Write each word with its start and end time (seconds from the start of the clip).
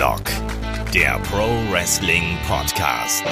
Headlock, 0.00 0.22
der 0.94 1.18
Pro 1.24 1.46
Wrestling 1.70 2.38
Podcast. 2.48 3.22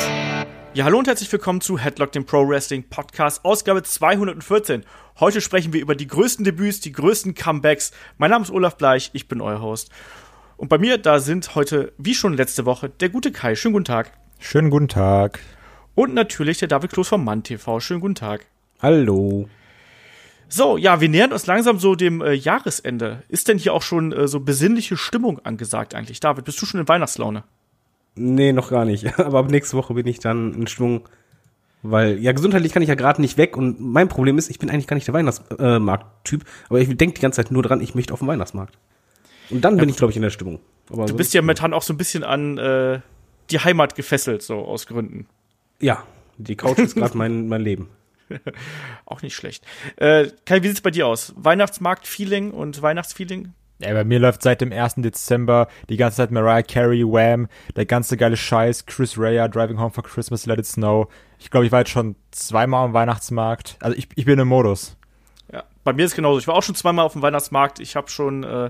Ja, 0.74 0.84
hallo 0.84 0.98
und 0.98 1.08
herzlich 1.08 1.32
willkommen 1.32 1.62
zu 1.62 1.78
Headlock, 1.78 2.12
dem 2.12 2.26
Pro 2.26 2.46
Wrestling 2.46 2.90
Podcast, 2.90 3.42
Ausgabe 3.42 3.82
214. 3.82 4.84
Heute 5.18 5.40
sprechen 5.40 5.72
wir 5.72 5.80
über 5.80 5.94
die 5.94 6.06
größten 6.06 6.44
Debüts, 6.44 6.80
die 6.80 6.92
größten 6.92 7.34
Comebacks. 7.34 7.92
Mein 8.18 8.32
Name 8.32 8.44
ist 8.44 8.50
Olaf 8.50 8.76
Bleich, 8.76 9.08
ich 9.14 9.28
bin 9.28 9.40
euer 9.40 9.62
Host. 9.62 9.90
Und 10.58 10.68
bei 10.68 10.76
mir, 10.76 10.98
da 10.98 11.20
sind 11.20 11.54
heute, 11.54 11.94
wie 11.96 12.14
schon 12.14 12.34
letzte 12.34 12.66
Woche, 12.66 12.90
der 12.90 13.08
gute 13.08 13.32
Kai. 13.32 13.54
Schönen 13.54 13.72
guten 13.72 13.86
Tag. 13.86 14.12
Schönen 14.38 14.68
guten 14.68 14.88
Tag. 14.88 15.40
Und 15.94 16.12
natürlich 16.12 16.58
der 16.58 16.68
David 16.68 16.92
Kloß 16.92 17.08
vom 17.08 17.24
Mann 17.24 17.44
TV. 17.44 17.80
Schönen 17.80 18.00
guten 18.00 18.14
Tag. 18.14 18.44
Hallo. 18.82 19.48
So, 20.48 20.78
ja, 20.78 21.00
wir 21.00 21.08
nähern 21.08 21.32
uns 21.32 21.46
langsam 21.46 21.78
so 21.78 21.94
dem 21.94 22.22
äh, 22.22 22.32
Jahresende. 22.32 23.22
Ist 23.28 23.48
denn 23.48 23.58
hier 23.58 23.74
auch 23.74 23.82
schon 23.82 24.12
äh, 24.12 24.26
so 24.26 24.40
besinnliche 24.40 24.96
Stimmung 24.96 25.40
angesagt 25.40 25.94
eigentlich? 25.94 26.20
David, 26.20 26.44
bist 26.44 26.60
du 26.62 26.66
schon 26.66 26.80
in 26.80 26.88
Weihnachtslaune? 26.88 27.44
Nee, 28.14 28.52
noch 28.52 28.70
gar 28.70 28.84
nicht. 28.84 29.18
Aber 29.18 29.40
ab 29.40 29.50
nächste 29.50 29.76
Woche 29.76 29.94
bin 29.94 30.06
ich 30.06 30.20
dann 30.20 30.54
in 30.54 30.66
Stimmung, 30.66 31.02
weil 31.82 32.18
ja 32.18 32.32
gesundheitlich 32.32 32.72
kann 32.72 32.82
ich 32.82 32.88
ja 32.88 32.94
gerade 32.94 33.20
nicht 33.20 33.36
weg 33.36 33.56
und 33.56 33.80
mein 33.80 34.08
Problem 34.08 34.38
ist, 34.38 34.50
ich 34.50 34.58
bin 34.58 34.70
eigentlich 34.70 34.86
gar 34.86 34.94
nicht 34.94 35.06
der 35.06 35.14
Weihnachtsmarkt-Typ, 35.14 36.44
aber 36.68 36.80
ich 36.80 36.88
denke 36.96 37.14
die 37.14 37.20
ganze 37.20 37.36
Zeit 37.36 37.52
nur 37.52 37.62
dran, 37.62 37.80
ich 37.80 37.94
möchte 37.94 38.12
auf 38.12 38.18
den 38.18 38.28
Weihnachtsmarkt. 38.28 38.76
Und 39.50 39.64
dann 39.64 39.76
ja, 39.76 39.80
bin 39.80 39.88
ich, 39.88 39.96
glaube 39.96 40.10
ich, 40.10 40.16
in 40.16 40.22
der 40.22 40.30
Stimmung. 40.30 40.60
Aber 40.90 41.06
du 41.06 41.14
bist 41.14 41.34
ja 41.34 41.42
momentan 41.42 41.72
auch 41.72 41.82
so 41.82 41.92
ein 41.92 41.96
bisschen 41.96 42.24
an 42.24 42.58
äh, 42.58 43.00
die 43.50 43.58
Heimat 43.60 43.94
gefesselt, 43.94 44.42
so 44.42 44.56
aus 44.56 44.86
Gründen. 44.86 45.26
Ja, 45.80 46.02
die 46.38 46.56
Couch 46.56 46.78
ist 46.78 46.96
gerade 46.96 47.16
mein, 47.16 47.48
mein 47.48 47.62
Leben. 47.62 47.88
Auch 49.06 49.22
nicht 49.22 49.34
schlecht. 49.34 49.64
Äh, 49.96 50.28
Kai, 50.44 50.62
wie 50.62 50.68
sieht's 50.68 50.80
bei 50.80 50.90
dir 50.90 51.06
aus? 51.06 51.32
Weihnachtsmarkt-Feeling 51.36 52.50
und 52.50 52.80
Weihnachtsfeeling? 52.82 53.52
Ja, 53.80 53.92
bei 53.92 54.04
mir 54.04 54.18
läuft 54.18 54.42
seit 54.42 54.60
dem 54.60 54.72
1. 54.72 54.96
Dezember 54.96 55.68
die 55.88 55.96
ganze 55.96 56.16
Zeit 56.16 56.32
Mariah 56.32 56.62
Carey, 56.62 57.04
Wham, 57.04 57.48
der 57.76 57.86
ganze 57.86 58.16
geile 58.16 58.36
Scheiß, 58.36 58.86
Chris 58.86 59.16
Rea, 59.16 59.46
Driving 59.46 59.78
Home 59.78 59.92
for 59.92 60.02
Christmas, 60.02 60.46
Let 60.46 60.58
It 60.58 60.66
Snow. 60.66 61.08
Ich 61.38 61.50
glaube, 61.50 61.66
ich 61.66 61.72
war 61.72 61.80
jetzt 61.80 61.90
schon 61.90 62.16
zweimal 62.32 62.86
am 62.86 62.92
Weihnachtsmarkt. 62.92 63.76
Also 63.80 63.96
ich, 63.96 64.08
ich 64.16 64.24
bin 64.24 64.40
im 64.40 64.48
Modus 64.48 64.97
bei 65.88 65.94
mir 65.94 66.04
ist 66.04 66.10
es 66.12 66.16
genauso. 66.16 66.38
Ich 66.38 66.46
war 66.46 66.54
auch 66.54 66.62
schon 66.62 66.74
zweimal 66.74 67.06
auf 67.06 67.14
dem 67.14 67.22
Weihnachtsmarkt. 67.22 67.80
Ich 67.80 67.96
habe 67.96 68.10
schon 68.10 68.44
äh, 68.44 68.68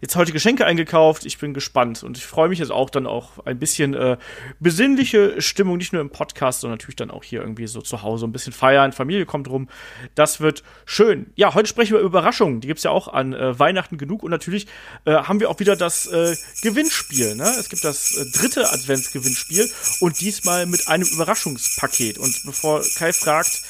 jetzt 0.00 0.16
heute 0.16 0.32
Geschenke 0.32 0.64
eingekauft. 0.64 1.26
Ich 1.26 1.36
bin 1.36 1.52
gespannt 1.52 2.02
und 2.02 2.16
ich 2.16 2.24
freue 2.24 2.48
mich 2.48 2.58
jetzt 2.58 2.72
auch 2.72 2.88
dann 2.88 3.06
auch 3.06 3.44
ein 3.44 3.58
bisschen 3.58 3.92
äh, 3.92 4.16
besinnliche 4.60 5.42
Stimmung, 5.42 5.76
nicht 5.76 5.92
nur 5.92 6.00
im 6.00 6.08
Podcast, 6.08 6.62
sondern 6.62 6.78
natürlich 6.78 6.96
dann 6.96 7.10
auch 7.10 7.22
hier 7.22 7.42
irgendwie 7.42 7.66
so 7.66 7.82
zu 7.82 8.00
Hause 8.00 8.24
ein 8.24 8.32
bisschen 8.32 8.54
feiern. 8.54 8.92
Familie 8.92 9.26
kommt 9.26 9.50
rum. 9.50 9.68
Das 10.14 10.40
wird 10.40 10.62
schön. 10.86 11.32
Ja, 11.34 11.52
heute 11.52 11.68
sprechen 11.68 11.92
wir 11.92 11.98
über 11.98 12.08
Überraschungen. 12.08 12.62
Die 12.62 12.68
gibt's 12.68 12.84
ja 12.84 12.92
auch 12.92 13.08
an 13.08 13.34
äh, 13.34 13.58
Weihnachten 13.58 13.98
genug 13.98 14.22
und 14.22 14.30
natürlich 14.30 14.66
äh, 15.04 15.12
haben 15.12 15.40
wir 15.40 15.50
auch 15.50 15.60
wieder 15.60 15.76
das 15.76 16.06
äh, 16.06 16.34
Gewinnspiel. 16.62 17.34
Ne? 17.34 17.44
Es 17.60 17.68
gibt 17.68 17.84
das 17.84 18.16
äh, 18.16 18.24
dritte 18.30 18.72
Adventsgewinnspiel 18.72 19.70
und 20.00 20.18
diesmal 20.18 20.64
mit 20.64 20.88
einem 20.88 21.06
Überraschungspaket. 21.06 22.16
Und 22.16 22.42
bevor 22.46 22.82
Kai 22.96 23.12
fragt, 23.12 23.60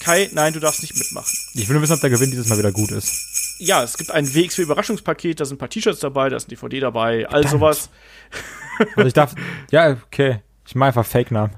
Kai, 0.00 0.28
nein, 0.32 0.52
du 0.52 0.60
darfst 0.60 0.82
nicht 0.82 0.94
mitmachen. 0.96 1.36
Ich 1.54 1.68
will 1.68 1.74
nur 1.74 1.82
wissen, 1.82 1.97
ob 1.98 2.02
der 2.02 2.10
Gewinn 2.10 2.30
dieses 2.30 2.48
Mal 2.48 2.58
wieder 2.58 2.72
gut 2.72 2.90
ist. 2.90 3.58
Ja, 3.58 3.82
es 3.82 3.98
gibt 3.98 4.10
ein 4.10 4.26
WXW 4.34 4.62
Überraschungspaket, 4.62 5.40
da 5.40 5.44
sind 5.44 5.56
ein 5.56 5.58
paar 5.58 5.68
T-Shirts 5.68 6.00
dabei, 6.00 6.28
da 6.28 6.36
ist 6.36 6.46
ein 6.46 6.50
DVD 6.50 6.80
dabei, 6.80 7.26
all 7.28 7.42
Verdammt. 7.42 7.50
sowas. 7.50 7.90
Also 8.94 9.08
ich 9.08 9.12
darf, 9.12 9.34
ja, 9.70 9.96
okay. 10.06 10.40
Ich 10.66 10.74
mache 10.74 10.88
einfach 10.88 11.04
Fake-Namen. 11.04 11.56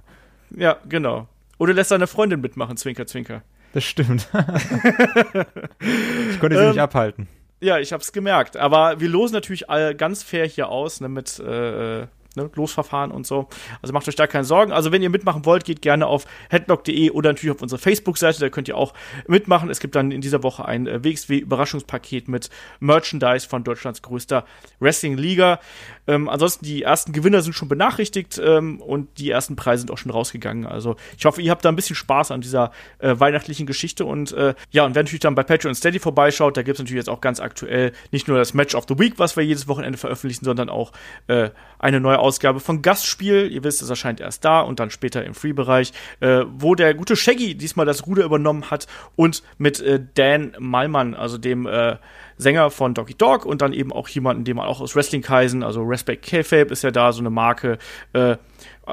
Ja, 0.57 0.79
genau. 0.89 1.29
Oder 1.59 1.75
lässt 1.75 1.91
deine 1.91 2.07
Freundin 2.07 2.41
mitmachen, 2.41 2.77
Zwinker, 2.77 3.07
Zwinker. 3.07 3.43
Das 3.75 3.85
stimmt. 3.85 4.29
ich 6.31 6.41
konnte 6.41 6.57
sie 6.57 6.63
ähm, 6.63 6.71
nicht 6.71 6.81
abhalten. 6.81 7.29
Ja, 7.61 7.79
ich 7.79 7.93
hab's 7.93 8.13
gemerkt. 8.13 8.57
Aber 8.57 9.01
wir 9.01 9.09
losen 9.09 9.35
natürlich 9.35 9.69
all 9.69 9.95
ganz 9.95 10.23
fair 10.23 10.47
hier 10.47 10.71
aus, 10.71 11.01
ne, 11.01 11.09
mit 11.09 11.39
äh, 11.39 12.03
äh 12.03 12.07
ne, 12.37 12.51
Losverfahren 12.55 13.11
und 13.11 13.27
so. 13.27 13.49
Also 13.83 13.93
macht 13.93 14.09
euch 14.09 14.17
da 14.17 14.27
keine 14.27 14.45
Sorgen. 14.45 14.73
Also 14.73 14.93
wenn 14.93 15.03
ihr 15.03 15.11
mitmachen 15.11 15.45
wollt, 15.45 15.65
geht 15.65 15.83
gerne 15.83 16.07
auf 16.07 16.27
headlock.de 16.51 17.11
oder 17.11 17.31
natürlich 17.31 17.55
auf 17.55 17.63
unsere 17.63 17.81
Facebook-Seite, 17.81 18.41
da 18.41 18.49
könnt 18.49 18.69
ihr 18.69 18.77
auch 18.77 18.95
mitmachen. 19.27 19.71
Es 19.71 19.81
gibt 19.81 19.95
dann 19.95 20.11
in 20.11 20.21
dieser 20.21 20.43
Woche 20.43 20.65
ein 20.65 20.87
äh, 20.87 21.03
WXW-Überraschungspaket 21.03 22.29
mit 22.29 22.51
Merchandise 22.81 23.49
von 23.49 23.65
Deutschlands 23.65 24.03
größter 24.03 24.45
Wrestling-Liga. 24.81 25.61
Ähm, 26.11 26.29
ansonsten, 26.29 26.65
die 26.65 26.83
ersten 26.83 27.13
Gewinner 27.13 27.41
sind 27.41 27.53
schon 27.53 27.69
benachrichtigt 27.69 28.41
ähm, 28.45 28.81
und 28.81 29.19
die 29.19 29.31
ersten 29.31 29.55
Preise 29.55 29.83
sind 29.83 29.93
auch 29.93 29.99
schon 29.99 30.11
rausgegangen. 30.11 30.67
Also 30.67 30.97
ich 31.17 31.25
hoffe, 31.25 31.41
ihr 31.41 31.53
habt 31.53 31.65
da 31.65 31.69
ein 31.69 31.77
bisschen 31.77 31.95
Spaß 31.95 32.33
an 32.33 32.41
dieser 32.41 32.73
äh, 32.99 33.15
weihnachtlichen 33.17 33.65
Geschichte 33.65 34.05
und 34.05 34.33
äh, 34.33 34.55
ja, 34.73 34.85
und 34.85 34.97
wer 34.97 35.05
natürlich 35.05 35.21
dann 35.21 35.37
bei 35.37 35.45
Patreon 35.45 35.75
Steady 35.77 36.01
vorbeischaut, 36.01 36.57
da 36.57 36.63
gibt 36.63 36.77
es 36.77 36.81
natürlich 36.81 36.99
jetzt 36.99 37.09
auch 37.09 37.21
ganz 37.21 37.39
aktuell 37.39 37.93
nicht 38.11 38.27
nur 38.27 38.39
das 38.39 38.55
Match 38.55 38.75
of 38.75 38.87
the 38.89 38.99
Week, 38.99 39.15
was 39.19 39.37
wir 39.37 39.45
jedes 39.45 39.69
Wochenende 39.69 39.99
veröffentlichen, 39.99 40.45
sondern 40.45 40.69
auch 40.69 40.91
äh, 41.29 41.51
eine 41.79 42.01
neue 42.01 42.19
Ausgabe 42.19 42.59
von 42.59 42.83
Gastspiel. 42.83 43.51
Ihr 43.53 43.63
wisst, 43.63 43.81
es 43.81 43.89
erscheint 43.89 44.21
erst 44.21 44.45
da 44.45 44.63
und 44.63 44.81
dann 44.81 44.91
später 44.91 45.25
im 45.25 45.35
Free-Bereich, 45.35 45.93
äh, 46.19 46.43
wo 46.53 46.75
der 46.75 46.95
gute 46.95 47.15
Shaggy 47.15 47.55
diesmal 47.55 47.87
das 47.87 48.07
Ruder 48.09 48.25
übernommen 48.25 48.71
hat 48.71 48.89
und 49.15 49.45
mit 49.59 49.81
äh, 49.81 50.01
Dan 50.15 50.57
Malmann, 50.59 51.15
also 51.15 51.39
dem 51.39 51.67
äh, 51.67 51.97
Sänger 52.41 52.71
von 52.71 52.95
Doggy 52.95 53.15
Dog 53.15 53.45
und 53.45 53.63
dann 53.63 53.73
eben 53.73 53.93
auch 53.93 54.09
jemanden, 54.09 54.45
den 54.45 54.57
man 54.57 54.67
auch 54.67 54.81
aus 54.81 54.97
Wrestling 54.97 55.23
Kaisen, 55.23 55.63
also 55.63 55.83
Respect 55.83 56.25
K-Fape 56.25 56.73
ist 56.73 56.83
ja 56.83 56.91
da 56.91 57.13
so 57.13 57.21
eine 57.21 57.31
Marke, 57.31 57.79
äh, 58.13 58.37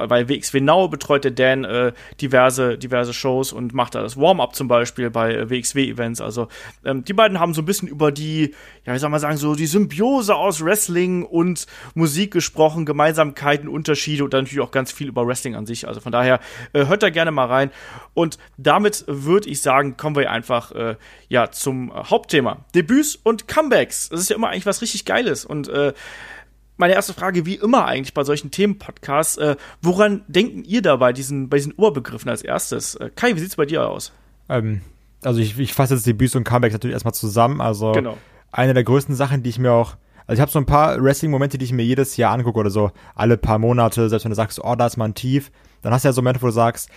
bei 0.06 0.28
WXW 0.28 0.60
Now 0.60 0.88
betreut 0.88 1.24
der 1.24 1.30
Dan 1.30 1.64
äh, 1.64 1.92
diverse, 2.20 2.78
diverse 2.78 3.12
Shows 3.12 3.52
und 3.52 3.74
macht 3.74 3.94
da 3.94 4.02
das 4.02 4.16
Warm-up 4.16 4.54
zum 4.54 4.68
Beispiel 4.68 5.10
bei 5.10 5.34
äh, 5.34 5.50
WXW-Events. 5.50 6.20
Also 6.20 6.48
ähm, 6.84 7.04
die 7.04 7.12
beiden 7.12 7.40
haben 7.40 7.54
so 7.54 7.62
ein 7.62 7.64
bisschen 7.64 7.88
über 7.88 8.12
die, 8.12 8.54
ja, 8.84 8.94
wie 8.94 8.98
soll 8.98 9.10
man 9.10 9.20
sagen, 9.20 9.36
so 9.36 9.54
die 9.54 9.66
Symbiose 9.66 10.34
aus 10.34 10.64
Wrestling 10.64 11.24
und 11.24 11.66
Musik 11.94 12.32
gesprochen, 12.32 12.86
Gemeinsamkeiten, 12.86 13.68
Unterschiede 13.68 14.24
und 14.24 14.32
dann 14.32 14.44
natürlich 14.44 14.64
auch 14.64 14.70
ganz 14.70 14.92
viel 14.92 15.08
über 15.08 15.26
Wrestling 15.26 15.54
an 15.54 15.66
sich. 15.66 15.88
Also 15.88 16.00
von 16.00 16.12
daher 16.12 16.40
äh, 16.72 16.86
hört 16.86 17.02
da 17.02 17.10
gerne 17.10 17.30
mal 17.30 17.46
rein. 17.46 17.70
Und 18.14 18.38
damit 18.56 19.04
würde 19.06 19.48
ich 19.48 19.62
sagen, 19.62 19.96
kommen 19.96 20.16
wir 20.16 20.30
einfach 20.30 20.72
äh, 20.72 20.96
ja 21.28 21.50
zum 21.50 21.92
Hauptthema. 21.92 22.64
Debüts 22.74 23.16
und 23.16 23.48
Comebacks. 23.48 24.08
Das 24.08 24.20
ist 24.20 24.30
ja 24.30 24.36
immer 24.36 24.48
eigentlich 24.48 24.66
was 24.66 24.82
richtig 24.82 25.04
Geiles. 25.04 25.44
Und 25.44 25.68
äh, 25.68 25.92
meine 26.78 26.94
erste 26.94 27.12
Frage, 27.12 27.44
wie 27.44 27.56
immer 27.56 27.84
eigentlich 27.84 28.14
bei 28.14 28.24
solchen 28.24 28.50
Themenpodcasts, 28.50 29.36
äh, 29.36 29.56
woran 29.82 30.22
denken 30.28 30.64
ihr 30.64 30.80
da 30.80 30.96
bei 30.96 31.12
diesen, 31.12 31.48
bei 31.48 31.58
diesen 31.58 31.72
Oberbegriffen 31.72 32.30
als 32.30 32.42
erstes? 32.42 32.94
Äh, 32.94 33.10
Kai, 33.14 33.36
wie 33.36 33.40
sieht's 33.40 33.56
bei 33.56 33.66
dir 33.66 33.86
aus? 33.86 34.12
Ähm, 34.48 34.80
also 35.22 35.40
ich, 35.40 35.58
ich 35.58 35.74
fasse 35.74 35.94
jetzt 35.94 36.06
Debüts 36.06 36.34
und 36.34 36.44
Comebacks 36.44 36.72
natürlich 36.72 36.94
erstmal 36.94 37.14
zusammen. 37.14 37.60
Also 37.60 37.92
genau. 37.92 38.16
eine 38.50 38.74
der 38.74 38.84
größten 38.84 39.14
Sachen, 39.14 39.42
die 39.42 39.50
ich 39.50 39.58
mir 39.58 39.72
auch 39.72 39.96
also 40.28 40.40
ich 40.40 40.42
habe 40.42 40.52
so 40.52 40.58
ein 40.58 40.66
paar 40.66 41.02
Wrestling-Momente, 41.02 41.56
die 41.56 41.64
ich 41.64 41.72
mir 41.72 41.84
jedes 41.84 42.18
Jahr 42.18 42.34
angucke 42.34 42.58
oder 42.58 42.68
so 42.68 42.90
alle 43.14 43.38
paar 43.38 43.58
Monate, 43.58 44.10
selbst 44.10 44.24
wenn 44.24 44.30
du 44.30 44.36
sagst, 44.36 44.62
oh, 44.62 44.74
da 44.74 44.86
ist 44.86 44.98
mal 44.98 45.06
ein 45.06 45.14
Tief, 45.14 45.50
dann 45.80 45.90
hast 45.90 46.04
du 46.04 46.08
ja 46.08 46.12
so 46.12 46.20
Momente, 46.20 46.42
wo 46.42 46.46
du 46.46 46.52
sagst, 46.52 46.90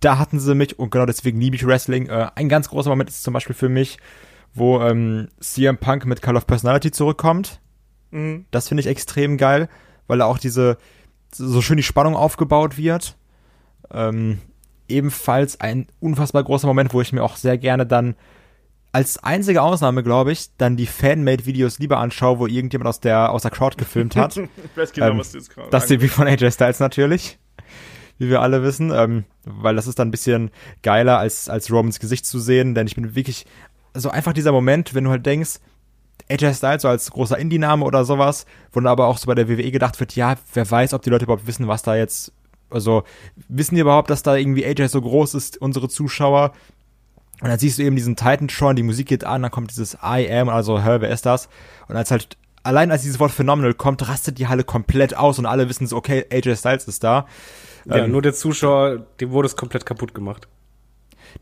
da 0.00 0.18
hatten 0.18 0.38
sie 0.38 0.54
mich 0.54 0.78
und 0.78 0.90
genau 0.90 1.06
deswegen 1.06 1.40
liebe 1.40 1.56
ich 1.56 1.66
Wrestling. 1.66 2.08
Äh, 2.08 2.28
ein 2.34 2.50
ganz 2.50 2.68
großer 2.68 2.90
Moment 2.90 3.08
ist 3.08 3.22
zum 3.22 3.32
Beispiel 3.32 3.54
für 3.54 3.70
mich, 3.70 3.96
wo 4.52 4.82
ähm, 4.82 5.28
CM 5.40 5.78
Punk 5.78 6.04
mit 6.04 6.20
Call 6.20 6.36
of 6.36 6.46
Personality 6.46 6.90
zurückkommt. 6.90 7.60
Mhm. 8.14 8.46
Das 8.50 8.68
finde 8.68 8.80
ich 8.80 8.86
extrem 8.86 9.36
geil, 9.36 9.68
weil 10.06 10.18
da 10.18 10.24
auch 10.24 10.38
diese, 10.38 10.78
so 11.32 11.60
schön 11.60 11.76
die 11.76 11.82
Spannung 11.82 12.14
aufgebaut 12.16 12.78
wird. 12.78 13.16
Ähm, 13.92 14.38
ebenfalls 14.88 15.60
ein 15.60 15.88
unfassbar 16.00 16.44
großer 16.44 16.66
Moment, 16.66 16.94
wo 16.94 17.00
ich 17.00 17.12
mir 17.12 17.22
auch 17.22 17.36
sehr 17.36 17.58
gerne 17.58 17.86
dann 17.86 18.14
als 18.92 19.18
einzige 19.18 19.60
Ausnahme, 19.60 20.04
glaube 20.04 20.30
ich, 20.30 20.56
dann 20.56 20.76
die 20.76 20.86
Fanmade-Videos 20.86 21.80
lieber 21.80 21.98
anschaue, 21.98 22.38
wo 22.38 22.46
irgendjemand 22.46 22.88
aus 22.88 23.00
der, 23.00 23.32
aus 23.32 23.42
der 23.42 23.50
Crowd 23.50 23.76
gefilmt 23.76 24.14
hat. 24.14 24.36
ich 24.36 24.48
weiß 24.76 24.92
genau, 24.92 25.08
ähm, 25.08 25.18
was 25.18 25.32
du 25.32 25.38
jetzt 25.38 25.50
gerade 25.50 25.68
Das 25.70 25.90
wie 25.90 26.06
von 26.06 26.28
AJ 26.28 26.52
Styles 26.52 26.78
natürlich. 26.78 27.38
Wie 28.18 28.30
wir 28.30 28.40
alle 28.40 28.62
wissen. 28.62 28.92
Ähm, 28.94 29.24
weil 29.44 29.74
das 29.74 29.88
ist 29.88 29.98
dann 29.98 30.08
ein 30.08 30.12
bisschen 30.12 30.52
geiler, 30.82 31.18
als, 31.18 31.48
als 31.48 31.72
Romans 31.72 31.98
Gesicht 31.98 32.24
zu 32.24 32.38
sehen. 32.38 32.76
Denn 32.76 32.86
ich 32.86 32.94
bin 32.94 33.16
wirklich, 33.16 33.46
so 33.94 34.10
einfach 34.10 34.32
dieser 34.32 34.52
Moment, 34.52 34.94
wenn 34.94 35.02
du 35.02 35.10
halt 35.10 35.26
denkst, 35.26 35.58
AJ 36.30 36.54
Styles 36.54 36.82
so 36.82 36.88
als 36.88 37.10
großer 37.10 37.38
Indie-Name 37.38 37.84
oder 37.84 38.04
sowas, 38.04 38.46
wo 38.72 38.80
dann 38.80 38.86
aber 38.86 39.06
auch 39.06 39.18
so 39.18 39.26
bei 39.26 39.34
der 39.34 39.48
WWE 39.48 39.70
gedacht 39.70 40.00
wird, 40.00 40.16
ja, 40.16 40.36
wer 40.54 40.70
weiß, 40.70 40.94
ob 40.94 41.02
die 41.02 41.10
Leute 41.10 41.24
überhaupt 41.24 41.46
wissen, 41.46 41.68
was 41.68 41.82
da 41.82 41.96
jetzt, 41.96 42.32
also 42.70 43.04
wissen 43.48 43.74
die 43.74 43.82
überhaupt, 43.82 44.10
dass 44.10 44.22
da 44.22 44.34
irgendwie 44.34 44.64
AJ 44.64 44.88
so 44.88 45.00
groß 45.00 45.34
ist, 45.34 45.58
unsere 45.58 45.88
Zuschauer? 45.88 46.52
Und 47.40 47.48
dann 47.48 47.58
siehst 47.58 47.78
du 47.78 47.82
eben 47.82 47.96
diesen 47.96 48.16
Titan 48.16 48.48
schon, 48.48 48.76
die 48.76 48.82
Musik 48.82 49.08
geht 49.08 49.24
an, 49.24 49.42
dann 49.42 49.50
kommt 49.50 49.70
dieses 49.70 49.94
I 50.02 50.30
am, 50.30 50.48
also, 50.48 50.82
hör, 50.82 51.00
wer 51.00 51.10
ist 51.10 51.26
das? 51.26 51.48
Und 51.88 51.96
als 51.96 52.10
halt, 52.10 52.38
allein 52.62 52.90
als 52.90 53.02
dieses 53.02 53.20
Wort 53.20 53.32
Phenomenal 53.32 53.74
kommt, 53.74 54.08
rastet 54.08 54.38
die 54.38 54.46
Halle 54.46 54.64
komplett 54.64 55.16
aus 55.16 55.38
und 55.38 55.44
alle 55.44 55.68
wissen 55.68 55.86
so, 55.86 55.96
okay, 55.96 56.24
AJ 56.32 56.56
Styles 56.56 56.88
ist 56.88 57.04
da. 57.04 57.26
Ja, 57.84 57.96
ähm, 58.04 58.12
nur 58.12 58.22
der 58.22 58.32
Zuschauer, 58.32 59.06
dem 59.20 59.30
wurde 59.30 59.46
es 59.46 59.56
komplett 59.56 59.84
kaputt 59.84 60.14
gemacht. 60.14 60.48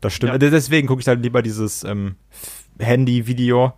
Das 0.01 0.13
stimmt. 0.13 0.33
Ja. 0.33 0.37
Deswegen 0.37 0.87
gucke 0.87 1.01
ich 1.01 1.07
halt 1.07 1.21
lieber 1.21 1.41
dieses 1.41 1.83
ähm, 1.83 2.15
Handy-Video 2.79 3.73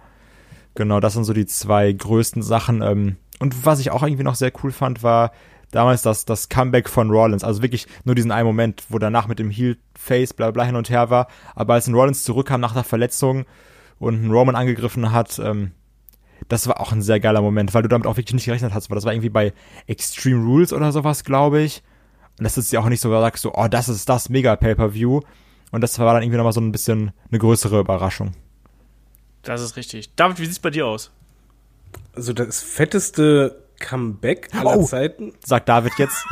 Genau, 0.75 1.00
das 1.00 1.13
sind 1.13 1.24
so 1.24 1.33
die 1.33 1.45
zwei 1.45 1.92
größten 1.92 2.44
Sachen. 2.44 2.81
Ähm, 2.81 3.16
und 3.39 3.66
was 3.66 3.80
ich 3.80 3.92
auch 3.92 4.04
irgendwie 4.04 4.24
noch 4.24 4.36
sehr 4.36 4.51
cool 4.63 4.72
fand, 4.72 5.04
war 5.04 5.31
damals 5.72 6.01
das, 6.01 6.25
das 6.25 6.50
Comeback 6.50 6.89
von 6.89 7.10
Rollins. 7.10 7.44
Also 7.44 7.62
wirklich 7.62 7.88
nur 8.04 8.16
diesen 8.16 8.31
einen 8.31 8.45
Moment, 8.45 8.83
wo 8.89 9.00
danach 9.00 9.27
mit 9.27 9.39
dem 9.39 9.50
Heel-Face 9.50 10.33
bla 10.33 10.51
bla 10.51 10.63
hin 10.66 10.75
und 10.75 10.89
her 10.89 11.10
war. 11.10 11.27
Aber 11.56 11.74
als 11.74 11.88
ein 11.88 11.95
Rollins 11.95 12.24
zurückkam 12.24 12.62
nach 12.62 12.74
der 12.74 12.83
Verletzung 12.83 13.45
und 14.00 14.16
einen 14.16 14.31
Roman 14.31 14.56
angegriffen 14.56 15.12
hat, 15.12 15.39
ähm, 15.39 15.72
das 16.50 16.68
war 16.68 16.80
auch 16.80 16.92
ein 16.92 17.01
sehr 17.01 17.19
geiler 17.19 17.42
Moment, 17.42 17.74
weil 17.74 17.81
du 17.81 17.89
damit 17.89 18.06
auch 18.06 18.18
wirklich 18.18 18.33
nicht 18.33 18.45
gerechnet 18.45 18.74
hast, 18.74 18.89
weil 18.89 18.95
das 18.95 19.06
war 19.06 19.13
irgendwie 19.13 19.30
bei 19.30 19.54
Extreme 19.88 20.44
Rules 20.45 20.74
oder 20.74 20.92
sowas, 20.92 21.24
glaube 21.24 21.62
ich. 21.62 21.81
Und 22.38 22.44
das 22.44 22.57
ist 22.57 22.71
ja 22.71 22.81
auch 22.81 22.89
nicht 22.89 23.00
so, 23.00 23.10
sagst 23.10 23.42
so, 23.42 23.54
oh, 23.54 23.68
das 23.69 23.88
ist 23.88 24.10
das 24.10 24.30
mega 24.30 24.56
Pay-Per-View. 24.56 25.21
Und 25.71 25.81
das 25.81 25.98
war 26.00 26.13
dann 26.13 26.21
irgendwie 26.21 26.38
nochmal 26.38 26.54
so 26.54 26.62
ein 26.62 26.71
bisschen 26.71 27.12
eine 27.30 27.39
größere 27.39 27.80
Überraschung. 27.80 28.31
Das 29.45 29.62
ist 29.62 29.77
richtig. 29.77 30.13
David, 30.15 30.39
wie 30.39 30.45
sieht's 30.45 30.59
bei 30.59 30.71
dir 30.71 30.86
aus? 30.88 31.12
Also 32.13 32.33
das 32.33 32.62
fetteste 32.62 33.63
Comeback 33.80 34.50
aller 34.53 34.77
oh, 34.77 34.83
Zeiten. 34.83 35.33
Sagt 35.45 35.69
David 35.69 35.94
jetzt. 35.97 36.25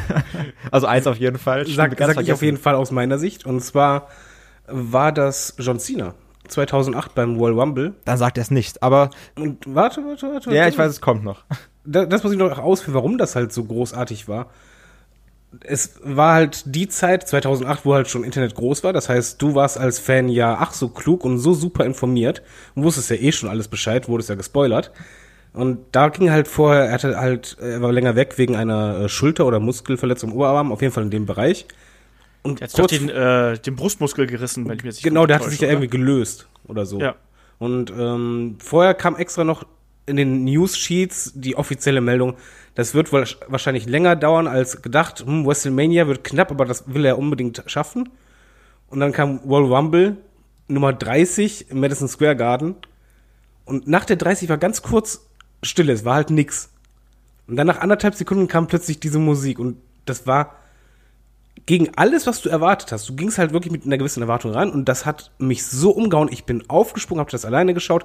also 0.70 0.86
eins 0.86 1.06
auf 1.06 1.18
jeden 1.18 1.38
Fall. 1.38 1.66
Sag, 1.66 1.96
sag 1.98 2.20
ich 2.20 2.32
auf 2.32 2.42
jeden 2.42 2.56
Fall 2.56 2.74
aus 2.74 2.90
meiner 2.90 3.18
Sicht. 3.18 3.46
Und 3.46 3.60
zwar 3.60 4.08
war 4.66 5.12
das 5.12 5.54
John 5.58 5.78
Cena. 5.78 6.14
2008 6.48 7.14
beim 7.14 7.38
World 7.38 7.56
Rumble. 7.56 7.94
Dann 8.04 8.18
sagt 8.18 8.38
er 8.38 8.42
es 8.42 8.50
nicht, 8.50 8.82
aber. 8.82 9.10
Und 9.36 9.64
warte, 9.66 10.04
warte, 10.04 10.32
warte. 10.32 10.54
Ja, 10.54 10.68
ich 10.68 10.78
weiß, 10.78 10.90
es 10.90 11.00
kommt 11.00 11.24
noch. 11.24 11.44
Das, 11.84 12.08
das 12.08 12.22
muss 12.22 12.32
ich 12.32 12.38
noch 12.38 12.58
ausführen, 12.58 12.94
warum 12.94 13.18
das 13.18 13.36
halt 13.36 13.52
so 13.52 13.64
großartig 13.64 14.28
war. 14.28 14.50
Es 15.64 16.00
war 16.02 16.34
halt 16.34 16.62
die 16.74 16.88
Zeit, 16.88 17.28
2008, 17.28 17.84
wo 17.84 17.94
halt 17.94 18.08
schon 18.08 18.24
Internet 18.24 18.54
groß 18.54 18.84
war. 18.84 18.92
Das 18.92 19.08
heißt, 19.08 19.40
du 19.40 19.54
warst 19.54 19.78
als 19.78 19.98
Fan 19.98 20.28
ja 20.28 20.58
ach 20.60 20.72
so 20.72 20.88
klug 20.88 21.24
und 21.24 21.38
so 21.38 21.54
super 21.54 21.84
informiert 21.84 22.42
und 22.74 22.82
wusstest 22.82 23.10
ja 23.10 23.16
eh 23.16 23.32
schon 23.32 23.48
alles 23.48 23.68
Bescheid, 23.68 24.08
wurdest 24.08 24.28
ja 24.28 24.34
gespoilert. 24.34 24.92
Und 25.52 25.78
da 25.92 26.08
ging 26.10 26.30
halt 26.30 26.48
vorher, 26.48 26.84
er 26.84 26.92
hatte 26.92 27.16
halt, 27.16 27.56
er 27.60 27.80
war 27.80 27.90
länger 27.90 28.14
weg 28.14 28.34
wegen 28.36 28.56
einer 28.56 29.00
äh, 29.00 29.08
Schulter- 29.08 29.46
oder 29.46 29.58
Muskelverletzung 29.58 30.30
im 30.30 30.36
Oberarm, 30.36 30.70
auf 30.70 30.82
jeden 30.82 30.92
Fall 30.92 31.04
in 31.04 31.10
dem 31.10 31.24
Bereich. 31.24 31.66
Und 32.42 32.60
er 32.60 32.68
hat 32.68 32.78
doch 32.78 32.86
den, 32.86 33.08
äh, 33.08 33.58
den 33.58 33.74
Brustmuskel 33.74 34.26
gerissen, 34.26 34.68
wenn 34.68 34.76
ich 34.76 34.84
mir 34.84 34.90
jetzt 34.90 35.02
Genau, 35.02 35.24
der 35.24 35.40
hat 35.40 35.50
sich 35.50 35.60
ja 35.60 35.68
irgendwie 35.68 35.88
gelöst 35.88 36.46
oder 36.68 36.84
so. 36.84 37.00
Ja. 37.00 37.16
Und 37.58 37.90
ähm, 37.90 38.56
vorher 38.58 38.92
kam 38.92 39.16
extra 39.16 39.44
noch 39.44 39.64
in 40.04 40.16
den 40.16 40.44
News-Sheets 40.44 41.32
die 41.34 41.56
offizielle 41.56 42.00
Meldung, 42.00 42.34
das 42.76 42.92
wird 42.92 43.10
wahrscheinlich 43.10 43.86
länger 43.86 44.16
dauern 44.16 44.46
als 44.46 44.82
gedacht. 44.82 45.24
Hm, 45.26 45.46
WrestleMania 45.46 46.06
wird 46.06 46.24
knapp, 46.24 46.50
aber 46.50 46.66
das 46.66 46.84
will 46.86 47.06
er 47.06 47.18
unbedingt 47.18 47.64
schaffen. 47.66 48.10
Und 48.88 49.00
dann 49.00 49.12
kam 49.12 49.40
World 49.44 49.70
Rumble 49.70 50.18
Nummer 50.68 50.92
30 50.92 51.70
im 51.70 51.80
Madison 51.80 52.06
Square 52.06 52.36
Garden. 52.36 52.76
Und 53.64 53.88
nach 53.88 54.04
der 54.04 54.16
30 54.16 54.50
war 54.50 54.58
ganz 54.58 54.82
kurz 54.82 55.26
Stille, 55.62 55.92
es 55.92 56.04
war 56.04 56.16
halt 56.16 56.28
nix. 56.28 56.68
Und 57.46 57.56
dann 57.56 57.66
nach 57.66 57.80
anderthalb 57.80 58.14
Sekunden 58.14 58.46
kam 58.46 58.66
plötzlich 58.66 59.00
diese 59.00 59.18
Musik 59.18 59.58
und 59.58 59.78
das 60.04 60.26
war 60.26 60.56
gegen 61.64 61.96
alles, 61.96 62.26
was 62.26 62.42
du 62.42 62.50
erwartet 62.50 62.92
hast. 62.92 63.08
Du 63.08 63.16
gingst 63.16 63.38
halt 63.38 63.54
wirklich 63.54 63.72
mit 63.72 63.86
einer 63.86 63.96
gewissen 63.96 64.20
Erwartung 64.20 64.52
ran 64.52 64.70
und 64.70 64.84
das 64.84 65.06
hat 65.06 65.30
mich 65.38 65.64
so 65.64 65.92
umgehauen. 65.92 66.28
Ich 66.30 66.44
bin 66.44 66.68
aufgesprungen, 66.68 67.20
hab 67.20 67.30
das 67.30 67.46
alleine 67.46 67.72
geschaut. 67.72 68.04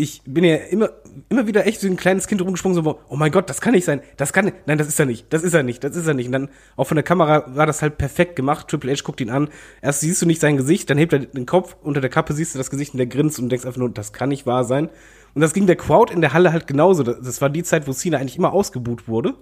Ich 0.00 0.22
bin 0.24 0.44
ja 0.44 0.56
immer, 0.56 0.88
immer 1.28 1.46
wieder 1.46 1.66
echt 1.66 1.82
so 1.82 1.86
ein 1.86 1.98
kleines 1.98 2.26
Kind 2.26 2.40
rumgesprungen, 2.40 2.82
so, 2.82 2.98
oh 3.10 3.16
mein 3.16 3.30
Gott, 3.30 3.50
das 3.50 3.60
kann 3.60 3.74
nicht 3.74 3.84
sein, 3.84 4.00
das 4.16 4.32
kann, 4.32 4.50
nein, 4.64 4.78
das 4.78 4.88
ist 4.88 4.98
er 4.98 5.04
nicht, 5.04 5.30
das 5.30 5.42
ist 5.42 5.52
er 5.52 5.62
nicht, 5.62 5.84
das 5.84 5.94
ist 5.94 6.06
er 6.06 6.14
nicht. 6.14 6.24
Und 6.24 6.32
dann 6.32 6.48
auch 6.76 6.86
von 6.86 6.94
der 6.94 7.02
Kamera 7.02 7.44
war 7.54 7.66
das 7.66 7.82
halt 7.82 7.98
perfekt 7.98 8.34
gemacht. 8.34 8.68
Triple 8.68 8.90
H 8.90 9.02
guckt 9.04 9.20
ihn 9.20 9.28
an. 9.28 9.50
Erst 9.82 10.00
siehst 10.00 10.22
du 10.22 10.26
nicht 10.26 10.40
sein 10.40 10.56
Gesicht, 10.56 10.88
dann 10.88 10.96
hebt 10.96 11.12
er 11.12 11.18
den 11.18 11.44
Kopf, 11.44 11.76
unter 11.82 12.00
der 12.00 12.08
Kappe 12.08 12.32
siehst 12.32 12.54
du 12.54 12.58
das 12.58 12.70
Gesicht 12.70 12.94
und 12.94 12.98
der 12.98 13.08
grinst 13.08 13.38
und 13.38 13.50
denkst 13.50 13.66
einfach 13.66 13.78
nur, 13.78 13.90
das 13.90 14.14
kann 14.14 14.30
nicht 14.30 14.46
wahr 14.46 14.64
sein. 14.64 14.88
Und 15.34 15.42
das 15.42 15.52
ging 15.52 15.66
der 15.66 15.76
Crowd 15.76 16.10
in 16.14 16.22
der 16.22 16.32
Halle 16.32 16.50
halt 16.50 16.66
genauso. 16.66 17.02
Das 17.02 17.42
war 17.42 17.50
die 17.50 17.62
Zeit, 17.62 17.86
wo 17.86 17.92
Cena 17.92 18.16
eigentlich 18.16 18.38
immer 18.38 18.54
ausgebuht 18.54 19.06
wurde. 19.06 19.34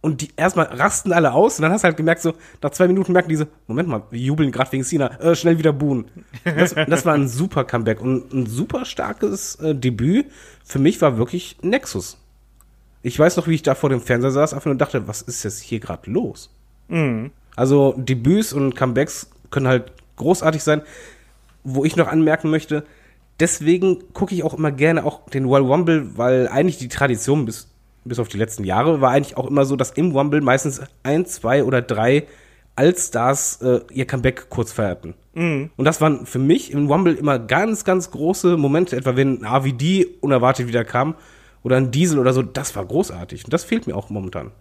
Und 0.00 0.20
die 0.20 0.30
erstmal 0.36 0.66
rasten 0.66 1.12
alle 1.12 1.32
aus 1.32 1.58
und 1.58 1.62
dann 1.62 1.72
hast 1.72 1.82
du 1.82 1.86
halt 1.86 1.96
gemerkt, 1.96 2.22
so 2.22 2.34
nach 2.62 2.70
zwei 2.70 2.86
Minuten 2.86 3.12
merken 3.12 3.28
diese, 3.28 3.48
Moment 3.66 3.88
mal, 3.88 4.02
wir 4.10 4.20
jubeln 4.20 4.52
gerade 4.52 4.70
wegen 4.70 4.84
Cena, 4.84 5.18
äh, 5.20 5.34
schnell 5.34 5.58
wieder 5.58 5.72
buhen. 5.72 6.04
Das, 6.44 6.74
das, 6.86 7.04
war 7.04 7.14
ein 7.14 7.28
super 7.28 7.64
Comeback 7.64 8.00
und 8.00 8.32
ein 8.32 8.46
super 8.46 8.84
starkes 8.84 9.56
äh, 9.56 9.74
Debüt. 9.74 10.26
Für 10.64 10.78
mich 10.78 11.00
war 11.00 11.18
wirklich 11.18 11.56
Nexus. 11.62 12.18
Ich 13.02 13.18
weiß 13.18 13.36
noch, 13.36 13.48
wie 13.48 13.54
ich 13.54 13.62
da 13.62 13.74
vor 13.74 13.90
dem 13.90 14.00
Fernseher 14.00 14.30
saß, 14.30 14.52
einfach 14.54 14.66
nur 14.66 14.76
dachte, 14.76 15.08
was 15.08 15.22
ist 15.22 15.42
jetzt 15.42 15.60
hier 15.60 15.80
gerade 15.80 16.10
los? 16.10 16.50
Mhm. 16.88 17.30
Also 17.56 17.94
Debüts 17.96 18.52
und 18.52 18.76
Comebacks 18.76 19.30
können 19.50 19.66
halt 19.66 19.92
großartig 20.16 20.62
sein. 20.62 20.82
Wo 21.64 21.84
ich 21.84 21.96
noch 21.96 22.06
anmerken 22.06 22.50
möchte, 22.50 22.84
deswegen 23.40 24.12
gucke 24.12 24.34
ich 24.34 24.44
auch 24.44 24.54
immer 24.54 24.70
gerne 24.70 25.04
auch 25.04 25.28
den 25.30 25.46
Royal 25.46 25.64
Rumble, 25.64 26.16
weil 26.16 26.48
eigentlich 26.48 26.78
die 26.78 26.88
Tradition 26.88 27.44
bis, 27.44 27.68
bis 28.08 28.18
auf 28.18 28.28
die 28.28 28.38
letzten 28.38 28.64
Jahre 28.64 29.00
war 29.00 29.10
eigentlich 29.10 29.36
auch 29.36 29.46
immer 29.46 29.64
so, 29.64 29.76
dass 29.76 29.90
im 29.92 30.12
Rumble 30.12 30.40
meistens 30.40 30.80
ein, 31.02 31.26
zwei 31.26 31.64
oder 31.64 31.82
drei 31.82 32.26
Allstars 32.76 33.62
äh, 33.62 33.80
ihr 33.90 34.06
Comeback 34.06 34.50
kurz 34.50 34.72
feierten. 34.72 35.14
Mhm. 35.34 35.70
Und 35.76 35.84
das 35.84 36.00
waren 36.00 36.26
für 36.26 36.38
mich 36.38 36.70
im 36.70 36.90
Rumble 36.90 37.14
immer 37.14 37.38
ganz, 37.38 37.84
ganz 37.84 38.10
große 38.10 38.56
Momente, 38.56 38.96
etwa 38.96 39.16
wenn 39.16 39.40
ein 39.40 39.44
AVD 39.44 40.06
unerwartet 40.20 40.68
wieder 40.68 40.84
kam 40.84 41.14
oder 41.62 41.76
ein 41.76 41.90
Diesel 41.90 42.18
oder 42.18 42.32
so, 42.32 42.42
das 42.42 42.76
war 42.76 42.84
großartig. 42.84 43.44
Und 43.44 43.52
das 43.52 43.64
fehlt 43.64 43.86
mir 43.86 43.96
auch 43.96 44.10
momentan. 44.10 44.52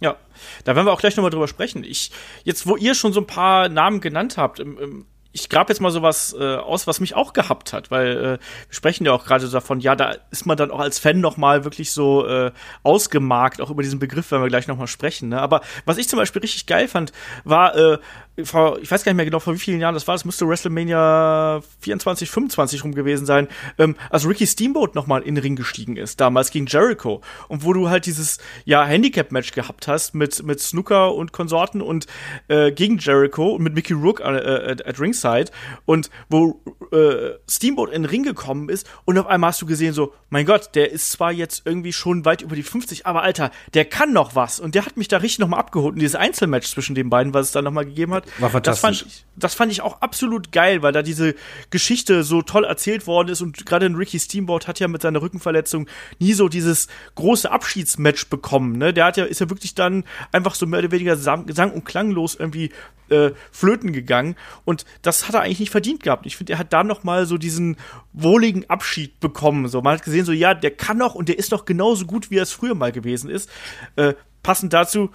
Ja, 0.00 0.16
da 0.64 0.76
werden 0.76 0.86
wir 0.86 0.92
auch 0.92 1.00
gleich 1.00 1.16
nochmal 1.16 1.30
drüber 1.30 1.48
sprechen. 1.48 1.82
Ich, 1.82 2.10
jetzt, 2.44 2.66
wo 2.66 2.76
ihr 2.76 2.94
schon 2.94 3.14
so 3.14 3.20
ein 3.20 3.26
paar 3.26 3.70
Namen 3.70 4.00
genannt 4.00 4.36
habt, 4.36 4.60
im, 4.60 4.78
im 4.78 5.06
ich 5.36 5.50
grab 5.50 5.68
jetzt 5.68 5.82
mal 5.82 5.90
sowas 5.90 6.34
äh, 6.38 6.56
aus, 6.56 6.86
was 6.86 6.98
mich 6.98 7.14
auch 7.14 7.34
gehabt 7.34 7.74
hat, 7.74 7.90
weil 7.90 8.16
äh, 8.16 8.22
wir 8.22 8.38
sprechen 8.70 9.04
ja 9.04 9.12
auch 9.12 9.26
gerade 9.26 9.46
davon, 9.50 9.80
ja, 9.80 9.94
da 9.94 10.16
ist 10.30 10.46
man 10.46 10.56
dann 10.56 10.70
auch 10.70 10.80
als 10.80 10.98
Fan 10.98 11.20
noch 11.20 11.36
mal 11.36 11.62
wirklich 11.64 11.92
so 11.92 12.26
äh, 12.26 12.52
ausgemarkt, 12.82 13.60
auch 13.60 13.68
über 13.68 13.82
diesen 13.82 13.98
Begriff, 13.98 14.30
wenn 14.30 14.40
wir 14.40 14.48
gleich 14.48 14.66
noch 14.66 14.78
mal 14.78 14.86
sprechen. 14.86 15.28
Ne? 15.28 15.40
Aber 15.40 15.60
was 15.84 15.98
ich 15.98 16.08
zum 16.08 16.18
Beispiel 16.18 16.40
richtig 16.40 16.64
geil 16.64 16.88
fand, 16.88 17.12
war 17.44 17.76
äh, 17.76 17.98
vor, 18.44 18.78
ich 18.80 18.90
weiß 18.90 19.04
gar 19.04 19.12
nicht 19.12 19.16
mehr 19.16 19.24
genau, 19.24 19.40
vor 19.40 19.54
wie 19.54 19.58
vielen 19.58 19.80
Jahren 19.80 19.94
das 19.94 20.06
war, 20.06 20.14
das 20.14 20.24
müsste 20.24 20.46
WrestleMania 20.46 21.62
24, 21.80 22.30
25 22.30 22.84
rum 22.84 22.94
gewesen 22.94 23.26
sein, 23.26 23.48
ähm, 23.78 23.96
als 24.10 24.26
Ricky 24.26 24.46
Steamboat 24.46 24.94
nochmal 24.94 25.22
in 25.22 25.34
den 25.34 25.42
Ring 25.42 25.56
gestiegen 25.56 25.96
ist, 25.96 26.20
damals 26.20 26.50
gegen 26.50 26.66
Jericho. 26.66 27.22
Und 27.48 27.64
wo 27.64 27.72
du 27.72 27.88
halt 27.88 28.06
dieses, 28.06 28.38
ja, 28.64 28.84
Handicap-Match 28.84 29.52
gehabt 29.52 29.88
hast 29.88 30.14
mit, 30.14 30.42
mit 30.42 30.60
Snooker 30.60 31.14
und 31.14 31.32
Konsorten 31.32 31.80
und 31.80 32.06
äh, 32.48 32.72
gegen 32.72 32.98
Jericho 32.98 33.54
und 33.54 33.62
mit 33.62 33.74
Mickey 33.74 33.94
Rook 33.94 34.20
äh, 34.20 34.36
äh, 34.36 34.76
at 34.84 35.00
Ringside. 35.00 35.50
Und 35.86 36.10
wo 36.28 36.60
äh, 36.92 37.34
Steamboat 37.48 37.90
in 37.90 38.02
den 38.02 38.10
Ring 38.10 38.22
gekommen 38.22 38.68
ist 38.68 38.88
und 39.04 39.18
auf 39.18 39.26
einmal 39.26 39.48
hast 39.48 39.62
du 39.62 39.66
gesehen 39.66 39.94
so, 39.94 40.12
mein 40.28 40.44
Gott, 40.44 40.70
der 40.74 40.92
ist 40.92 41.10
zwar 41.12 41.32
jetzt 41.32 41.62
irgendwie 41.64 41.92
schon 41.92 42.24
weit 42.24 42.42
über 42.42 42.56
die 42.56 42.62
50, 42.62 43.06
aber 43.06 43.22
Alter, 43.22 43.50
der 43.74 43.84
kann 43.84 44.12
noch 44.12 44.34
was. 44.34 44.60
Und 44.60 44.74
der 44.74 44.84
hat 44.84 44.96
mich 44.96 45.08
da 45.08 45.18
richtig 45.18 45.38
nochmal 45.38 45.60
abgeholt 45.60 45.94
und 45.94 46.00
dieses 46.00 46.16
Einzelmatch 46.16 46.68
zwischen 46.68 46.94
den 46.94 47.08
beiden, 47.08 47.32
was 47.32 47.46
es 47.46 47.52
da 47.52 47.62
nochmal 47.62 47.86
gegeben 47.86 48.12
hat, 48.12 48.25
war 48.38 48.50
fantastisch. 48.50 48.80
Das 48.80 48.80
fand, 48.80 49.12
ich, 49.12 49.24
das 49.36 49.54
fand 49.54 49.72
ich 49.72 49.80
auch 49.82 50.00
absolut 50.00 50.52
geil, 50.52 50.82
weil 50.82 50.92
da 50.92 51.02
diese 51.02 51.34
Geschichte 51.70 52.22
so 52.24 52.42
toll 52.42 52.64
erzählt 52.64 53.06
worden 53.06 53.28
ist 53.28 53.42
und 53.42 53.66
gerade 53.66 53.86
Ricky 53.86 54.18
Steamboat 54.18 54.66
hat 54.66 54.80
ja 54.80 54.88
mit 54.88 55.02
seiner 55.02 55.22
Rückenverletzung 55.22 55.88
nie 56.18 56.32
so 56.32 56.48
dieses 56.48 56.88
große 57.14 57.50
Abschiedsmatch 57.50 58.28
bekommen. 58.28 58.78
Ne? 58.78 58.92
Der 58.92 59.04
hat 59.04 59.16
ja, 59.16 59.24
ist 59.24 59.40
ja 59.40 59.50
wirklich 59.50 59.74
dann 59.74 60.04
einfach 60.32 60.54
so 60.54 60.66
mehr 60.66 60.80
oder 60.80 60.90
weniger 60.90 61.16
sang, 61.16 61.46
sang 61.52 61.72
und 61.72 61.84
klanglos 61.84 62.34
irgendwie 62.34 62.70
äh, 63.08 63.30
flöten 63.52 63.92
gegangen 63.92 64.36
und 64.64 64.84
das 65.02 65.28
hat 65.28 65.34
er 65.34 65.42
eigentlich 65.42 65.60
nicht 65.60 65.70
verdient 65.70 66.02
gehabt. 66.02 66.26
Ich 66.26 66.36
finde, 66.36 66.54
er 66.54 66.58
hat 66.58 66.72
da 66.72 66.84
noch 66.84 67.04
mal 67.04 67.26
so 67.26 67.38
diesen 67.38 67.76
wohligen 68.12 68.68
Abschied 68.68 69.20
bekommen. 69.20 69.68
So, 69.68 69.80
man 69.80 69.94
hat 69.94 70.04
gesehen, 70.04 70.24
so 70.24 70.32
ja, 70.32 70.54
der 70.54 70.72
kann 70.72 70.98
noch 70.98 71.14
und 71.14 71.28
der 71.28 71.38
ist 71.38 71.52
noch 71.52 71.64
genauso 71.64 72.06
gut, 72.06 72.30
wie 72.30 72.38
er 72.38 72.42
es 72.42 72.52
früher 72.52 72.74
mal 72.74 72.92
gewesen 72.92 73.30
ist. 73.30 73.48
Äh, 73.96 74.14
passend 74.42 74.72
dazu, 74.72 75.10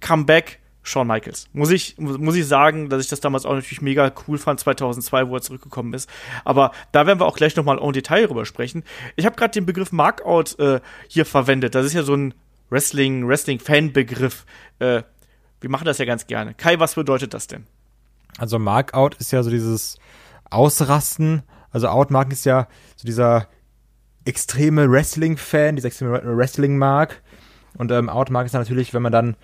Comeback 0.00 0.59
Shawn 0.82 1.06
Michaels. 1.06 1.48
Muss 1.52 1.70
ich, 1.70 1.98
muss 1.98 2.36
ich 2.36 2.46
sagen, 2.46 2.88
dass 2.88 3.02
ich 3.02 3.10
das 3.10 3.20
damals 3.20 3.44
auch 3.44 3.54
natürlich 3.54 3.82
mega 3.82 4.12
cool 4.26 4.38
fand, 4.38 4.60
2002, 4.60 5.28
wo 5.28 5.34
er 5.34 5.42
zurückgekommen 5.42 5.92
ist. 5.92 6.08
Aber 6.44 6.72
da 6.92 7.06
werden 7.06 7.20
wir 7.20 7.26
auch 7.26 7.36
gleich 7.36 7.54
nochmal 7.56 7.78
en 7.78 7.92
Detail 7.92 8.26
drüber 8.26 8.46
sprechen. 8.46 8.84
Ich 9.16 9.26
habe 9.26 9.36
gerade 9.36 9.52
den 9.52 9.66
Begriff 9.66 9.92
Markout 9.92 10.58
äh, 10.58 10.80
hier 11.08 11.26
verwendet. 11.26 11.74
Das 11.74 11.84
ist 11.84 11.92
ja 11.92 12.02
so 12.02 12.14
ein 12.14 12.34
Wrestling, 12.70 13.28
Wrestling-Fan-Begriff. 13.28 14.46
Äh, 14.78 15.02
wir 15.60 15.70
machen 15.70 15.84
das 15.84 15.98
ja 15.98 16.06
ganz 16.06 16.26
gerne. 16.26 16.54
Kai, 16.54 16.78
was 16.78 16.94
bedeutet 16.94 17.34
das 17.34 17.46
denn? 17.46 17.66
Also 18.38 18.58
Markout 18.58 19.16
ist 19.16 19.32
ja 19.32 19.42
so 19.42 19.50
dieses 19.50 19.98
Ausrasten. 20.48 21.42
Also 21.70 21.88
Outmark 21.88 22.32
ist 22.32 22.46
ja 22.46 22.68
so 22.96 23.06
dieser 23.06 23.48
extreme 24.24 24.90
Wrestling-Fan, 24.90 25.76
dieser 25.76 25.88
extreme 25.88 26.22
Wrestling-Mark. 26.24 27.22
Und 27.76 27.90
ähm, 27.92 28.08
Outmark 28.08 28.46
ist 28.46 28.52
natürlich, 28.52 28.94
wenn 28.94 29.02
man 29.02 29.12
dann 29.12 29.36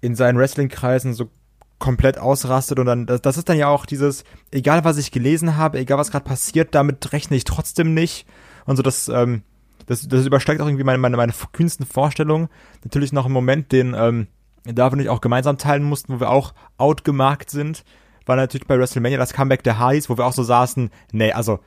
in 0.00 0.14
seinen 0.14 0.38
Wrestling-Kreisen 0.38 1.14
so 1.14 1.30
komplett 1.78 2.18
ausrastet 2.18 2.78
und 2.78 2.86
dann, 2.86 3.06
das, 3.06 3.22
das 3.22 3.38
ist 3.38 3.48
dann 3.48 3.56
ja 3.56 3.68
auch 3.68 3.86
dieses, 3.86 4.24
egal 4.50 4.84
was 4.84 4.98
ich 4.98 5.10
gelesen 5.10 5.56
habe, 5.56 5.78
egal 5.78 5.98
was 5.98 6.10
gerade 6.10 6.24
passiert, 6.24 6.74
damit 6.74 7.12
rechne 7.12 7.36
ich 7.36 7.44
trotzdem 7.44 7.94
nicht. 7.94 8.26
Und 8.66 8.76
so, 8.76 8.82
das, 8.82 9.08
ähm, 9.08 9.42
das, 9.86 10.06
das 10.06 10.26
übersteigt 10.26 10.60
auch 10.60 10.66
irgendwie 10.66 10.84
meine, 10.84 10.98
meine, 10.98 11.16
meine 11.16 11.32
kühnsten 11.52 11.86
Vorstellungen. 11.86 12.48
Natürlich 12.84 13.12
noch 13.12 13.26
ein 13.26 13.32
Moment, 13.32 13.72
den 13.72 13.94
ähm, 13.94 14.26
David 14.64 14.94
und 14.94 15.00
ich 15.00 15.08
auch 15.08 15.22
gemeinsam 15.22 15.58
teilen 15.58 15.82
mussten, 15.82 16.14
wo 16.14 16.20
wir 16.20 16.30
auch 16.30 16.52
outgemarkt 16.76 17.50
sind, 17.50 17.84
war 18.26 18.36
natürlich 18.36 18.66
bei 18.66 18.78
WrestleMania 18.78 19.18
das 19.18 19.32
Comeback 19.32 19.62
der 19.62 19.78
Hardys, 19.78 20.10
wo 20.10 20.18
wir 20.18 20.26
auch 20.26 20.32
so 20.32 20.42
saßen, 20.42 20.90
nee, 21.12 21.32
also, 21.32 21.60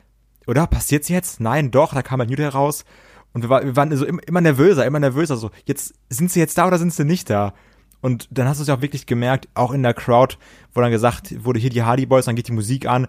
oder 0.46 0.68
passiert's 0.68 1.10
jetzt? 1.10 1.40
Nein, 1.40 1.72
doch, 1.72 1.94
da 1.94 2.04
kam 2.04 2.22
ein 2.22 2.28
New 2.28 2.36
Day 2.36 2.48
raus. 2.48 2.86
Und 3.34 3.42
wir, 3.42 3.50
war, 3.50 3.64
wir 3.64 3.76
waren 3.76 3.96
so 3.98 4.06
immer 4.06 4.42
nervöser, 4.42 4.86
immer 4.86 5.00
nervöser, 5.00 5.38
so, 5.38 5.50
jetzt, 5.66 5.96
sind 6.10 6.32
sie 6.32 6.40
jetzt 6.40 6.58
da 6.58 6.68
oder 6.68 6.78
sind 6.78 6.94
sie 6.94 7.04
nicht 7.04 7.30
da? 7.30 7.54
Und 8.04 8.28
dann 8.32 8.50
hast 8.50 8.58
du 8.58 8.64
es 8.64 8.68
ja 8.68 8.76
auch 8.76 8.82
wirklich 8.82 9.06
gemerkt, 9.06 9.48
auch 9.54 9.72
in 9.72 9.82
der 9.82 9.94
Crowd, 9.94 10.36
wo 10.74 10.82
dann 10.82 10.92
gesagt 10.92 11.46
wurde, 11.46 11.58
hier 11.58 11.70
die 11.70 11.84
Hardy 11.84 12.06
Boys, 12.06 12.26
dann 12.26 12.36
geht 12.36 12.50
die 12.50 12.52
Musik 12.52 12.86
an 12.86 13.08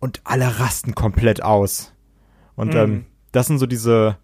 und 0.00 0.22
alle 0.24 0.58
rasten 0.58 0.94
komplett 0.94 1.42
aus. 1.42 1.92
Und 2.56 2.72
mhm. 2.72 2.80
ähm, 2.80 3.06
das 3.32 3.48
sind 3.48 3.58
so 3.58 3.66
diese 3.66 4.16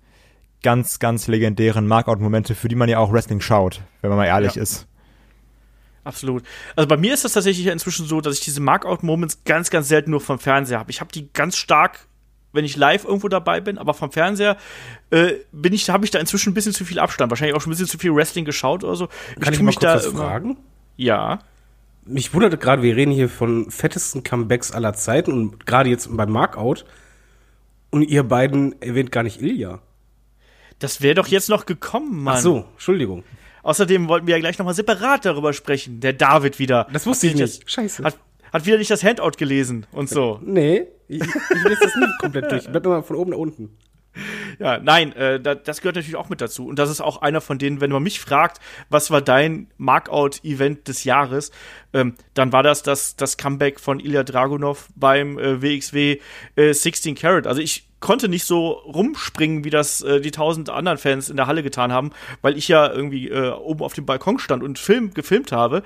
ganz, 0.63 1.01
ganz 1.01 1.27
legendären 1.27 1.87
Markout-Momente, 1.87 2.55
für 2.55 2.69
die 2.69 2.77
man 2.77 2.89
ja 2.89 2.99
auch 2.99 3.13
Wrestling 3.13 3.43
schaut, 3.43 3.83
wenn 4.01 4.09
man 4.09 4.17
mal 4.17 4.25
ehrlich 4.25 4.55
ja. 4.55 4.63
ist. 4.63 4.87
Absolut. 6.03 6.45
Also 6.75 6.89
bei 6.89 6.97
mir 6.97 7.13
ist 7.13 7.27
das 7.27 7.35
tatsächlich 7.35 7.67
inzwischen 7.67 8.07
so, 8.07 8.23
dass 8.23 8.39
ich 8.39 8.41
diese 8.41 8.63
Markout-Moments 8.63 9.45
ganz, 9.45 9.69
ganz 9.69 9.89
selten 9.89 10.13
nur 10.13 10.23
vom 10.23 10.39
Fernseher 10.39 10.79
habe. 10.79 10.91
Ich 10.91 11.03
habe 11.03 11.13
die 11.13 11.31
ganz 11.35 11.59
stark, 11.59 12.08
wenn 12.53 12.65
ich 12.65 12.77
live 12.77 13.05
irgendwo 13.05 13.29
dabei 13.29 13.61
bin, 13.61 13.79
aber 13.79 13.95
vom 13.95 14.11
Fernseher 14.11 14.57
äh, 15.11 15.35
bin 15.53 15.73
ich, 15.73 15.89
habe 15.91 16.05
ich 16.05 16.11
da 16.11 16.19
inzwischen 16.19 16.51
ein 16.51 16.55
bisschen 16.55 16.73
zu 16.73 16.85
viel 16.85 16.99
Abstand. 16.99 17.31
Wahrscheinlich 17.31 17.57
auch 17.57 17.61
schon 17.61 17.71
ein 17.71 17.75
bisschen 17.77 17.89
zu 17.89 17.99
viel 17.99 18.15
Wrestling 18.15 18.45
geschaut 18.45 18.85
oder 18.85 18.97
so. 18.97 19.09
Kann 19.41 19.53
ich, 19.53 19.59
ich 19.59 19.65
mich 19.65 19.79
da 19.79 19.97
was 19.97 20.07
fragen? 20.07 20.57
Ja. 20.97 21.41
Mich 22.05 22.33
wundert 22.33 22.59
gerade, 22.61 22.83
wir 22.83 22.97
reden 22.97 23.13
hier 23.13 23.29
von 23.29 23.71
fettesten 23.71 24.23
Comebacks 24.23 24.73
aller 24.73 24.95
Zeiten 24.95 25.33
und 25.33 25.67
gerade 25.67 25.91
jetzt 25.91 26.09
beim 26.17 26.31
Markout. 26.31 26.85
Und 27.91 28.03
ihr 28.03 28.23
beiden 28.23 28.81
erwähnt 28.83 29.13
gar 29.13 29.23
nicht 29.23 29.41
Ilya. 29.41 29.81
Das 30.79 31.01
wäre 31.01 31.15
doch 31.15 31.27
jetzt 31.27 31.49
noch 31.49 31.67
gekommen, 31.67 32.23
Mann. 32.23 32.37
Ach 32.37 32.41
so, 32.41 32.65
Entschuldigung. 32.75 33.25
Außerdem 33.63 34.09
wollten 34.09 34.27
wir 34.27 34.37
ja 34.37 34.41
gleich 34.41 34.59
nochmal 34.59 34.75
separat 34.75 35.25
darüber 35.25 35.53
sprechen. 35.53 36.01
Der 36.01 36.13
David 36.13 36.59
wieder. 36.59 36.87
Das 36.93 37.07
wusste 37.07 37.27
ich 37.27 37.35
nicht. 37.35 37.65
Das, 37.65 37.71
Scheiße. 37.71 38.05
Hat, 38.05 38.17
hat 38.53 38.67
wieder 38.67 38.79
nicht 38.79 38.91
das 38.91 39.03
Handout 39.03 39.33
gelesen 39.39 39.87
und 39.93 40.09
so. 40.09 40.41
Nee, 40.43 40.87
ich, 41.09 41.21
ich 41.21 41.65
lese 41.65 41.81
das 41.83 41.97
nicht 41.97 42.19
komplett 42.21 42.51
durch. 42.51 42.65
Ich 42.65 42.71
bleib 42.71 42.87
immer 42.87 43.03
von 43.03 43.17
oben 43.17 43.31
nach 43.31 43.39
unten. 43.39 43.77
Ja, 44.59 44.79
nein, 44.79 45.13
äh, 45.13 45.41
das 45.41 45.81
gehört 45.81 45.97
natürlich 45.97 46.17
auch 46.17 46.29
mit 46.29 46.41
dazu. 46.41 46.67
Und 46.67 46.79
das 46.79 46.91
ist 46.91 47.01
auch 47.01 47.23
einer 47.23 47.41
von 47.41 47.59
denen, 47.59 47.81
wenn 47.81 47.91
man 47.91 48.03
mich 48.03 48.21
fragt, 48.21 48.61
was 48.91 49.11
war 49.11 49.23
dein 49.23 49.69
Markout-Event 49.77 50.89
des 50.89 51.05
Jahres, 51.05 51.53
ähm, 51.93 52.15
dann 52.35 52.53
war 52.53 52.63
das, 52.63 52.83
das 52.83 53.15
das 53.17 53.37
Comeback 53.37 53.79
von 53.79 54.01
Ilya 54.01 54.25
Dragunov 54.25 54.89
beim 54.97 55.39
äh, 55.39 55.63
WXW 55.63 56.19
äh, 56.57 56.73
16 56.73 57.15
Carat. 57.15 57.47
Also 57.47 57.61
ich 57.61 57.89
konnte 58.01 58.29
nicht 58.29 58.45
so 58.45 58.71
rumspringen, 58.71 59.65
wie 59.65 59.71
das 59.71 60.03
äh, 60.03 60.21
die 60.21 60.31
tausend 60.31 60.71
anderen 60.71 60.99
Fans 60.99 61.31
in 61.31 61.37
der 61.37 61.47
Halle 61.47 61.63
getan 61.63 61.93
haben, 61.93 62.11
weil 62.43 62.57
ich 62.57 62.69
ja 62.69 62.91
irgendwie 62.93 63.29
äh, 63.29 63.51
oben 63.51 63.83
auf 63.83 63.95
dem 63.95 64.07
Balkon 64.07 64.39
stand 64.39 64.63
und 64.63 64.79
Film 64.79 65.15
gefilmt 65.15 65.53
habe. 65.53 65.83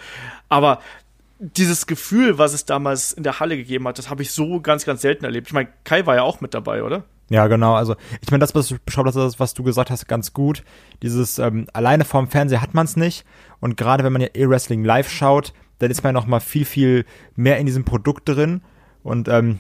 Aber 0.49 0.81
dieses 1.43 1.87
Gefühl, 1.87 2.39
was 2.39 2.55
es 2.55 2.65
damals 2.65 3.13
in 3.13 3.25
der 3.25 3.41
Halle 3.41 3.57
gegeben 3.57 3.89
hat, 3.89 3.99
das 3.99 4.09
habe 4.09 4.23
ich 4.23 4.31
so 4.31 4.61
ganz, 4.61 4.85
ganz 4.85 5.03
selten 5.03 5.25
erlebt. 5.25 5.49
Ich 5.49 5.53
meine, 5.53 5.69
Kai 5.83 6.07
war 6.07 6.15
ja 6.15 6.23
auch 6.23 6.41
mit 6.41 6.55
dabei, 6.55 6.85
oder? 6.85 7.03
Ja, 7.31 7.49
genau. 7.49 7.75
Also 7.75 7.97
ich 8.21 8.31
meine, 8.31 8.47
das, 8.47 8.53
beschreibt 8.53 9.15
hast, 9.15 9.41
was 9.41 9.55
du 9.55 9.63
gesagt 9.65 9.91
hast, 9.91 10.07
ganz 10.07 10.33
gut. 10.33 10.63
Dieses 11.03 11.39
ähm, 11.39 11.67
alleine 11.73 12.05
vorm 12.05 12.29
Fernseher 12.29 12.63
hat 12.63 12.75
man 12.75 12.85
es 12.85 12.97
nicht. 12.97 13.25
Und 13.59 13.77
gerade 13.77 14.05
wenn 14.05 14.13
man 14.13 14.23
ja 14.23 14.29
E-Wrestling 14.35 14.85
live 14.85 15.11
schaut, 15.11 15.53
dann 15.81 15.91
ist 15.91 16.05
man 16.05 16.15
ja 16.15 16.21
noch 16.21 16.29
mal 16.29 16.41
viel, 16.41 16.65
viel 16.65 17.05
mehr 17.35 17.59
in 17.59 17.67
diesem 17.67 17.85
Produkt 17.85 18.29
drin. 18.29 18.63
Und 19.03 19.29
ähm, 19.29 19.59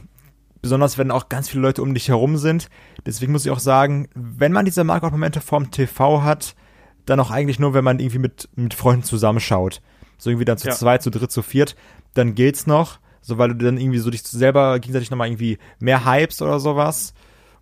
besonders 0.60 0.98
wenn 0.98 1.10
auch 1.10 1.28
ganz 1.28 1.48
viele 1.48 1.62
Leute 1.62 1.82
um 1.82 1.94
dich 1.94 2.08
herum 2.08 2.36
sind. 2.36 2.68
Deswegen 3.04 3.32
muss 3.32 3.44
ich 3.44 3.50
auch 3.50 3.58
sagen, 3.58 4.08
wenn 4.14 4.52
man 4.52 4.64
diese 4.64 4.84
Markout-Momente 4.84 5.40
vorm 5.40 5.72
TV 5.72 6.22
hat, 6.22 6.54
dann 7.06 7.18
auch 7.18 7.32
eigentlich 7.32 7.58
nur, 7.58 7.74
wenn 7.74 7.82
man 7.82 7.98
irgendwie 7.98 8.20
mit, 8.20 8.48
mit 8.54 8.74
Freunden 8.74 9.02
zusammenschaut. 9.02 9.82
So 10.22 10.30
irgendwie 10.30 10.44
dann 10.44 10.56
zu 10.56 10.68
ja. 10.68 10.74
zweit, 10.74 11.02
zu 11.02 11.10
dritt, 11.10 11.32
zu 11.32 11.42
viert, 11.42 11.74
dann 12.14 12.36
geht's 12.36 12.68
noch. 12.68 13.00
So, 13.22 13.38
weil 13.38 13.48
du 13.48 13.64
dann 13.64 13.76
irgendwie 13.76 13.98
so 13.98 14.08
dich 14.08 14.22
selber 14.22 14.78
gegenseitig 14.78 15.10
nochmal 15.10 15.26
irgendwie 15.26 15.58
mehr 15.80 16.04
hypst 16.06 16.42
oder 16.42 16.60
sowas. 16.60 17.12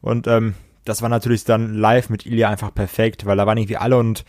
Und 0.03 0.27
ähm, 0.27 0.53
das 0.85 1.01
war 1.01 1.09
natürlich 1.09 1.45
dann 1.45 1.73
live 1.73 2.11
mit 2.11 2.27
Ilya 2.27 2.51
einfach 2.51 2.75
perfekt, 2.75 3.25
weil 3.25 3.39
da 3.39 3.47
waren 3.47 3.57
irgendwie 3.57 3.79
alle 3.79 3.97
und 3.97 4.27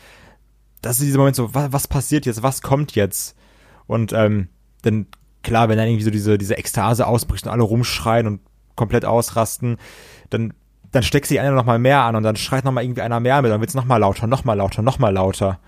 das 0.81 0.99
ist 0.99 1.07
dieser 1.07 1.17
Moment 1.17 1.35
so, 1.35 1.53
was, 1.53 1.73
was 1.73 1.87
passiert 1.89 2.25
jetzt, 2.25 2.41
was 2.41 2.61
kommt 2.61 2.95
jetzt? 2.95 3.35
Und 3.85 4.13
ähm, 4.13 4.47
dann, 4.81 5.07
klar, 5.43 5.67
wenn 5.67 5.77
dann 5.77 5.87
irgendwie 5.87 6.05
so 6.05 6.09
diese, 6.11 6.37
diese 6.37 6.57
Ekstase 6.57 7.05
ausbricht 7.05 7.45
und 7.45 7.51
alle 7.51 7.63
rumschreien 7.63 8.27
und 8.27 8.39
komplett 8.75 9.03
ausrasten, 9.03 9.77
dann, 10.29 10.53
dann 10.93 11.03
steckt 11.03 11.27
sich 11.27 11.41
einer 11.41 11.51
noch 11.51 11.65
mal 11.65 11.79
mehr 11.79 12.03
an 12.03 12.15
und 12.15 12.23
dann 12.23 12.37
schreit 12.37 12.63
noch 12.63 12.71
mal 12.71 12.81
irgendwie 12.81 13.01
einer 13.01 13.19
mehr 13.19 13.41
mit, 13.41 13.51
dann 13.51 13.59
wird's 13.59 13.75
noch 13.75 13.83
mal 13.83 13.97
lauter, 13.97 14.25
noch 14.25 14.45
mal 14.45 14.53
lauter, 14.53 14.81
noch 14.81 14.99
mal 14.99 15.13
lauter. 15.13 15.59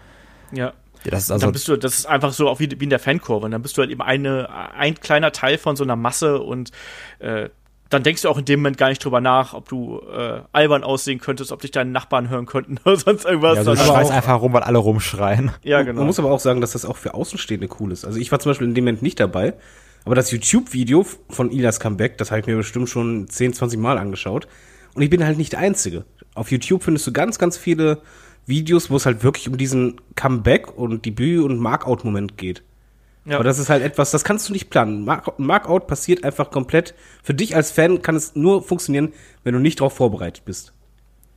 Ja. 0.54 0.72
Ja, 1.06 1.12
das 1.12 1.24
ist 1.24 1.32
also 1.32 1.46
dann 1.46 1.54
bist 1.54 1.68
du, 1.68 1.78
das 1.78 2.00
ist 2.00 2.06
einfach 2.06 2.34
so 2.34 2.48
auch 2.50 2.60
wie, 2.60 2.70
wie 2.80 2.84
in 2.84 2.90
der 2.90 3.00
Fankurve. 3.00 3.46
Und 3.46 3.52
dann 3.52 3.62
bist 3.62 3.78
du 3.78 3.82
halt 3.82 3.92
eben 3.92 4.02
eine, 4.02 4.50
ein 4.76 4.96
kleiner 4.96 5.32
Teil 5.32 5.58
von 5.58 5.76
so 5.76 5.84
einer 5.84 5.96
Masse 5.96 6.40
und 6.40 6.72
äh, 7.20 7.50
dann 7.94 8.02
denkst 8.02 8.24
du 8.24 8.30
auch 8.30 8.40
in 8.40 8.46
dem 8.46 8.62
Moment 8.62 8.78
gar 8.78 8.90
nicht 8.90 9.04
drüber 9.04 9.22
nach, 9.22 9.54
ob 9.54 9.70
du 9.70 10.00
äh, 10.00 10.42
albern 10.52 10.84
aussehen 10.84 11.20
könntest, 11.20 11.52
ob 11.52 11.62
dich 11.62 11.72
deine 11.72 11.92
Nachbarn 11.92 12.30
hören 12.30 12.48
könnten 12.48 12.80
oder 12.86 12.98
sonst 12.98 13.26
irgendwas. 13.26 13.54
Ja, 13.54 13.60
also 13.60 13.76
du 13.76 13.78
schreist 13.78 14.12
einfach 14.12 14.42
rum, 14.42 14.54
weil 14.54 14.64
alle 14.64 14.80
rumschreien. 14.80 15.52
Ja, 15.64 15.84
genau. 15.84 16.00
Man 16.00 16.08
muss 16.08 16.18
aber 16.20 16.32
auch 16.32 16.40
sagen, 16.40 16.60
dass 16.60 16.72
das 16.72 16.86
auch 16.86 16.98
für 16.98 17.14
Außenstehende 17.14 17.70
cool 17.80 17.92
ist. 17.92 18.06
Also 18.06 18.20
ich 18.20 18.32
war 18.32 18.40
zum 18.40 18.50
Beispiel 18.50 18.68
in 18.68 18.74
dem 18.74 18.86
Moment 18.86 19.04
nicht 19.04 19.20
dabei, 19.20 19.54
aber 20.06 20.16
das 20.16 20.32
YouTube-Video 20.32 21.06
von 21.30 21.52
Ilas 21.52 21.80
Comeback, 21.80 22.18
das 22.18 22.32
habe 22.32 22.42
ich 22.42 22.48
mir 22.48 22.58
bestimmt 22.58 22.90
schon 22.90 23.28
10, 23.28 23.54
20 23.54 23.80
Mal 23.80 23.98
angeschaut. 23.98 24.48
Und 24.96 25.02
ich 25.02 25.10
bin 25.10 25.24
halt 25.24 25.38
nicht 25.38 25.54
der 25.54 25.60
Einzige. 25.60 26.06
Auf 26.36 26.52
YouTube 26.52 26.84
findest 26.84 27.06
du 27.08 27.14
ganz, 27.14 27.38
ganz 27.38 27.58
viele 27.58 28.02
Videos, 28.46 28.90
wo 28.90 28.96
es 28.96 29.06
halt 29.06 29.24
wirklich 29.24 29.48
um 29.48 29.58
diesen 29.58 30.02
Comeback 30.16 30.78
und 30.78 31.06
Debüt- 31.06 31.44
und 31.44 31.60
Markout-Moment 31.60 32.38
geht. 32.38 32.64
Ja. 33.26 33.36
Aber 33.36 33.44
das 33.44 33.58
ist 33.58 33.70
halt 33.70 33.84
etwas, 33.84 34.12
das 34.12 34.24
kannst 34.24 34.50
du 34.50 34.54
nicht 34.54 34.70
planen. 34.70 35.06
Mark 35.06 35.40
Markout 35.40 35.88
passiert 35.88 36.24
einfach 36.24 36.52
komplett. 36.52 36.94
Für 37.24 37.34
dich 37.34 37.56
als 37.56 37.72
Fan 37.72 38.02
kann 38.02 38.16
es 38.16 38.36
nur 38.36 38.62
funktionieren, 38.64 39.14
wenn 39.44 39.54
du 39.54 39.60
nicht 39.60 39.80
darauf 39.80 39.94
vorbereitet 39.94 40.44
bist. 40.46 40.73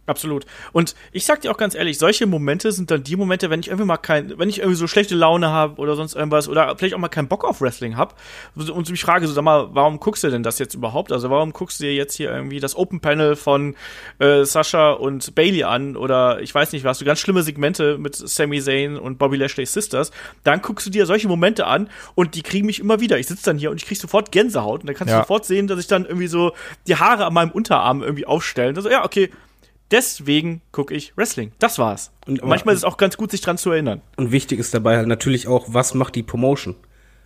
Absolut. 0.06 0.46
Und 0.72 0.94
ich 1.10 1.24
sag 1.24 1.40
dir 1.40 1.50
auch 1.50 1.56
ganz 1.56 1.74
ehrlich, 1.74 1.98
solche 1.98 2.26
Momente 2.26 2.70
sind 2.70 2.90
dann 2.90 3.02
die 3.02 3.16
Momente, 3.16 3.50
wenn 3.50 3.60
ich 3.60 3.68
irgendwie 3.68 3.86
mal 3.86 3.96
kein, 3.96 4.38
wenn 4.38 4.48
ich 4.48 4.58
irgendwie 4.58 4.76
so 4.76 4.86
schlechte 4.86 5.16
Laune 5.16 5.48
habe 5.48 5.80
oder 5.80 5.96
sonst 5.96 6.14
irgendwas 6.14 6.48
oder 6.48 6.76
vielleicht 6.78 6.94
auch 6.94 6.98
mal 6.98 7.08
keinen 7.08 7.26
Bock 7.26 7.44
auf 7.44 7.60
Wrestling 7.60 7.96
habe 7.96 8.14
und 8.54 8.88
mich 8.88 9.02
frage, 9.02 9.26
so 9.26 9.34
sag 9.34 9.42
mal, 9.42 9.68
warum 9.72 9.98
guckst 9.98 10.22
du 10.22 10.30
denn 10.30 10.44
das 10.44 10.60
jetzt 10.60 10.74
überhaupt? 10.74 11.10
Also 11.10 11.28
warum 11.30 11.52
guckst 11.52 11.80
du 11.80 11.84
dir 11.84 11.94
jetzt 11.94 12.14
hier 12.14 12.30
irgendwie 12.30 12.60
das 12.60 12.76
Open 12.76 13.00
Panel 13.00 13.34
von 13.34 13.74
äh, 14.18 14.44
Sascha 14.44 14.92
und 14.92 15.34
Bailey 15.34 15.64
an 15.64 15.96
oder 15.96 16.40
ich 16.40 16.54
weiß 16.54 16.72
nicht, 16.72 16.84
was, 16.84 16.98
du 16.98 17.04
ganz 17.04 17.18
schlimme 17.18 17.42
Segmente 17.42 17.98
mit 17.98 18.14
Sami 18.14 18.60
Zayn 18.60 18.96
und 18.96 19.18
Bobby 19.18 19.36
Lashley 19.36 19.66
Sisters, 19.66 20.12
dann 20.44 20.62
guckst 20.62 20.86
du 20.86 20.90
dir 20.90 21.06
solche 21.06 21.26
Momente 21.26 21.66
an 21.66 21.90
und 22.14 22.36
die 22.36 22.42
kriegen 22.42 22.66
mich 22.66 22.78
immer 22.78 23.00
wieder. 23.00 23.18
Ich 23.18 23.26
sitze 23.26 23.44
dann 23.44 23.58
hier 23.58 23.72
und 23.72 23.78
ich 23.78 23.86
krieg 23.86 23.98
sofort 23.98 24.30
Gänsehaut 24.30 24.82
und 24.82 24.86
dann 24.86 24.94
kannst 24.94 25.10
ja. 25.10 25.18
du 25.18 25.22
sofort 25.24 25.44
sehen, 25.44 25.66
dass 25.66 25.80
ich 25.80 25.88
dann 25.88 26.04
irgendwie 26.04 26.28
so 26.28 26.52
die 26.86 26.94
Haare 26.94 27.26
an 27.26 27.34
meinem 27.34 27.50
Unterarm 27.50 28.02
irgendwie 28.02 28.26
aufstellen. 28.26 28.76
Also 28.76 28.88
ja, 28.88 29.04
okay, 29.04 29.30
Deswegen 29.90 30.62
gucke 30.72 30.94
ich 30.94 31.16
Wrestling. 31.16 31.52
Das 31.58 31.78
war's. 31.78 32.10
Und, 32.26 32.42
und 32.42 32.48
manchmal 32.48 32.74
ist 32.74 32.80
es 32.80 32.84
auch 32.84 32.96
ganz 32.96 33.16
gut, 33.16 33.30
sich 33.30 33.40
dran 33.40 33.58
zu 33.58 33.70
erinnern. 33.70 34.02
Und 34.16 34.32
wichtig 34.32 34.58
ist 34.58 34.74
dabei 34.74 34.96
halt 34.96 35.06
natürlich 35.06 35.46
auch, 35.46 35.66
was 35.68 35.94
macht 35.94 36.14
die 36.14 36.22
Promotion? 36.22 36.74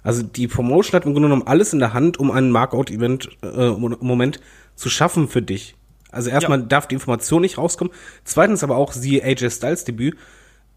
Also 0.03 0.23
die 0.23 0.49
Promotion 0.49 0.95
hat 0.95 1.05
im 1.05 1.13
Grunde 1.13 1.29
genommen 1.29 1.47
alles 1.47 1.73
in 1.73 1.79
der 1.79 1.93
Hand, 1.93 2.19
um 2.19 2.31
einen 2.31 2.51
Markout-Event 2.51 3.31
äh, 3.43 3.71
Moment 3.71 4.41
zu 4.75 4.89
schaffen 4.89 5.29
für 5.29 5.43
dich. 5.43 5.75
Also 6.11 6.31
erstmal 6.31 6.61
ja. 6.61 6.67
darf 6.67 6.89
die 6.89 6.95
Information 6.95 7.43
nicht 7.43 7.59
rauskommen. 7.59 7.93
Zweitens 8.25 8.65
aber 8.65 8.77
auch 8.77 8.93
siehe 8.93 9.23
AJ 9.23 9.51
Styles 9.51 9.85
Debüt 9.85 10.17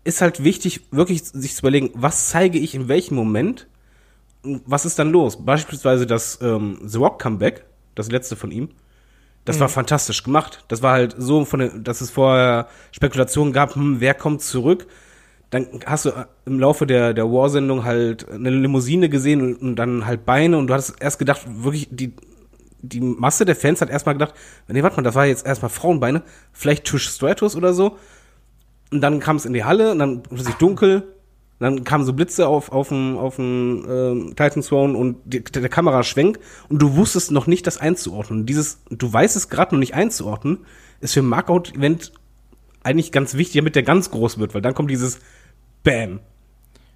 ist 0.04 0.22
halt 0.22 0.44
wichtig, 0.44 0.82
wirklich 0.92 1.24
sich 1.24 1.56
zu 1.56 1.62
überlegen, 1.62 1.92
was 1.94 2.28
zeige 2.28 2.60
ich 2.60 2.76
in 2.76 2.90
welchem 2.90 3.16
Moment 3.16 3.68
was 4.44 4.86
ist 4.86 5.00
dann 5.00 5.12
los? 5.12 5.44
Beispielsweise 5.46 6.06
das 6.06 6.40
ähm, 6.42 6.80
The 6.84 6.98
Rock 6.98 7.20
Comeback, 7.20 7.64
das 7.96 8.12
letzte 8.12 8.36
von 8.36 8.52
ihm. 8.52 8.70
Das 9.46 9.58
mhm. 9.58 9.62
war 9.62 9.70
fantastisch 9.70 10.24
gemacht. 10.24 10.64
Das 10.68 10.82
war 10.82 10.94
halt 10.94 11.16
so, 11.18 11.46
von 11.46 11.60
der, 11.60 11.70
dass 11.70 12.02
es 12.02 12.12
vorher 12.12 12.68
Spekulationen 12.92 13.54
gab, 13.54 13.76
hm, 13.76 14.00
wer 14.00 14.14
kommt 14.14 14.42
zurück. 14.42 14.88
Dann 15.50 15.68
hast 15.86 16.06
du 16.06 16.10
äh, 16.10 16.26
im 16.46 16.60
Laufe 16.60 16.88
der, 16.88 17.14
der 17.14 17.26
War-Sendung 17.26 17.84
halt 17.84 18.30
eine 18.30 18.50
Limousine 18.50 19.10
gesehen 19.10 19.42
und, 19.42 19.56
und, 19.62 19.76
dann 19.76 20.06
halt 20.06 20.26
Beine 20.26 20.58
und 20.58 20.68
du 20.68 20.74
hattest 20.74 20.96
erst 21.00 21.20
gedacht, 21.20 21.42
wirklich, 21.48 21.90
die, 21.92 22.14
die 22.82 23.02
Masse 23.02 23.46
der 23.46 23.56
Fans 23.56 23.82
hat 23.82 23.90
erstmal 23.90 24.16
gedacht, 24.16 24.34
nee, 24.68 24.82
warte 24.82 24.96
mal, 24.96 25.04
das 25.04 25.16
war 25.16 25.26
jetzt 25.26 25.46
erstmal 25.46 25.70
Frauenbeine, 25.70 26.24
vielleicht 26.52 26.86
Tisch 26.86 27.08
Stratus 27.08 27.56
oder 27.56 27.74
so. 27.74 27.98
Und 28.92 29.02
dann 29.02 29.20
kam 29.20 29.36
es 29.36 29.46
in 29.46 29.54
die 29.54 29.64
Halle 29.64 29.92
und 29.92 30.00
dann 30.00 30.24
plötzlich 30.24 30.56
dunkel 30.56 31.14
dann 31.64 31.84
kamen 31.84 32.06
so 32.06 32.14
Blitze 32.14 32.48
auf 32.48 32.72
auf 32.72 32.90
dem 32.90 33.18
auf 33.18 33.38
dem 33.38 33.86
äh, 33.86 34.36
Titan 34.36 34.62
Throne 34.62 34.98
und 34.98 35.18
die, 35.26 35.44
der 35.44 35.70
Kamera 35.70 36.04
schwenkt 36.04 36.40
und 36.70 36.82
du 36.82 36.96
wusstest 36.96 37.32
noch 37.32 37.48
nicht, 37.48 37.66
das 37.66 37.78
einzuordnen. 37.78 38.46
Dieses, 38.46 38.82
du 38.90 39.12
weißt 39.12 39.36
es 39.36 39.50
gerade 39.50 39.76
noch 39.76 39.80
nicht 39.80 39.96
einzuordnen, 39.96 40.60
ist 41.02 41.14
für 41.14 41.22
ein 41.22 41.28
Markout-Event 41.28 42.14
eigentlich 42.84 43.12
ganz 43.12 43.36
wichtig, 43.36 43.62
damit 43.62 43.76
der 43.76 43.84
ganz 43.84 44.12
groß 44.12 44.38
wird, 44.38 44.54
weil 44.54 44.62
dann 44.62 44.74
kommt 44.74 44.92
dieses 44.92 45.20
Bam. 45.84 46.20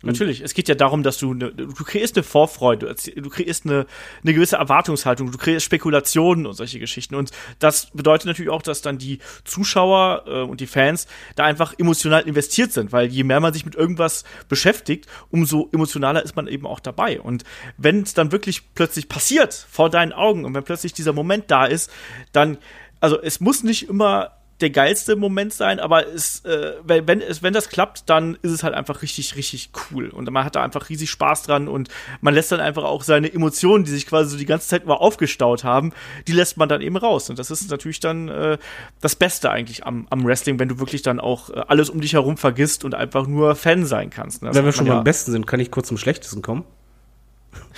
Natürlich, 0.03 0.41
es 0.41 0.53
geht 0.53 0.69
ja 0.69 0.75
darum, 0.75 1.01
dass 1.01 1.17
du 1.17 1.33
ne, 1.33 1.51
du 1.51 1.83
kreierst 1.83 2.15
eine 2.15 2.23
Vorfreude, 2.23 2.95
du 3.15 3.29
kreierst 3.29 3.65
eine, 3.65 3.87
eine 4.23 4.33
gewisse 4.33 4.57
Erwartungshaltung, 4.57 5.31
du 5.31 5.37
kreierst 5.37 5.65
Spekulationen 5.65 6.45
und 6.45 6.53
solche 6.53 6.79
Geschichten. 6.79 7.15
Und 7.15 7.31
das 7.57 7.89
bedeutet 7.91 8.27
natürlich 8.27 8.51
auch, 8.51 8.61
dass 8.61 8.81
dann 8.83 8.99
die 8.99 9.19
Zuschauer 9.43 10.23
äh, 10.27 10.41
und 10.41 10.61
die 10.61 10.67
Fans 10.67 11.07
da 11.35 11.45
einfach 11.45 11.73
emotional 11.77 12.27
investiert 12.27 12.73
sind, 12.73 12.91
weil 12.91 13.07
je 13.07 13.23
mehr 13.23 13.39
man 13.39 13.53
sich 13.53 13.65
mit 13.65 13.73
irgendwas 13.73 14.23
beschäftigt, 14.49 15.07
umso 15.31 15.69
emotionaler 15.73 16.23
ist 16.23 16.35
man 16.35 16.47
eben 16.47 16.67
auch 16.67 16.79
dabei. 16.79 17.19
Und 17.19 17.43
wenn 17.77 18.03
es 18.03 18.13
dann 18.13 18.31
wirklich 18.31 18.73
plötzlich 18.75 19.09
passiert 19.09 19.53
vor 19.69 19.89
deinen 19.89 20.13
Augen 20.13 20.45
und 20.45 20.53
wenn 20.53 20.63
plötzlich 20.63 20.93
dieser 20.93 21.13
Moment 21.13 21.49
da 21.49 21.65
ist, 21.65 21.91
dann, 22.33 22.59
also 22.99 23.19
es 23.19 23.39
muss 23.39 23.63
nicht 23.63 23.89
immer 23.89 24.36
der 24.61 24.71
geilste 24.71 25.15
Moment 25.15 25.53
sein, 25.53 25.79
aber 25.79 26.07
es, 26.07 26.43
äh, 26.43 26.73
wenn, 26.83 27.07
wenn, 27.07 27.21
es, 27.21 27.43
wenn 27.43 27.53
das 27.53 27.69
klappt, 27.69 28.09
dann 28.09 28.37
ist 28.41 28.51
es 28.51 28.63
halt 28.63 28.73
einfach 28.73 29.03
richtig, 29.03 29.35
richtig 29.35 29.69
cool. 29.91 30.09
Und 30.09 30.29
man 30.31 30.43
hat 30.43 30.55
da 30.55 30.63
einfach 30.63 30.89
riesig 30.89 31.11
Spaß 31.11 31.43
dran 31.43 31.67
und 31.67 31.89
man 32.21 32.33
lässt 32.33 32.51
dann 32.51 32.59
einfach 32.59 32.83
auch 32.83 33.03
seine 33.03 33.31
Emotionen, 33.31 33.83
die 33.83 33.91
sich 33.91 34.07
quasi 34.07 34.31
so 34.31 34.37
die 34.37 34.45
ganze 34.45 34.67
Zeit 34.67 34.83
über 34.83 34.99
aufgestaut 35.01 35.63
haben, 35.63 35.93
die 36.27 36.31
lässt 36.31 36.57
man 36.57 36.69
dann 36.69 36.81
eben 36.81 36.97
raus. 36.97 37.29
Und 37.29 37.37
das 37.37 37.51
ist 37.51 37.69
natürlich 37.69 37.99
dann 37.99 38.29
äh, 38.29 38.57
das 38.99 39.15
Beste 39.15 39.51
eigentlich 39.51 39.85
am, 39.85 40.07
am 40.09 40.25
Wrestling, 40.25 40.57
wenn 40.57 40.69
du 40.69 40.79
wirklich 40.79 41.03
dann 41.03 41.19
auch 41.19 41.51
äh, 41.51 41.63
alles 41.67 41.91
um 41.91 42.01
dich 42.01 42.13
herum 42.13 42.37
vergisst 42.37 42.83
und 42.83 42.95
einfach 42.95 43.27
nur 43.27 43.55
Fan 43.55 43.85
sein 43.85 44.09
kannst. 44.09 44.41
Ne? 44.41 44.49
Wenn 44.53 44.65
wir 44.65 44.71
schon 44.71 44.87
ja 44.87 44.95
beim 44.95 45.03
Besten 45.03 45.31
sind, 45.31 45.45
kann 45.45 45.59
ich 45.59 45.69
kurz 45.69 45.87
zum 45.87 45.97
Schlechtesten 45.97 46.41
kommen. 46.41 46.63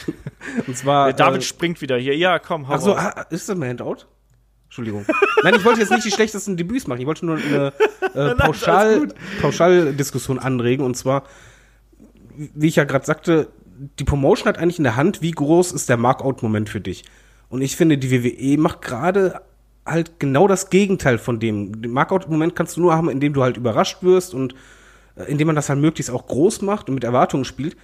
und 0.67 0.77
zwar. 0.77 1.07
Der 1.07 1.25
David 1.25 1.41
äh, 1.41 1.45
springt 1.45 1.81
wieder 1.81 1.97
hier. 1.97 2.15
Ja, 2.15 2.39
komm, 2.39 2.69
hau 2.69 2.73
Achso, 2.73 2.93
ah, 2.93 3.25
ist 3.29 3.49
das 3.49 3.57
ein 3.57 3.63
Handout? 3.63 4.05
Entschuldigung. 4.69 5.03
Nein, 5.43 5.55
ich 5.55 5.65
wollte 5.65 5.79
jetzt 5.79 5.89
nicht 5.89 6.05
die 6.05 6.11
schlechtesten 6.11 6.55
Debüts 6.55 6.85
machen. 6.85 7.01
Ich 7.01 7.07
wollte 7.07 7.25
nur 7.25 7.37
eine 7.37 7.73
äh, 8.13 8.35
Pauschal, 8.37 9.07
Pauschaldiskussion 9.41 10.37
anregen. 10.37 10.85
Und 10.85 10.95
zwar, 10.95 11.23
wie 12.35 12.67
ich 12.67 12.75
ja 12.75 12.83
gerade 12.83 13.03
sagte, 13.03 13.47
die 13.97 14.03
Promotion 14.03 14.47
hat 14.47 14.59
eigentlich 14.59 14.77
in 14.77 14.83
der 14.83 14.95
Hand, 14.95 15.23
wie 15.23 15.31
groß 15.31 15.71
ist 15.71 15.89
der 15.89 15.97
Markout-Moment 15.97 16.69
für 16.69 16.81
dich. 16.81 17.03
Und 17.49 17.63
ich 17.63 17.75
finde, 17.75 17.97
die 17.97 18.11
WWE 18.11 18.61
macht 18.61 18.83
gerade 18.83 19.41
halt 19.87 20.19
genau 20.19 20.47
das 20.47 20.69
Gegenteil 20.69 21.17
von 21.17 21.39
dem. 21.39 21.81
Den 21.81 21.91
Markout-Moment 21.91 22.55
kannst 22.55 22.77
du 22.77 22.81
nur 22.81 22.95
haben, 22.95 23.09
indem 23.09 23.33
du 23.33 23.41
halt 23.41 23.57
überrascht 23.57 24.03
wirst 24.03 24.35
und 24.35 24.53
äh, 25.15 25.23
indem 25.23 25.47
man 25.47 25.55
das 25.55 25.69
halt 25.69 25.79
möglichst 25.79 26.11
auch 26.11 26.27
groß 26.27 26.61
macht 26.61 26.89
und 26.89 26.95
mit 26.95 27.03
Erwartungen 27.03 27.43
spielt. 27.43 27.75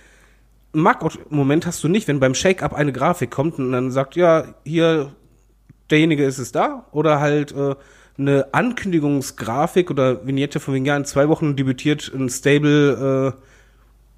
Markout-Moment 0.74 1.66
hast 1.66 1.84
du 1.84 1.88
nicht, 1.88 2.08
wenn 2.08 2.20
beim 2.20 2.36
Shake-Up 2.36 2.74
eine 2.74 2.94
Grafik 2.94 3.32
kommt 3.32 3.58
und 3.58 3.72
dann 3.72 3.90
sagt, 3.90 4.16
ja, 4.16 4.54
hier 4.64 5.16
derjenige 5.90 6.24
ist 6.24 6.38
es 6.38 6.52
da 6.52 6.86
oder 6.92 7.20
halt 7.20 7.52
äh, 7.54 7.76
eine 8.18 8.54
Ankündigungsgrafik 8.54 9.92
oder 9.92 10.26
Vignette 10.26 10.60
von 10.60 10.74
wegen, 10.74 10.86
ja, 10.86 10.96
in 10.96 11.06
zwei 11.06 11.28
Wochen 11.28 11.56
debütiert 11.56 12.12
ein 12.14 12.30
Stable, 12.30 13.34
äh, 13.36 13.40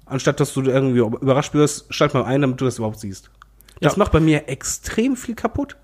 anstatt 0.06 0.40
dass 0.40 0.54
du 0.54 0.62
irgendwie 0.62 1.00
überrascht 1.00 1.54
wirst, 1.54 1.92
schalt 1.92 2.14
mal 2.14 2.24
ein, 2.24 2.40
damit 2.40 2.60
du 2.60 2.64
das 2.64 2.78
überhaupt 2.78 3.00
siehst. 3.00 3.30
Das 3.80 3.94
ja. 3.94 3.98
macht 3.98 4.12
bei 4.12 4.20
mir 4.20 4.48
extrem 4.48 5.16
viel 5.16 5.34
kaputt 5.34 5.76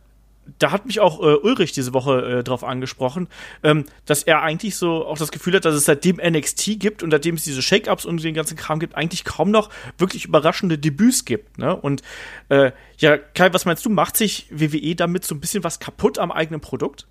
da 0.58 0.72
hat 0.72 0.86
mich 0.86 1.00
auch 1.00 1.20
äh, 1.20 1.36
Ulrich 1.36 1.72
diese 1.72 1.94
Woche 1.94 2.38
äh, 2.40 2.44
drauf 2.44 2.64
angesprochen, 2.64 3.28
ähm, 3.62 3.84
dass 4.06 4.22
er 4.22 4.42
eigentlich 4.42 4.76
so 4.76 5.06
auch 5.06 5.18
das 5.18 5.32
Gefühl 5.32 5.54
hat, 5.54 5.64
dass 5.64 5.74
es 5.74 5.84
seitdem 5.84 6.16
NXT 6.16 6.78
gibt 6.78 7.02
und 7.02 7.10
seitdem 7.10 7.36
es 7.36 7.44
diese 7.44 7.62
Shake-Ups 7.62 8.04
und 8.04 8.22
den 8.22 8.34
ganzen 8.34 8.56
Kram 8.56 8.78
gibt, 8.78 8.94
eigentlich 8.94 9.24
kaum 9.24 9.50
noch 9.50 9.70
wirklich 9.98 10.24
überraschende 10.24 10.78
Debüts 10.78 11.24
gibt. 11.24 11.58
Ne? 11.58 11.74
Und 11.74 12.02
äh, 12.48 12.72
ja, 12.98 13.16
Kai, 13.16 13.52
was 13.52 13.64
meinst 13.64 13.84
du, 13.84 13.90
macht 13.90 14.16
sich 14.16 14.46
WWE 14.50 14.94
damit 14.94 15.24
so 15.24 15.34
ein 15.34 15.40
bisschen 15.40 15.64
was 15.64 15.80
kaputt 15.80 16.18
am 16.18 16.30
eigenen 16.30 16.60
Produkt? 16.60 17.06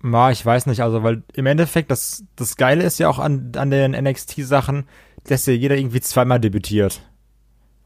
Ma, 0.00 0.30
ich 0.30 0.44
weiß 0.44 0.66
nicht, 0.66 0.82
also, 0.82 1.02
weil 1.02 1.22
im 1.32 1.46
Endeffekt, 1.46 1.90
das, 1.90 2.24
das 2.36 2.56
Geile 2.56 2.84
ist 2.84 2.98
ja 2.98 3.08
auch 3.08 3.18
an, 3.18 3.52
an 3.56 3.70
den 3.70 3.92
NXT-Sachen, 3.92 4.84
dass 5.24 5.46
ja 5.46 5.54
jeder 5.54 5.76
irgendwie 5.76 6.00
zweimal 6.00 6.38
debütiert. 6.38 7.00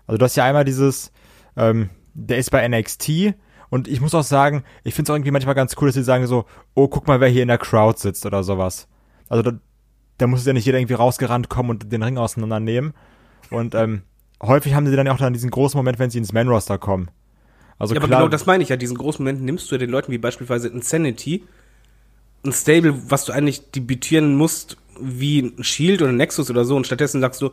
Also, 0.06 0.18
du 0.18 0.24
hast 0.24 0.36
ja 0.36 0.44
einmal 0.44 0.64
dieses, 0.64 1.12
ähm, 1.56 1.88
der 2.14 2.38
ist 2.38 2.50
bei 2.50 2.66
NXT, 2.66 3.34
und 3.70 3.88
ich 3.88 4.00
muss 4.00 4.14
auch 4.14 4.24
sagen, 4.24 4.64
ich 4.84 4.94
finde 4.94 5.06
es 5.06 5.10
auch 5.10 5.16
irgendwie 5.16 5.30
manchmal 5.30 5.54
ganz 5.54 5.76
cool, 5.80 5.88
dass 5.88 5.94
sie 5.94 6.02
sagen 6.02 6.26
so, 6.26 6.44
oh, 6.74 6.88
guck 6.88 7.06
mal, 7.06 7.20
wer 7.20 7.28
hier 7.28 7.42
in 7.42 7.48
der 7.48 7.58
Crowd 7.58 7.98
sitzt 7.98 8.26
oder 8.26 8.42
sowas. 8.42 8.88
Also 9.28 9.42
da, 9.42 9.52
da 10.18 10.26
muss 10.26 10.44
ja 10.44 10.52
nicht 10.52 10.66
jeder 10.66 10.78
irgendwie 10.78 10.94
rausgerannt 10.94 11.48
kommen 11.48 11.70
und 11.70 11.92
den 11.92 12.02
Ring 12.02 12.18
auseinandernehmen. 12.18 12.94
Und 13.50 13.76
ähm, 13.76 14.02
häufig 14.42 14.74
haben 14.74 14.86
sie 14.86 14.96
dann 14.96 15.08
auch 15.08 15.18
dann 15.18 15.32
diesen 15.32 15.50
großen 15.50 15.78
Moment, 15.78 16.00
wenn 16.00 16.10
sie 16.10 16.18
ins 16.18 16.32
Man-Roster 16.32 16.78
kommen. 16.78 17.10
Also 17.78 17.94
ja, 17.94 18.00
klar, 18.00 18.10
aber 18.10 18.24
genau 18.24 18.28
das 18.28 18.44
meine 18.44 18.62
ich 18.62 18.68
ja. 18.68 18.76
Diesen 18.76 18.98
großen 18.98 19.24
Moment 19.24 19.42
nimmst 19.42 19.70
du 19.70 19.76
ja 19.76 19.78
den 19.78 19.90
Leuten 19.90 20.10
wie 20.12 20.18
beispielsweise 20.18 20.68
Insanity, 20.68 21.44
ein 22.44 22.52
Stable, 22.52 22.94
was 23.08 23.24
du 23.24 23.32
eigentlich 23.32 23.70
debütieren 23.70 24.34
musst, 24.34 24.76
wie 25.00 25.40
ein 25.40 25.64
Shield 25.64 26.02
oder 26.02 26.10
ein 26.10 26.16
Nexus 26.16 26.50
oder 26.50 26.64
so, 26.64 26.76
und 26.76 26.86
stattdessen 26.86 27.20
sagst 27.20 27.40
du, 27.40 27.50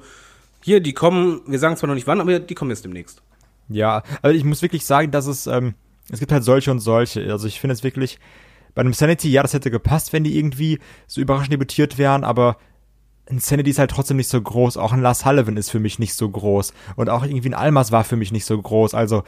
hier, 0.61 0.81
die 0.81 0.93
kommen, 0.93 1.41
wir 1.45 1.59
sagen 1.59 1.77
zwar 1.77 1.87
noch 1.87 1.95
nicht 1.95 2.07
wann, 2.07 2.19
aber 2.19 2.39
die 2.39 2.55
kommen 2.55 2.71
jetzt 2.71 2.83
demnächst. 2.83 3.21
Ja, 3.69 4.03
also 4.21 4.35
ich 4.35 4.43
muss 4.43 4.61
wirklich 4.61 4.85
sagen, 4.85 5.11
dass 5.11 5.27
es 5.27 5.47
ähm, 5.47 5.75
es 6.09 6.19
gibt 6.19 6.31
halt 6.31 6.43
solche 6.43 6.71
und 6.71 6.79
solche. 6.79 7.31
Also 7.31 7.47
ich 7.47 7.59
finde 7.59 7.73
es 7.73 7.83
wirklich, 7.83 8.19
bei 8.75 8.81
einem 8.81 8.93
Sanity, 8.93 9.29
ja, 9.31 9.41
das 9.41 9.53
hätte 9.53 9.71
gepasst, 9.71 10.13
wenn 10.13 10.23
die 10.23 10.37
irgendwie 10.37 10.79
so 11.07 11.19
überraschend 11.19 11.51
debütiert 11.51 11.97
wären, 11.97 12.23
aber 12.23 12.57
ein 13.29 13.39
Sanity 13.39 13.71
ist 13.71 13.79
halt 13.79 13.91
trotzdem 13.91 14.17
nicht 14.17 14.29
so 14.29 14.41
groß. 14.41 14.77
Auch 14.77 14.93
ein 14.93 15.01
Lars 15.01 15.19
Sullivan 15.19 15.57
ist 15.57 15.69
für 15.69 15.79
mich 15.79 15.99
nicht 15.99 16.13
so 16.13 16.29
groß. 16.29 16.73
Und 16.95 17.09
auch 17.09 17.23
irgendwie 17.23 17.49
ein 17.49 17.53
Almas 17.53 17.91
war 17.91 18.03
für 18.03 18.15
mich 18.15 18.31
nicht 18.31 18.45
so 18.45 18.61
groß. 18.61 18.93
Also, 18.93 19.23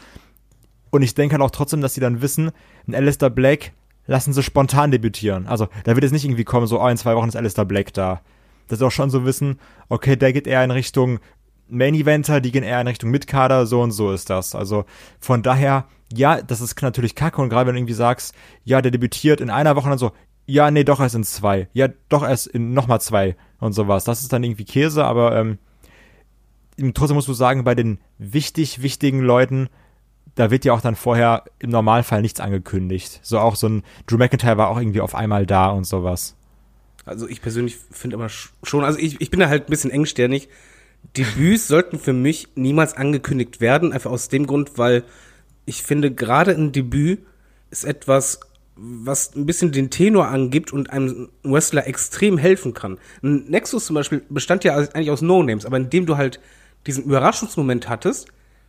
und 0.90 1.02
ich 1.02 1.16
denke 1.16 1.34
halt 1.34 1.42
auch 1.42 1.52
trotzdem, 1.52 1.82
dass 1.82 1.96
sie 1.96 2.02
dann 2.02 2.22
wissen, 2.22 2.52
ein 2.88 2.96
Alistair 2.96 3.30
Black 3.30 3.74
lassen 4.08 4.34
sie 4.34 4.44
spontan 4.44 4.92
debütieren. 4.92 5.48
Also, 5.48 5.68
da 5.84 5.96
wird 5.96 6.06
es 6.06 6.12
nicht 6.12 6.26
irgendwie 6.26 6.46
kommen, 6.46 6.68
so, 6.68 6.82
oh, 6.82 6.88
in 6.88 6.98
zwei 6.98 7.16
Wochen 7.16 7.28
ist 7.28 7.36
Alistair 7.36 7.66
Black 7.66 7.94
da. 7.94 8.22
Dass 8.68 8.80
sie 8.80 8.86
auch 8.86 8.92
schon 8.92 9.10
so 9.10 9.26
wissen, 9.26 9.60
okay, 9.90 10.16
der 10.16 10.32
geht 10.32 10.48
eher 10.48 10.64
in 10.64 10.72
Richtung 10.72 11.20
Main 11.70 11.96
Eventer, 11.96 12.42
die 12.42 12.52
gehen 12.52 12.64
eher 12.64 12.82
in 12.82 12.88
Richtung 12.88 13.12
Mitkader, 13.12 13.66
so 13.66 13.82
und 13.82 13.92
so 13.92 14.12
ist 14.12 14.30
das. 14.30 14.56
Also, 14.56 14.86
von 15.20 15.44
daher, 15.44 15.86
ja, 16.14 16.42
das 16.42 16.62
ist 16.62 16.82
natürlich 16.82 17.16
kacke 17.16 17.42
und 17.42 17.50
gerade 17.50 17.68
wenn 17.68 17.76
du 17.76 17.80
irgendwie 17.80 17.94
sagst, 17.94 18.34
ja, 18.64 18.82
der 18.82 18.92
debütiert 18.92 19.42
in 19.42 19.50
einer 19.50 19.76
Woche 19.76 19.86
und 19.86 19.92
dann 19.92 20.00
so, 20.00 20.12
ja, 20.46 20.72
nee, 20.72 20.84
doch 20.84 21.00
erst 21.00 21.16
in 21.16 21.24
zwei, 21.24 21.70
ja, 21.74 21.90
doch 22.10 22.24
erst 22.24 22.48
in 22.48 22.74
nochmal 22.74 23.00
zwei 23.02 23.36
und 23.60 23.74
sowas. 23.74 24.04
Das 24.04 24.22
ist 24.22 24.34
dann 24.34 24.44
irgendwie 24.44 24.66
Käse, 24.66 25.06
aber 25.06 25.38
ähm, 25.38 25.60
trotzdem 26.94 27.16
musst 27.16 27.28
du 27.28 27.34
sagen, 27.34 27.64
bei 27.64 27.76
den 27.76 28.00
wichtig, 28.18 28.82
wichtigen 28.82 29.20
Leuten, 29.20 29.70
da 30.34 30.50
wird 30.50 30.66
ja 30.66 30.74
auch 30.74 30.82
dann 30.82 30.96
vorher 30.96 31.44
im 31.60 31.70
Normalfall 31.70 32.22
nichts 32.22 32.40
angekündigt. 32.40 33.20
So 33.22 33.40
auch 33.40 33.56
so 33.56 33.68
ein 33.68 33.84
Drew 34.08 34.18
McIntyre 34.18 34.58
war 34.58 34.70
auch 34.70 34.80
irgendwie 34.80 35.02
auf 35.02 35.14
einmal 35.14 35.46
da 35.46 35.70
und 35.70 35.86
sowas. 35.86 36.36
Also 37.06 37.28
ich 37.28 37.42
persönlich 37.42 37.78
finde 37.92 38.16
aber 38.16 38.30
schon, 38.30 38.84
also 38.84 38.98
ich, 38.98 39.20
ich 39.22 39.30
bin 39.32 39.40
da 39.40 39.50
halt 39.50 39.68
ein 39.68 39.70
bisschen 39.70 39.92
engsternig. 39.92 40.50
Debüts 41.18 41.68
sollten 41.68 42.00
für 42.00 42.14
mich 42.14 42.50
niemals 42.56 42.96
angekündigt 42.96 43.62
werden, 43.62 43.94
einfach 43.94 44.12
aus 44.12 44.30
dem 44.30 44.46
Grund, 44.46 44.78
weil 44.78 45.04
ich 45.66 45.84
finde, 45.84 46.12
gerade 46.12 46.52
ein 46.52 46.72
Debüt 46.72 47.20
ist 47.72 47.86
etwas, 47.86 48.40
was 48.76 49.36
ein 49.36 49.46
bisschen 49.46 49.72
den 49.72 49.90
Tenor 49.90 50.28
angibt 50.28 50.72
und 50.72 50.90
einem 50.90 51.30
Wrestler 51.44 51.88
extrem 51.88 52.38
helfen 52.38 52.74
kann. 52.74 52.98
Ein 53.22 53.46
Nexus 53.46 53.86
zum 53.86 53.96
Beispiel 53.96 54.24
bestand 54.30 54.64
ja 54.64 54.76
eigentlich 54.76 55.12
aus 55.12 55.22
No-Names, 55.22 55.66
aber 55.66 55.78
indem 55.78 56.06
du 56.06 56.18
halt 56.18 56.40
diesen 56.88 57.04
Überraschungsmoment 57.04 57.90
hattest, 57.90 58.28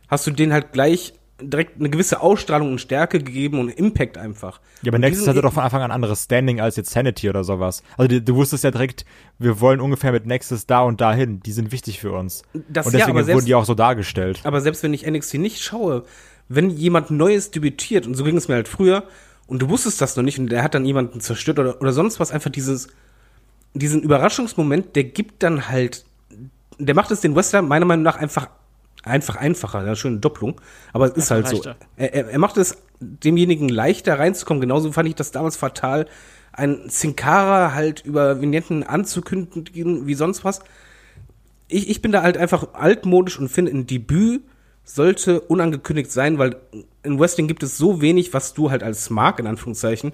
hast 0.09 0.27
du 0.27 0.31
den 0.31 0.51
halt 0.51 0.73
gleich 0.73 1.13
direkt 1.41 1.79
eine 1.79 1.89
gewisse 1.89 2.21
Ausstrahlung 2.21 2.71
und 2.71 2.79
Stärke 2.79 3.19
gegeben 3.19 3.59
und 3.59 3.69
Impact 3.69 4.17
einfach. 4.17 4.59
Ja, 4.81 4.89
aber 4.89 4.95
und 4.95 5.01
Nexus 5.01 5.27
hatte 5.27 5.41
doch 5.41 5.53
von 5.53 5.63
Anfang 5.63 5.81
an 5.81 5.91
ein 5.91 5.95
anderes 5.95 6.23
Standing 6.23 6.61
als 6.61 6.75
jetzt 6.75 6.91
Sanity 6.91 7.29
oder 7.29 7.43
sowas. 7.43 7.83
Also 7.97 8.07
du, 8.07 8.21
du, 8.21 8.35
wusstest 8.35 8.63
ja 8.63 8.71
direkt, 8.71 9.05
wir 9.39 9.59
wollen 9.59 9.79
ungefähr 9.79 10.11
mit 10.11 10.25
Nexus 10.25 10.65
da 10.65 10.81
und 10.81 11.01
dahin. 11.01 11.41
Die 11.41 11.51
sind 11.51 11.71
wichtig 11.71 11.99
für 11.99 12.11
uns. 12.11 12.43
Das, 12.69 12.85
und 12.85 12.93
deswegen 12.93 13.17
ja, 13.17 13.23
selbst, 13.23 13.35
wurden 13.35 13.45
die 13.45 13.55
auch 13.55 13.65
so 13.65 13.75
dargestellt. 13.75 14.41
Aber 14.43 14.61
selbst 14.61 14.83
wenn 14.83 14.93
ich 14.93 15.05
NXT 15.05 15.35
nicht 15.35 15.61
schaue, 15.61 16.03
wenn 16.49 16.69
jemand 16.69 17.11
Neues 17.11 17.51
debütiert, 17.51 18.07
und 18.07 18.15
so 18.15 18.23
ging 18.23 18.37
es 18.37 18.47
mir 18.47 18.55
halt 18.55 18.67
früher, 18.67 19.03
und 19.47 19.61
du 19.61 19.69
wusstest 19.69 20.01
das 20.01 20.15
noch 20.15 20.23
nicht, 20.23 20.39
und 20.39 20.51
der 20.51 20.63
hat 20.63 20.75
dann 20.75 20.85
jemanden 20.85 21.21
zerstört 21.21 21.59
oder, 21.59 21.81
oder 21.81 21.91
sonst 21.91 22.19
was, 22.19 22.31
einfach 22.31 22.51
dieses, 22.51 22.87
diesen 23.73 24.01
Überraschungsmoment, 24.01 24.95
der 24.95 25.05
gibt 25.05 25.43
dann 25.43 25.69
halt, 25.69 26.05
der 26.77 26.95
macht 26.95 27.11
es 27.11 27.21
den 27.21 27.35
Wrestler 27.35 27.61
meiner 27.61 27.85
Meinung 27.85 28.03
nach 28.03 28.17
einfach, 28.17 28.49
einfach 29.03 29.35
einfacher, 29.35 29.85
ja, 29.85 29.95
schöne 29.95 30.17
Doppelung, 30.17 30.61
aber 30.93 31.07
es 31.07 31.13
ist 31.13 31.31
halt 31.31 31.51
leichter. 31.51 31.75
so. 31.79 31.85
Er, 31.97 32.31
er, 32.31 32.39
macht 32.39 32.57
es 32.57 32.77
demjenigen 32.99 33.69
leichter 33.69 34.19
reinzukommen, 34.19 34.61
genauso 34.61 34.91
fand 34.91 35.09
ich 35.09 35.15
das 35.15 35.31
damals 35.31 35.55
fatal, 35.55 36.07
ein 36.53 36.81
Sin 36.87 37.15
Cara 37.15 37.73
halt 37.73 38.05
über 38.05 38.41
Vignetten 38.41 38.83
anzukündigen, 38.83 40.05
wie 40.07 40.13
sonst 40.13 40.43
was. 40.43 40.59
Ich, 41.67 41.89
ich 41.89 42.01
bin 42.01 42.11
da 42.11 42.21
halt 42.21 42.37
einfach 42.37 42.73
altmodisch 42.73 43.39
und 43.39 43.49
finde 43.49 43.71
ein 43.71 43.87
Debüt 43.87 44.41
sollte 44.83 45.41
unangekündigt 45.41 46.11
sein, 46.11 46.37
weil 46.37 46.57
in 47.03 47.19
Wrestling 47.19 47.47
gibt 47.47 47.63
es 47.63 47.77
so 47.77 48.01
wenig, 48.01 48.33
was 48.33 48.53
du 48.53 48.71
halt 48.71 48.83
als 48.83 49.09
Mark 49.09 49.39
in 49.39 49.47
Anführungszeichen 49.47 50.11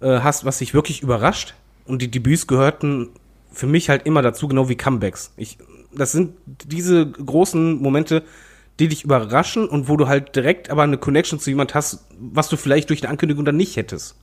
äh, 0.00 0.20
hast, 0.20 0.44
was 0.44 0.58
dich 0.58 0.74
wirklich 0.74 1.02
überrascht. 1.02 1.54
Und 1.86 2.02
die 2.02 2.10
Debüts 2.10 2.46
gehörten 2.46 3.10
für 3.52 3.66
mich 3.66 3.88
halt 3.88 4.06
immer 4.06 4.22
dazu, 4.22 4.48
genau 4.48 4.68
wie 4.68 4.76
Comebacks. 4.76 5.32
Ich, 5.36 5.58
das 5.94 6.12
sind 6.12 6.34
diese 6.46 7.10
großen 7.10 7.80
Momente, 7.80 8.22
die 8.78 8.88
dich 8.88 9.04
überraschen 9.04 9.68
und 9.68 9.88
wo 9.88 9.96
du 9.96 10.08
halt 10.08 10.34
direkt 10.34 10.70
aber 10.70 10.82
eine 10.82 10.98
Connection 10.98 11.38
zu 11.38 11.50
jemand 11.50 11.74
hast, 11.74 12.06
was 12.18 12.48
du 12.48 12.56
vielleicht 12.56 12.90
durch 12.90 13.02
eine 13.02 13.10
Ankündigung 13.10 13.44
dann 13.44 13.56
nicht 13.56 13.76
hättest. 13.76 14.16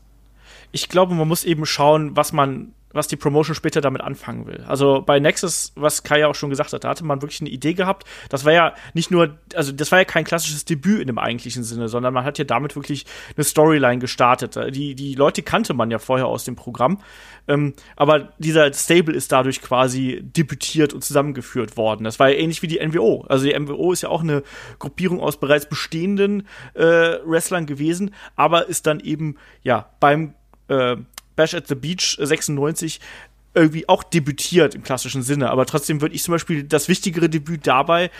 Ich 0.72 0.90
glaube, 0.90 1.16
man 1.16 1.28
muss 1.28 1.44
eben 1.44 1.66
schauen, 1.66 2.16
was 2.16 2.34
man 2.34 2.74
was 2.92 3.08
die 3.08 3.16
Promotion 3.16 3.56
später 3.56 3.82
damit 3.82 4.02
anfangen 4.02 4.48
will. 4.48 4.64
Also 4.68 5.02
bei 5.06 5.20
Nexus, 5.20 5.74
was 5.76 6.04
Kai 6.04 6.20
ja 6.20 6.28
auch 6.28 6.36
schon 6.36 6.50
gesagt 6.50 6.74
hat, 6.74 6.84
da 6.84 6.90
hatte 6.90 7.06
man 7.06 7.22
wirklich 7.22 7.42
eine 7.42 7.50
Idee 7.50 7.74
gehabt. 7.74 8.06
Das 8.30 8.46
war 8.46 8.54
ja 8.54 8.74
nicht 8.94 9.12
nur, 9.12 9.38
also 9.54 9.72
das 9.72 9.92
war 9.92 10.00
ja 10.00 10.06
kein 10.06 10.24
klassisches 10.24 10.66
Debüt 10.66 11.02
in 11.02 11.08
dem 11.08 11.20
eigentlichen 11.20 11.64
Sinne, 11.64 11.88
sondern 11.88 12.14
man 12.14 12.24
hat 12.24 12.38
ja 12.40 12.46
damit 12.46 12.76
wirklich 12.76 13.06
eine 13.36 13.44
Storyline 13.44 14.00
gestartet. 14.00 14.58
Die, 14.76 14.96
die 14.96 15.16
Leute 15.16 15.44
kannte 15.44 15.74
man 15.74 15.92
ja 15.92 16.00
vorher 16.00 16.28
aus 16.28 16.44
dem 16.46 16.56
Programm. 16.56 17.00
Ähm, 17.48 17.74
aber 17.96 18.34
dieser 18.38 18.72
Stable 18.74 19.14
ist 19.14 19.32
dadurch 19.32 19.62
quasi 19.62 20.22
debütiert 20.22 20.94
und 20.94 21.04
zusammengeführt 21.04 21.78
worden. 21.78 22.04
Das 22.04 22.20
war 22.20 22.30
ja 22.30 22.38
ähnlich 22.38 22.62
wie 22.62 22.68
die 22.68 22.80
NWO. 22.86 23.26
Also 23.28 23.46
die 23.46 23.58
NWO 23.58 23.92
ist 23.92 24.02
ja 24.02 24.10
auch 24.10 24.22
eine 24.22 24.44
Gruppierung 24.78 25.20
aus 25.20 25.40
bereits 25.40 25.68
bestehenden 25.68 26.48
äh, 26.74 26.84
Wrestlern 27.26 27.66
gewesen, 27.66 28.14
aber 28.36 28.68
ist 28.68 28.88
dann 28.88 29.00
eben 29.00 29.38
ja 29.64 29.90
beim 30.00 30.34
äh, 30.68 30.98
Bash 31.40 31.54
at 31.54 31.68
the 31.68 31.76
Beach 31.76 32.18
96 32.20 33.00
irgendwie 33.54 33.88
auch 33.88 34.04
debütiert 34.04 34.76
im 34.76 34.84
klassischen 34.84 35.24
Sinne. 35.24 35.50
Aber 35.50 35.66
trotzdem 35.66 36.02
würde 36.02 36.14
ich 36.14 36.24
zum 36.24 36.34
Beispiel 36.34 36.64
das 36.64 36.90
wichtigere 36.90 37.30
Debüt 37.30 37.66
dabei 37.66 38.12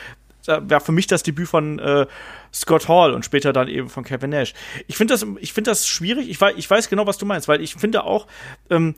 wäre 0.48 0.80
für 0.82 0.92
mich 0.92 1.06
das 1.06 1.24
Debüt 1.24 1.48
von 1.48 1.80
äh, 1.80 2.08
Scott 2.54 2.88
Hall 2.88 3.14
und 3.14 3.26
später 3.26 3.54
dann 3.54 3.68
eben 3.68 3.90
von 3.90 4.04
Kevin 4.04 4.32
Nash. 4.32 4.54
Ich 4.88 4.98
finde 4.98 5.14
das, 5.14 5.26
ich 5.40 5.54
das 5.54 5.88
schwierig. 5.88 6.30
Ich 6.30 6.40
weiß, 6.40 6.56
ich 6.58 6.70
weiß 6.70 6.90
genau, 6.90 7.06
was 7.06 7.18
du 7.18 7.26
meinst, 7.26 7.48
weil 7.48 7.62
ich 7.62 7.76
finde 7.76 8.04
auch, 8.04 8.28
ähm, 8.70 8.96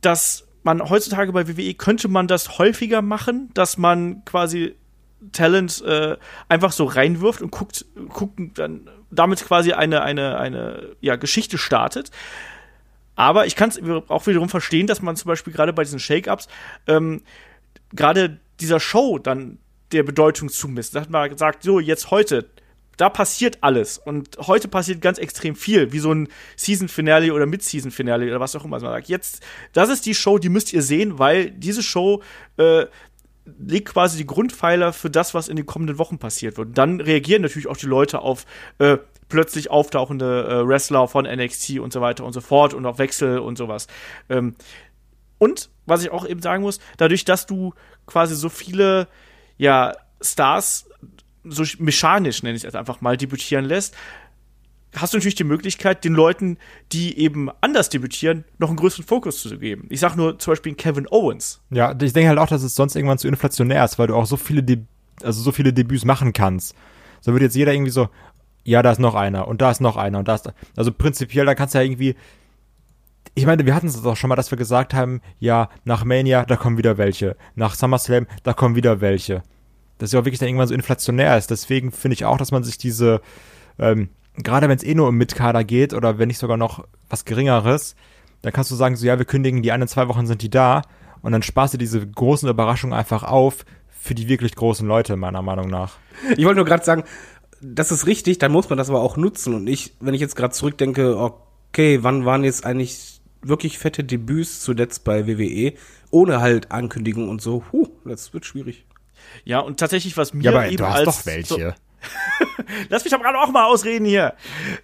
dass 0.00 0.44
man 0.62 0.88
heutzutage 0.88 1.32
bei 1.32 1.48
WWE 1.48 1.74
könnte 1.74 2.08
man 2.08 2.26
das 2.26 2.58
häufiger 2.58 3.00
machen, 3.00 3.50
dass 3.54 3.78
man 3.78 4.24
quasi 4.24 4.74
Talent 5.32 5.82
äh, 5.82 6.16
einfach 6.48 6.72
so 6.72 6.84
reinwirft 6.84 7.40
und 7.40 7.50
guckt, 7.50 7.86
guckt 8.08 8.38
dann 8.58 8.90
damit 9.10 9.44
quasi 9.44 9.72
eine, 9.72 10.02
eine, 10.02 10.38
eine 10.38 10.96
ja, 11.00 11.16
Geschichte 11.16 11.58
startet. 11.58 12.10
Aber 13.16 13.46
ich 13.46 13.56
kann 13.56 13.70
es 13.70 13.80
auch 14.08 14.26
wiederum 14.26 14.48
verstehen, 14.48 14.86
dass 14.86 15.02
man 15.02 15.16
zum 15.16 15.28
Beispiel 15.28 15.52
gerade 15.52 15.72
bei 15.72 15.82
diesen 15.82 15.98
Shake-Ups 15.98 16.48
ähm, 16.86 17.22
gerade 17.92 18.38
dieser 18.60 18.78
Show 18.78 19.18
dann 19.18 19.58
der 19.92 20.02
Bedeutung 20.02 20.48
zumisst. 20.48 20.94
Dass 20.94 21.08
man 21.08 21.36
sagt, 21.36 21.62
so, 21.62 21.80
jetzt 21.80 22.10
heute, 22.10 22.48
da 22.96 23.08
passiert 23.08 23.58
alles. 23.62 23.98
Und 23.98 24.36
heute 24.38 24.68
passiert 24.68 25.00
ganz 25.00 25.18
extrem 25.18 25.56
viel, 25.56 25.92
wie 25.92 25.98
so 25.98 26.12
ein 26.12 26.28
Season-Finale 26.56 27.32
oder 27.32 27.46
Mid-Season-Finale 27.46 28.26
oder 28.26 28.40
was 28.40 28.54
auch 28.54 28.64
immer. 28.64 28.78
Man 28.78 28.92
sagt, 28.92 29.08
jetzt, 29.08 29.42
das 29.72 29.88
ist 29.88 30.06
die 30.06 30.14
Show, 30.14 30.38
die 30.38 30.48
müsst 30.48 30.72
ihr 30.72 30.82
sehen, 30.82 31.18
weil 31.18 31.50
diese 31.50 31.82
Show 31.82 32.22
äh, 32.58 32.86
legt 33.58 33.90
quasi 33.90 34.18
die 34.18 34.26
Grundpfeiler 34.26 34.92
für 34.92 35.10
das, 35.10 35.34
was 35.34 35.48
in 35.48 35.56
den 35.56 35.66
kommenden 35.66 35.98
Wochen 35.98 36.18
passiert 36.18 36.58
wird. 36.58 36.68
Und 36.68 36.78
dann 36.78 37.00
reagieren 37.00 37.42
natürlich 37.42 37.68
auch 37.68 37.76
die 37.76 37.86
Leute 37.86 38.20
auf 38.20 38.44
äh, 38.78 38.98
plötzlich 39.28 39.70
auftauchende 39.70 40.46
äh, 40.48 40.68
Wrestler 40.68 41.08
von 41.08 41.24
NXT 41.24 41.78
und 41.78 41.92
so 41.92 42.00
weiter 42.00 42.24
und 42.24 42.32
so 42.32 42.40
fort 42.40 42.74
und 42.74 42.86
auf 42.86 42.98
Wechsel 42.98 43.38
und 43.38 43.58
sowas. 43.58 43.86
Ähm, 44.28 44.54
und 45.38 45.70
was 45.86 46.02
ich 46.02 46.10
auch 46.10 46.26
eben 46.26 46.40
sagen 46.42 46.62
muss, 46.62 46.80
dadurch, 46.96 47.24
dass 47.24 47.46
du 47.46 47.74
quasi 48.06 48.34
so 48.34 48.48
viele 48.48 49.08
ja, 49.58 49.94
Stars 50.20 50.88
so 51.44 51.64
mechanisch, 51.78 52.42
nenne 52.42 52.56
ich 52.56 52.64
es 52.64 52.74
einfach 52.74 53.00
mal, 53.00 53.16
debütieren 53.16 53.64
lässt, 53.64 53.94
hast 54.94 55.12
du 55.12 55.18
natürlich 55.18 55.34
die 55.34 55.44
Möglichkeit, 55.44 56.04
den 56.04 56.14
Leuten, 56.14 56.58
die 56.92 57.18
eben 57.18 57.50
anders 57.60 57.88
debütieren, 57.88 58.44
noch 58.58 58.68
einen 58.68 58.78
größeren 58.78 59.04
Fokus 59.04 59.42
zu 59.42 59.58
geben. 59.58 59.86
Ich 59.90 60.00
sag 60.00 60.16
nur 60.16 60.38
zum 60.38 60.52
Beispiel 60.52 60.74
Kevin 60.74 61.06
Owens. 61.10 61.60
Ja, 61.70 61.92
ich 62.00 62.12
denke 62.12 62.28
halt 62.28 62.38
auch, 62.38 62.48
dass 62.48 62.62
es 62.62 62.74
sonst 62.74 62.96
irgendwann 62.96 63.18
zu 63.18 63.28
inflationär 63.28 63.84
ist, 63.84 63.98
weil 63.98 64.08
du 64.08 64.14
auch 64.14 64.26
so 64.26 64.36
viele, 64.36 64.62
De 64.62 64.78
also 65.22 65.40
so 65.40 65.52
viele 65.52 65.72
Debüts 65.72 66.04
machen 66.04 66.32
kannst. 66.32 66.74
So 67.20 67.32
wird 67.32 67.42
jetzt 67.42 67.56
jeder 67.56 67.72
irgendwie 67.72 67.90
so, 67.90 68.08
ja, 68.66 68.82
da 68.82 68.90
ist 68.90 68.98
noch 68.98 69.14
einer 69.14 69.48
und 69.48 69.62
da 69.62 69.70
ist 69.70 69.80
noch 69.80 69.96
einer 69.96 70.18
und 70.18 70.28
da 70.28 70.34
ist, 70.34 70.52
also 70.76 70.92
prinzipiell, 70.92 71.46
da 71.46 71.54
kannst 71.54 71.74
du 71.74 71.78
ja 71.78 71.84
irgendwie, 71.84 72.16
ich 73.34 73.46
meine, 73.46 73.64
wir 73.64 73.74
hatten 73.74 73.86
es 73.86 74.04
auch 74.04 74.16
schon 74.16 74.28
mal, 74.28 74.36
dass 74.36 74.50
wir 74.50 74.58
gesagt 74.58 74.92
haben, 74.92 75.20
ja, 75.38 75.68
nach 75.84 76.04
Mania, 76.04 76.44
da 76.44 76.56
kommen 76.56 76.78
wieder 76.78 76.98
welche. 76.98 77.36
Nach 77.54 77.74
SummerSlam, 77.74 78.26
da 78.42 78.52
kommen 78.54 78.74
wieder 78.74 79.00
welche. 79.00 79.42
Dass 79.98 80.12
ja 80.12 80.20
auch 80.20 80.24
wirklich 80.24 80.40
dann 80.40 80.48
irgendwann 80.48 80.68
so 80.68 80.74
inflationär 80.74 81.36
ist. 81.38 81.50
Deswegen 81.50 81.92
finde 81.92 82.14
ich 82.14 82.24
auch, 82.24 82.38
dass 82.38 82.50
man 82.50 82.64
sich 82.64 82.76
diese, 82.76 83.20
ähm, 83.78 84.08
gerade 84.36 84.68
wenn 84.68 84.76
es 84.76 84.84
eh 84.84 84.94
nur 84.94 85.08
um 85.08 85.16
Mitkader 85.16 85.64
geht 85.64 85.94
oder 85.94 86.18
wenn 86.18 86.28
nicht 86.28 86.38
sogar 86.38 86.56
noch 86.56 86.86
was 87.08 87.24
Geringeres, 87.24 87.94
dann 88.42 88.52
kannst 88.52 88.70
du 88.70 88.74
sagen, 88.74 88.96
so 88.96 89.06
ja, 89.06 89.18
wir 89.18 89.26
kündigen, 89.26 89.62
die 89.62 89.72
einen 89.72 89.88
zwei 89.88 90.08
Wochen 90.08 90.26
sind 90.26 90.42
die 90.42 90.50
da 90.50 90.82
und 91.22 91.32
dann 91.32 91.42
sparst 91.42 91.74
du 91.74 91.78
diese 91.78 92.06
großen 92.06 92.48
Überraschungen 92.48 92.98
einfach 92.98 93.22
auf 93.22 93.64
für 93.88 94.14
die 94.14 94.28
wirklich 94.28 94.54
großen 94.54 94.86
Leute, 94.86 95.16
meiner 95.16 95.42
Meinung 95.42 95.68
nach. 95.68 95.94
Ich 96.36 96.44
wollte 96.44 96.56
nur 96.56 96.64
gerade 96.64 96.84
sagen, 96.84 97.04
das 97.60 97.90
ist 97.90 98.06
richtig, 98.06 98.38
dann 98.38 98.52
muss 98.52 98.68
man 98.68 98.78
das 98.78 98.88
aber 98.88 99.00
auch 99.00 99.16
nutzen. 99.16 99.54
Und 99.54 99.66
ich, 99.66 99.94
wenn 100.00 100.14
ich 100.14 100.20
jetzt 100.20 100.36
gerade 100.36 100.52
zurückdenke, 100.52 101.16
okay, 101.18 102.02
wann 102.02 102.24
waren 102.24 102.44
jetzt 102.44 102.64
eigentlich 102.64 103.20
wirklich 103.42 103.78
fette 103.78 104.04
Debüts 104.04 104.60
zuletzt 104.60 105.04
bei 105.04 105.26
WWE, 105.26 105.74
ohne 106.10 106.40
halt 106.40 106.70
Ankündigung 106.72 107.28
und 107.28 107.40
so, 107.40 107.64
huh, 107.72 107.88
das 108.04 108.32
wird 108.32 108.44
schwierig. 108.44 108.84
Ja, 109.44 109.60
und 109.60 109.78
tatsächlich, 109.78 110.16
was 110.16 110.34
mir 110.34 110.44
ja, 110.44 110.50
aber 110.52 110.66
eben 110.66 110.78
du 110.78 110.86
hast 110.86 110.96
als 110.96 111.04
doch 111.04 111.26
welche. 111.26 111.54
So, 111.54 111.58
Lass 112.88 113.04
mich 113.04 113.12
doch 113.12 113.20
gerade 113.20 113.38
auch 113.38 113.50
mal 113.50 113.64
ausreden 113.64 114.04
hier. 114.04 114.34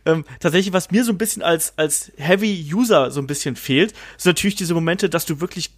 Ähm, 0.06 0.24
tatsächlich, 0.40 0.72
was 0.72 0.90
mir 0.90 1.04
so 1.04 1.12
ein 1.12 1.18
bisschen 1.18 1.42
als, 1.42 1.74
als 1.76 2.12
Heavy-User 2.16 3.10
so 3.10 3.20
ein 3.20 3.26
bisschen 3.26 3.56
fehlt, 3.56 3.94
sind 4.16 4.30
natürlich 4.30 4.56
diese 4.56 4.74
Momente, 4.74 5.08
dass 5.08 5.26
du 5.26 5.40
wirklich 5.40 5.70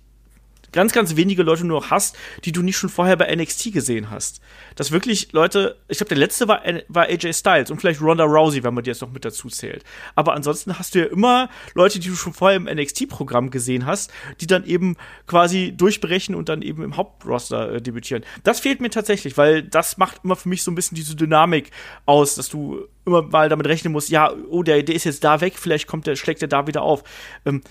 ganz, 0.74 0.92
ganz 0.92 1.16
wenige 1.16 1.42
Leute 1.42 1.64
nur 1.66 1.88
hast, 1.90 2.16
die 2.44 2.52
du 2.52 2.60
nicht 2.60 2.76
schon 2.76 2.90
vorher 2.90 3.16
bei 3.16 3.34
NXT 3.34 3.72
gesehen 3.72 4.10
hast. 4.10 4.40
Dass 4.74 4.90
wirklich 4.90 5.32
Leute, 5.32 5.76
ich 5.88 5.98
glaube, 5.98 6.08
der 6.08 6.18
letzte 6.18 6.48
war, 6.48 6.62
war 6.88 7.04
AJ 7.04 7.32
Styles 7.32 7.70
und 7.70 7.80
vielleicht 7.80 8.02
Ronda 8.02 8.24
Rousey, 8.24 8.62
wenn 8.64 8.74
man 8.74 8.84
die 8.84 8.90
jetzt 8.90 9.00
noch 9.00 9.12
mit 9.12 9.24
dazu 9.24 9.48
zählt. 9.48 9.84
Aber 10.16 10.34
ansonsten 10.34 10.78
hast 10.78 10.94
du 10.94 10.98
ja 10.98 11.06
immer 11.06 11.48
Leute, 11.74 12.00
die 12.00 12.08
du 12.08 12.16
schon 12.16 12.32
vorher 12.32 12.56
im 12.56 12.64
NXT-Programm 12.64 13.50
gesehen 13.50 13.86
hast, 13.86 14.12
die 14.40 14.46
dann 14.46 14.64
eben 14.66 14.96
quasi 15.26 15.72
durchbrechen 15.76 16.34
und 16.34 16.48
dann 16.48 16.60
eben 16.60 16.82
im 16.82 16.96
Hauptroster 16.96 17.74
äh, 17.74 17.80
debütieren. 17.80 18.24
Das 18.42 18.60
fehlt 18.60 18.80
mir 18.80 18.90
tatsächlich, 18.90 19.38
weil 19.38 19.62
das 19.62 19.96
macht 19.96 20.24
immer 20.24 20.36
für 20.36 20.48
mich 20.48 20.64
so 20.64 20.72
ein 20.72 20.74
bisschen 20.74 20.96
diese 20.96 21.14
Dynamik 21.14 21.70
aus, 22.04 22.34
dass 22.34 22.48
du 22.48 22.88
immer 23.06 23.22
mal 23.22 23.48
damit 23.48 23.66
rechnen 23.66 23.92
musst, 23.92 24.10
ja, 24.10 24.32
oh, 24.50 24.62
der, 24.64 24.82
der 24.82 24.94
ist 24.94 25.04
jetzt 25.04 25.22
da 25.22 25.40
weg, 25.40 25.54
vielleicht 25.56 25.86
kommt 25.86 26.06
der, 26.06 26.16
schlägt 26.16 26.42
er 26.42 26.48
da 26.48 26.66
wieder 26.66 26.82
auf. 26.82 27.04
Ähm, 27.44 27.62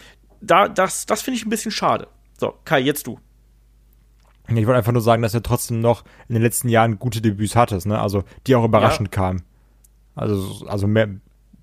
da, 0.41 0.67
das, 0.67 1.05
das 1.05 1.21
finde 1.21 1.37
ich 1.37 1.45
ein 1.45 1.49
bisschen 1.49 1.71
schade. 1.71 2.07
So, 2.43 2.56
Kai, 2.65 2.82
jetzt 2.82 3.08
du. 3.08 3.19
Ich 4.49 4.56
wollte 4.67 4.75
einfach 4.75 4.91
nur 4.91 5.01
sagen, 5.01 5.21
dass 5.21 5.32
du 5.32 5.41
trotzdem 5.41 5.79
noch 5.79 6.03
in 6.27 6.36
den 6.36 6.41
letzten 6.41 6.67
Jahren 6.67 6.99
gute 6.99 7.21
Debüts 7.21 7.56
hattest, 7.56 7.88
ne? 7.88 8.01
Also, 8.01 8.25
die 8.45 8.56
auch 8.56 8.65
überraschend 8.65 9.15
ja. 9.15 9.21
kamen. 9.21 9.43
Also, 10.13 10.65
also 10.67 10.86
mehr, 10.86 11.08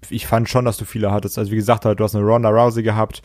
ich 0.08 0.26
fand 0.26 0.48
schon, 0.48 0.64
dass 0.64 0.78
du 0.78 0.86
viele 0.86 1.12
hattest. 1.12 1.36
Also, 1.36 1.52
wie 1.52 1.56
gesagt, 1.56 1.84
du 1.84 1.94
hast 2.02 2.16
eine 2.16 2.24
Ronda 2.24 2.48
Rousey 2.48 2.82
gehabt, 2.82 3.20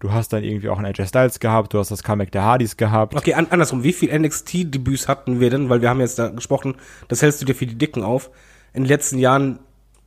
du 0.00 0.12
hast 0.12 0.34
dann 0.34 0.44
irgendwie 0.44 0.68
auch 0.68 0.76
einen 0.76 0.84
AJ 0.84 1.06
Styles 1.06 1.40
gehabt, 1.40 1.72
du 1.72 1.78
hast 1.78 1.90
das 1.90 2.02
Comeback 2.02 2.30
der 2.30 2.42
Hardys 2.42 2.76
gehabt. 2.76 3.16
Okay, 3.16 3.32
an, 3.32 3.46
andersrum, 3.48 3.82
wie 3.84 3.94
viel 3.94 4.12
NXT-Debüts 4.12 5.08
hatten 5.08 5.40
wir 5.40 5.48
denn? 5.48 5.70
Weil 5.70 5.80
wir 5.80 5.88
haben 5.88 6.00
jetzt 6.00 6.18
da 6.18 6.28
gesprochen, 6.28 6.74
das 7.08 7.22
hältst 7.22 7.40
du 7.40 7.46
dir 7.46 7.54
für 7.54 7.64
die 7.64 7.78
Dicken 7.78 8.02
auf. 8.02 8.28
In 8.74 8.82
den 8.82 8.88
letzten 8.88 9.16
Jahren, 9.16 9.60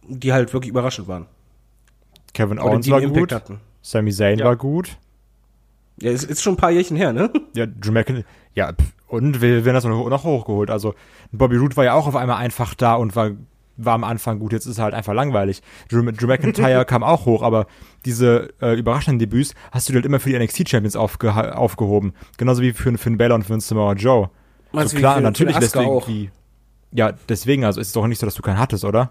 die 0.08 0.34
halt 0.34 0.54
wirklich 0.54 0.70
überraschend 0.70 1.08
waren. 1.08 1.26
Kevin 2.36 2.60
Owens 2.60 2.88
war 2.92 3.02
gut. 3.02 3.32
Hatten. 3.32 3.60
Sami 3.82 4.12
Zayn 4.12 4.38
ja. 4.38 4.46
war 4.46 4.56
gut. 4.56 5.00
Ja, 6.02 6.12
ist, 6.12 6.24
ist 6.24 6.42
schon 6.42 6.54
ein 6.54 6.58
paar 6.58 6.72
Jährchen 6.72 6.98
her, 6.98 7.14
ne? 7.14 7.32
Ja, 7.56 7.66
Drew 7.66 7.92
McIntyre, 7.92 8.26
ja, 8.56 8.74
und 9.08 9.42
wir 9.42 9.66
werden 9.66 9.76
das 9.76 9.84
noch 9.84 10.24
hochgeholt. 10.24 10.70
Also, 10.70 10.96
Bobby 11.32 11.58
Roode 11.58 11.78
war 11.78 11.84
ja 11.84 11.94
auch 11.94 12.08
auf 12.08 12.16
einmal 12.16 12.38
einfach 12.38 12.74
da 12.74 12.96
und 12.96 13.16
war, 13.16 13.32
war 13.78 13.94
am 13.94 14.04
Anfang 14.04 14.40
gut, 14.40 14.52
jetzt 14.54 14.66
ist 14.66 14.78
er 14.78 14.86
halt 14.86 14.94
einfach 14.94 15.14
langweilig. 15.14 15.62
Drew, 15.90 16.10
Drew 16.12 16.28
McIntyre 16.28 16.86
kam 16.88 17.04
auch 17.04 17.26
hoch, 17.26 17.44
aber 17.44 17.68
diese 18.06 18.54
äh, 18.62 18.78
überraschenden 18.78 19.20
Debüts 19.20 19.54
hast 19.72 19.90
du 19.90 19.94
halt 19.94 20.06
immer 20.06 20.20
für 20.20 20.30
die 20.30 20.40
NXT-Champions 20.40 20.96
aufge 20.96 21.58
aufgehoben. 21.58 22.14
Genauso 22.38 22.62
wie 22.62 22.74
für 22.74 22.98
Finn 22.98 23.18
Balor 23.18 23.36
und 23.36 23.44
für 23.44 23.60
Samoa 23.60 23.94
Joe. 23.94 24.30
Meinst 24.72 24.94
so 24.94 24.98
klar, 24.98 25.16
für, 25.16 25.22
natürlich 25.22 25.60
lässt 25.60 25.76
du 25.76 25.82
irgendwie. 25.82 26.32
Ja, 26.94 27.14
deswegen, 27.30 27.64
also 27.64 27.80
ist 27.80 27.88
es 27.88 27.94
doch 27.94 28.08
nicht 28.08 28.20
so, 28.20 28.26
dass 28.26 28.36
du 28.36 28.42
keinen 28.42 28.60
hattest, 28.60 28.84
oder? 28.84 29.10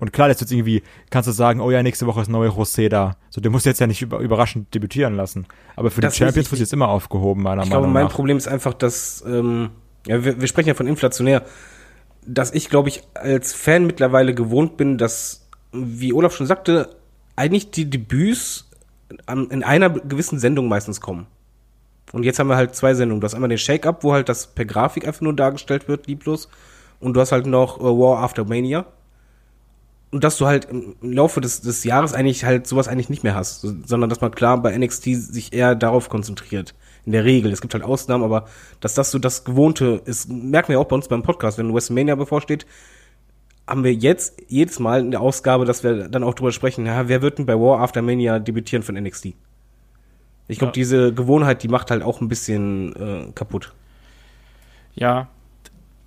Und 0.00 0.14
klar, 0.14 0.28
jetzt 0.28 0.50
irgendwie, 0.50 0.82
kannst 1.10 1.28
du 1.28 1.32
sagen, 1.32 1.60
oh 1.60 1.70
ja, 1.70 1.82
nächste 1.82 2.06
Woche 2.06 2.22
ist 2.22 2.28
neue 2.28 2.48
José 2.48 2.88
da. 2.88 3.16
So, 3.28 3.42
der 3.42 3.50
muss 3.50 3.66
jetzt 3.66 3.80
ja 3.80 3.86
nicht 3.86 4.00
über, 4.00 4.18
überraschend 4.18 4.74
debütieren 4.74 5.14
lassen. 5.14 5.46
Aber 5.76 5.90
für 5.90 6.00
das 6.00 6.14
die 6.14 6.20
Champions 6.20 6.50
wird 6.50 6.60
jetzt 6.60 6.72
immer 6.72 6.88
aufgehoben, 6.88 7.42
meiner 7.42 7.62
ich 7.62 7.68
Meinung 7.68 7.82
glaube, 7.84 7.94
nach. 7.94 8.02
mein 8.02 8.08
Problem 8.08 8.38
ist 8.38 8.48
einfach, 8.48 8.72
dass, 8.72 9.22
ähm, 9.26 9.70
ja, 10.06 10.24
wir, 10.24 10.40
wir 10.40 10.48
sprechen 10.48 10.68
ja 10.68 10.74
von 10.74 10.86
inflationär, 10.86 11.44
dass 12.26 12.52
ich, 12.52 12.70
glaube 12.70 12.88
ich, 12.88 13.02
als 13.14 13.52
Fan 13.52 13.86
mittlerweile 13.86 14.34
gewohnt 14.34 14.78
bin, 14.78 14.96
dass, 14.96 15.48
wie 15.72 16.14
Olaf 16.14 16.34
schon 16.34 16.46
sagte, 16.46 16.96
eigentlich 17.36 17.70
die 17.70 17.88
Debüts 17.88 18.70
in 19.26 19.64
einer 19.64 19.90
gewissen 19.90 20.38
Sendung 20.38 20.68
meistens 20.68 21.00
kommen. 21.00 21.26
Und 22.12 22.22
jetzt 22.22 22.38
haben 22.38 22.48
wir 22.48 22.56
halt 22.56 22.74
zwei 22.74 22.94
Sendungen. 22.94 23.20
Du 23.20 23.24
hast 23.26 23.34
einmal 23.34 23.48
den 23.48 23.58
Shake-Up, 23.58 24.02
wo 24.02 24.12
halt 24.12 24.28
das 24.28 24.46
per 24.46 24.64
Grafik 24.64 25.06
einfach 25.06 25.20
nur 25.20 25.34
dargestellt 25.34 25.88
wird, 25.88 26.06
lieblos. 26.06 26.48
Und 27.00 27.14
du 27.14 27.20
hast 27.20 27.32
halt 27.32 27.46
noch 27.46 27.80
uh, 27.80 27.98
War 27.98 28.22
After 28.22 28.44
Mania 28.44 28.86
und 30.10 30.24
dass 30.24 30.36
du 30.38 30.46
halt 30.46 30.66
im 30.66 30.96
Laufe 31.00 31.40
des, 31.40 31.60
des 31.60 31.84
Jahres 31.84 32.14
eigentlich 32.14 32.44
halt 32.44 32.66
sowas 32.66 32.88
eigentlich 32.88 33.10
nicht 33.10 33.22
mehr 33.22 33.34
hast, 33.34 33.60
sondern 33.60 34.10
dass 34.10 34.20
man 34.20 34.32
klar 34.32 34.60
bei 34.60 34.76
NXT 34.76 35.04
sich 35.04 35.52
eher 35.52 35.74
darauf 35.74 36.08
konzentriert. 36.08 36.74
In 37.06 37.12
der 37.12 37.24
Regel. 37.24 37.50
Es 37.50 37.62
gibt 37.62 37.72
halt 37.72 37.82
Ausnahmen, 37.82 38.24
aber 38.24 38.46
dass 38.80 38.94
das 38.94 39.10
so 39.10 39.18
das 39.18 39.44
Gewohnte 39.44 40.02
ist, 40.04 40.28
merken 40.28 40.72
wir 40.72 40.80
auch 40.80 40.84
bei 40.84 40.96
uns 40.96 41.08
beim 41.08 41.22
Podcast, 41.22 41.56
wenn 41.56 41.72
WrestleMania 41.72 42.14
bevorsteht, 42.14 42.66
haben 43.66 43.84
wir 43.84 43.94
jetzt 43.94 44.42
jedes 44.48 44.78
Mal 44.80 45.00
in 45.00 45.10
der 45.12 45.20
Ausgabe, 45.20 45.64
dass 45.64 45.82
wir 45.82 46.08
dann 46.08 46.24
auch 46.24 46.34
drüber 46.34 46.52
sprechen, 46.52 46.86
ja, 46.86 47.08
wer 47.08 47.22
wird 47.22 47.38
denn 47.38 47.46
bei 47.46 47.54
War 47.54 47.80
After 47.80 48.02
Mania 48.02 48.38
debütieren 48.38 48.82
von 48.82 48.96
NXT? 48.96 49.34
Ich 50.48 50.58
glaube, 50.58 50.70
ja. 50.70 50.72
diese 50.72 51.14
Gewohnheit, 51.14 51.62
die 51.62 51.68
macht 51.68 51.90
halt 51.90 52.02
auch 52.02 52.20
ein 52.20 52.28
bisschen 52.28 52.94
äh, 52.96 53.32
kaputt. 53.32 53.72
Ja, 54.94 55.28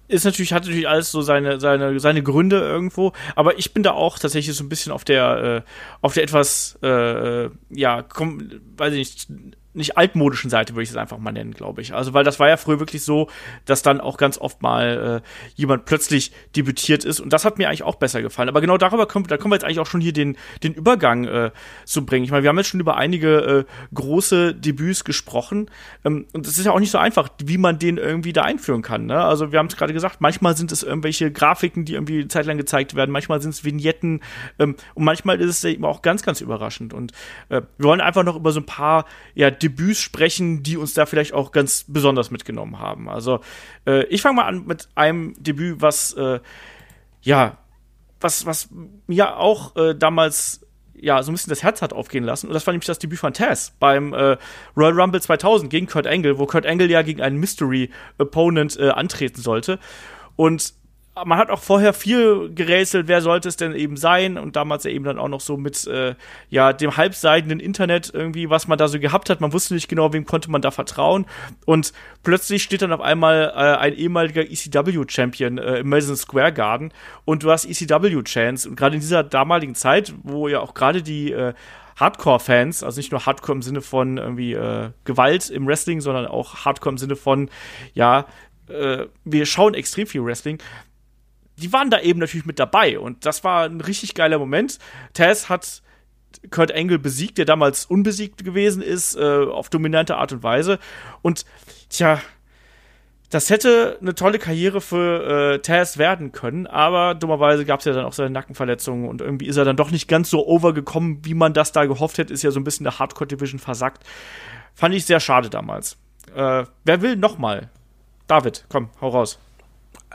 ist 0.08 0.26
natürlich, 0.26 0.54
hat 0.54 0.64
natürlich 0.64 0.88
alles 0.88 1.12
so 1.12 1.22
seine, 1.22 1.60
seine, 1.60 2.00
seine 2.00 2.24
Gründe 2.24 2.60
irgendwo, 2.60 3.14
aber 3.36 3.58
ich 3.58 3.74
bin 3.74 3.84
da 3.84 3.92
auch 3.92 4.20
tatsächlich 4.20 4.56
so 4.56 4.64
ein 4.64 4.70
bisschen 4.70 4.92
auf 4.92 5.04
der, 5.04 5.64
äh, 5.66 5.70
auf 6.02 6.14
der 6.14 6.24
etwas, 6.24 6.78
äh, 6.84 7.50
ja, 7.70 8.02
komm, 8.02 8.50
weiß 8.78 8.94
ich 8.94 9.00
nicht, 9.00 9.28
nicht 9.74 9.98
altmodischen 9.98 10.50
Seite, 10.50 10.74
würde 10.74 10.84
ich 10.84 10.90
es 10.90 10.96
einfach 10.96 11.18
mal 11.18 11.32
nennen, 11.32 11.52
glaube 11.52 11.82
ich. 11.82 11.94
Also, 11.94 12.14
weil 12.14 12.24
das 12.24 12.40
war 12.40 12.48
ja 12.48 12.58
früher 12.58 12.80
wirklich 12.80 13.04
so, 13.04 13.30
dass 13.66 13.82
dann 13.82 14.02
auch 14.02 14.18
ganz 14.18 14.38
oft 14.38 14.62
mal 14.62 15.22
äh, 15.24 15.28
jemand 15.56 15.86
plötzlich 15.86 16.32
debütiert 16.56 17.06
ist. 17.06 17.20
Und 17.20 17.34
das 17.34 17.46
hat 17.46 17.58
mir 17.58 17.68
eigentlich 17.68 17.84
auch 17.84 17.96
besser 17.96 18.22
gefallen. 18.22 18.50
Aber 18.50 18.62
genau 18.62 18.78
darüber 18.78 19.08
können, 19.08 19.26
da 19.28 19.38
können 19.38 19.52
wir 19.52 19.56
jetzt 19.56 19.64
eigentlich 19.64 19.80
auch 19.80 19.88
schon 19.88 20.02
hier 20.02 20.14
den, 20.14 20.38
den 20.64 20.74
Übergang 20.74 21.26
äh, 21.26 21.52
zu 21.86 22.06
bringen. 22.06 22.24
Ich 22.24 22.32
meine, 22.32 22.44
wir 22.44 22.50
haben 22.50 22.58
jetzt 22.58 22.68
schon 22.68 22.80
über 22.80 22.98
einige 22.98 23.38
äh, 23.38 23.66
große 23.94 24.54
Debüts 24.54 25.04
gesprochen. 25.04 25.70
Ähm, 26.06 26.28
und 26.34 26.46
es 26.48 26.58
ist 26.58 26.66
ja 26.66 26.72
auch 26.72 26.80
nicht 26.80 26.92
so 26.92 26.98
einfach, 26.98 27.30
wie 27.44 27.58
man 27.58 27.80
den 27.80 27.98
irgendwie 27.98 28.34
da 28.34 28.44
einführen 28.44 28.82
kann. 28.82 29.06
Ne? 29.08 29.20
Also, 29.24 29.52
wir 29.52 29.60
haben 29.60 29.68
es 29.68 29.78
gerade 29.78 29.94
gesagt, 29.94 30.22
manchmal 30.22 30.56
sind 30.56 30.72
es 30.72 30.84
irgendwelche 30.84 31.32
Grafiken, 31.32 31.86
die 31.86 31.94
irgendwie 31.94 32.28
zeitlang 32.28 32.58
gezeigt 32.58 32.96
werden, 32.96 33.12
manchmal 33.12 33.42
sind 33.42 33.52
es 33.52 33.64
Vignetten 33.64 34.22
ähm, 34.60 34.76
und 34.94 35.04
manchmal 35.04 35.40
ist 35.40 35.50
es 35.50 35.64
eben 35.64 35.86
auch 35.86 36.02
ganz, 36.02 36.24
ganz 36.24 36.42
überraschend. 36.42 36.94
Und 36.94 37.12
äh, 37.50 37.62
wir 37.78 37.88
wollen 37.88 38.02
einfach 38.02 38.24
noch 38.24 38.36
über 38.36 38.52
so 38.52 38.60
ein 38.60 38.66
paar 38.66 39.06
ja, 39.36 39.50
Debüts 39.64 40.00
sprechen, 40.00 40.62
die 40.62 40.78
uns 40.78 40.94
da 40.94 41.06
vielleicht 41.06 41.34
auch 41.34 41.52
ganz 41.52 41.86
besonders 41.88 42.30
mitgenommen 42.32 42.80
haben. 42.80 43.10
Also 43.10 43.40
äh, 43.88 44.04
ich 44.06 44.22
fange 44.22 44.36
mal 44.36 44.46
an 44.46 44.66
mit 44.66 44.90
einem 44.96 45.34
Debüt, 45.42 45.82
was 45.82 46.14
äh, 46.14 46.40
ja, 47.22 47.58
was, 48.20 48.46
was 48.46 48.70
mir 49.08 49.38
auch 49.38 49.76
äh, 49.76 49.96
damals 49.96 50.62
ja, 51.04 51.22
so 51.22 51.32
ein 51.32 51.34
bisschen 51.34 51.50
das 51.50 51.64
Herz 51.64 51.82
hat 51.82 51.92
aufgehen 51.92 52.24
lassen. 52.24 52.48
Und 52.48 52.54
das 52.54 52.66
war 52.66 52.72
nämlich 52.72 52.88
das 52.88 53.00
Debüt 53.00 53.20
von 53.20 53.34
Taz 53.34 53.74
beim 53.80 54.14
äh, 54.14 54.38
Royal 54.78 55.00
Rumble 55.00 55.22
2000 55.22 55.70
gegen 55.70 55.86
Kurt 55.88 56.08
Angle, 56.08 56.40
wo 56.40 56.46
Kurt 56.46 56.66
Angle 56.66 56.90
ja 56.90 57.02
gegen 57.02 57.22
einen 57.22 57.38
Mystery 57.38 57.90
Opponent 58.18 58.78
äh, 58.80 58.90
antreten 58.90 59.42
sollte. 59.42 59.80
Und 60.38 60.74
man 61.16 61.38
hat 61.38 61.52
auch 61.52 61.60
vorher 61.60 61.94
viel 61.94 62.52
gerätselt, 62.54 63.08
wer 63.08 63.22
sollte 63.22 63.48
es 63.48 63.56
denn 63.56 63.76
eben 63.76 63.98
sein? 63.98 64.38
Und 64.38 64.56
damals 64.56 64.86
eben 64.86 65.06
dann 65.06 65.20
auch 65.20 65.28
noch 65.28 65.42
so 65.42 65.58
mit 65.58 65.86
äh, 65.86 66.16
ja 66.50 66.74
dem 66.74 66.98
halbseidenen 66.98 67.60
Internet 67.60 68.12
irgendwie, 68.14 68.50
was 68.50 68.68
man 68.68 68.80
da 68.80 68.88
so 68.88 69.00
gehabt 69.00 69.30
hat. 69.30 69.40
Man 69.40 69.54
wusste 69.54 69.76
nicht 69.76 69.88
genau, 69.88 70.12
wem 70.12 70.26
konnte 70.26 70.50
man 70.50 70.62
da 70.62 70.72
vertrauen. 70.72 71.26
Und 71.66 71.94
plötzlich 72.24 72.64
steht 72.64 72.82
dann 72.82 72.92
auf 72.92 73.02
einmal 73.02 73.54
äh, 73.56 73.78
ein 73.78 73.94
ehemaliger 73.94 74.42
ECW-Champion 74.42 75.60
äh, 75.60 75.78
im 75.80 75.90
Madison 75.90 76.16
Square 76.16 76.52
Garden. 76.52 76.92
Und 77.26 77.44
du 77.44 77.52
hast 77.52 77.66
ECW-Chance 77.66 78.70
und 78.70 78.76
gerade 78.76 78.96
in 78.96 79.02
dieser 79.02 79.24
damaligen 79.24 79.76
Zeit, 79.76 80.14
wo 80.24 80.48
ja 80.48 80.62
auch 80.62 80.74
gerade 80.74 81.04
die 81.04 81.32
äh, 81.32 81.54
Hardcore-Fans, 82.00 82.82
also 82.82 83.00
nicht 83.00 83.12
nur 83.12 83.24
Hardcore 83.26 83.58
im 83.58 83.62
Sinne 83.62 83.82
von 83.82 84.18
irgendwie 84.18 84.54
äh, 84.54 84.90
Gewalt 85.04 85.52
im 85.52 85.68
Wrestling, 85.68 86.02
sondern 86.02 86.26
auch 86.26 86.66
Hardcore 86.66 86.94
im 86.94 86.98
Sinne 86.98 87.16
von, 87.16 87.50
ja, 87.94 88.26
äh, 88.68 89.06
wir 89.24 89.46
schauen 89.46 89.76
extrem 89.76 90.08
viel 90.08 90.26
Wrestling, 90.26 90.60
die 91.58 91.72
waren 91.74 91.90
da 91.90 92.00
eben 92.00 92.20
natürlich 92.20 92.46
mit 92.46 92.60
dabei 92.60 93.00
und 93.00 93.26
das 93.26 93.44
war 93.44 93.66
ein 93.66 93.82
richtig 93.82 94.16
geiler 94.16 94.40
Moment. 94.40 94.80
Taz 95.14 95.50
hat 95.50 95.82
Kurt 96.50 96.74
Angle 96.74 97.00
besiegt, 97.00 97.38
der 97.38 97.46
damals 97.46 97.86
unbesiegt 97.86 98.44
gewesen 98.44 98.82
ist, 98.82 99.16
äh, 99.16 99.46
auf 99.46 99.70
dominante 99.70 100.18
Art 100.18 100.32
und 100.32 100.44
Weise. 100.44 100.80
Und 101.22 101.46
tja, 101.90 102.20
das 103.30 103.50
hätte 103.50 103.98
eine 104.00 104.14
tolle 104.14 104.38
Karriere 104.38 104.80
für 104.80 105.56
äh, 105.56 105.60
Taz 105.60 105.98
werden 105.98 106.32
können, 106.32 106.68
aber 106.68 107.16
dummerweise 107.16 107.66
gab 107.66 107.80
es 107.80 107.86
ja 107.86 107.94
dann 107.94 108.06
auch 108.06 108.14
seine 108.14 108.30
Nackenverletzungen 108.30 109.08
und 109.08 109.22
irgendwie 109.22 109.48
ist 109.48 109.58
er 109.58 109.66
dann 109.66 109.76
doch 109.76 109.90
nicht 109.90 110.08
ganz 110.08 110.30
so 110.30 110.46
overgekommen, 110.46 111.20
wie 111.24 111.34
man 111.34 111.54
das 111.54 111.72
da 111.72 111.86
gehofft 111.86 112.20
hätte. 112.20 112.34
Ist 112.34 112.44
ja 112.44 112.52
so 112.52 112.60
ein 112.60 112.64
bisschen 112.64 112.84
der 112.84 113.00
Hardcore 113.00 113.28
Division 113.28 113.60
versackt. 113.60 114.04
Fand 114.76 114.94
ich 114.94 115.06
sehr 115.06 115.20
schade 115.20 115.50
damals. 115.50 115.98
Äh, 116.36 116.66
wer 116.84 117.02
will 117.02 117.16
noch 117.16 117.38
mal? 117.38 117.70
David, 118.28 118.66
komm, 118.70 118.90
hau 119.02 119.10
raus. 119.10 119.40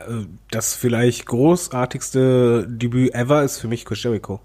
Äh, 0.07 0.27
das 0.51 0.75
vielleicht 0.75 1.27
großartigste 1.27 2.67
Debüt 2.69 3.15
ever 3.15 3.43
ist 3.43 3.59
für 3.59 3.69
mich 3.69 3.85
Chris 3.85 4.03
Jericho. 4.03 4.41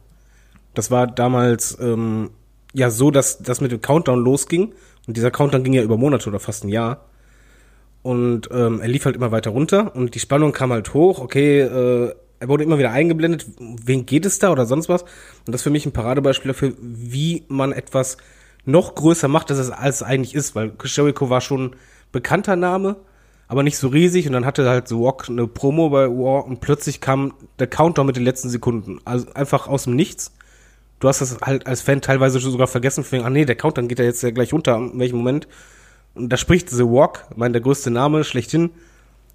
Das 0.74 0.92
war 0.92 1.08
damals 1.08 1.78
ähm, 1.80 2.32
ja 2.74 2.90
so, 2.90 3.12
dass 3.12 3.40
das 3.40 3.62
mit 3.62 3.72
dem 3.72 3.82
Countdown 3.82 4.24
losging. 4.24 4.74
Und 5.08 5.18
dieser 5.18 5.32
Countdown 5.32 5.64
ging 5.64 5.74
ja 5.74 5.84
über 5.84 5.98
Monate 5.98 6.30
oder 6.30 6.40
fast 6.40 6.64
ein 6.64 6.70
Jahr. 6.70 7.06
Und 8.02 8.50
ähm, 8.52 8.82
er 8.82 8.88
lief 8.88 9.06
halt 9.06 9.16
immer 9.16 9.32
weiter 9.32 9.52
runter 9.52 9.96
und 9.96 10.14
die 10.14 10.20
Spannung 10.20 10.52
kam 10.52 10.74
halt 10.74 10.94
hoch. 10.94 11.20
Okay, 11.20 11.62
äh, 11.62 12.14
er 12.40 12.50
wurde 12.50 12.66
immer 12.66 12.78
wieder 12.78 12.92
eingeblendet. 12.92 13.46
Wen 13.60 14.06
geht 14.06 14.26
es 14.26 14.40
da 14.40 14.52
oder 14.52 14.66
sonst 14.66 14.90
was? 14.90 15.04
Und 15.04 15.54
das 15.54 15.62
ist 15.62 15.64
für 15.64 15.70
mich 15.70 15.86
ein 15.86 15.94
Paradebeispiel 15.94 16.52
dafür, 16.52 16.74
wie 16.82 17.46
man 17.48 17.72
etwas 17.72 18.18
noch 18.66 18.96
größer 18.96 19.30
macht, 19.30 19.52
als 19.52 19.60
es, 19.60 19.70
als 19.70 19.98
es 19.98 20.04
eigentlich 20.04 20.36
ist. 20.36 20.54
Weil 20.54 20.72
Chris 20.72 20.96
Jericho 20.98 21.30
war 21.30 21.40
schon 21.40 21.78
bekannter 22.12 22.58
Name 22.58 22.98
aber 23.48 23.64
nicht 23.64 23.78
so 23.78 23.88
riesig. 23.88 24.28
Und 24.28 24.34
dann 24.34 24.46
hatte 24.46 24.70
halt 24.70 24.88
so 24.88 25.02
Walk 25.02 25.30
eine 25.30 25.48
Promo 25.48 25.90
bei 25.90 26.08
War 26.08 26.46
und 26.46 26.62
plötzlich 26.62 27.02
kam 27.02 27.34
der 27.60 27.68
Countdown 27.68 28.06
mit 28.06 28.16
den 28.16 28.24
letzten 28.24 28.50
Sekunden. 28.50 29.00
Also 29.06 29.28
einfach 29.34 29.68
aus 29.68 29.84
dem 29.84 29.96
Nichts. 29.96 30.32
Du 31.00 31.08
hast 31.10 31.20
das 31.20 31.38
halt 31.42 31.68
als 31.68 31.82
Fan 31.82 32.02
teilweise 32.02 32.40
sogar 32.40 32.68
vergessen, 32.68 33.06
ah 33.24 33.30
nee, 33.30 33.46
der 33.46 33.56
Countdown 33.56 33.90
geht 33.90 34.00
ja 34.00 34.06
jetzt 34.06 34.24
ja 34.24 34.32
gleich 34.32 34.54
runter, 34.54 34.78
in 34.78 34.98
welchem 35.00 35.18
Moment. 35.18 35.48
Und 36.16 36.30
da 36.30 36.38
spricht 36.38 36.70
The 36.70 36.86
Walk, 36.86 37.26
mein 37.36 37.54
der 37.54 37.62
größte 37.62 37.92
Name, 37.92 38.24
schlechthin. 38.24 38.70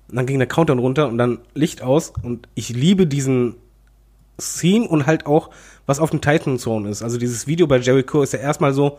Und 0.09 0.17
dann 0.17 0.25
ging 0.25 0.39
der 0.39 0.49
Countdown 0.49 0.79
runter 0.79 1.09
und 1.09 1.19
dann 1.19 1.41
Licht 1.55 1.83
aus. 1.83 2.13
Und 2.23 2.49
ich 2.55 2.71
liebe 2.71 3.07
diesen 3.07 3.57
Theme 4.39 4.89
und 4.89 5.07
halt 5.07 5.27
auch, 5.27 5.51
was 5.85 6.01
auf 6.01 6.11
dem 6.11 6.21
Titan 6.21 6.59
Zone 6.59 6.89
ist. 6.89 7.03
Also 7.03 7.19
dieses 7.19 7.47
Video 7.47 7.67
bei 7.67 7.79
Jericho 7.79 8.23
ist 8.23 8.33
ja 8.33 8.39
erstmal 8.39 8.73
so, 8.73 8.99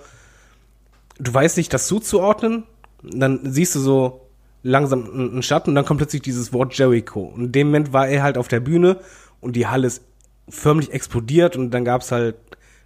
du 1.17 1.34
weißt 1.34 1.58
nicht, 1.58 1.74
das 1.74 1.88
zuzuordnen. 1.88 2.63
Dann 3.02 3.39
siehst 3.52 3.76
du 3.76 3.80
so 3.80 4.29
langsam 4.63 5.06
einen 5.06 5.43
Schatten 5.43 5.72
und 5.72 5.76
dann 5.76 5.86
kommt 5.86 6.00
plötzlich 6.00 6.22
dieses 6.22 6.52
Wort 6.54 6.78
Jericho. 6.78 7.22
Und 7.22 7.45
in 7.45 7.52
dem 7.52 7.67
Moment 7.67 7.93
war 7.93 8.08
er 8.08 8.24
halt 8.24 8.38
auf 8.38 8.48
der 8.48 8.60
Bühne 8.60 9.00
und 9.39 9.56
die 9.56 9.67
Halle 9.67 9.88
ist 9.88 10.04
förmlich 10.50 10.91
explodiert 10.91 11.56
und 11.56 11.72
dann 11.72 11.86
gab's 11.86 12.12
halt 12.12 12.36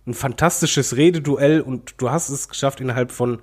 ein 0.05 0.13
fantastisches 0.13 0.97
Rededuell 0.97 1.61
und 1.61 1.95
du 1.97 2.11
hast 2.11 2.29
es 2.29 2.49
geschafft, 2.49 2.81
innerhalb 2.81 3.11
von 3.11 3.39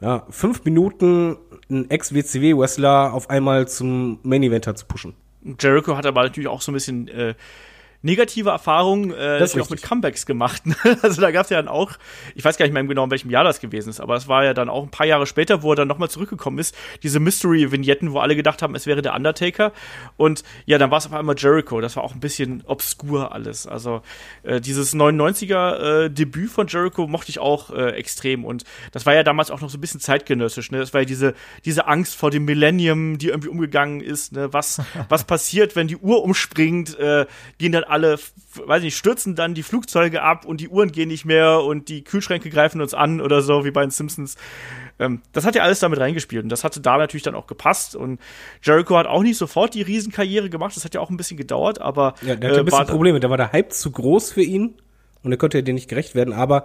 ja, 0.00 0.26
fünf 0.30 0.64
Minuten 0.64 1.36
einen 1.68 1.90
Ex-WCW-Wrestler 1.90 3.12
auf 3.12 3.30
einmal 3.30 3.66
zum 3.68 4.20
Main-Eventer 4.22 4.74
zu 4.74 4.86
pushen. 4.86 5.14
Jericho 5.58 5.96
hat 5.96 6.06
aber 6.06 6.22
natürlich 6.22 6.48
auch 6.48 6.60
so 6.60 6.70
ein 6.70 6.74
bisschen 6.74 7.08
äh, 7.08 7.34
negative 8.02 8.50
Erfahrungen 8.50 9.12
äh, 9.12 9.38
das 9.38 9.58
auch 9.58 9.70
mit 9.70 9.82
Comebacks 9.82 10.26
gemacht. 10.26 10.62
Also 11.02 11.20
da 11.20 11.30
gab 11.30 11.44
es 11.44 11.50
ja 11.50 11.58
dann 11.58 11.68
auch, 11.68 11.92
ich 12.34 12.44
weiß 12.44 12.56
gar 12.56 12.64
nicht 12.64 12.72
mehr 12.72 12.82
genau, 12.84 13.04
in 13.04 13.10
welchem 13.10 13.30
Jahr 13.30 13.44
das 13.44 13.60
gewesen 13.60 13.90
ist, 13.90 14.00
aber 14.00 14.16
es 14.16 14.26
war 14.26 14.44
ja 14.44 14.54
dann 14.54 14.68
auch 14.68 14.82
ein 14.82 14.90
paar 14.90 15.06
Jahre 15.06 15.26
später, 15.26 15.62
wo 15.62 15.72
er 15.72 15.76
dann 15.76 15.88
nochmal 15.88 16.08
zurückgekommen 16.08 16.58
ist, 16.58 16.74
diese 17.02 17.20
Mystery-Vignetten, 17.20 18.12
wo 18.12 18.18
alle 18.20 18.36
gedacht 18.36 18.62
haben, 18.62 18.74
es 18.74 18.86
wäre 18.86 19.02
der 19.02 19.14
Undertaker. 19.14 19.72
Und 20.16 20.44
ja, 20.66 20.78
dann 20.78 20.90
war 20.90 20.98
es 20.98 21.06
auf 21.06 21.12
einmal 21.12 21.34
Jericho. 21.38 21.80
Das 21.80 21.96
war 21.96 22.04
auch 22.04 22.14
ein 22.14 22.20
bisschen 22.20 22.62
obskur 22.66 23.32
alles. 23.32 23.66
Also 23.66 24.02
äh, 24.42 24.60
dieses 24.60 24.94
99er-Debüt 24.94 26.46
äh, 26.46 26.48
von 26.48 26.66
Jericho 26.66 27.06
mochte 27.06 27.30
ich 27.30 27.38
auch 27.38 27.70
äh, 27.70 27.90
extrem. 27.90 28.44
Und 28.44 28.64
das 28.92 29.06
war 29.06 29.14
ja 29.14 29.22
damals 29.22 29.50
auch 29.50 29.60
noch 29.60 29.70
so 29.70 29.78
ein 29.78 29.80
bisschen 29.80 30.00
zeitgenössisch. 30.00 30.70
Ne? 30.70 30.78
Das 30.78 30.94
war 30.94 31.02
ja 31.02 31.06
diese, 31.06 31.34
diese 31.64 31.86
Angst 31.86 32.16
vor 32.16 32.30
dem 32.30 32.44
Millennium, 32.44 33.18
die 33.18 33.28
irgendwie 33.28 33.48
umgegangen 33.48 34.00
ist. 34.00 34.32
Ne? 34.32 34.52
Was, 34.52 34.80
was 35.08 35.24
passiert, 35.24 35.76
wenn 35.76 35.88
die 35.88 35.96
Uhr 35.96 36.22
umspringt? 36.22 36.98
Äh, 36.98 37.26
gehen 37.58 37.72
dann 37.72 37.84
alle, 37.88 38.18
weiß 38.64 38.82
nicht, 38.82 38.96
stürzen 38.96 39.34
dann 39.34 39.54
die 39.54 39.62
Flugzeuge 39.62 40.22
ab 40.22 40.44
und 40.44 40.60
die 40.60 40.68
Uhren 40.68 40.92
gehen 40.92 41.08
nicht 41.08 41.24
mehr 41.24 41.62
und 41.62 41.88
die 41.88 42.04
Kühlschränke 42.04 42.50
greifen 42.50 42.80
uns 42.80 42.94
an 42.94 43.20
oder 43.20 43.42
so, 43.42 43.64
wie 43.64 43.70
bei 43.70 43.82
den 43.82 43.90
Simpsons. 43.90 44.36
Ähm, 44.98 45.22
das 45.32 45.44
hat 45.44 45.54
ja 45.54 45.62
alles 45.62 45.80
damit 45.80 46.00
reingespielt 46.00 46.42
und 46.42 46.48
das 46.48 46.64
hatte 46.64 46.80
da 46.80 46.96
natürlich 46.98 47.22
dann 47.22 47.34
auch 47.34 47.46
gepasst 47.46 47.96
und 47.96 48.20
Jericho 48.62 48.96
hat 48.96 49.06
auch 49.06 49.22
nicht 49.22 49.36
sofort 49.36 49.74
die 49.74 49.82
Riesenkarriere 49.82 50.50
gemacht, 50.50 50.76
das 50.76 50.84
hat 50.84 50.94
ja 50.94 51.00
auch 51.00 51.10
ein 51.10 51.16
bisschen 51.16 51.36
gedauert, 51.36 51.80
aber. 51.80 52.14
Ja, 52.22 52.36
der 52.36 52.50
hat 52.50 52.56
äh, 52.56 52.60
ein 52.60 52.64
bisschen 52.66 52.86
Probleme, 52.86 53.20
da 53.20 53.30
war 53.30 53.36
der 53.36 53.52
Hype 53.52 53.72
zu 53.72 53.90
groß 53.90 54.32
für 54.32 54.42
ihn 54.42 54.74
und 55.22 55.32
er 55.32 55.38
konnte 55.38 55.58
ja 55.58 55.62
dir 55.62 55.74
nicht 55.74 55.88
gerecht 55.88 56.14
werden, 56.14 56.34
aber 56.34 56.64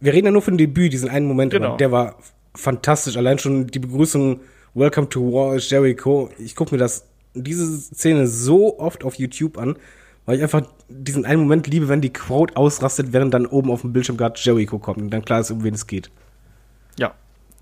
wir 0.00 0.12
reden 0.12 0.26
ja 0.26 0.32
nur 0.32 0.42
von 0.42 0.58
Debüt, 0.58 0.92
diesen 0.92 1.08
einen 1.08 1.26
Moment, 1.26 1.52
genau. 1.52 1.76
der 1.76 1.90
war 1.90 2.16
fantastisch, 2.54 3.16
allein 3.16 3.38
schon 3.38 3.66
die 3.66 3.78
Begrüßung 3.78 4.40
Welcome 4.74 5.08
to 5.08 5.32
War 5.32 5.56
Jericho. 5.56 6.30
Ich 6.38 6.54
gucke 6.54 6.74
mir 6.74 6.78
das 6.78 7.06
diese 7.36 7.78
Szene 7.78 8.26
so 8.26 8.78
oft 8.78 9.04
auf 9.04 9.14
YouTube 9.14 9.58
an, 9.58 9.76
weil 10.26 10.36
ich 10.36 10.42
einfach 10.42 10.62
diesen 10.88 11.24
einen 11.24 11.42
Moment 11.42 11.66
liebe, 11.68 11.88
wenn 11.88 12.00
die 12.00 12.12
Quote 12.12 12.56
ausrastet, 12.56 13.12
während 13.12 13.32
dann 13.32 13.46
oben 13.46 13.70
auf 13.70 13.80
dem 13.80 13.92
Bildschirm 13.92 14.16
gerade 14.16 14.38
Jericho 14.38 14.78
kommt 14.78 14.98
und 14.98 15.10
dann 15.10 15.24
klar 15.24 15.40
ist, 15.40 15.50
um 15.50 15.64
wen 15.64 15.74
es 15.74 15.86
geht. 15.86 16.10
Ja, 16.98 17.14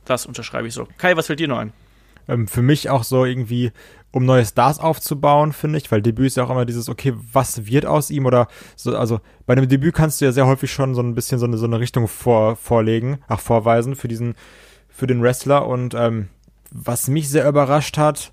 das 0.04 0.26
unterschreibe 0.26 0.66
ich 0.66 0.74
so. 0.74 0.88
Kai, 0.98 1.16
was 1.16 1.26
fällt 1.26 1.40
dir 1.40 1.48
noch 1.48 1.58
ein? 1.58 1.72
Ähm, 2.26 2.48
für 2.48 2.62
mich 2.62 2.88
auch 2.88 3.04
so 3.04 3.24
irgendwie, 3.24 3.70
um 4.10 4.24
neue 4.24 4.46
Stars 4.46 4.78
aufzubauen, 4.78 5.52
finde 5.52 5.78
ich, 5.78 5.92
weil 5.92 6.00
Debüt 6.00 6.28
ist 6.28 6.36
ja 6.36 6.44
auch 6.44 6.50
immer 6.50 6.64
dieses, 6.64 6.88
okay, 6.88 7.12
was 7.32 7.66
wird 7.66 7.84
aus 7.84 8.10
ihm 8.10 8.24
oder 8.24 8.48
so, 8.76 8.96
also 8.96 9.20
bei 9.44 9.52
einem 9.52 9.68
Debüt 9.68 9.94
kannst 9.94 10.20
du 10.20 10.24
ja 10.24 10.32
sehr 10.32 10.46
häufig 10.46 10.72
schon 10.72 10.94
so 10.94 11.02
ein 11.02 11.14
bisschen 11.14 11.38
so 11.38 11.46
eine, 11.46 11.58
so 11.58 11.66
eine 11.66 11.80
Richtung 11.80 12.08
vor, 12.08 12.56
vorlegen, 12.56 13.18
ach, 13.28 13.40
vorweisen 13.40 13.94
für 13.94 14.08
diesen, 14.08 14.36
für 14.88 15.06
den 15.06 15.20
Wrestler 15.22 15.66
und 15.66 15.94
ähm, 15.94 16.28
was 16.70 17.08
mich 17.08 17.28
sehr 17.28 17.46
überrascht 17.48 17.98
hat, 17.98 18.32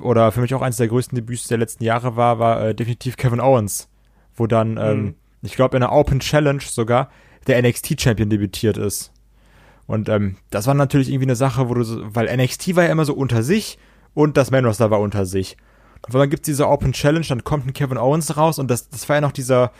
oder 0.00 0.32
für 0.32 0.40
mich 0.40 0.54
auch 0.54 0.62
eines 0.62 0.76
der 0.76 0.88
größten 0.88 1.16
Debüts 1.16 1.48
der 1.48 1.58
letzten 1.58 1.84
Jahre 1.84 2.16
war, 2.16 2.38
war 2.38 2.68
äh, 2.68 2.74
definitiv 2.74 3.16
Kevin 3.16 3.40
Owens, 3.40 3.88
wo 4.34 4.46
dann, 4.46 4.72
mhm. 4.72 4.78
ähm, 4.78 5.14
ich 5.42 5.54
glaube, 5.54 5.76
in 5.76 5.82
einer 5.82 5.92
Open 5.92 6.20
Challenge 6.20 6.62
sogar 6.62 7.10
der 7.46 7.62
NXT-Champion 7.62 8.30
debütiert 8.30 8.76
ist. 8.76 9.12
Und 9.86 10.08
ähm, 10.08 10.36
das 10.50 10.66
war 10.66 10.74
natürlich 10.74 11.08
irgendwie 11.08 11.26
eine 11.26 11.36
Sache, 11.36 11.68
wo 11.68 11.74
du, 11.74 11.82
so, 11.84 12.02
weil 12.14 12.34
NXT 12.34 12.74
war 12.74 12.84
ja 12.84 12.90
immer 12.90 13.04
so 13.04 13.14
unter 13.14 13.42
sich 13.42 13.78
und 14.14 14.36
das 14.36 14.50
Man 14.50 14.64
Roster 14.64 14.90
war 14.90 15.00
unter 15.00 15.26
sich. 15.26 15.56
Und 16.06 16.14
dann 16.14 16.30
gibt's 16.30 16.46
diese 16.46 16.68
Open 16.68 16.92
Challenge, 16.92 17.26
dann 17.28 17.44
kommt 17.44 17.66
ein 17.66 17.72
Kevin 17.72 17.98
Owens 17.98 18.36
raus 18.36 18.58
und 18.58 18.68
das, 18.70 18.88
das 18.88 19.08
war 19.08 19.16
ja 19.16 19.20
noch 19.20 19.32
dieser 19.32 19.72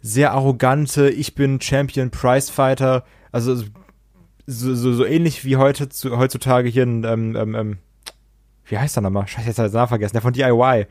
sehr 0.00 0.32
arrogante, 0.32 1.10
ich 1.10 1.34
bin 1.34 1.60
Champion 1.60 2.10
Prizefighter, 2.10 3.04
also 3.32 3.56
so, 3.56 4.74
so, 4.74 4.92
so 4.92 5.04
ähnlich 5.04 5.44
wie 5.44 5.56
heute 5.56 5.88
zu, 5.88 6.16
heutzutage 6.16 6.68
hier 6.68 6.84
ein, 6.84 7.04
ähm, 7.04 7.36
ähm, 7.36 7.54
ähm 7.54 7.78
wie 8.66 8.78
heißt 8.78 8.96
er 8.96 9.00
nochmal? 9.02 9.26
Scheiße, 9.26 9.48
jetzt 9.48 9.58
hat 9.58 9.66
er 9.66 9.70
den 9.70 9.74
Namen 9.74 9.88
vergessen. 9.88 10.14
Der 10.14 10.22
von 10.22 10.32
DIY. 10.32 10.86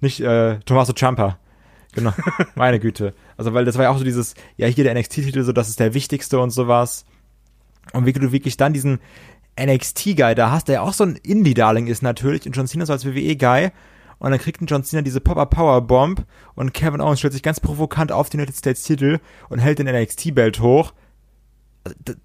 Nicht 0.00 0.20
äh, 0.20 0.58
Tommaso 0.60 0.92
Ciampa. 0.92 1.38
Genau. 1.92 2.12
Meine 2.54 2.78
Güte. 2.78 3.14
Also, 3.36 3.54
weil 3.54 3.64
das 3.64 3.76
war 3.76 3.84
ja 3.84 3.90
auch 3.90 3.98
so 3.98 4.04
dieses, 4.04 4.34
ja, 4.56 4.66
hier 4.66 4.84
der 4.84 4.94
NXT-Titel, 4.94 5.42
so, 5.42 5.52
das 5.52 5.68
ist 5.68 5.80
der 5.80 5.94
wichtigste 5.94 6.38
und 6.38 6.50
sowas. 6.50 7.04
Und 7.92 8.06
wie 8.06 8.12
du 8.12 8.32
wirklich 8.32 8.56
dann 8.56 8.72
diesen 8.72 9.00
NXT-Guy 9.58 10.34
da 10.34 10.50
hast, 10.50 10.68
der 10.68 10.76
ja 10.76 10.80
auch 10.82 10.92
so 10.92 11.04
ein 11.04 11.16
Indie-Darling 11.16 11.86
ist 11.86 12.02
natürlich, 12.02 12.46
und 12.46 12.52
John 12.52 12.66
Cena 12.66 12.86
so 12.86 12.92
als 12.92 13.04
WWE-Guy. 13.04 13.70
Und 14.18 14.30
dann 14.30 14.40
kriegt 14.40 14.60
ein 14.60 14.66
John 14.66 14.84
Cena 14.84 15.02
diese 15.02 15.20
Pop-Up-Power-Bomb 15.20 16.24
und 16.56 16.74
Kevin 16.74 17.00
Owens 17.00 17.20
stellt 17.20 17.32
sich 17.32 17.42
ganz 17.42 17.60
provokant 17.60 18.10
auf 18.10 18.28
den 18.28 18.40
United 18.40 18.56
States-Titel 18.56 19.20
und 19.48 19.60
hält 19.60 19.78
den 19.78 19.86
NXT-Belt 19.86 20.60
hoch 20.60 20.92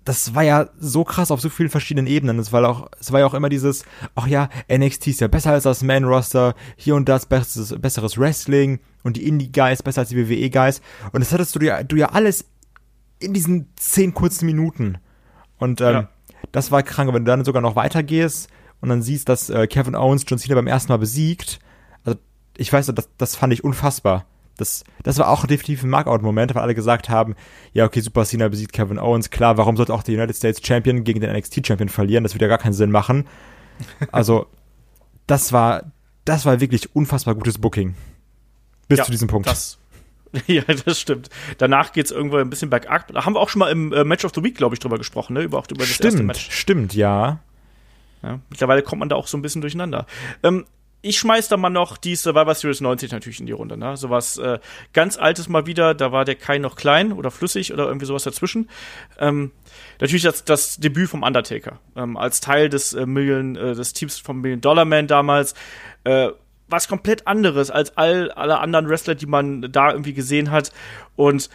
das 0.04 0.36
war 0.36 0.44
ja 0.44 0.70
so 0.80 1.04
krass 1.04 1.32
auf 1.32 1.42
so 1.42 1.50
vielen 1.50 1.70
verschiedenen 1.70 2.08
Ebenen. 2.08 2.40
Es 2.40 2.52
war 2.52 2.68
auch, 2.68 2.90
es 3.00 3.12
war 3.12 3.20
ja 3.20 3.26
auch 3.26 3.34
immer 3.34 3.50
dieses, 3.50 3.86
ach 4.16 4.28
ja, 4.28 4.50
NXT 4.72 5.08
ist 5.08 5.22
ja 5.22 5.28
besser 5.28 5.52
als 5.52 5.64
das 5.64 5.84
Man 5.84 6.04
Roster, 6.04 6.56
hier 6.76 6.96
und 6.96 7.10
das 7.10 7.26
besseres, 7.26 7.76
besseres 7.80 8.18
Wrestling 8.18 8.80
und 9.04 9.18
die 9.18 9.28
Indie 9.28 9.52
Guys 9.52 9.84
besser 9.84 10.02
als 10.02 10.10
die 10.10 10.18
WWE 10.18 10.50
Guys. 10.50 10.82
Und 11.12 11.22
das 11.22 11.32
hattest 11.32 11.56
du 11.56 11.60
ja, 11.60 11.84
du 11.84 11.96
ja 11.96 12.08
alles 12.08 12.46
in 13.20 13.34
diesen 13.34 13.70
zehn 13.76 14.14
kurzen 14.14 14.46
Minuten. 14.46 14.98
Und 15.58 15.82
ähm, 15.82 15.94
ja. 15.94 16.10
das 16.52 16.72
war 16.72 16.84
krank. 16.84 17.14
Wenn 17.14 17.26
du 17.26 17.32
dann 17.32 17.46
sogar 17.46 17.62
noch 17.62 17.76
weitergehst 17.76 18.50
und 18.82 18.90
dann 18.90 19.02
siehst, 19.02 19.30
dass 19.30 19.50
äh, 19.50 19.68
Kevin 19.68 19.96
Owens 19.96 20.26
John 20.28 20.40
Cena 20.40 20.56
beim 20.56 20.68
ersten 20.68 20.92
Mal 20.92 20.98
besiegt, 20.98 21.60
also 22.04 22.20
ich 22.58 22.72
weiß, 22.72 22.88
das, 22.88 23.10
das 23.18 23.36
fand 23.36 23.54
ich 23.54 23.64
unfassbar. 23.64 24.26
Das, 24.58 24.84
das 25.02 25.18
war 25.18 25.30
auch 25.30 25.48
definitiv 25.48 25.84
ein 25.84 25.90
Markout-Moment, 25.90 26.54
weil 26.54 26.62
alle 26.62 26.76
gesagt 26.76 27.10
haben, 27.10 27.36
ja, 27.74 27.86
okay, 27.86 28.02
Super 28.02 28.24
Cena 28.24 28.48
besiegt 28.50 28.74
Kevin 28.74 29.00
Owens. 29.00 29.32
Klar, 29.32 29.58
warum 29.58 29.78
sollte 29.78 29.94
auch 29.94 30.04
der 30.04 30.16
United 30.16 30.36
States 30.36 30.62
Champion 30.66 31.04
gegen 31.04 31.22
den 31.22 31.36
NXT 31.36 31.66
Champion 31.66 31.90
verlieren? 31.90 32.24
Das 32.24 32.36
würde 32.36 32.46
ja 32.46 32.50
gar 32.50 32.60
keinen 32.60 32.74
Sinn 32.74 32.92
machen. 32.92 33.28
Also, 34.12 34.46
das 35.26 35.52
war, 35.52 35.92
das 36.26 36.46
war 36.46 36.60
wirklich 36.62 36.96
unfassbar 36.96 37.34
gutes 37.34 37.58
Booking. 37.58 37.96
Bis 38.88 39.00
ja, 39.00 39.06
zu 39.06 39.12
diesem 39.12 39.28
Punkt. 39.28 39.48
Das, 39.48 39.80
ja, 40.48 40.62
das 40.64 41.00
stimmt. 41.00 41.30
Danach 41.58 41.92
geht's 41.92 42.12
irgendwo 42.12 42.38
ein 42.38 42.50
bisschen 42.50 42.70
bergab. 42.70 43.08
Da 43.12 43.26
haben 43.26 43.36
wir 43.36 43.40
auch 43.40 43.50
schon 43.50 43.60
mal 43.60 43.72
im 43.72 43.94
äh, 43.94 44.04
Match 44.04 44.26
of 44.26 44.32
the 44.36 44.44
Week, 44.44 44.56
glaube 44.56 44.76
ich, 44.76 44.80
drüber 44.80 44.98
gesprochen, 44.98 45.34
ne? 45.34 45.42
Über, 45.42 45.58
auch 45.58 45.68
über 45.70 45.80
das 45.80 45.90
stimmt, 45.90 46.14
erste 46.14 46.24
Match. 46.24 46.52
Stimmt, 46.52 46.94
ja. 46.94 47.40
ja. 48.22 48.40
Mittlerweile 48.50 48.84
kommt 48.84 49.00
man 49.00 49.10
da 49.10 49.16
auch 49.16 49.28
so 49.28 49.38
ein 49.38 49.42
bisschen 49.42 49.62
durcheinander. 49.62 50.06
Ähm, 50.44 50.66
ich 51.04 51.20
schmeiß 51.20 51.50
da 51.50 51.58
mal 51.58 51.70
noch 51.70 51.98
die 51.98 52.16
Survivor 52.16 52.56
Series 52.56 52.80
90 52.82 53.12
natürlich 53.12 53.42
in 53.42 53.46
die 53.46 53.52
Runde, 53.52 53.78
ne? 53.78 53.98
Sowas 53.98 54.38
äh, 54.38 54.58
ganz 54.94 55.18
altes 55.18 55.50
mal 55.50 55.66
wieder, 55.66 55.94
da 55.94 56.14
war 56.14 56.24
der 56.24 56.36
Kai 56.36 56.58
noch 56.58 56.78
klein 56.78 57.12
oder 57.12 57.30
flüssig 57.30 57.74
oder 57.74 57.86
irgendwie 57.86 58.06
sowas 58.06 58.24
dazwischen. 58.24 58.70
Ähm, 59.20 59.52
natürlich 60.00 60.24
das, 60.24 60.46
das 60.46 60.78
Debüt 60.78 61.10
vom 61.10 61.24
Undertaker, 61.24 61.80
ähm, 61.98 62.16
als 62.16 62.40
Teil 62.40 62.70
des 62.70 62.94
äh, 62.94 63.06
Million, 63.06 63.58
äh, 63.58 63.76
des 63.76 63.92
Teams 63.92 64.18
vom 64.18 64.40
Million 64.42 64.62
Dollar 64.62 64.86
Man 64.86 65.08
damals. 65.08 65.54
Äh, 66.06 66.30
was 66.70 66.88
komplett 66.88 67.28
anderes 67.28 67.70
als 67.70 67.98
all 67.98 68.32
alle 68.32 68.60
anderen 68.60 68.90
Wrestler, 68.90 69.14
die 69.14 69.28
man 69.28 69.62
da 69.62 69.92
irgendwie 69.92 70.14
gesehen 70.14 70.50
hat. 70.50 70.72
Und 71.16 71.50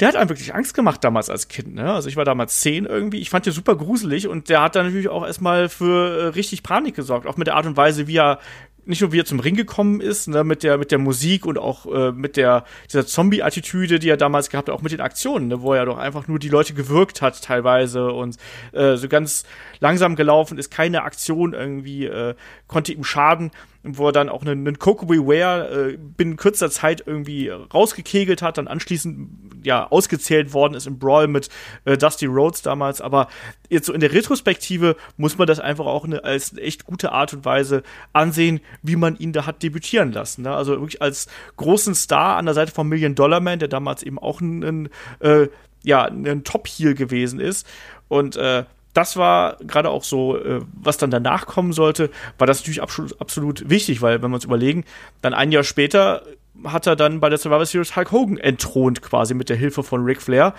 der 0.00 0.08
hat 0.08 0.16
einem 0.16 0.28
wirklich 0.28 0.54
Angst 0.54 0.74
gemacht 0.74 1.04
damals 1.04 1.30
als 1.30 1.48
Kind, 1.48 1.74
ne? 1.74 1.92
Also 1.92 2.08
ich 2.08 2.16
war 2.16 2.24
damals 2.24 2.60
zehn 2.60 2.84
irgendwie. 2.84 3.18
Ich 3.18 3.30
fand 3.30 3.46
den 3.46 3.52
super 3.52 3.76
gruselig 3.76 4.26
und 4.26 4.48
der 4.48 4.62
hat 4.62 4.74
dann 4.74 4.86
natürlich 4.86 5.08
auch 5.08 5.24
erstmal 5.24 5.68
für 5.68 6.18
äh, 6.18 6.26
richtig 6.28 6.62
Panik 6.62 6.96
gesorgt. 6.96 7.26
Auch 7.26 7.36
mit 7.36 7.46
der 7.46 7.54
Art 7.54 7.66
und 7.66 7.76
Weise, 7.76 8.06
wie 8.08 8.16
er 8.16 8.40
nicht 8.86 9.00
nur 9.00 9.12
wie 9.12 9.20
er 9.20 9.24
zum 9.24 9.40
Ring 9.40 9.56
gekommen 9.56 10.00
ist, 10.00 10.28
ne, 10.28 10.44
mit 10.44 10.62
der 10.62 10.78
mit 10.78 10.90
der 10.90 10.98
Musik 10.98 11.46
und 11.46 11.58
auch 11.58 11.86
äh, 11.86 12.12
mit 12.12 12.36
der 12.36 12.64
dieser 12.90 13.06
Zombie-Attitüde, 13.06 13.98
die 13.98 14.08
er 14.08 14.16
damals 14.16 14.50
gehabt 14.50 14.68
hat, 14.68 14.74
auch 14.74 14.82
mit 14.82 14.92
den 14.92 15.00
Aktionen, 15.00 15.48
ne, 15.48 15.62
wo 15.62 15.72
er 15.72 15.86
doch 15.86 15.96
einfach 15.96 16.28
nur 16.28 16.38
die 16.38 16.48
Leute 16.48 16.74
gewirkt 16.74 17.22
hat 17.22 17.42
teilweise 17.42 18.12
und 18.12 18.36
äh, 18.72 18.96
so 18.96 19.08
ganz 19.08 19.44
langsam 19.80 20.16
gelaufen 20.16 20.58
ist, 20.58 20.70
keine 20.70 21.02
Aktion 21.02 21.54
irgendwie 21.54 22.06
äh, 22.06 22.34
konnte 22.66 22.92
ihm 22.92 23.04
schaden 23.04 23.52
wo 23.84 24.06
er 24.08 24.12
dann 24.12 24.28
auch 24.28 24.40
einen, 24.40 24.66
einen 24.66 24.78
Coco 24.78 25.06
Beware 25.06 25.90
äh, 25.90 25.96
binnen 25.96 26.36
kürzer 26.36 26.70
Zeit 26.70 27.02
irgendwie 27.06 27.48
rausgekegelt 27.48 28.40
hat, 28.42 28.58
dann 28.58 28.66
anschließend 28.66 29.64
ja 29.64 29.86
ausgezählt 29.86 30.52
worden 30.52 30.74
ist 30.74 30.86
im 30.86 30.98
Brawl 30.98 31.28
mit 31.28 31.50
äh, 31.84 31.96
Dusty 31.96 32.26
Rhodes 32.26 32.62
damals. 32.62 33.00
Aber 33.00 33.28
jetzt 33.68 33.86
so 33.86 33.92
in 33.92 34.00
der 34.00 34.12
Retrospektive 34.12 34.96
muss 35.16 35.38
man 35.38 35.46
das 35.46 35.60
einfach 35.60 35.86
auch 35.86 36.04
eine, 36.04 36.24
als 36.24 36.56
echt 36.56 36.84
gute 36.84 37.12
Art 37.12 37.34
und 37.34 37.44
Weise 37.44 37.82
ansehen, 38.12 38.60
wie 38.82 38.96
man 38.96 39.16
ihn 39.16 39.32
da 39.32 39.46
hat 39.46 39.62
debütieren 39.62 40.12
lassen. 40.12 40.42
Ne? 40.42 40.54
Also 40.54 40.72
wirklich 40.72 41.02
als 41.02 41.26
großen 41.56 41.94
Star 41.94 42.36
an 42.36 42.46
der 42.46 42.54
Seite 42.54 42.72
von 42.72 42.88
Million 42.88 43.14
Dollar 43.14 43.40
Man, 43.40 43.58
der 43.58 43.68
damals 43.68 44.02
eben 44.02 44.18
auch 44.18 44.40
ein, 44.40 44.62
ein 44.62 44.88
äh, 45.20 45.48
ja, 45.82 46.04
ein 46.04 46.44
Top-Heel 46.44 46.94
gewesen 46.94 47.40
ist. 47.40 47.66
Und 48.08 48.36
äh, 48.36 48.64
das 48.94 49.16
war 49.16 49.58
gerade 49.58 49.90
auch 49.90 50.04
so, 50.04 50.38
äh, 50.38 50.62
was 50.72 50.96
dann 50.96 51.10
danach 51.10 51.46
kommen 51.46 51.72
sollte, 51.72 52.10
war 52.38 52.46
das 52.46 52.60
natürlich 52.60 52.80
absolut, 52.80 53.20
absolut 53.20 53.68
wichtig, 53.68 54.00
weil 54.00 54.22
wenn 54.22 54.30
wir 54.30 54.36
uns 54.36 54.44
überlegen, 54.44 54.84
dann 55.20 55.34
ein 55.34 55.52
Jahr 55.52 55.64
später 55.64 56.22
hat 56.64 56.86
er 56.86 56.96
dann 56.96 57.20
bei 57.20 57.28
der 57.28 57.38
Survivor 57.38 57.66
Series 57.66 57.96
Hulk 57.96 58.12
Hogan 58.12 58.38
entthront 58.38 59.02
quasi 59.02 59.34
mit 59.34 59.48
der 59.48 59.56
Hilfe 59.56 59.82
von 59.82 60.04
Ric 60.04 60.22
Flair. 60.22 60.54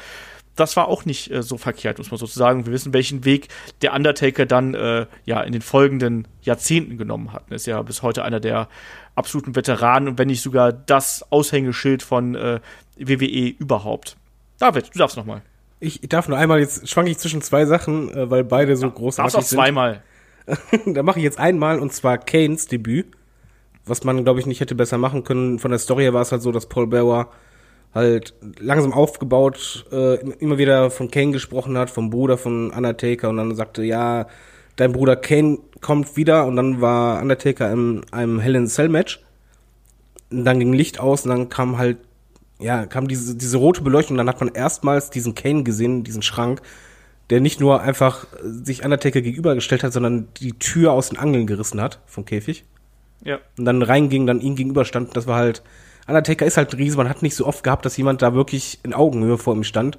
Das 0.56 0.78
war 0.78 0.88
auch 0.88 1.06
nicht 1.06 1.32
äh, 1.32 1.42
so 1.44 1.58
verkehrt, 1.58 1.98
muss 1.98 2.12
man 2.12 2.18
sozusagen. 2.18 2.66
Wir 2.66 2.74
wissen, 2.74 2.94
welchen 2.94 3.26
Weg 3.26 3.48
der 3.82 3.94
Undertaker 3.94 4.46
dann 4.46 4.74
äh, 4.74 5.06
ja 5.26 5.42
in 5.42 5.54
den 5.54 5.62
folgenden 5.62 6.28
Jahrzehnten 6.42 6.98
genommen 6.98 7.34
hat. 7.34 7.44
Er 7.50 7.56
ist 7.56 7.68
ja 7.68 7.82
bis 7.82 8.04
heute 8.04 8.24
einer 8.24 8.40
der 8.40 8.68
absoluten 9.16 9.56
Veteranen 9.56 10.10
und 10.10 10.18
wenn 10.20 10.28
nicht 10.28 10.42
sogar 10.42 10.74
das 10.74 11.26
Aushängeschild 11.32 12.04
von 12.04 12.36
äh, 12.36 12.60
WWE 12.98 13.56
überhaupt. 13.58 14.18
David, 14.60 14.94
du 14.94 15.00
darfst 15.00 15.18
noch 15.18 15.26
mal. 15.80 15.88
Ich 15.88 16.02
darf 16.02 16.28
nur 16.28 16.38
einmal, 16.38 16.60
jetzt 16.60 16.88
schwanke 16.90 17.12
ich 17.12 17.18
zwischen 17.18 17.42
zwei 17.42 17.66
Sachen, 17.66 18.10
äh, 18.16 18.30
weil 18.30 18.44
beide 18.44 18.76
so 18.76 18.88
ja, 18.88 18.94
großartig 18.94 19.34
darfst 19.34 19.54
auch 19.54 19.58
zweimal. 19.58 20.04
da 20.86 21.04
mache 21.04 21.20
ich 21.20 21.24
jetzt 21.24 21.40
einmal 21.40 21.80
und 21.80 21.92
zwar 21.92 22.18
Kanes 22.18 22.68
Debüt, 22.68 23.08
was 23.86 24.04
man 24.04 24.24
glaube 24.24 24.40
ich 24.40 24.46
nicht 24.46 24.62
hätte 24.62 24.76
besser 24.76 24.98
machen 24.98 25.24
können. 25.24 25.60
Von 25.60 25.72
der 25.72 25.80
Story 25.80 26.04
her 26.04 26.14
war 26.14 26.22
es 26.22 26.32
halt 26.32 26.42
so, 26.42 26.52
dass 26.52 26.68
Paul 26.68 26.88
Bearer 26.88 27.30
halt 27.94 28.34
langsam 28.60 28.94
aufgebaut 28.94 29.86
äh, 29.92 30.16
immer 30.40 30.58
wieder 30.58 30.92
von 30.92 31.10
Kane 31.10 31.32
gesprochen 31.32 31.78
hat, 31.78 31.90
vom 31.90 32.10
Bruder 32.10 32.38
von 32.38 32.72
Undertaker 32.72 33.30
und 33.30 33.38
dann 33.38 33.56
sagte, 33.56 33.84
ja, 33.84 34.28
dein 34.76 34.92
Bruder 34.92 35.16
Kane 35.16 35.60
kommt 35.82 36.18
wieder 36.18 36.46
und 36.46 36.58
dann 36.58 36.82
war 36.82 37.22
Undertaker 37.22 37.72
in 37.72 38.02
einem 38.12 38.40
Hell 38.40 38.56
in 38.56 38.68
Cell 38.68 38.90
Match. 38.90 39.22
Und 40.30 40.44
dann 40.44 40.60
ging 40.60 40.74
Licht 40.74 41.00
aus 41.00 41.24
und 41.24 41.30
dann 41.30 41.50
kam 41.50 41.78
halt 41.78 41.98
ja, 42.60 42.86
kam 42.86 43.08
diese, 43.08 43.36
diese 43.36 43.58
rote 43.58 43.82
Beleuchtung, 43.82 44.18
dann 44.18 44.30
hat 44.30 44.40
man 44.40 44.54
erstmals 44.54 45.10
diesen 45.10 45.36
Kane 45.36 45.64
gesehen, 45.64 46.04
diesen 46.04 46.22
Schrank, 46.22 46.62
der 47.30 47.42
nicht 47.42 47.60
nur 47.60 47.82
einfach 47.82 48.28
sich 48.44 48.84
Undertaker 48.84 49.22
gegenübergestellt 49.22 49.84
hat, 49.84 49.94
sondern 49.94 50.28
die 50.38 50.54
Tür 50.54 50.94
aus 50.94 51.10
den 51.10 51.18
Angeln 51.18 51.48
gerissen 51.48 51.82
hat 51.82 52.00
vom 52.06 52.26
Käfig. 52.26 52.66
Ja. 53.24 53.40
Und 53.58 53.66
dann 53.66 53.82
reinging, 53.82 54.28
dann 54.28 54.42
ihm 54.42 54.56
gegenüberstand. 54.56 55.18
Das 55.18 55.26
war 55.26 55.38
halt, 55.38 55.64
Undertaker 56.08 56.46
ist 56.46 56.58
halt 56.58 56.74
ein 56.74 56.78
Riese, 56.78 56.98
man 56.98 57.10
hat 57.10 57.24
nicht 57.24 57.36
so 57.36 57.46
oft 57.46 57.64
gehabt, 57.64 57.86
dass 57.86 57.98
jemand 57.98 58.22
da 58.22 58.36
wirklich 58.36 58.80
in 58.84 58.94
Augenhöhe 58.94 59.38
vor 59.38 59.56
ihm 59.56 59.64
stand. 59.64 59.98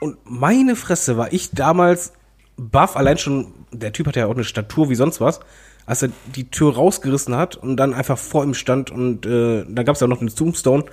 Und 0.00 0.18
meine 0.24 0.76
Fresse 0.76 1.16
war 1.16 1.32
ich 1.32 1.52
damals 1.52 2.12
baff, 2.56 2.96
allein 2.96 3.18
schon, 3.18 3.52
der 3.72 3.92
Typ 3.92 4.06
hat 4.06 4.16
ja 4.16 4.26
auch 4.26 4.34
eine 4.34 4.44
Statur 4.44 4.90
wie 4.90 4.94
sonst 4.94 5.20
was, 5.20 5.40
als 5.86 6.02
er 6.02 6.10
die 6.34 6.50
Tür 6.50 6.74
rausgerissen 6.74 7.36
hat 7.36 7.56
und 7.56 7.76
dann 7.76 7.94
einfach 7.94 8.18
vor 8.18 8.44
ihm 8.44 8.54
stand 8.54 8.90
und 8.90 9.24
äh, 9.24 9.64
da 9.68 9.82
gab 9.82 9.94
es 9.94 10.00
ja 10.00 10.06
noch 10.06 10.18
den 10.18 10.28
Tombstone 10.28 10.84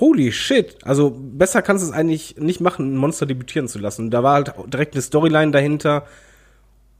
holy 0.00 0.32
shit. 0.32 0.76
Also 0.82 1.14
besser 1.16 1.62
kannst 1.62 1.84
du 1.84 1.88
es 1.88 1.94
eigentlich 1.94 2.36
nicht 2.38 2.60
machen, 2.60 2.94
ein 2.94 2.96
Monster 2.96 3.26
debütieren 3.26 3.68
zu 3.68 3.78
lassen. 3.78 4.10
Da 4.10 4.22
war 4.22 4.34
halt 4.34 4.52
direkt 4.66 4.94
eine 4.94 5.02
Storyline 5.02 5.52
dahinter 5.52 6.06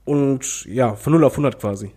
und 0.04 0.64
ja, 0.66 0.94
von 0.94 1.12
0 1.12 1.24
auf 1.24 1.32
100 1.32 1.58
quasi. 1.60 1.92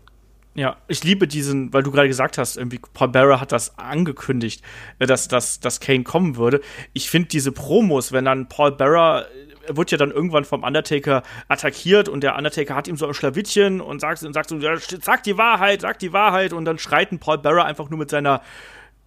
Ja, 0.56 0.78
ich 0.88 1.04
liebe 1.04 1.28
diesen, 1.28 1.74
weil 1.74 1.82
du 1.82 1.92
gerade 1.92 2.08
gesagt 2.08 2.38
hast, 2.38 2.58
irgendwie 2.58 2.80
Paul 2.94 3.08
Bearer 3.10 3.42
hat 3.42 3.52
das 3.52 3.78
angekündigt, 3.80 4.63
äh, 5.00 5.08
dass, 5.08 5.28
dass, 5.28 5.60
dass 5.60 5.80
Kane 5.80 6.04
kommen 6.04 6.38
würde. 6.38 6.62
Ich 6.94 7.10
finde 7.10 7.30
diese 7.30 7.52
Promos, 7.52 8.12
wenn 8.12 8.26
dann 8.26 8.50
Paul 8.50 8.74
Bearer 8.74 9.26
er 9.66 9.78
wird 9.78 9.92
ja 9.92 9.98
dann 9.98 10.12
irgendwann 10.12 10.44
vom 10.44 10.63
Undertaker 10.63 11.24
attackiert 11.48 12.10
und 12.10 12.22
der 12.22 12.36
Undertaker 12.36 12.76
hat 12.76 12.89
ihm 12.89 12.98
so 12.98 13.08
ein 13.08 13.13
Schlawittchen 13.13 13.80
und 13.80 14.02
sagt, 14.02 14.22
und 14.24 14.34
sagt 14.34 14.50
so, 14.50 14.60
sag 15.02 15.24
die 15.24 15.38
Wahrheit, 15.38 15.82
sag 15.82 16.00
die 16.00 16.12
Wahrheit 16.12 16.52
und 16.54 16.66
dann 16.66 16.78
schreiten 16.78 17.20
Paul 17.20 17.38
Bearer 17.38 17.66
einfach 17.66 17.89
nur 17.89 17.98
mit 17.98 18.10
seiner 18.10 18.42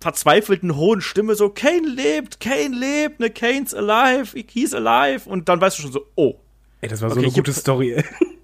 verzweifelten 0.01 0.77
hohen 0.77 1.01
Stimme 1.01 1.35
so, 1.35 1.49
Kane 1.49 1.89
lebt, 1.89 2.41
Kane 2.41 2.75
lebt, 2.75 3.21
ne, 3.21 3.31
Kane's 3.31 3.75
alive, 3.75 4.37
he's 4.53 4.75
alive. 4.75 5.29
Und 5.29 5.49
dann 5.49 5.61
weißt 5.61 5.79
du 5.79 5.83
schon 5.83 5.93
so, 5.93 6.07
oh. 6.15 6.35
Ey, 6.81 6.89
das 6.89 7.01
war 7.03 7.11
so 7.11 7.17
okay, 7.17 7.27
eine 7.27 7.35
gute 7.35 7.53
Story, 7.53 7.95
ey 7.95 8.05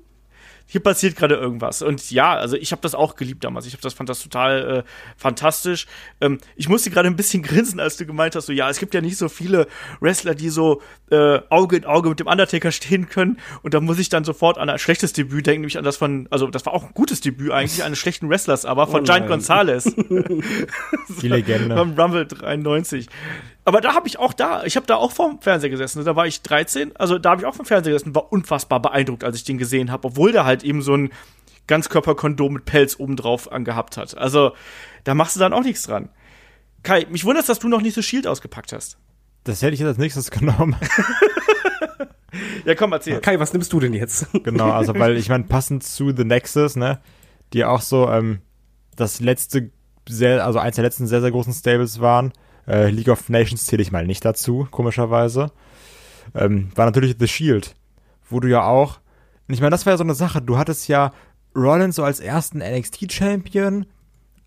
hier 0.73 0.83
passiert 0.83 1.17
gerade 1.17 1.35
irgendwas. 1.35 1.83
Und 1.83 2.11
ja, 2.11 2.35
also 2.35 2.57
ich 2.57 2.73
habe 2.73 2.81
das 2.81 2.95
auch 2.95 3.15
geliebt 3.15 3.45
damals. 3.45 3.67
Ich 3.67 3.75
habe 3.75 3.83
das 3.83 3.93
fand 3.93 4.09
das 4.09 4.23
total 4.23 4.79
äh, 4.79 4.83
fantastisch. 5.19 5.87
Ähm, 6.23 6.39
ich 6.57 6.71
musste 6.71 6.89
gerade 6.89 7.09
ein 7.09 7.17
bisschen 7.17 7.43
grinsen, 7.43 7.79
als 7.79 7.99
du 7.99 8.07
gemeint 8.07 8.35
hast, 8.35 8.47
so 8.47 8.55
ja, 8.55 8.71
es 8.71 8.79
gibt 8.79 8.95
ja 8.95 9.03
nicht 9.03 9.19
so 9.19 9.29
viele 9.29 9.67
Wrestler, 10.01 10.35
die 10.35 10.49
so 10.49 10.81
äh, 11.11 11.41
Auge 11.51 11.77
in 11.77 11.85
Auge 11.85 12.09
mit 12.09 12.21
dem 12.21 12.27
Undertaker 12.27 12.73
stehen 12.73 13.11
können. 13.11 13.39
Und 13.63 13.75
da 13.75 13.81
muss 13.81 13.99
ich 13.99 14.09
dann 14.09 14.25
sofort 14.25 14.57
an 14.57 14.71
ein 14.71 14.79
schlechtes 14.79 15.13
Debüt 15.13 15.47
denken, 15.47 15.61
nämlich 15.61 15.77
an 15.77 15.85
das 15.85 15.99
von, 15.99 16.27
also 16.31 16.47
das 16.47 16.65
war 16.65 16.73
auch 16.73 16.85
ein 16.85 16.95
gutes 16.95 17.21
Debüt 17.21 17.51
eigentlich, 17.51 17.85
eines 17.85 17.99
schlechten 17.99 18.31
Wrestlers, 18.31 18.65
aber 18.65 18.87
von 18.87 19.03
oh 19.03 19.05
Giant 19.05 19.29
Gonzalez. 19.29 19.85
Die 21.21 21.29
Legende. 21.29 21.77
Vom 21.77 21.93
Rumble 22.01 22.25
93 22.25 23.09
Aber 23.65 23.81
da 23.81 23.95
habe 23.95 24.09
ich 24.09 24.19
auch 24.19 24.33
da, 24.33 24.65
ich 24.65 24.77
habe 24.77 24.87
da 24.87 24.97
auch 24.97 25.13
vorm 25.13 25.41
Fernseher 25.41 25.71
gesessen. 25.71 26.05
Da 26.05 26.17
war 26.17 26.27
ich 26.27 26.43
13, 26.43 26.97
also 26.97 27.19
da 27.19 27.31
habe 27.31 27.43
ich 27.43 27.47
auch 27.47 27.55
vom 27.55 27.67
Fernseher 27.67 27.93
gesessen, 27.93 28.15
war 28.15 28.33
unfassbar 28.33 28.81
beeindruckt, 28.83 29.23
als 29.23 29.37
ich 29.37 29.45
den 29.45 29.59
gesehen 29.59 29.93
habe, 29.93 30.09
obwohl 30.09 30.33
der 30.33 30.45
halt 30.45 30.65
eben 30.65 30.83
so 30.83 30.97
ein 30.97 31.11
Ganzkörperkondom 31.69 32.55
mit 32.55 32.65
Pelz 32.65 32.99
obendrauf 32.99 33.51
angehabt 33.53 33.97
hat. 33.97 34.17
Also 34.17 34.53
da 35.05 35.15
machst 35.15 35.37
du 35.37 35.41
dann 35.41 35.53
auch 35.53 35.63
nichts 35.63 35.83
dran. 35.83 36.09
Kai, 36.83 37.07
mich 37.11 37.25
wundert, 37.25 37.49
dass 37.49 37.61
du 37.61 37.69
noch 37.69 37.81
nicht 37.81 37.95
so 37.95 38.03
Shield 38.03 38.27
ausgepackt 38.27 38.73
hast. 38.73 38.99
Das 39.45 39.63
hätte 39.63 39.75
ich 39.75 39.81
jetzt 39.81 39.89
als 39.89 39.99
nächstes 39.99 40.31
genommen. 40.31 40.77
ja, 42.65 42.75
komm, 42.75 42.93
erzähl. 42.93 43.21
Kai, 43.21 43.39
was 43.39 43.53
nimmst 43.53 43.73
du 43.73 43.79
denn 43.79 43.95
jetzt? 43.95 44.27
genau, 44.45 44.71
also 44.71 44.95
weil 44.99 45.17
ich 45.17 45.29
meine, 45.29 45.45
passend 45.45 45.85
zu 45.85 46.15
The 46.15 46.25
Nexus, 46.25 46.77
ne, 46.77 47.01
die 47.53 47.65
auch 47.65 47.81
so 47.81 48.09
ähm, 48.09 48.41
das 48.97 49.21
letzte, 49.21 49.71
sehr, 50.09 50.45
also 50.45 50.59
eins 50.59 50.77
der 50.77 50.85
letzten 50.85 51.07
sehr, 51.07 51.21
sehr 51.21 51.31
großen 51.31 51.53
Stables 51.53 52.01
waren. 52.01 52.33
Äh, 52.67 52.91
League 52.91 53.09
of 53.09 53.29
Nations 53.29 53.67
zähle 53.67 53.83
ich 53.83 53.93
mal 53.93 54.07
nicht 54.07 54.25
dazu, 54.25 54.67
komischerweise. 54.71 55.51
Ähm, 56.35 56.71
war 56.75 56.87
natürlich 56.87 57.17
The 57.19 57.29
Shield, 57.29 57.75
wo 58.29 58.41
du 58.41 58.49
ja 58.49 58.65
auch, 58.65 59.01
ich 59.49 59.61
meine, 59.61 59.71
das 59.71 59.85
war 59.85 59.93
ja 59.93 59.97
so 59.97 60.05
eine 60.05 60.15
Sache, 60.15 60.41
du 60.41 60.57
hattest 60.57 60.89
ja 60.89 61.13
Rollins 61.55 61.97
so 61.97 62.05
als 62.05 62.21
ersten 62.21 62.59
NXT-Champion, 62.59 63.87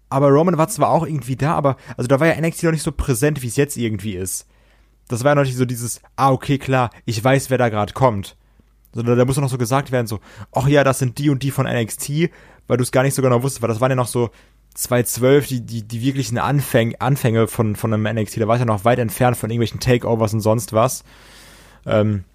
aber 0.10 0.30
Roman 0.30 0.58
war 0.58 0.68
zwar 0.68 0.90
auch 0.90 1.06
irgendwie 1.06 1.36
da, 1.36 1.54
aber 1.54 1.78
also 1.98 2.08
da 2.08 2.20
war 2.20 2.28
ja 2.28 2.40
NXT 2.40 2.64
noch 2.64 2.72
nicht 2.72 2.84
so 2.84 2.92
präsent, 2.92 3.42
wie 3.42 3.48
es 3.48 3.56
jetzt 3.56 3.78
irgendwie 3.78 4.16
ist. 4.16 4.48
Das 5.08 5.24
war 5.24 5.32
ja 5.32 5.36
noch 5.36 5.44
nicht 5.44 5.58
so 5.58 5.66
dieses, 5.66 6.02
ah, 6.16 6.32
okay, 6.32 6.58
klar, 6.58 6.90
ich 7.06 7.24
weiß, 7.24 7.50
wer 7.50 7.58
da 7.58 7.70
gerade 7.70 7.94
kommt. 7.94 8.36
Sondern 8.94 9.18
da 9.18 9.26
muss 9.26 9.38
noch 9.38 9.50
so 9.50 9.58
gesagt 9.58 9.92
werden, 9.92 10.08
so, 10.08 10.20
ach 10.52 10.68
ja, 10.68 10.84
das 10.84 11.00
sind 11.00 11.18
die 11.18 11.30
und 11.30 11.44
die 11.44 11.52
von 11.52 11.68
NXT, 11.68 12.32
weil 12.68 12.78
du 12.78 12.84
es 12.84 12.92
gar 12.92 13.04
nicht 13.04 13.14
so 13.14 13.22
genau 13.22 13.44
wusstest, 13.44 13.62
weil 13.62 13.70
das 13.70 13.82
waren 13.82 13.92
ja 13.92 13.96
noch 13.96 14.08
so 14.08 14.32
2012 14.76 15.48
die, 15.48 15.62
die, 15.62 15.84
die 15.84 16.02
wirklichen 16.02 16.38
Anfäng, 16.38 16.96
Anfänge 17.00 17.48
von, 17.48 17.76
von 17.76 17.94
einem 17.94 18.04
NXT. 18.04 18.42
Da 18.42 18.48
war 18.48 18.56
es 18.56 18.60
ja 18.60 18.66
noch 18.66 18.86
weit 18.86 19.00
entfernt 19.00 19.38
von 19.38 19.50
irgendwelchen 19.50 19.80
Takeovers 19.80 20.34
und 20.34 20.42
sonst 20.42 20.74
was. 20.74 21.04
Ähm, 21.86 22.26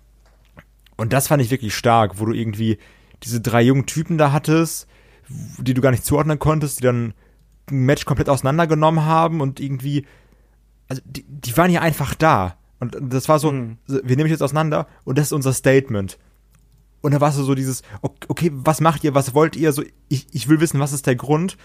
und 0.97 1.13
das 1.13 1.29
fand 1.29 1.43
ich 1.43 1.51
wirklich 1.51 1.75
stark, 1.75 2.19
wo 2.19 2.25
du 2.25 2.33
irgendwie 2.33 2.79
diese 3.23 3.41
drei 3.41 3.63
jungen 3.63 3.87
Typen 3.87 4.17
da 4.17 4.33
hattest, 4.33 4.87
die 5.29 5.75
du 5.75 5.83
gar 5.83 5.91
nicht 5.91 6.05
zuordnen 6.05 6.39
konntest, 6.39 6.81
die 6.81 6.85
dann 6.85 7.15
ein 7.71 7.85
Match 7.85 8.05
komplett 8.07 8.29
auseinandergenommen 8.29 9.05
haben 9.05 9.41
und 9.41 9.61
irgendwie, 9.61 10.07
also 10.89 11.03
die, 11.05 11.25
die 11.29 11.57
waren 11.57 11.71
ja 11.71 11.83
einfach 11.83 12.15
da. 12.15 12.57
Und 12.81 12.97
das 12.99 13.29
war 13.29 13.39
so, 13.39 13.53
mhm. 13.53 13.77
wir 13.87 14.17
nehmen 14.17 14.31
jetzt 14.31 14.43
auseinander 14.43 14.89
und 15.05 15.19
das 15.19 15.27
ist 15.27 15.33
unser 15.33 15.53
Statement. 15.53 16.19
Und 17.03 17.13
da 17.13 17.21
warst 17.21 17.39
du 17.39 17.43
so 17.43 17.55
dieses, 17.55 17.83
okay, 18.03 18.51
was 18.53 18.81
macht 18.81 19.05
ihr, 19.05 19.15
was 19.15 19.35
wollt 19.35 19.57
ihr? 19.57 19.73
So, 19.73 19.83
ich, 20.09 20.27
ich 20.33 20.49
will 20.49 20.61
wissen, 20.61 20.81
was 20.81 20.93
ist 20.93 21.07
der 21.07 21.17
Grund? 21.17 21.57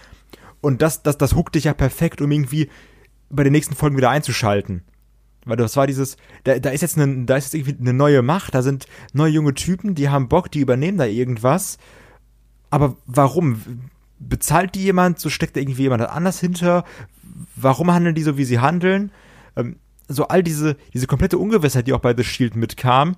Und 0.60 0.82
das, 0.82 1.02
das, 1.02 1.18
das 1.18 1.34
huckt 1.34 1.54
dich 1.54 1.64
ja 1.64 1.74
perfekt, 1.74 2.20
um 2.20 2.30
irgendwie 2.30 2.68
bei 3.30 3.44
den 3.44 3.52
nächsten 3.52 3.74
Folgen 3.74 3.96
wieder 3.96 4.10
einzuschalten. 4.10 4.82
Weil 5.44 5.56
das 5.56 5.76
war 5.76 5.86
dieses, 5.86 6.16
da, 6.44 6.58
da 6.58 6.70
ist 6.70 6.80
jetzt 6.80 6.98
eine, 6.98 7.24
da 7.24 7.36
ist 7.36 7.52
jetzt 7.52 7.54
irgendwie 7.54 7.80
eine 7.80 7.96
neue 7.96 8.22
Macht, 8.22 8.54
da 8.54 8.62
sind 8.62 8.86
neue 9.12 9.30
junge 9.30 9.54
Typen, 9.54 9.94
die 9.94 10.08
haben 10.08 10.28
Bock, 10.28 10.50
die 10.50 10.60
übernehmen 10.60 10.98
da 10.98 11.06
irgendwas. 11.06 11.78
Aber 12.70 12.96
warum? 13.06 13.90
Bezahlt 14.18 14.74
die 14.74 14.82
jemand, 14.82 15.20
so 15.20 15.28
steckt 15.28 15.56
da 15.56 15.60
irgendwie 15.60 15.82
jemand 15.82 16.02
anders 16.02 16.40
hinter? 16.40 16.84
Warum 17.54 17.92
handeln 17.92 18.14
die 18.14 18.22
so, 18.22 18.38
wie 18.38 18.44
sie 18.44 18.58
handeln? 18.58 19.12
Ähm, 19.54 19.76
so 20.08 20.28
all 20.28 20.42
diese, 20.42 20.76
diese 20.94 21.06
komplette 21.06 21.38
Ungewissheit, 21.38 21.86
die 21.86 21.92
auch 21.92 22.00
bei 22.00 22.16
The 22.16 22.24
Shield 22.24 22.56
mitkam, 22.56 23.16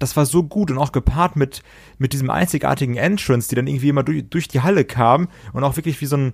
das 0.00 0.16
war 0.16 0.26
so 0.26 0.42
gut 0.42 0.70
und 0.72 0.78
auch 0.78 0.90
gepaart 0.90 1.36
mit, 1.36 1.62
mit 1.98 2.12
diesem 2.12 2.30
einzigartigen 2.30 2.96
Entrance, 2.96 3.48
die 3.48 3.54
dann 3.54 3.68
irgendwie 3.68 3.90
immer 3.90 4.02
durch, 4.02 4.28
durch 4.28 4.48
die 4.48 4.62
Halle 4.62 4.84
kam 4.84 5.28
und 5.52 5.62
auch 5.62 5.76
wirklich 5.76 6.00
wie 6.00 6.06
so 6.06 6.16
ein, 6.16 6.32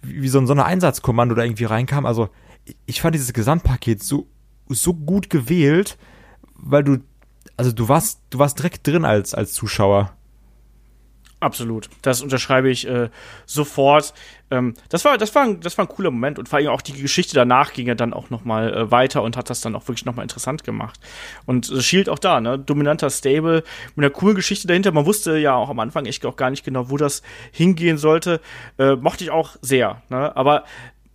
wie 0.00 0.28
so 0.28 0.38
ein 0.38 0.46
Sondereinsatzkommando 0.46 1.34
da 1.34 1.42
irgendwie 1.42 1.64
reinkam. 1.64 2.06
Also, 2.06 2.30
ich 2.86 3.00
fand 3.00 3.14
dieses 3.14 3.32
Gesamtpaket 3.32 4.02
so, 4.02 4.28
so 4.68 4.94
gut 4.94 5.28
gewählt, 5.28 5.98
weil 6.54 6.84
du, 6.84 6.98
also 7.56 7.72
du 7.72 7.88
warst, 7.88 8.20
du 8.30 8.38
warst 8.38 8.58
direkt 8.58 8.86
drin 8.86 9.04
als, 9.04 9.34
als 9.34 9.52
Zuschauer. 9.52 10.12
Absolut. 11.40 11.88
Das 12.02 12.20
unterschreibe 12.20 12.68
ich 12.68 12.88
äh, 12.88 13.10
sofort. 13.46 14.12
Ähm, 14.50 14.74
das 14.88 15.04
war, 15.04 15.18
das 15.18 15.34
war, 15.36 15.44
ein, 15.44 15.60
das 15.60 15.78
war 15.78 15.84
ein 15.84 15.88
cooler 15.88 16.10
Moment 16.10 16.38
und 16.38 16.48
vor 16.48 16.58
allem 16.58 16.68
auch 16.68 16.82
die 16.82 17.00
Geschichte 17.00 17.34
danach 17.34 17.72
ging 17.72 17.86
ja 17.86 17.94
dann 17.94 18.12
auch 18.12 18.30
noch 18.30 18.44
mal 18.44 18.74
äh, 18.74 18.90
weiter 18.90 19.22
und 19.22 19.36
hat 19.36 19.48
das 19.48 19.60
dann 19.60 19.76
auch 19.76 19.86
wirklich 19.86 20.04
noch 20.04 20.16
mal 20.16 20.22
interessant 20.22 20.64
gemacht. 20.64 20.98
Und 21.46 21.70
äh, 21.70 21.80
Shield 21.80 22.08
auch 22.08 22.18
da, 22.18 22.40
ne, 22.40 22.58
dominanter 22.58 23.08
Stable 23.08 23.62
mit 23.94 24.04
einer 24.04 24.10
coolen 24.10 24.34
Geschichte 24.34 24.66
dahinter. 24.66 24.90
Man 24.90 25.06
wusste 25.06 25.38
ja 25.38 25.54
auch 25.54 25.68
am 25.68 25.78
Anfang 25.78 26.06
echt 26.06 26.26
auch 26.26 26.36
gar 26.36 26.50
nicht 26.50 26.64
genau, 26.64 26.90
wo 26.90 26.96
das 26.96 27.22
hingehen 27.52 27.98
sollte. 27.98 28.40
Äh, 28.76 28.96
mochte 28.96 29.22
ich 29.22 29.30
auch 29.30 29.56
sehr. 29.60 30.02
Ne? 30.08 30.36
Aber 30.36 30.64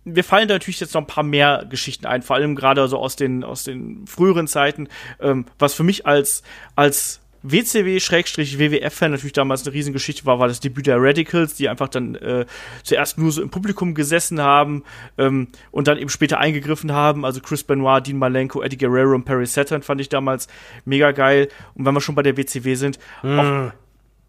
wir 0.04 0.24
fallen 0.24 0.48
da 0.48 0.54
natürlich 0.54 0.80
jetzt 0.80 0.94
noch 0.94 1.02
ein 1.02 1.06
paar 1.06 1.24
mehr 1.24 1.66
Geschichten 1.68 2.06
ein, 2.06 2.22
vor 2.22 2.36
allem 2.36 2.54
gerade 2.54 2.86
so 2.88 2.98
aus 2.98 3.16
den 3.16 3.42
aus 3.42 3.64
den 3.64 4.06
früheren 4.06 4.46
Zeiten, 4.46 4.88
ähm, 5.20 5.46
was 5.58 5.74
für 5.74 5.82
mich 5.82 6.06
als 6.06 6.42
als 6.76 7.20
WCW-WWF-Fan 7.44 9.10
natürlich 9.10 9.34
damals 9.34 9.64
eine 9.64 9.74
Riesengeschichte 9.74 10.24
war, 10.24 10.38
war 10.38 10.48
das 10.48 10.60
Debüt 10.60 10.86
der 10.86 11.00
Radicals, 11.00 11.54
die 11.54 11.68
einfach 11.68 11.88
dann 11.88 12.14
äh, 12.14 12.46
zuerst 12.82 13.18
nur 13.18 13.30
so 13.30 13.42
im 13.42 13.50
Publikum 13.50 13.94
gesessen 13.94 14.40
haben 14.40 14.82
ähm, 15.18 15.48
und 15.70 15.86
dann 15.86 15.98
eben 15.98 16.08
später 16.08 16.38
eingegriffen 16.38 16.92
haben. 16.92 17.24
Also 17.24 17.40
Chris 17.40 17.62
Benoit, 17.62 18.06
Dean 18.06 18.16
Malenko, 18.16 18.62
Eddie 18.62 18.78
Guerrero 18.78 19.14
und 19.14 19.24
Perry 19.24 19.46
Saturn 19.46 19.82
fand 19.82 20.00
ich 20.00 20.08
damals 20.08 20.48
mega 20.86 21.12
geil. 21.12 21.48
Und 21.74 21.84
wenn 21.84 21.94
wir 21.94 22.00
schon 22.00 22.14
bei 22.14 22.22
der 22.22 22.36
WCW 22.36 22.74
sind, 22.76 22.98
mm. 23.22 23.38
auch, 23.38 23.72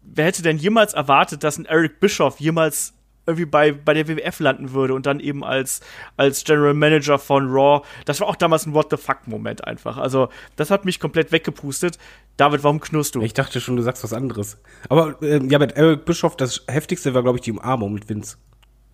wer 0.02 0.24
hätte 0.26 0.42
denn 0.42 0.58
jemals 0.58 0.92
erwartet, 0.92 1.42
dass 1.42 1.56
ein 1.56 1.64
Eric 1.64 2.00
Bischoff 2.00 2.38
jemals 2.38 2.95
irgendwie 3.26 3.46
bei, 3.46 3.72
bei 3.72 3.94
der 3.94 4.08
WWF 4.08 4.40
landen 4.40 4.72
würde 4.72 4.94
und 4.94 5.06
dann 5.06 5.20
eben 5.20 5.44
als, 5.44 5.80
als 6.16 6.44
General 6.44 6.74
Manager 6.74 7.18
von 7.18 7.48
Raw. 7.48 7.84
Das 8.04 8.20
war 8.20 8.28
auch 8.28 8.36
damals 8.36 8.66
ein 8.66 8.74
What 8.74 8.88
the 8.90 8.96
fuck-Moment 8.96 9.64
einfach. 9.66 9.96
Also, 9.96 10.28
das 10.56 10.70
hat 10.70 10.84
mich 10.84 11.00
komplett 11.00 11.32
weggepustet. 11.32 11.98
David, 12.36 12.62
warum 12.64 12.80
knurrst 12.80 13.14
du? 13.14 13.22
Ich 13.22 13.34
dachte 13.34 13.60
schon, 13.60 13.76
du 13.76 13.82
sagst 13.82 14.04
was 14.04 14.12
anderes. 14.12 14.58
Aber 14.88 15.20
äh, 15.22 15.44
ja, 15.46 15.58
mit 15.58 15.72
Eric 15.72 16.04
Bischoff, 16.04 16.36
das 16.36 16.64
heftigste 16.68 17.14
war, 17.14 17.22
glaube 17.22 17.38
ich, 17.38 17.42
die 17.42 17.52
Umarmung 17.52 17.92
mit 17.94 18.08
Vince. 18.08 18.36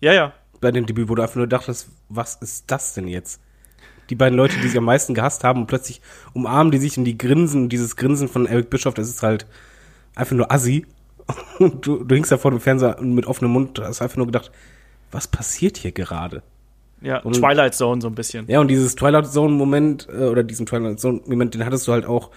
Ja, 0.01 0.13
ja. 0.13 0.33
Bei 0.61 0.71
dem 0.71 0.85
Debüt, 0.85 1.09
wo 1.09 1.15
du 1.15 1.21
einfach 1.21 1.35
nur 1.35 1.47
dachtest, 1.47 1.89
was 2.09 2.35
ist 2.35 2.71
das 2.71 2.93
denn 2.93 3.07
jetzt? 3.07 3.41
Die 4.09 4.15
beiden 4.15 4.37
Leute, 4.37 4.57
die 4.57 4.67
sich 4.67 4.77
am 4.77 4.85
meisten 4.85 5.13
gehasst 5.13 5.43
haben 5.43 5.61
und 5.61 5.67
plötzlich 5.67 6.01
umarmen 6.33 6.71
die 6.71 6.77
sich 6.77 6.97
und 6.97 7.05
die 7.05 7.17
grinsen. 7.17 7.63
Und 7.63 7.69
dieses 7.69 7.95
Grinsen 7.95 8.27
von 8.27 8.45
Eric 8.45 8.69
Bischoff, 8.69 8.93
das 8.93 9.09
ist 9.09 9.23
halt 9.23 9.45
einfach 10.15 10.35
nur 10.35 10.51
assi. 10.51 10.85
Und 11.59 11.85
du, 11.85 12.03
du 12.03 12.15
hingst 12.15 12.31
da 12.31 12.37
vor 12.37 12.51
dem 12.51 12.59
Fernseher 12.59 13.01
mit 13.01 13.25
offenem 13.25 13.51
Mund, 13.51 13.79
hast 13.79 14.01
einfach 14.01 14.17
nur 14.17 14.25
gedacht, 14.25 14.51
was 15.11 15.27
passiert 15.27 15.77
hier 15.77 15.91
gerade? 15.91 16.41
Ja, 17.01 17.19
und, 17.19 17.33
Twilight 17.33 17.75
Zone 17.75 18.01
so 18.01 18.07
ein 18.07 18.15
bisschen. 18.15 18.45
Ja, 18.47 18.59
und 18.59 18.69
dieses 18.69 18.95
Twilight 18.95 19.27
Zone-Moment, 19.27 20.07
äh, 20.09 20.25
oder 20.25 20.43
diesen 20.43 20.65
Twilight 20.65 20.99
Zone-Moment, 20.99 21.53
den 21.53 21.65
hattest 21.65 21.87
du 21.87 21.91
halt 21.91 22.05
auch 22.05 22.31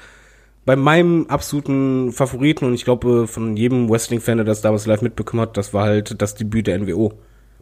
bei 0.65 0.75
meinem 0.75 1.27
absoluten 1.29 2.13
Favoriten, 2.13 2.65
und 2.65 2.75
ich 2.75 2.85
glaube, 2.85 3.29
von 3.29 3.57
jedem 3.57 3.89
Wrestling-Fan, 3.89 4.39
der 4.39 4.45
das 4.45 4.63
damals 4.63 4.87
live 4.87 5.03
mitbekommen 5.03 5.41
hat, 5.43 5.57
das 5.57 5.73
war 5.73 5.85
halt 5.85 6.21
das 6.21 6.35
Debüt 6.35 6.67
der 6.67 6.79
NWO. 6.79 7.13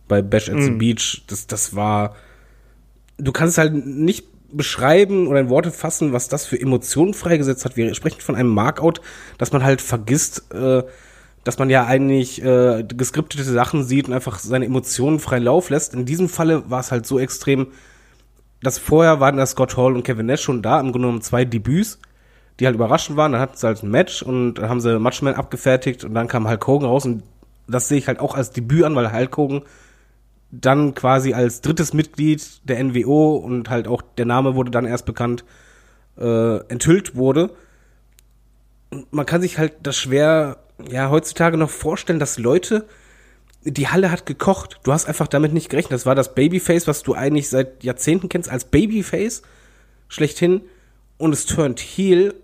Bei 0.08 0.22
Bash 0.22 0.48
at 0.48 0.56
mm. 0.56 0.62
the 0.62 0.70
mhm. 0.70 0.78
Beach, 0.78 1.24
das, 1.26 1.46
das 1.46 1.76
war, 1.76 2.16
du 3.18 3.30
kannst 3.32 3.58
halt 3.58 3.74
nicht 3.74 4.26
beschreiben 4.50 5.26
oder 5.26 5.40
in 5.40 5.50
Worte 5.50 5.70
fassen, 5.70 6.12
was 6.12 6.28
das 6.28 6.46
für 6.46 6.58
Emotionen 6.58 7.12
freigesetzt 7.12 7.64
hat. 7.66 7.76
Wir 7.76 7.94
sprechen 7.94 8.20
von 8.20 8.36
einem 8.36 8.50
Markout, 8.50 9.00
dass 9.36 9.52
man 9.52 9.64
halt 9.64 9.82
vergisst, 9.82 10.52
äh, 10.54 10.82
dass 11.44 11.58
man 11.58 11.68
ja 11.68 11.84
eigentlich 11.84 12.42
äh, 12.42 12.84
geskriptete 12.84 13.44
Sachen 13.44 13.84
sieht 13.84 14.08
und 14.08 14.14
einfach 14.14 14.38
seine 14.38 14.64
Emotionen 14.64 15.20
frei 15.20 15.38
Lauf 15.38 15.68
lässt. 15.70 15.94
In 15.94 16.06
diesem 16.06 16.28
Falle 16.28 16.70
war 16.70 16.80
es 16.80 16.90
halt 16.90 17.06
so 17.06 17.18
extrem, 17.18 17.68
dass 18.62 18.78
vorher 18.78 19.20
waren 19.20 19.36
da 19.36 19.44
Scott 19.44 19.76
Hall 19.76 19.94
und 19.94 20.04
Kevin 20.04 20.26
Nash 20.26 20.40
schon 20.40 20.62
da, 20.62 20.80
im 20.80 20.86
Grunde 20.90 21.06
genommen 21.06 21.20
zwei 21.20 21.44
Debüts, 21.44 21.98
die 22.58 22.66
halt 22.66 22.76
überraschend 22.76 23.18
waren. 23.18 23.32
Dann 23.32 23.42
hatten 23.42 23.58
sie 23.58 23.66
halt 23.66 23.82
ein 23.82 23.90
Match 23.90 24.22
und 24.22 24.54
dann 24.54 24.70
haben 24.70 24.80
sie 24.80 24.98
Matchman 24.98 25.34
abgefertigt 25.34 26.04
und 26.04 26.14
dann 26.14 26.28
kam 26.28 26.48
Hulk 26.48 26.66
Hogan 26.66 26.88
raus 26.88 27.04
und 27.04 27.22
das 27.68 27.88
sehe 27.88 27.98
ich 27.98 28.08
halt 28.08 28.20
auch 28.20 28.34
als 28.34 28.50
Debüt 28.50 28.84
an, 28.84 28.96
weil 28.96 29.12
Hulk 29.12 29.36
Hogan 29.36 29.62
dann 30.50 30.94
quasi 30.94 31.34
als 31.34 31.60
drittes 31.60 31.92
Mitglied 31.92 32.60
der 32.68 32.82
NWO 32.82 33.36
und 33.36 33.70
halt 33.70 33.88
auch 33.88 34.02
der 34.02 34.24
Name 34.24 34.54
wurde 34.54 34.70
dann 34.70 34.86
erst 34.86 35.04
bekannt, 35.04 35.44
äh, 36.16 36.58
enthüllt 36.68 37.16
wurde. 37.16 37.50
man 39.10 39.26
kann 39.26 39.42
sich 39.42 39.58
halt 39.58 39.74
das 39.82 39.96
schwer 39.96 40.63
ja 40.88 41.10
heutzutage 41.10 41.56
noch 41.56 41.70
vorstellen, 41.70 42.18
dass 42.18 42.38
Leute 42.38 42.86
die 43.64 43.88
Halle 43.88 44.10
hat 44.10 44.26
gekocht. 44.26 44.80
Du 44.82 44.92
hast 44.92 45.06
einfach 45.06 45.26
damit 45.26 45.52
nicht 45.52 45.70
gerechnet. 45.70 45.92
Das 45.92 46.06
war 46.06 46.14
das 46.14 46.34
Babyface, 46.34 46.86
was 46.86 47.02
du 47.02 47.14
eigentlich 47.14 47.48
seit 47.48 47.82
Jahrzehnten 47.82 48.28
kennst 48.28 48.50
als 48.50 48.66
Babyface 48.66 49.42
schlechthin 50.08 50.62
und 51.16 51.32
es 51.32 51.46
turned 51.46 51.80
heel, 51.80 52.34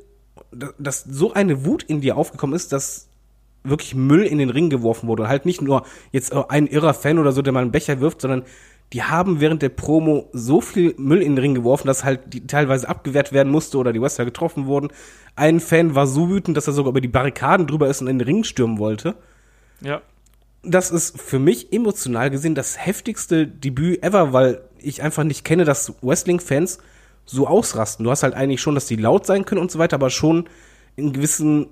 dass 0.51 1.05
so 1.05 1.33
eine 1.33 1.64
Wut 1.64 1.83
in 1.83 2.01
dir 2.01 2.16
aufgekommen 2.16 2.57
ist, 2.57 2.72
dass 2.72 3.09
wirklich 3.62 3.95
Müll 3.95 4.22
in 4.22 4.39
den 4.39 4.51
Ring 4.51 4.70
geworfen 4.70 5.07
wurde 5.07 5.24
und 5.24 5.28
halt 5.28 5.45
nicht 5.45 5.61
nur 5.61 5.85
jetzt 6.12 6.33
ein 6.33 6.66
irrer 6.66 6.95
Fan 6.95 7.18
oder 7.18 7.33
so, 7.33 7.43
der 7.43 7.53
mal 7.53 7.61
einen 7.61 7.72
Becher 7.72 8.01
wirft, 8.01 8.22
sondern 8.22 8.45
die 8.93 9.03
haben 9.03 9.41
während 9.41 9.62
der 9.62 9.68
Promo 9.68 10.28
so 10.32 10.61
viel 10.61 10.95
Müll 10.99 11.22
in 11.22 11.36
den 11.36 11.38
Ring 11.38 11.55
geworfen, 11.55 11.86
dass 11.86 12.05
halt 12.05 12.32
die 12.32 12.47
teilweise 12.47 12.88
abgewehrt 12.88 13.32
werden 13.32 13.53
musste 13.53 13.78
oder 13.78 13.93
die 13.93 14.01
Wrestler 14.01 14.24
getroffen 14.24 14.66
wurden. 14.66 14.88
Ein 15.36 15.61
Fan 15.61 15.95
war 15.95 16.07
so 16.07 16.28
wütend, 16.28 16.57
dass 16.57 16.66
er 16.66 16.72
sogar 16.72 16.91
über 16.91 17.01
die 17.01 17.09
Barrikaden 17.09 17.66
drüber 17.66 17.88
ist 17.88 18.01
und 18.01 18.09
in 18.09 18.18
den 18.18 18.26
Ring 18.26 18.43
stürmen 18.43 18.78
wollte. 18.78 19.14
Ja. 19.80 20.03
Das 20.62 20.91
ist 20.91 21.20
für 21.20 21.38
mich 21.38 21.72
emotional 21.72 22.30
gesehen 22.30 22.55
das 22.55 22.84
heftigste 22.84 23.47
Debüt 23.47 24.03
ever, 24.03 24.32
weil 24.32 24.62
ich 24.78 25.03
einfach 25.03 25.24
nicht 25.24 25.45
kenne, 25.45 25.64
dass 25.64 25.95
Wrestling-Fans 26.03 26.78
so 27.24 27.47
ausrasten. 27.47 28.05
Du 28.05 28.11
hast 28.11 28.24
halt 28.24 28.34
eigentlich 28.34 28.61
schon, 28.61 28.74
dass 28.74 28.86
die 28.86 28.97
laut 28.97 29.24
sein 29.24 29.45
können 29.45 29.61
und 29.61 29.70
so 29.70 29.78
weiter, 29.78 29.95
aber 29.95 30.11
schon 30.11 30.49
in 30.97 31.12
gewissen 31.12 31.68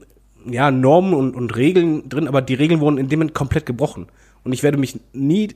ja, 0.46 0.70
Normen 0.70 1.14
und, 1.14 1.34
und 1.34 1.56
Regeln 1.56 2.08
drin, 2.08 2.28
aber 2.28 2.42
die 2.42 2.54
Regeln 2.54 2.80
wurden 2.80 2.98
in 2.98 3.08
dem 3.08 3.18
Moment 3.18 3.34
komplett 3.34 3.66
gebrochen. 3.66 4.06
Und 4.44 4.52
ich 4.52 4.62
werde 4.62 4.78
mich 4.78 5.00
nie, 5.12 5.48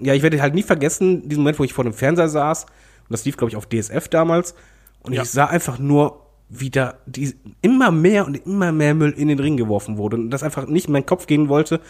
ja, 0.00 0.14
ich 0.14 0.22
werde 0.22 0.40
halt 0.40 0.54
nie 0.54 0.62
vergessen, 0.62 1.28
diesen 1.28 1.42
Moment, 1.42 1.58
wo 1.58 1.64
ich 1.64 1.72
vor 1.72 1.84
dem 1.84 1.92
Fernseher 1.92 2.28
saß, 2.28 2.64
und 2.64 3.10
das 3.10 3.24
lief, 3.24 3.36
glaube 3.36 3.50
ich, 3.50 3.56
auf 3.56 3.66
DSF 3.66 4.08
damals, 4.08 4.54
und 5.02 5.12
ja. 5.12 5.22
ich 5.22 5.30
sah 5.30 5.46
einfach 5.46 5.78
nur, 5.78 6.26
wie 6.48 6.70
da 6.70 6.94
die, 7.06 7.34
immer 7.62 7.90
mehr 7.90 8.26
und 8.26 8.34
immer 8.46 8.72
mehr 8.72 8.94
Müll 8.94 9.12
in 9.12 9.28
den 9.28 9.38
Ring 9.38 9.56
geworfen 9.56 9.96
wurde 9.96 10.16
und 10.16 10.30
das 10.30 10.42
einfach 10.42 10.66
nicht 10.66 10.86
in 10.86 10.92
meinen 10.92 11.06
Kopf 11.06 11.26
gehen 11.26 11.48
wollte, 11.48 11.80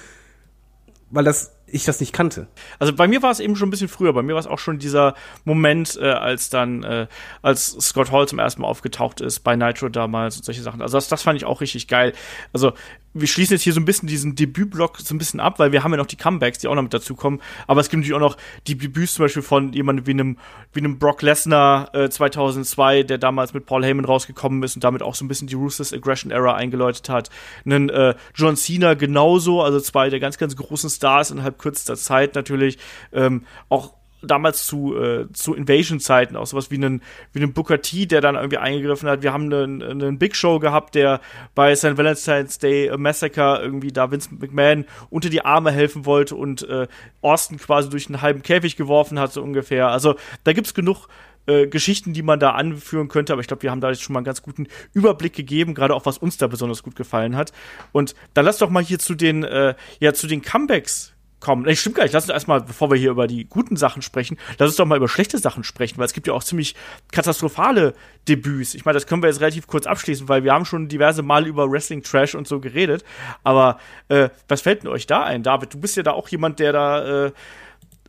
weil 1.10 1.24
das 1.24 1.52
ich 1.72 1.84
das 1.84 2.00
nicht 2.00 2.12
kannte. 2.12 2.48
Also 2.78 2.92
bei 2.92 3.06
mir 3.08 3.22
war 3.22 3.30
es 3.30 3.40
eben 3.40 3.56
schon 3.56 3.68
ein 3.68 3.70
bisschen 3.70 3.88
früher. 3.88 4.12
Bei 4.12 4.22
mir 4.22 4.34
war 4.34 4.40
es 4.40 4.46
auch 4.46 4.58
schon 4.58 4.78
dieser 4.78 5.14
Moment, 5.44 5.96
äh, 6.00 6.10
als 6.10 6.50
dann, 6.50 6.82
äh, 6.82 7.06
als 7.42 7.76
Scott 7.80 8.10
Hall 8.10 8.26
zum 8.28 8.38
ersten 8.38 8.62
Mal 8.62 8.68
aufgetaucht 8.68 9.20
ist 9.20 9.40
bei 9.40 9.56
Nitro 9.56 9.88
damals 9.88 10.36
und 10.36 10.44
solche 10.44 10.62
Sachen. 10.62 10.82
Also 10.82 10.96
das, 10.96 11.08
das 11.08 11.22
fand 11.22 11.36
ich 11.36 11.44
auch 11.44 11.60
richtig 11.60 11.88
geil. 11.88 12.12
Also 12.52 12.72
wir 13.12 13.26
schließen 13.26 13.54
jetzt 13.54 13.62
hier 13.62 13.72
so 13.72 13.80
ein 13.80 13.84
bisschen 13.84 14.08
diesen 14.08 14.36
Debütblock 14.36 14.98
so 14.98 15.14
ein 15.14 15.18
bisschen 15.18 15.40
ab, 15.40 15.58
weil 15.58 15.72
wir 15.72 15.82
haben 15.82 15.90
ja 15.90 15.96
noch 15.96 16.06
die 16.06 16.16
Comebacks, 16.16 16.58
die 16.58 16.68
auch 16.68 16.74
noch 16.74 16.82
mit 16.82 16.94
dazukommen. 16.94 17.40
Aber 17.66 17.80
es 17.80 17.88
gibt 17.88 18.02
natürlich 18.02 18.14
auch 18.14 18.20
noch 18.20 18.36
die 18.66 18.76
Debüts 18.76 19.14
zum 19.14 19.24
Beispiel 19.24 19.42
von 19.42 19.72
jemandem 19.72 20.06
wie 20.06 20.12
einem, 20.12 20.38
wie 20.72 20.80
einem 20.80 20.98
Brock 20.98 21.22
Lesnar 21.22 21.92
äh, 21.94 22.08
2002, 22.08 23.02
der 23.02 23.18
damals 23.18 23.52
mit 23.52 23.66
Paul 23.66 23.84
Heyman 23.84 24.04
rausgekommen 24.04 24.62
ist 24.62 24.76
und 24.76 24.84
damit 24.84 25.02
auch 25.02 25.16
so 25.16 25.24
ein 25.24 25.28
bisschen 25.28 25.48
die 25.48 25.56
Ruthless 25.56 25.92
Aggression 25.92 26.30
Era 26.30 26.54
eingeläutet 26.54 27.08
hat. 27.08 27.30
Einen 27.64 27.88
äh, 27.88 28.14
John 28.34 28.56
Cena 28.56 28.94
genauso, 28.94 29.62
also 29.62 29.80
zwei 29.80 30.08
der 30.08 30.20
ganz, 30.20 30.38
ganz 30.38 30.54
großen 30.54 30.90
Stars 30.90 31.32
innerhalb 31.32 31.58
kürzester 31.58 31.96
Zeit 31.96 32.36
natürlich. 32.36 32.78
Ähm, 33.12 33.44
auch 33.68 33.94
damals 34.22 34.66
zu, 34.66 34.96
äh, 34.96 35.26
zu 35.32 35.54
Invasion-Zeiten, 35.54 36.36
auch 36.36 36.46
sowas 36.46 36.70
wie 36.70 36.76
einen, 36.76 37.02
wie 37.32 37.42
einen 37.42 37.52
Booker 37.52 37.80
T, 37.80 38.06
der 38.06 38.20
dann 38.20 38.34
irgendwie 38.34 38.58
eingegriffen 38.58 39.08
hat. 39.08 39.22
Wir 39.22 39.32
haben 39.32 39.52
einen, 39.52 39.82
einen 39.82 40.18
Big 40.18 40.36
Show 40.36 40.58
gehabt, 40.58 40.94
der 40.94 41.20
bei 41.54 41.74
St. 41.74 41.96
Valentine's 41.96 42.58
Day 42.58 42.90
Massacre 42.96 43.60
irgendwie 43.62 43.92
da 43.92 44.10
Vince 44.10 44.34
McMahon 44.34 44.84
unter 45.10 45.30
die 45.30 45.44
Arme 45.44 45.70
helfen 45.70 46.06
wollte 46.06 46.36
und 46.36 46.68
äh, 46.68 46.86
Austin 47.22 47.58
quasi 47.58 47.88
durch 47.88 48.06
einen 48.08 48.22
halben 48.22 48.42
Käfig 48.42 48.76
geworfen 48.76 49.18
hat, 49.18 49.32
so 49.32 49.42
ungefähr. 49.42 49.88
Also 49.88 50.16
da 50.44 50.52
gibt's 50.52 50.74
genug 50.74 51.08
äh, 51.46 51.66
Geschichten, 51.66 52.12
die 52.12 52.22
man 52.22 52.38
da 52.38 52.50
anführen 52.50 53.08
könnte, 53.08 53.32
aber 53.32 53.40
ich 53.40 53.48
glaube, 53.48 53.62
wir 53.62 53.70
haben 53.70 53.80
da 53.80 53.88
jetzt 53.88 54.02
schon 54.02 54.12
mal 54.12 54.20
einen 54.20 54.24
ganz 54.24 54.42
guten 54.42 54.68
Überblick 54.92 55.34
gegeben, 55.34 55.74
gerade 55.74 55.94
auch 55.94 56.06
was 56.06 56.18
uns 56.18 56.36
da 56.36 56.46
besonders 56.46 56.82
gut 56.82 56.96
gefallen 56.96 57.34
hat. 57.36 57.52
Und 57.92 58.14
dann 58.34 58.44
lass 58.44 58.58
doch 58.58 58.70
mal 58.70 58.84
hier 58.84 58.98
zu 58.98 59.14
den, 59.14 59.42
äh, 59.44 59.74
ja, 60.00 60.12
zu 60.12 60.26
den 60.26 60.42
Comebacks 60.42 61.14
kommen. 61.40 61.62
Nee, 61.62 61.74
stimmt 61.74 61.96
gar 61.96 62.04
nicht. 62.04 62.12
Lass 62.12 62.24
uns 62.24 62.32
erstmal, 62.32 62.60
bevor 62.60 62.90
wir 62.90 62.98
hier 62.98 63.10
über 63.10 63.26
die 63.26 63.44
guten 63.46 63.76
Sachen 63.76 64.02
sprechen, 64.02 64.38
lass 64.58 64.68
uns 64.68 64.76
doch 64.76 64.86
mal 64.86 64.96
über 64.96 65.08
schlechte 65.08 65.38
Sachen 65.38 65.64
sprechen, 65.64 65.98
weil 65.98 66.06
es 66.06 66.12
gibt 66.12 66.26
ja 66.26 66.32
auch 66.32 66.44
ziemlich 66.44 66.74
katastrophale 67.12 67.94
Debüts. 68.28 68.74
Ich 68.74 68.84
meine, 68.84 68.94
das 68.94 69.06
können 69.06 69.22
wir 69.22 69.28
jetzt 69.28 69.40
relativ 69.40 69.66
kurz 69.66 69.86
abschließen, 69.86 70.28
weil 70.28 70.44
wir 70.44 70.52
haben 70.52 70.64
schon 70.64 70.88
diverse 70.88 71.22
Male 71.22 71.48
über 71.48 71.70
Wrestling 71.70 72.02
Trash 72.02 72.34
und 72.34 72.46
so 72.46 72.60
geredet. 72.60 73.04
Aber 73.42 73.78
äh, 74.08 74.28
was 74.48 74.60
fällt 74.60 74.82
denn 74.82 74.90
euch 74.90 75.06
da 75.06 75.22
ein, 75.22 75.42
David? 75.42 75.74
Du 75.74 75.80
bist 75.80 75.96
ja 75.96 76.02
da 76.02 76.12
auch 76.12 76.28
jemand, 76.28 76.58
der 76.58 76.72
da 76.72 77.26
äh, 77.26 77.32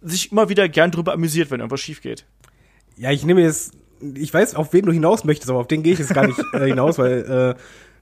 sich 0.01 0.31
immer 0.31 0.49
wieder 0.49 0.67
gern 0.67 0.91
drüber 0.91 1.13
amüsiert, 1.13 1.51
wenn 1.51 1.59
irgendwas 1.59 1.81
schief 1.81 2.01
geht. 2.01 2.25
Ja, 2.97 3.11
ich 3.11 3.25
nehme 3.25 3.41
jetzt, 3.41 3.73
ich 4.15 4.33
weiß, 4.33 4.55
auf 4.55 4.73
wen 4.73 4.85
du 4.85 4.91
hinaus 4.91 5.23
möchtest, 5.23 5.49
aber 5.49 5.59
auf 5.59 5.67
den 5.67 5.83
gehe 5.83 5.93
ich 5.93 5.99
jetzt 5.99 6.13
gar 6.13 6.27
nicht 6.27 6.39
äh, 6.53 6.65
hinaus, 6.65 6.97
weil 6.97 7.55
äh, 7.57 7.61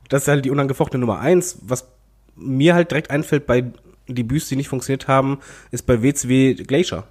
das 0.09 0.23
ist 0.23 0.27
halt 0.27 0.45
die 0.45 0.51
unangefochtene 0.51 0.99
Nummer 0.99 1.19
eins. 1.19 1.59
Was 1.61 1.87
mir 2.35 2.73
halt 2.73 2.91
direkt 2.91 3.11
einfällt 3.11 3.45
bei 3.45 3.71
Debüts, 4.15 4.47
die 4.47 4.55
nicht 4.55 4.69
funktioniert 4.69 5.07
haben, 5.07 5.39
ist 5.71 5.85
bei 5.85 6.01
WCW 6.01 6.55
Glacier. 6.55 7.05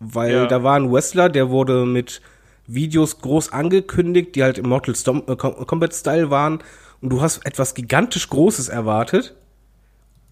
Weil 0.00 0.32
ja. 0.32 0.46
da 0.46 0.62
war 0.62 0.76
ein 0.76 0.92
Wrestler, 0.92 1.28
der 1.28 1.50
wurde 1.50 1.86
mit 1.86 2.20
Videos 2.66 3.20
groß 3.20 3.52
angekündigt, 3.52 4.34
die 4.34 4.42
halt 4.42 4.58
im 4.58 4.68
Mortal 4.68 4.94
Stom 4.94 5.22
äh, 5.26 5.36
Kombat 5.36 5.94
Style 5.94 6.30
waren. 6.30 6.60
Und 7.00 7.10
du 7.10 7.20
hast 7.20 7.44
etwas 7.46 7.74
gigantisch 7.74 8.28
Großes 8.30 8.68
erwartet. 8.68 9.34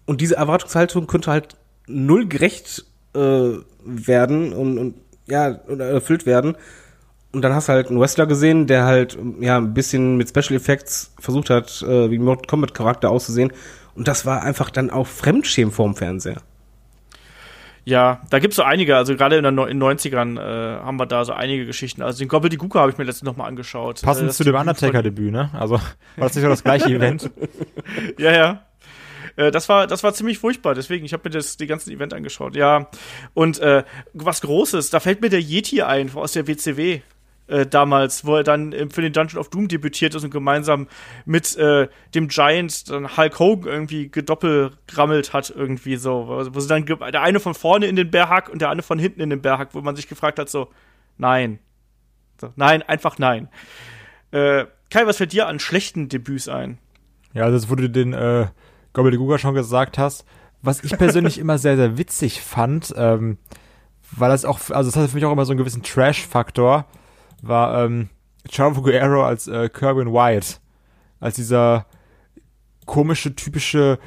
Und 0.05 0.21
diese 0.21 0.35
Erwartungshaltung 0.35 1.07
könnte 1.07 1.31
halt 1.31 1.55
null 1.87 2.27
gerecht 2.27 2.85
äh, 3.13 3.57
werden 3.85 4.53
und, 4.53 4.77
und 4.77 4.95
ja, 5.27 5.47
erfüllt 5.47 6.25
werden. 6.25 6.55
Und 7.31 7.41
dann 7.41 7.53
hast 7.53 7.67
du 7.67 7.73
halt 7.73 7.87
einen 7.87 7.99
Wrestler 7.99 8.27
gesehen, 8.27 8.67
der 8.67 8.85
halt 8.85 9.17
ja 9.39 9.57
ein 9.57 9.73
bisschen 9.73 10.17
mit 10.17 10.29
Special 10.29 10.55
Effects 10.55 11.11
versucht 11.19 11.49
hat, 11.49 11.81
äh, 11.81 12.11
wie 12.11 12.19
Mortal 12.19 12.47
Kombat 12.47 12.73
Charakter 12.73 13.09
auszusehen. 13.09 13.51
Und 13.95 14.07
das 14.07 14.25
war 14.25 14.41
einfach 14.41 14.69
dann 14.69 14.89
auch 14.89 15.07
Fremdschämen 15.07 15.71
vorm 15.71 15.95
Fernseher. 15.95 16.41
Ja, 17.85 18.21
da 18.29 18.39
gibt's 18.39 18.55
so 18.55 18.63
einige, 18.63 18.95
also 18.95 19.15
gerade 19.15 19.35
in 19.35 19.43
den 19.43 19.59
90ern 19.59 20.39
äh, 20.39 20.79
haben 20.79 20.97
wir 20.97 21.05
da 21.05 21.25
so 21.25 21.33
einige 21.33 21.65
Geschichten. 21.65 22.01
Also 22.01 22.19
den 22.19 22.29
Gobbel 22.29 22.49
die 22.49 22.57
Guka 22.57 22.79
habe 22.79 22.91
ich 22.91 22.97
mir 22.97 23.03
letztens 23.03 23.25
nochmal 23.25 23.49
angeschaut. 23.49 24.01
Passend 24.01 24.29
äh, 24.29 24.33
zu 24.33 24.45
dem 24.45 24.55
Undertaker-Debüt, 24.55 25.33
ne? 25.33 25.49
Also 25.53 25.75
war 25.75 25.81
das 26.15 26.35
nicht 26.35 26.43
so 26.43 26.49
das 26.49 26.63
gleiche 26.63 26.85
Event? 26.89 27.29
ja, 28.17 28.31
ja. 28.31 28.65
Äh, 29.35 29.51
das 29.51 29.67
war, 29.67 29.85
das 29.85 30.01
war 30.01 30.13
ziemlich 30.13 30.39
furchtbar, 30.39 30.75
deswegen, 30.75 31.05
ich 31.05 31.11
habe 31.11 31.23
mir 31.25 31.31
das 31.31 31.57
die 31.57 31.67
ganzen 31.67 31.91
Event 31.91 32.13
angeschaut, 32.13 32.55
ja. 32.55 32.87
Und 33.33 33.59
äh, 33.59 33.83
was 34.13 34.41
Großes, 34.41 34.89
da 34.89 35.01
fällt 35.01 35.21
mir 35.21 35.29
der 35.29 35.41
Yeti 35.41 35.81
ein 35.81 36.09
aus 36.15 36.31
der 36.31 36.47
WCW 36.47 37.01
äh, 37.53 37.67
damals, 37.67 38.25
wo 38.25 38.35
er 38.35 38.43
dann 38.43 38.73
für 38.89 39.03
den 39.03 39.13
Dungeon 39.13 39.39
of 39.39 39.49
Doom 39.49 39.67
debütiert 39.67 40.15
ist 40.15 40.23
und 40.23 40.31
gemeinsam 40.31 40.87
mit 41.25 41.55
äh, 41.55 41.87
dem 42.15 42.27
Giant 42.27 42.89
dann 42.89 43.15
Hulk 43.15 43.37
Hogan 43.37 43.71
irgendwie 43.71 44.09
gedoppelgrammelt 44.09 45.33
hat, 45.33 45.53
irgendwie 45.55 45.97
so. 45.97 46.27
Wo 46.51 46.59
sie 46.59 46.67
dann 46.67 46.85
der 46.85 47.21
eine 47.21 47.39
von 47.39 47.53
vorne 47.53 47.85
in 47.85 47.95
den 47.95 48.09
Bärhack 48.09 48.49
und 48.49 48.59
der 48.59 48.69
andere 48.69 48.85
von 48.85 48.97
hinten 48.97 49.21
in 49.21 49.29
den 49.29 49.41
Bärhack, 49.41 49.69
wo 49.73 49.81
man 49.81 49.95
sich 49.95 50.07
gefragt 50.07 50.39
hat, 50.39 50.49
so, 50.49 50.69
nein. 51.17 51.59
So, 52.41 52.51
nein, 52.55 52.81
einfach 52.81 53.19
nein. 53.19 53.49
Äh, 54.31 54.65
Kai, 54.89 55.05
was 55.05 55.17
fällt 55.17 55.33
dir 55.33 55.47
an 55.47 55.59
schlechten 55.59 56.09
Debüts 56.09 56.47
ein? 56.47 56.79
Ja, 57.33 57.51
das 57.51 57.69
wurde 57.69 57.89
den 57.89 58.13
äh, 58.13 58.47
Guga 58.93 59.37
schon 59.37 59.53
gesagt 59.53 59.99
hast. 59.99 60.25
Was 60.63 60.83
ich 60.83 60.97
persönlich 60.97 61.37
immer 61.39 61.59
sehr, 61.59 61.75
sehr 61.75 61.99
witzig 61.99 62.41
fand, 62.41 62.95
ähm, 62.97 63.37
weil 64.11 64.29
das 64.29 64.43
auch, 64.43 64.59
also 64.71 64.89
das 64.89 64.95
hatte 64.95 65.09
für 65.09 65.15
mich 65.15 65.25
auch 65.25 65.31
immer 65.31 65.45
so 65.45 65.51
einen 65.51 65.59
gewissen 65.59 65.83
Trash-Faktor 65.83 66.87
war 67.43 67.85
ähm, 67.85 68.09
Chavo 68.49 68.81
Guerrero 68.81 69.23
als 69.23 69.47
äh, 69.47 69.69
Kerwin 69.69 70.11
White. 70.13 70.55
Als 71.19 71.35
dieser 71.35 71.85
komische, 72.85 73.35
typische, 73.35 73.99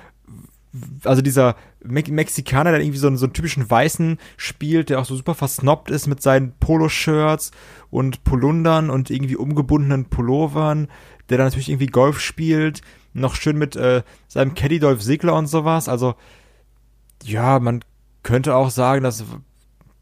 also 1.05 1.23
dieser 1.23 1.57
Me 1.83 2.03
Mexikaner, 2.07 2.73
der 2.73 2.81
irgendwie 2.81 2.99
so, 2.99 3.07
einen, 3.07 3.17
so 3.17 3.27
einen 3.27 3.33
typischen 3.33 3.71
Weißen 3.71 4.19
spielt, 4.37 4.91
der 4.91 5.01
auch 5.01 5.05
so 5.05 5.17
super 5.17 5.35
versnobbt 5.35 5.91
ist 5.91 6.07
mit 6.07 6.21
seinen 6.21 6.53
Poloshirts 6.59 7.53
und 7.91 8.25
Polundern 8.25 8.91
und 8.91 9.11
irgendwie 9.11 9.37
umgebundenen 9.37 10.07
Pullovern, 10.07 10.89
der 11.29 11.39
dann 11.39 11.47
natürlich 11.47 11.71
irgendwie 11.71 11.87
Golf 11.87 12.21
spielt, 12.21 12.83
noch 13.15 13.35
schön 13.35 13.57
mit 13.57 13.77
äh, 13.77 14.03
seinem 14.29 14.55
Caddy 14.55 14.79
Dolph 14.79 15.01
Ziggler 15.01 15.35
und 15.35 15.47
sowas. 15.47 15.89
Also, 15.89 16.17
ja, 17.25 17.59
man 17.61 17.83
könnte 18.23 18.55
auch 18.57 18.71
sagen, 18.71 19.03
dass 19.03 19.25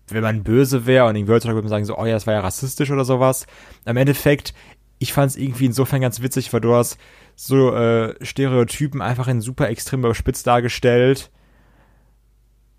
wenn 0.09 0.23
man 0.23 0.43
böse 0.43 0.87
wäre 0.87 1.07
und 1.07 1.17
in 1.17 1.29
World 1.29 1.45
würde 1.45 1.63
man 1.63 1.69
sagen 1.69 1.85
so, 1.85 1.97
oh 1.97 2.05
ja, 2.05 2.13
das 2.13 2.27
war 2.27 2.35
ja 2.35 2.41
rassistisch 2.41 2.91
oder 2.91 3.05
sowas. 3.05 3.47
Am 3.85 3.97
Endeffekt, 3.97 4.55
ich 4.99 5.13
fand 5.13 5.31
es 5.31 5.37
irgendwie 5.37 5.67
insofern 5.67 6.01
ganz 6.01 6.21
witzig, 6.21 6.53
weil 6.53 6.61
du 6.61 6.75
hast 6.75 6.99
so 7.37 7.75
äh, 7.75 8.15
Stereotypen 8.25 9.03
einfach 9.03 9.29
in 9.29 9.41
super 9.41 9.69
extrem 9.69 10.01
überspitzt 10.01 10.47
dargestellt. 10.47 11.31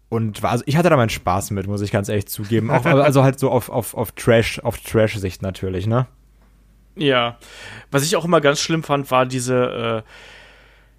Und 0.07 0.43
war, 0.43 0.51
also 0.51 0.63
ich 0.67 0.77
hatte 0.77 0.89
da 0.89 0.97
meinen 0.97 1.09
Spaß 1.09 1.51
mit, 1.51 1.67
muss 1.67 1.81
ich 1.81 1.91
ganz 1.91 2.09
ehrlich 2.09 2.27
zugeben. 2.27 2.69
Auch, 2.69 2.85
also 2.85 3.23
halt 3.23 3.39
so 3.39 3.49
auf, 3.49 3.69
auf, 3.69 3.95
auf 3.95 4.11
Trash, 4.11 4.59
auf 4.59 4.77
Trash-Sicht 4.77 5.41
natürlich, 5.41 5.87
ne? 5.87 6.07
Ja. 6.95 7.37
Was 7.91 8.03
ich 8.03 8.15
auch 8.15 8.23
immer 8.23 8.39
ganz 8.39 8.61
schlimm 8.61 8.83
fand, 8.83 9.09
war 9.11 9.25
diese, 9.25 10.03
äh, 10.05 10.09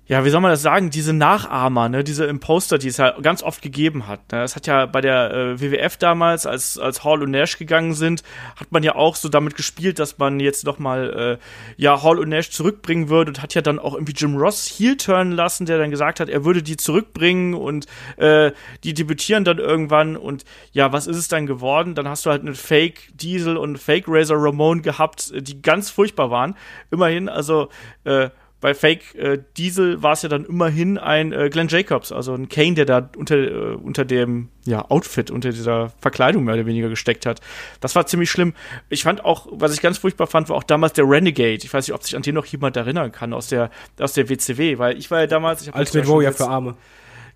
ja, 0.09 0.25
wie 0.25 0.31
soll 0.31 0.41
man 0.41 0.53
das 0.53 0.63
sagen, 0.63 0.91
diese 0.91 1.13
Nachahmer, 1.13 1.89
ne, 1.89 2.05
diese 2.05 2.27
Imposter, 2.27 2.79
die 2.79 2.87
es 2.87 2.97
ja 2.97 3.19
ganz 3.21 3.43
oft 3.43 3.61
gegeben 3.61 4.07
hat. 4.07 4.21
Ne? 4.31 4.43
Es 4.43 4.55
hat 4.55 4.69
ja 4.69 4.87
bei 4.87 5.01
der 5.01 5.33
äh, 5.33 5.61
WWF 5.61 5.97
damals, 5.97 6.47
als, 6.47 6.79
als 6.79 7.03
Hall 7.03 7.25
und 7.25 7.33
Nash 7.33 7.59
gegangen 7.59 7.93
sind, 7.93 8.23
hat 8.55 8.71
man 8.71 8.85
ja 8.85 8.95
auch 8.95 9.17
so 9.17 9.29
damit 9.29 9.57
gespielt, 9.57 9.99
dass 9.99 10.19
man 10.19 10.39
jetzt 10.39 10.65
noch 10.65 10.79
mal, 10.79 11.39
äh, 11.41 11.45
ja, 11.77 12.05
Hall 12.05 12.21
und 12.21 12.29
Nash 12.29 12.51
zurückbringen 12.51 13.09
würde 13.09 13.33
und 13.33 13.43
hat 13.43 13.55
ja 13.55 13.63
dann 13.63 13.81
auch 13.81 13.95
irgendwie 13.95 14.13
Jim 14.13 14.37
Ross 14.37 14.65
heel 14.67 14.97
turnen 14.97 15.33
lassen, 15.33 15.67
der 15.67 15.79
dann 15.79 15.91
gesagt 15.91 16.21
hat, 16.21 16.29
er 16.29 16.45
würde 16.45 16.63
die 16.63 16.77
zurückbringen 16.77 17.55
und 17.55 17.87
äh, 18.17 18.53
die 18.85 18.95
debütieren 18.95 19.43
dann 19.43 19.59
irgendwann 19.59 20.17
und 20.17 20.45
ja, 20.71 20.93
was 20.93 21.09
ist 21.09 21.17
es 21.17 21.27
dann 21.27 21.47
geworden? 21.47 21.97
Dann 21.97 22.09
hast 22.09 22.25
du 22.25 22.31
halt 22.31 22.43
einen 22.43 22.55
Fake 22.55 23.09
Diesel 23.15 23.57
und 23.57 23.77
Fake 23.77 24.05
Razor 24.07 24.39
Ramon 24.39 24.83
gehabt, 24.83 25.33
die 25.35 25.63
ganz 25.63 25.91
furchtbar 25.91 26.31
waren. 26.31 26.55
Immerhin, 26.93 27.29
also, 27.29 27.71
äh, 28.05 28.31
bei 28.61 28.75
Fake 28.75 29.15
äh, 29.15 29.39
Diesel 29.57 30.03
war 30.03 30.13
es 30.13 30.23
ja 30.23 30.29
dann 30.29 30.45
immerhin 30.45 30.97
ein 30.97 31.33
äh, 31.33 31.51
Glenn 31.51 31.69
Jacobs, 31.69 32.11
also 32.11 32.35
ein 32.35 32.49
Kane, 32.49 32.75
der 32.75 32.87
da 32.87 33.11
unter, 33.17 33.37
äh, 33.37 33.75
unter 33.75 34.05
dem 34.05 34.49
ja, 34.65 34.91
Outfit, 34.91 35.31
unter 35.31 35.51
dieser 35.51 35.91
Verkleidung 36.01 36.45
mehr 36.45 36.55
oder 36.55 36.67
weniger 36.67 36.89
gesteckt 36.89 37.27
hat. 37.27 37.41
Das 37.81 37.95
war 37.95 38.07
ziemlich 38.07 38.31
schlimm. 38.31 38.55
Ich 38.89 39.03
fand 39.03 39.25
auch, 39.25 39.47
was 39.51 39.75
ich 39.75 39.83
ganz 39.83 39.99
furchtbar 39.99 40.27
fand, 40.27 40.49
war 40.49 40.57
auch 40.57 40.63
damals 40.63 40.95
der 40.95 41.09
Renegade. 41.09 41.65
Ich 41.65 41.73
weiß 41.73 41.87
nicht, 41.87 41.95
ob 41.95 42.03
sich 42.03 42.17
an 42.17 42.23
den 42.23 42.35
noch 42.35 42.47
jemand 42.47 42.77
erinnern 42.77 43.13
kann 43.13 43.35
aus 43.35 43.49
der, 43.49 43.71
aus 44.01 44.15
der 44.15 44.29
WCW, 44.29 44.79
weil 44.79 44.99
ich 44.99 45.11
war 45.11 45.21
ja 45.21 45.27
damals. 45.27 45.67
Ich 45.67 45.75
Ultimate 45.75 46.09
Warrior 46.09 46.33
für 46.33 46.49
Arme. 46.49 46.77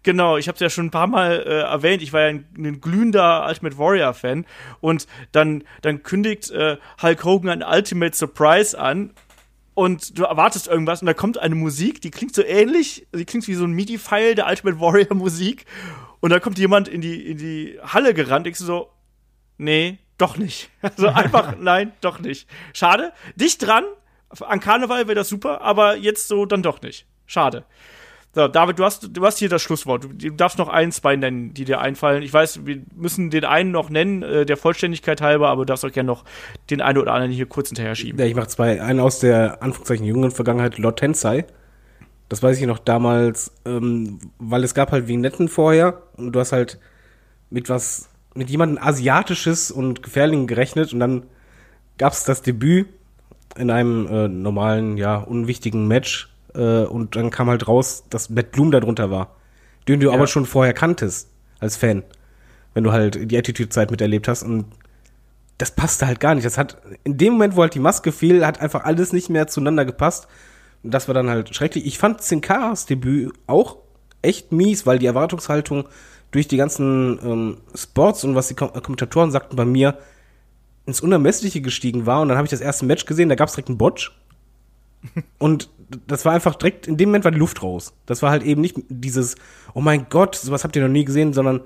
Genau, 0.02 0.38
ich 0.38 0.48
habe 0.48 0.54
es 0.54 0.60
ja 0.60 0.70
schon 0.70 0.86
ein 0.86 0.90
paar 0.90 1.06
Mal 1.06 1.44
äh, 1.46 1.60
erwähnt. 1.60 2.02
Ich 2.02 2.14
war 2.14 2.22
ja 2.22 2.28
ein, 2.28 2.46
ein 2.56 2.80
glühender 2.80 3.46
Ultimate 3.46 3.76
Warrior 3.76 4.14
Fan 4.14 4.46
und 4.80 5.06
dann 5.32 5.64
dann 5.82 6.02
kündigt 6.02 6.50
äh, 6.50 6.78
Hulk 7.02 7.24
Hogan 7.24 7.50
ein 7.50 7.62
Ultimate 7.62 8.16
Surprise 8.16 8.78
an 8.78 9.10
und 9.80 10.18
du 10.18 10.24
erwartest 10.24 10.68
irgendwas 10.68 11.00
und 11.00 11.06
da 11.06 11.14
kommt 11.14 11.38
eine 11.38 11.54
Musik, 11.54 12.02
die 12.02 12.10
klingt 12.10 12.34
so 12.34 12.44
ähnlich, 12.44 13.06
die 13.14 13.24
klingt 13.24 13.48
wie 13.48 13.54
so 13.54 13.64
ein 13.64 13.72
MIDI-File 13.72 14.34
der 14.34 14.46
Ultimate 14.46 14.78
Warrior 14.78 15.14
Musik 15.14 15.64
und 16.20 16.28
da 16.28 16.38
kommt 16.38 16.58
jemand 16.58 16.86
in 16.86 17.00
die 17.00 17.26
in 17.26 17.38
die 17.38 17.78
Halle 17.82 18.12
gerannt, 18.12 18.44
denkst 18.44 18.58
du 18.58 18.66
so, 18.66 18.90
nee, 19.56 19.98
doch 20.18 20.36
nicht. 20.36 20.68
Also 20.82 21.08
einfach 21.08 21.56
nein, 21.58 21.94
doch 22.02 22.18
nicht. 22.18 22.46
Schade. 22.74 23.14
Dicht 23.36 23.66
dran. 23.66 23.84
An 24.40 24.60
Karneval 24.60 25.06
wäre 25.08 25.14
das 25.14 25.30
super, 25.30 25.62
aber 25.62 25.96
jetzt 25.96 26.28
so 26.28 26.44
dann 26.44 26.62
doch 26.62 26.82
nicht. 26.82 27.06
Schade. 27.24 27.64
So, 28.32 28.46
David, 28.46 28.78
du 28.78 28.84
hast, 28.84 29.08
du 29.12 29.24
hast 29.24 29.38
hier 29.38 29.48
das 29.48 29.60
Schlusswort. 29.60 30.04
Du, 30.04 30.08
du, 30.08 30.30
darfst 30.30 30.56
noch 30.56 30.68
ein, 30.68 30.92
zwei 30.92 31.16
nennen, 31.16 31.52
die 31.52 31.64
dir 31.64 31.80
einfallen. 31.80 32.22
Ich 32.22 32.32
weiß, 32.32 32.64
wir 32.64 32.80
müssen 32.94 33.30
den 33.30 33.44
einen 33.44 33.72
noch 33.72 33.90
nennen, 33.90 34.22
äh, 34.22 34.46
der 34.46 34.56
Vollständigkeit 34.56 35.20
halber, 35.20 35.48
aber 35.48 35.62
du 35.62 35.66
darfst 35.66 35.84
auch 35.84 35.90
gerne 35.90 36.06
noch 36.06 36.24
den 36.70 36.80
einen 36.80 36.98
oder 36.98 37.12
anderen 37.12 37.32
hier 37.32 37.46
kurz 37.46 37.68
hinterher 37.68 37.96
schieben. 37.96 38.20
Ja, 38.20 38.26
ich 38.26 38.36
mach 38.36 38.46
zwei. 38.46 38.80
Einen 38.80 39.00
aus 39.00 39.18
der 39.18 39.62
Anführungszeichen 39.62 40.06
jüngeren 40.06 40.30
Vergangenheit, 40.30 40.78
Lord 40.78 41.00
Tensai. 41.00 41.44
Das 42.28 42.40
weiß 42.40 42.60
ich 42.60 42.66
noch 42.66 42.78
damals, 42.78 43.52
ähm, 43.64 44.20
weil 44.38 44.62
es 44.62 44.74
gab 44.74 44.92
halt 44.92 45.08
Vignetten 45.08 45.48
vorher 45.48 46.00
und 46.16 46.30
du 46.30 46.38
hast 46.38 46.52
halt 46.52 46.78
mit 47.50 47.68
was, 47.68 48.08
mit 48.36 48.48
jemandem 48.48 48.78
Asiatisches 48.80 49.72
und 49.72 50.04
Gefährlichen 50.04 50.46
gerechnet 50.46 50.92
und 50.92 51.00
dann 51.00 51.24
gab 51.98 52.12
es 52.12 52.22
das 52.22 52.42
Debüt 52.42 52.86
in 53.56 53.72
einem 53.72 54.06
äh, 54.06 54.28
normalen, 54.28 54.96
ja, 54.96 55.16
unwichtigen 55.16 55.88
Match 55.88 56.30
äh, 56.54 56.84
und 56.84 57.16
dann 57.16 57.30
kam 57.30 57.48
halt 57.48 57.68
raus, 57.68 58.04
dass 58.10 58.30
Matt 58.30 58.52
Bloom 58.52 58.70
darunter 58.70 59.10
war, 59.10 59.36
den 59.88 60.00
du 60.00 60.08
ja. 60.08 60.14
aber 60.14 60.26
schon 60.26 60.46
vorher 60.46 60.74
kanntest 60.74 61.28
als 61.58 61.76
Fan, 61.76 62.02
wenn 62.74 62.84
du 62.84 62.92
halt 62.92 63.30
die 63.30 63.36
Attitude-Zeit 63.36 63.90
miterlebt 63.90 64.28
hast 64.28 64.42
und 64.42 64.66
das 65.58 65.70
passte 65.70 66.06
halt 66.06 66.20
gar 66.20 66.34
nicht. 66.34 66.46
Das 66.46 66.56
hat 66.56 66.78
in 67.04 67.18
dem 67.18 67.34
Moment, 67.34 67.54
wo 67.54 67.60
halt 67.60 67.74
die 67.74 67.80
Maske 67.80 68.12
fiel, 68.12 68.46
hat 68.46 68.60
einfach 68.60 68.84
alles 68.84 69.12
nicht 69.12 69.28
mehr 69.28 69.46
zueinander 69.46 69.84
gepasst. 69.84 70.26
Und 70.82 70.94
das 70.94 71.06
war 71.06 71.14
dann 71.14 71.28
halt 71.28 71.54
schrecklich. 71.54 71.84
Ich 71.84 71.98
fand 71.98 72.22
Sin 72.22 72.40
Caras 72.40 72.86
Debüt 72.86 73.32
auch 73.46 73.76
echt 74.22 74.52
mies, 74.52 74.86
weil 74.86 74.98
die 74.98 75.06
Erwartungshaltung 75.06 75.86
durch 76.30 76.48
die 76.48 76.56
ganzen 76.56 77.18
ähm, 77.22 77.56
Sports 77.74 78.24
und 78.24 78.34
was 78.34 78.48
die 78.48 78.54
Kom 78.54 78.72
Kommentatoren 78.72 79.30
sagten 79.30 79.56
bei 79.56 79.66
mir 79.66 79.98
ins 80.86 81.02
Unermessliche 81.02 81.60
gestiegen 81.60 82.06
war. 82.06 82.22
Und 82.22 82.28
dann 82.28 82.38
habe 82.38 82.46
ich 82.46 82.50
das 82.50 82.62
erste 82.62 82.86
Match 82.86 83.04
gesehen, 83.04 83.28
da 83.28 83.34
gab 83.34 83.48
es 83.48 83.54
direkt 83.54 83.68
einen 83.68 83.78
Botch. 83.78 84.12
und 85.38 85.68
das 86.06 86.24
war 86.24 86.32
einfach 86.32 86.54
direkt, 86.54 86.86
in 86.86 86.96
dem 86.96 87.08
Moment 87.08 87.24
war 87.24 87.32
die 87.32 87.38
Luft 87.38 87.62
raus. 87.62 87.92
Das 88.06 88.22
war 88.22 88.30
halt 88.30 88.42
eben 88.42 88.60
nicht 88.60 88.76
dieses, 88.88 89.36
oh 89.74 89.80
mein 89.80 90.06
Gott, 90.08 90.36
sowas 90.36 90.64
habt 90.64 90.76
ihr 90.76 90.82
noch 90.82 90.88
nie 90.88 91.04
gesehen, 91.04 91.32
sondern 91.32 91.62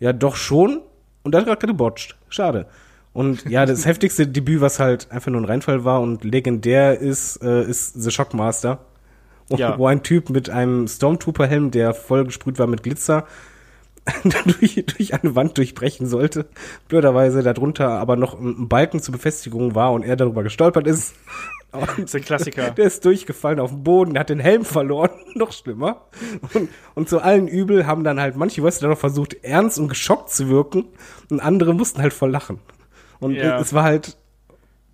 ja 0.00 0.12
doch 0.12 0.36
schon. 0.36 0.80
Und 1.22 1.32
da 1.32 1.38
hat 1.38 1.46
gerade 1.46 1.66
gebotcht. 1.66 2.16
Schade. 2.28 2.66
Und 3.12 3.48
ja, 3.48 3.64
das 3.66 3.86
heftigste 3.86 4.26
Debüt, 4.26 4.60
was 4.60 4.78
halt 4.78 5.10
einfach 5.10 5.30
nur 5.30 5.40
ein 5.40 5.46
Reinfall 5.46 5.84
war 5.84 6.00
und 6.00 6.24
legendär 6.24 6.98
ist, 6.98 7.42
äh, 7.42 7.64
ist 7.64 7.94
The 7.94 8.10
Shockmaster. 8.10 8.80
Ja. 9.50 9.78
Wo 9.78 9.86
ein 9.86 10.02
Typ 10.02 10.30
mit 10.30 10.48
einem 10.48 10.88
Stormtrooper-Helm, 10.88 11.70
der 11.70 11.92
voll 11.92 12.24
gesprüht 12.24 12.58
war 12.58 12.66
mit 12.66 12.82
Glitzer, 12.82 13.26
durch, 14.44 14.82
durch 14.86 15.14
eine 15.14 15.34
Wand 15.36 15.58
durchbrechen 15.58 16.06
sollte. 16.06 16.46
Blöderweise 16.88 17.42
darunter 17.42 17.90
aber 17.90 18.16
noch 18.16 18.38
ein 18.38 18.68
Balken 18.68 19.00
zur 19.00 19.12
Befestigung 19.12 19.74
war 19.74 19.92
und 19.92 20.02
er 20.02 20.16
darüber 20.16 20.42
gestolpert 20.42 20.86
ist 20.86 21.14
das 21.80 21.98
ist 22.04 22.14
ein 22.14 22.22
Klassiker. 22.22 22.70
Der 22.70 22.86
ist 22.86 23.04
durchgefallen 23.04 23.60
auf 23.60 23.70
den 23.70 23.82
Boden, 23.82 24.18
hat 24.18 24.30
den 24.30 24.40
Helm 24.40 24.64
verloren, 24.64 25.10
noch 25.34 25.52
schlimmer. 25.52 26.06
Und, 26.54 26.68
und 26.94 27.08
zu 27.08 27.20
allen 27.20 27.48
Übel 27.48 27.86
haben 27.86 28.04
dann 28.04 28.20
halt 28.20 28.36
manche 28.36 28.62
Wrestler 28.62 28.88
noch 28.88 28.98
versucht, 28.98 29.34
ernst 29.42 29.78
und 29.78 29.88
geschockt 29.88 30.30
zu 30.30 30.48
wirken 30.48 30.86
und 31.30 31.40
andere 31.40 31.74
mussten 31.74 32.00
halt 32.00 32.12
voll 32.12 32.30
lachen. 32.30 32.60
Und 33.20 33.34
ja. 33.34 33.58
es 33.58 33.72
war 33.72 33.84
halt, 33.84 34.16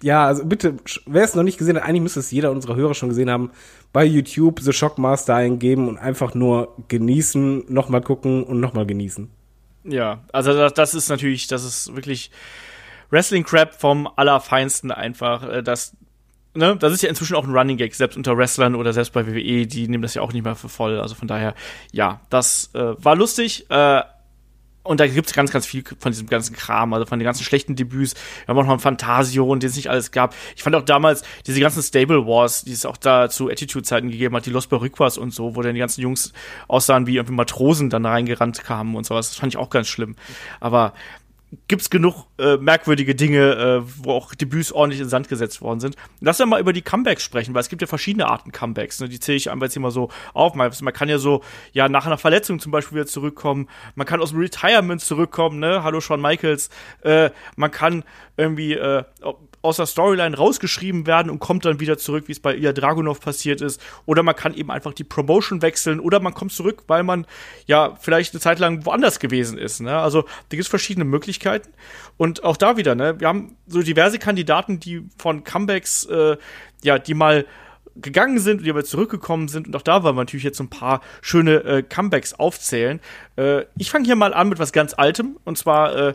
ja, 0.03 0.27
also 0.27 0.45
bitte, 0.45 0.77
wer 1.07 1.25
es 1.25 1.35
noch 1.35 1.43
nicht 1.43 1.59
gesehen 1.59 1.77
hat, 1.77 1.85
eigentlich 1.85 2.03
müsste 2.03 2.21
es 2.21 2.31
jeder 2.31 2.51
unserer 2.51 2.77
Hörer 2.77 2.95
schon 2.95 3.09
gesehen 3.09 3.31
haben, 3.31 3.51
bei 3.93 4.05
YouTube 4.05 4.61
The 4.61 4.73
Shockmaster 4.73 5.35
eingeben 5.35 5.89
und 5.89 5.99
einfach 5.99 6.35
nur 6.35 6.77
genießen, 6.89 7.65
nochmal 7.69 8.01
gucken 8.01 8.45
und 8.45 8.61
nochmal 8.61 8.87
genießen. 8.87 9.31
Ja, 9.85 10.25
also 10.33 10.53
das, 10.53 10.75
das 10.75 10.95
ist 10.95 11.09
natürlich, 11.09 11.47
das 11.47 11.65
ist 11.65 11.95
wirklich 11.95 12.31
Wrestling 13.11 13.45
Crap 13.45 13.75
vom 13.75 14.09
Allerfeinsten 14.17 14.91
einfach. 14.91 15.49
Äh, 15.49 15.63
das 15.63 15.97
ne, 16.55 16.77
das 16.77 16.93
ist 16.93 17.03
ja 17.03 17.09
inzwischen 17.09 17.37
auch 17.37 17.45
ein 17.45 17.57
Running 17.57 17.77
Gag, 17.77 17.95
selbst 17.95 18.17
unter 18.17 18.37
Wrestlern 18.37 18.75
oder 18.75 18.93
selbst 18.93 19.13
bei 19.13 19.27
WWE, 19.27 19.67
die 19.67 19.89
nehmen 19.89 20.03
das 20.03 20.15
ja 20.15 20.23
auch 20.23 20.33
nicht 20.33 20.45
mehr 20.45 20.57
für 20.57 20.69
voll. 20.69 21.01
Also 21.01 21.15
von 21.15 21.29
daher, 21.29 21.55
ja, 21.93 22.21
das 22.31 22.71
äh, 22.75 22.95
war 22.99 23.17
lustig. 23.17 23.71
Äh, 23.71 24.03
und 24.83 24.99
da 24.99 25.07
gibt's 25.07 25.35
ganz, 25.35 25.51
ganz 25.53 25.67
viel 25.67 25.85
von 25.99 26.11
diesem 26.11 26.27
ganzen 26.27 26.57
Kram, 26.57 26.95
also 26.95 27.05
von 27.05 27.19
den 27.19 27.27
ganzen 27.27 27.45
schlechten 27.45 27.77
Debüts. 27.77 28.15
Wir 28.15 28.49
haben 28.49 28.59
auch 28.59 28.67
noch 28.67 28.73
ein 28.73 28.81
Fantasio 28.81 29.45
und 29.45 29.63
den 29.63 29.69
es 29.69 29.77
nicht 29.77 29.91
alles 29.91 30.11
gab. 30.11 30.35
Ich 30.57 30.63
fand 30.63 30.75
auch 30.75 30.85
damals 30.85 31.23
diese 31.47 31.61
ganzen 31.61 31.83
Stable 31.83 32.27
Wars, 32.27 32.65
die 32.65 32.73
es 32.73 32.87
auch 32.87 32.97
da 32.97 33.29
zu 33.29 33.51
Attitude-Zeiten 33.51 34.11
gegeben 34.11 34.35
hat, 34.35 34.47
die 34.47 34.51
Los 34.51 34.67
Peruquas 34.67 35.19
und 35.19 35.35
so, 35.35 35.55
wo 35.55 35.61
dann 35.61 35.75
die 35.75 35.81
ganzen 35.81 36.01
Jungs 36.01 36.33
aussahen 36.67 37.07
wie 37.07 37.17
irgendwie 37.17 37.35
Matrosen 37.35 37.91
dann 37.91 38.07
reingerannt 38.07 38.65
kamen 38.65 38.97
und 38.97 39.05
sowas. 39.05 39.29
Das 39.29 39.37
fand 39.37 39.53
ich 39.53 39.59
auch 39.59 39.69
ganz 39.69 39.87
schlimm. 39.87 40.17
Aber 40.61 40.95
gibt's 41.69 41.91
genug 41.91 42.27
äh, 42.39 42.57
merkwürdige 42.57 43.15
Dinge, 43.15 43.83
äh, 43.85 44.05
wo 44.05 44.13
auch 44.13 44.35
Debüts 44.35 44.73
ordentlich 44.73 45.01
in 45.01 45.09
Sand 45.09 45.29
gesetzt 45.29 45.61
worden 45.61 45.81
sind. 45.81 45.97
Lass 46.21 46.41
uns 46.41 46.49
mal 46.49 46.61
über 46.61 46.73
die 46.73 46.83
Comebacks 46.83 47.25
sprechen, 47.25 47.55
weil 47.55 47.61
es 47.61 47.69
gibt 47.69 47.83
ja 47.83 47.89
verschiedene 47.89 48.27
Arten 48.27 48.53
Comebacks. 48.53 49.01
Ne? 49.01 49.09
Die 49.09 49.19
zähle 49.19 49.37
ich 49.37 49.51
einfach 49.51 49.67
jetzt 49.67 49.77
immer 49.77 49.91
so 49.91 50.11
auf. 50.33 50.55
Man, 50.55 50.71
man 50.83 50.95
kann 50.95 51.09
ja 51.09 51.19
so, 51.19 51.43
ja, 51.73 51.89
nach 51.89 52.07
einer 52.07 52.19
Verletzung 52.19 52.61
zum 52.61 52.71
Beispiel 52.71 52.97
wieder 52.97 53.07
zurückkommen. 53.07 53.69
Man 53.95 54.07
kann 54.07 54.21
aus 54.21 54.31
dem 54.31 54.39
Retirement 54.39 55.01
zurückkommen, 55.01 55.59
ne? 55.59 55.83
Hallo 55.83 56.01
Shawn 56.01 56.21
Michaels. 56.21 56.71
Äh, 57.03 57.31
man 57.57 57.71
kann 57.71 58.05
irgendwie 58.37 58.75
äh, 58.75 59.05
aus 59.63 59.77
der 59.77 59.87
Storyline 59.87 60.37
rausgeschrieben 60.37 61.07
werden 61.07 61.31
und 61.31 61.39
kommt 61.39 61.65
dann 61.65 61.81
wieder 61.81 61.99
zurück, 61.99 62.25
wie 62.29 62.33
es 62.33 62.41
bei 62.41 62.55
Ilya 62.55 62.73
Dragunov 62.73 63.21
passiert 63.21 63.61
ist. 63.61 63.81
Oder 64.07 64.23
man 64.23 64.35
kann 64.35 64.55
eben 64.55 64.71
einfach 64.71 64.95
die 64.95 65.05
Promotion 65.05 65.63
wechseln 65.63 66.01
oder 66.01 66.21
man 66.21 66.33
kommt 66.33 66.53
zurück, 66.53 66.85
weil 66.87 67.03
man 67.03 67.27
ja 67.67 67.97
vielleicht 68.01 68.33
eine 68.33 68.41
Zeit 68.41 68.59
lang 68.59 68.87
woanders 68.87 69.21
gewesen 69.21 69.59
ist. 69.59 69.81
Ne? 69.81 69.97
Also 69.97 70.23
da 70.23 70.29
gibt 70.51 70.63
es 70.63 70.69
verschiedene 70.69 71.05
Möglichkeiten. 71.05 71.71
Und 72.17 72.45
auch 72.45 72.57
da 72.57 72.77
wieder, 72.77 72.95
ne, 72.95 73.21
wir 73.21 73.29
haben 73.29 73.57
so 73.67 73.83
diverse 73.83 74.19
Kandidaten, 74.19 74.81
die 74.81 75.09
von 75.19 75.45
Comebacks, 75.45 76.05
äh, 76.07 76.37
ja, 76.83 76.99
die 76.99 77.15
mal 77.15 77.45
gegangen 77.97 78.39
sind 78.39 78.65
die 78.65 78.71
aber 78.71 78.85
zurückgekommen 78.85 79.49
sind. 79.49 79.67
Und 79.67 79.77
auch 79.77 79.83
da 79.83 80.03
wollen 80.03 80.17
wir 80.17 80.23
natürlich 80.23 80.45
jetzt 80.45 80.61
ein 80.61 80.71
paar 80.71 81.01
schöne 81.21 81.65
äh, 81.65 81.83
Comebacks 81.83 82.35
aufzählen. 82.35 83.01
Äh, 83.37 83.65
ich 83.77 83.91
fange 83.91 84.05
hier 84.07 84.17
mal 84.17 84.33
an 84.33 84.49
mit 84.49 84.59
was 84.59 84.73
ganz 84.73 84.95
Altem. 84.95 85.39
Und 85.45 85.59
zwar, 85.59 85.97
äh, 85.97 86.15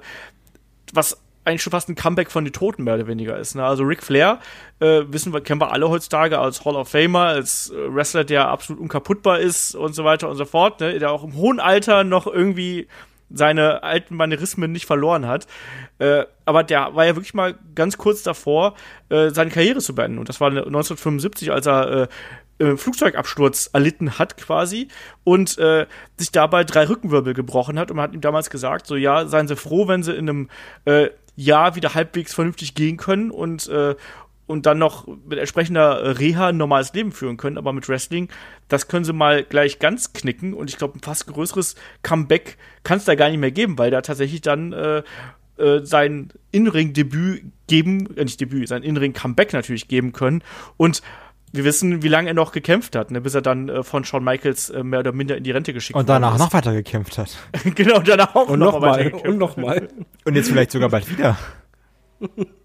was 0.93 1.21
eigentlich 1.45 1.61
schon 1.61 1.71
fast 1.71 1.89
ein 1.89 1.95
Comeback 1.95 2.31
von 2.31 2.43
den 2.43 2.53
Toten 2.53 2.83
mehr 2.83 2.95
oder 2.95 3.07
weniger 3.07 3.37
ist. 3.37 3.55
Ne? 3.55 3.63
Also 3.63 3.83
Ric 3.83 4.03
Flair, 4.03 4.39
äh, 4.79 5.03
wissen 5.07 5.31
wir, 5.33 5.41
kennen 5.41 5.61
wir 5.61 5.71
alle 5.71 5.89
heutzutage 5.89 6.39
als 6.39 6.65
Hall 6.65 6.75
of 6.75 6.89
Famer, 6.89 7.27
als 7.27 7.69
äh, 7.69 7.93
Wrestler, 7.93 8.23
der 8.23 8.47
absolut 8.49 8.81
unkaputtbar 8.81 9.39
ist 9.39 9.75
und 9.75 9.93
so 9.93 10.03
weiter 10.03 10.29
und 10.29 10.35
so 10.35 10.45
fort, 10.45 10.79
ne? 10.81 10.97
der 10.99 11.11
auch 11.11 11.23
im 11.23 11.35
hohen 11.35 11.59
Alter 11.59 12.03
noch 12.03 12.27
irgendwie 12.27 12.87
seine 13.29 13.83
alten 13.83 14.15
Manierismen 14.15 14.71
nicht 14.71 14.85
verloren 14.85 15.27
hat. 15.27 15.47
Äh, 15.99 16.25
aber 16.45 16.63
der 16.63 16.95
war 16.95 17.05
ja 17.05 17.15
wirklich 17.15 17.33
mal 17.33 17.55
ganz 17.73 17.97
kurz 17.97 18.23
davor, 18.23 18.75
äh, 19.09 19.29
seine 19.29 19.49
Karriere 19.49 19.79
zu 19.79 19.95
beenden. 19.95 20.19
Und 20.19 20.29
das 20.29 20.41
war 20.41 20.49
1975, 20.49 21.51
als 21.51 21.65
er 21.65 22.07
äh, 22.57 22.77
Flugzeugabsturz 22.77 23.69
erlitten 23.73 24.17
hat 24.17 24.37
quasi 24.37 24.87
und 25.23 25.57
äh, 25.57 25.87
sich 26.17 26.31
dabei 26.31 26.63
drei 26.63 26.87
Rückenwirbel 26.87 27.33
gebrochen 27.33 27.77
hat 27.77 27.91
und 27.91 27.97
man 27.97 28.03
hat 28.03 28.13
ihm 28.13 28.21
damals 28.21 28.49
gesagt, 28.49 28.87
so 28.87 28.95
ja, 28.95 29.25
seien 29.25 29.47
Sie 29.47 29.57
froh, 29.57 29.87
wenn 29.87 30.03
Sie 30.03 30.13
in 30.13 30.29
einem 30.29 30.49
äh, 30.85 31.09
Jahr 31.35 31.75
wieder 31.75 31.93
halbwegs 31.93 32.33
vernünftig 32.33 32.75
gehen 32.75 32.97
können 32.97 33.31
und 33.31 33.67
äh, 33.67 33.95
und 34.47 34.65
dann 34.65 34.77
noch 34.77 35.07
mit 35.07 35.39
entsprechender 35.39 36.19
Reha 36.19 36.49
ein 36.49 36.57
normales 36.57 36.93
Leben 36.93 37.11
führen 37.11 37.37
können, 37.37 37.57
aber 37.57 37.73
mit 37.73 37.89
Wrestling, 37.89 38.29
das 38.67 38.87
können 38.87 39.03
sie 39.03 39.13
mal 39.13 39.43
gleich 39.43 39.79
ganz 39.79 40.13
knicken 40.13 40.53
und 40.53 40.69
ich 40.69 40.77
glaube, 40.77 40.97
ein 40.97 41.01
fast 41.01 41.27
größeres 41.27 41.75
Comeback 42.03 42.57
kann 42.83 42.99
es 42.99 43.05
da 43.05 43.15
gar 43.15 43.29
nicht 43.29 43.39
mehr 43.39 43.51
geben, 43.51 43.77
weil 43.77 43.91
da 43.91 44.01
tatsächlich 44.01 44.41
dann 44.41 44.71
äh, 44.71 45.03
äh, 45.57 45.83
sein 45.83 46.29
In-Ring-Debüt 46.51 47.43
geben, 47.67 48.15
äh, 48.17 48.23
nicht 48.23 48.39
Debüt, 48.39 48.67
sein 48.67 48.83
In-Ring-Comeback 48.83 49.53
natürlich 49.53 49.87
geben 49.87 50.11
können 50.11 50.43
und 50.77 51.01
wir 51.55 51.63
wissen, 51.63 52.03
wie 52.03 52.07
lange 52.07 52.29
er 52.29 52.33
noch 52.33 52.51
gekämpft 52.51 52.95
hat, 52.95 53.11
ne, 53.11 53.21
bis 53.21 53.33
er 53.33 53.41
dann 53.41 53.69
äh, 53.69 53.83
von 53.83 54.03
Shawn 54.03 54.23
Michaels 54.23 54.69
äh, 54.69 54.83
mehr 54.83 54.99
oder 54.99 55.11
minder 55.11 55.37
in 55.37 55.43
die 55.43 55.51
Rente 55.51 55.73
geschickt 55.73 55.95
wurde. 55.95 56.01
Und 56.01 56.09
danach 56.09 56.37
noch 56.37 56.53
weiter 56.53 56.73
gekämpft 56.73 57.17
hat. 57.17 57.37
genau, 57.75 57.99
danach 57.99 58.35
auch 58.35 58.49
und 58.49 58.59
noch, 58.59 58.73
noch 58.73 58.81
mal, 58.81 59.11
Und 59.13 59.37
noch 59.37 59.57
mal. 59.57 59.89
Und 60.25 60.35
jetzt 60.35 60.49
vielleicht 60.49 60.71
sogar 60.71 60.89
bald 60.89 61.09
wieder. 61.09 61.37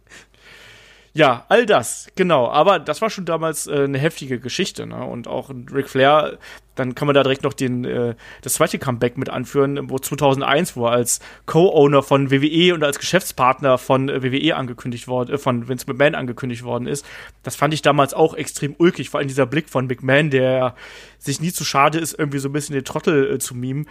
Ja, 1.12 1.44
all 1.48 1.66
das, 1.66 2.08
genau. 2.14 2.48
Aber 2.48 2.78
das 2.78 3.02
war 3.02 3.11
schon 3.11 3.24
damals 3.24 3.66
äh, 3.66 3.82
eine 3.82 3.98
heftige 3.98 4.38
Geschichte, 4.38 4.86
ne? 4.86 5.04
Und 5.04 5.26
auch 5.26 5.50
Ric 5.50 5.88
Flair, 5.88 6.38
dann 6.76 6.94
kann 6.94 7.06
man 7.06 7.14
da 7.14 7.24
direkt 7.24 7.42
noch 7.42 7.52
den, 7.52 7.84
äh, 7.84 8.14
das 8.42 8.54
zweite 8.54 8.78
Comeback 8.78 9.18
mit 9.18 9.28
anführen, 9.28 9.90
wo 9.90 9.98
2001, 9.98 10.76
wo 10.76 10.86
er 10.86 10.92
als 10.92 11.18
Co-Owner 11.46 12.04
von 12.04 12.30
WWE 12.30 12.74
und 12.74 12.84
als 12.84 13.00
Geschäftspartner 13.00 13.76
von 13.76 14.08
äh, 14.08 14.22
WWE 14.22 14.54
angekündigt 14.54 15.08
worden, 15.08 15.34
äh, 15.34 15.38
von 15.38 15.68
Vince 15.68 15.86
McMahon 15.88 16.14
angekündigt 16.14 16.62
worden 16.62 16.86
ist. 16.86 17.04
Das 17.42 17.56
fand 17.56 17.74
ich 17.74 17.82
damals 17.82 18.14
auch 18.14 18.34
extrem 18.34 18.76
ulkig, 18.78 19.11
vor 19.11 19.18
allem 19.18 19.28
dieser 19.28 19.46
Blick 19.46 19.68
von 19.68 19.88
McMahon, 19.88 20.30
der 20.30 20.76
sich 21.18 21.40
nie 21.40 21.52
zu 21.52 21.64
schade 21.64 21.98
ist, 21.98 22.16
irgendwie 22.16 22.38
so 22.38 22.48
ein 22.48 22.52
bisschen 22.52 22.74
den 22.74 22.84
Trottel 22.84 23.34
äh, 23.34 23.38
zu 23.40 23.56
mimen. 23.56 23.88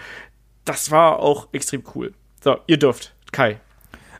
Das 0.63 0.89
war 0.89 1.20
auch 1.20 1.49
extrem 1.51 1.84
cool. 1.95 2.13
So, 2.41 2.59
ihr 2.65 2.78
dürft. 2.78 3.13
Kai. 3.34 3.59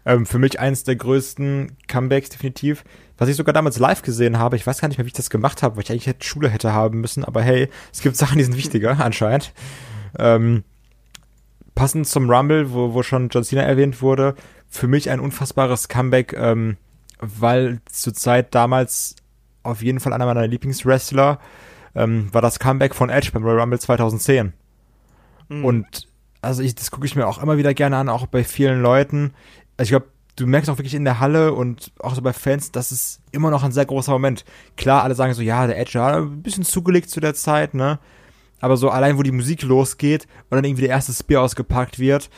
Ähm, 0.10 0.26
für 0.26 0.39
mich 0.39 0.60
eins 0.60 0.84
der 0.84 0.95
größten 0.95 1.78
Comebacks 1.88 2.30
definitiv. 2.30 2.84
Was 3.20 3.30
ich 3.30 3.36
sogar 3.36 3.53
damals 3.53 3.78
live 3.78 4.01
gesehen 4.01 4.39
habe, 4.39 4.55
ich 4.55 4.66
weiß 4.66 4.82
gar 4.82 4.88
nicht 4.88 4.97
mehr, 4.97 5.05
wie 5.05 5.10
ich 5.10 5.14
das 5.14 5.30
gemacht 5.30 5.62
habe, 5.62 5.76
weil 5.76 5.84
ich 5.84 5.91
eigentlich 5.91 6.07
hätte 6.07 6.26
Schule 6.26 6.49
hätte 6.49 6.74
haben 6.74 6.99
müssen, 6.99 7.24
aber 7.24 7.43
hey, 7.43 7.70
es 7.93 8.01
gibt 8.01 8.16
Sachen, 8.18 8.39
die 8.39 8.43
sind 8.43 8.57
wichtiger 8.57 8.99
anscheinend. 8.99 9.53
Ähm, 10.18 10.64
passend 11.76 12.07
zum 12.07 12.28
Rumble, 12.28 12.74
wo, 12.74 12.95
wo 12.95 13.03
schon 13.03 13.30
John 13.30 13.43
Cena 13.43 13.62
erwähnt 13.62 14.01
wurde, 14.01 14.34
für 14.68 14.88
mich 14.88 15.12
ein 15.12 15.20
unfassbares 15.20 15.89
Comeback, 15.89 16.34
ähm, 16.34 16.78
weil 17.20 17.80
zur 17.86 18.16
Zeit 18.16 18.55
damals 18.55 19.16
auf 19.62 19.84
jeden 19.84 19.99
Fall 19.99 20.14
einer 20.14 20.26
meiner 20.26 20.47
Lieblingswrestler 20.47 21.38
ähm, 21.93 22.34
war 22.34 22.41
das 22.41 22.57
Comeback 22.57 22.95
von 22.95 23.12
Edge 23.12 23.30
beim 23.32 23.43
Royal 23.43 23.60
Rumble 23.60 23.80
2010. 23.80 24.53
Mhm. 25.49 25.66
Und 25.66 26.07
also 26.41 26.64
ich, 26.64 26.74
das 26.74 26.89
gucke 26.89 27.05
ich 27.05 27.16
mir 27.16 27.28
auch 27.28 27.43
immer 27.43 27.57
wieder 27.57 27.76
gerne 27.76 27.97
an, 27.97 28.10
auch 28.10 28.26
bei 28.26 28.43
vielen 28.43 28.82
Leuten 28.82 29.34
also 29.80 29.88
ich 29.88 29.89
glaube, 29.91 30.07
du 30.36 30.45
merkst 30.45 30.69
auch 30.69 30.77
wirklich 30.77 30.93
in 30.93 31.05
der 31.05 31.21
Halle 31.21 31.53
und 31.53 31.93
auch 31.99 32.13
so 32.13 32.21
bei 32.21 32.34
Fans, 32.34 32.73
das 32.73 32.91
ist 32.91 33.21
immer 33.32 33.49
noch 33.49 33.63
ein 33.63 33.71
sehr 33.71 33.86
großer 33.86 34.11
Moment. 34.11 34.43
Klar, 34.75 35.03
alle 35.03 35.15
sagen 35.15 35.34
so, 35.34 35.41
ja, 35.41 35.65
der 35.67 35.80
Edge 35.80 36.01
hat 36.01 36.15
ein 36.15 36.41
bisschen 36.41 36.65
zugelegt 36.65 37.09
zu 37.09 37.21
der 37.21 37.34
Zeit, 37.34 37.73
ne? 37.73 37.97
Aber 38.59 38.75
so 38.75 38.89
allein, 38.89 39.17
wo 39.17 39.23
die 39.23 39.32
Musik 39.32 39.61
losgeht 39.63 40.27
und 40.49 40.57
dann 40.57 40.65
irgendwie 40.65 40.82
der 40.82 40.89
erste 40.89 41.13
Spear 41.13 41.43
ausgepackt 41.43 41.97
wird, 41.97 42.30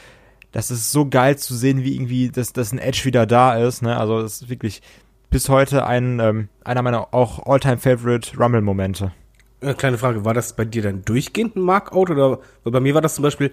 das 0.52 0.70
ist 0.70 0.92
so 0.92 1.08
geil 1.10 1.39
zu 1.39 1.56
sehen, 1.56 1.84
wie 1.84 1.96
irgendwie, 1.96 2.30
dass, 2.30 2.54
dass 2.54 2.72
ein 2.72 2.78
Edge 2.78 3.06
wieder 3.06 3.26
da 3.26 3.58
ist, 3.58 3.82
ne? 3.82 3.98
Also, 3.98 4.22
das 4.22 4.44
ist 4.44 4.50
wirklich 4.50 4.84
bis 5.32 5.50
heute 5.50 5.88
ein, 5.88 6.20
ähm, 6.20 6.50
einer 6.64 6.84
meiner 6.84 7.12
auch 7.16 7.48
All-Time-Favorite 7.48 8.38
Rumble-Momente. 8.38 9.14
Eine 9.62 9.74
kleine 9.74 9.98
Frage, 9.98 10.26
war 10.26 10.36
das 10.36 10.56
bei 10.56 10.66
dir 10.66 10.84
dann 10.84 11.02
durchgehend 11.04 11.56
ein 11.56 11.62
Markout 11.62 12.12
oder, 12.12 12.38
weil 12.64 12.72
bei 12.72 12.80
mir 12.80 12.94
war 12.94 13.02
das 13.02 13.16
zum 13.16 13.24
Beispiel, 13.24 13.52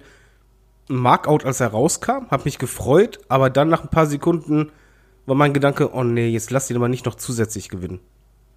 Markout, 0.89 1.45
als 1.45 1.59
er 1.59 1.67
rauskam, 1.67 2.27
hab 2.29 2.45
mich 2.45 2.57
gefreut, 2.57 3.19
aber 3.29 3.49
dann 3.49 3.69
nach 3.69 3.83
ein 3.83 3.89
paar 3.89 4.07
Sekunden 4.07 4.71
war 5.25 5.35
mein 5.35 5.53
Gedanke, 5.53 5.93
oh 5.93 6.03
nee, 6.03 6.27
jetzt 6.27 6.51
lass 6.51 6.69
ihn 6.69 6.75
aber 6.75 6.89
nicht 6.89 7.05
noch 7.05 7.15
zusätzlich 7.15 7.69
gewinnen. 7.69 7.99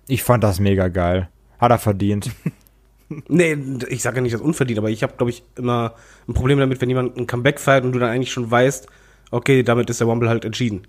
Ich 0.09 0.23
fand 0.23 0.43
das 0.43 0.59
mega 0.59 0.89
geil. 0.89 1.29
Hat 1.59 1.71
er 1.71 1.79
verdient. 1.79 2.31
nee, 3.29 3.57
ich 3.89 4.03
sage 4.03 4.17
ja 4.17 4.23
nicht, 4.23 4.35
das 4.35 4.41
unverdient, 4.41 4.79
aber 4.79 4.91
ich 4.91 5.03
habe, 5.03 5.15
glaube 5.17 5.31
ich, 5.31 5.45
immer 5.57 5.95
ein 6.27 6.35
Problem 6.35 6.59
damit, 6.59 6.81
wenn 6.81 6.89
jemand 6.89 7.17
ein 7.17 7.27
Comeback 7.27 7.61
feiert 7.61 7.85
und 7.85 7.93
du 7.93 7.99
dann 7.99 8.11
eigentlich 8.11 8.33
schon 8.33 8.51
weißt, 8.51 8.89
okay, 9.31 9.63
damit 9.63 9.91
ist 9.91 10.01
der 10.01 10.09
Wumble 10.09 10.31
halt 10.31 10.45
entschieden. 10.45 10.87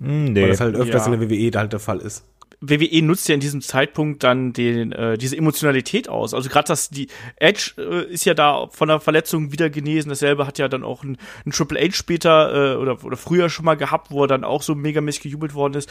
Hm, 0.00 0.32
nee. 0.32 0.42
Weil 0.42 0.48
das 0.48 0.60
halt 0.60 0.74
öfters 0.74 1.06
ja. 1.06 1.12
in 1.12 1.20
der 1.20 1.30
WWE 1.30 1.50
da 1.52 1.60
halt 1.60 1.72
der 1.72 1.80
Fall 1.80 2.00
ist. 2.00 2.24
WWE 2.62 3.02
nutzt 3.02 3.28
ja 3.28 3.34
in 3.34 3.40
diesem 3.40 3.60
Zeitpunkt 3.60 4.22
dann 4.22 4.52
den, 4.52 4.92
äh, 4.92 5.18
diese 5.18 5.36
Emotionalität 5.36 6.08
aus. 6.08 6.32
Also 6.32 6.48
gerade 6.48 6.68
das, 6.68 6.90
die 6.90 7.08
Edge 7.36 7.72
äh, 7.76 8.04
ist 8.04 8.24
ja 8.24 8.34
da 8.34 8.68
von 8.70 8.88
der 8.88 9.00
Verletzung 9.00 9.50
wieder 9.50 9.68
genesen. 9.68 10.10
Dasselbe 10.10 10.46
hat 10.46 10.58
ja 10.58 10.68
dann 10.68 10.84
auch 10.84 11.02
ein, 11.02 11.18
ein 11.44 11.50
Triple 11.50 11.80
H 11.80 11.94
später 11.94 12.74
äh, 12.74 12.76
oder, 12.76 13.04
oder 13.04 13.16
früher 13.16 13.50
schon 13.50 13.64
mal 13.64 13.76
gehabt, 13.76 14.12
wo 14.12 14.22
er 14.22 14.28
dann 14.28 14.44
auch 14.44 14.62
so 14.62 14.76
megamäßig 14.76 15.22
gejubelt 15.22 15.54
worden 15.54 15.74
ist. 15.74 15.90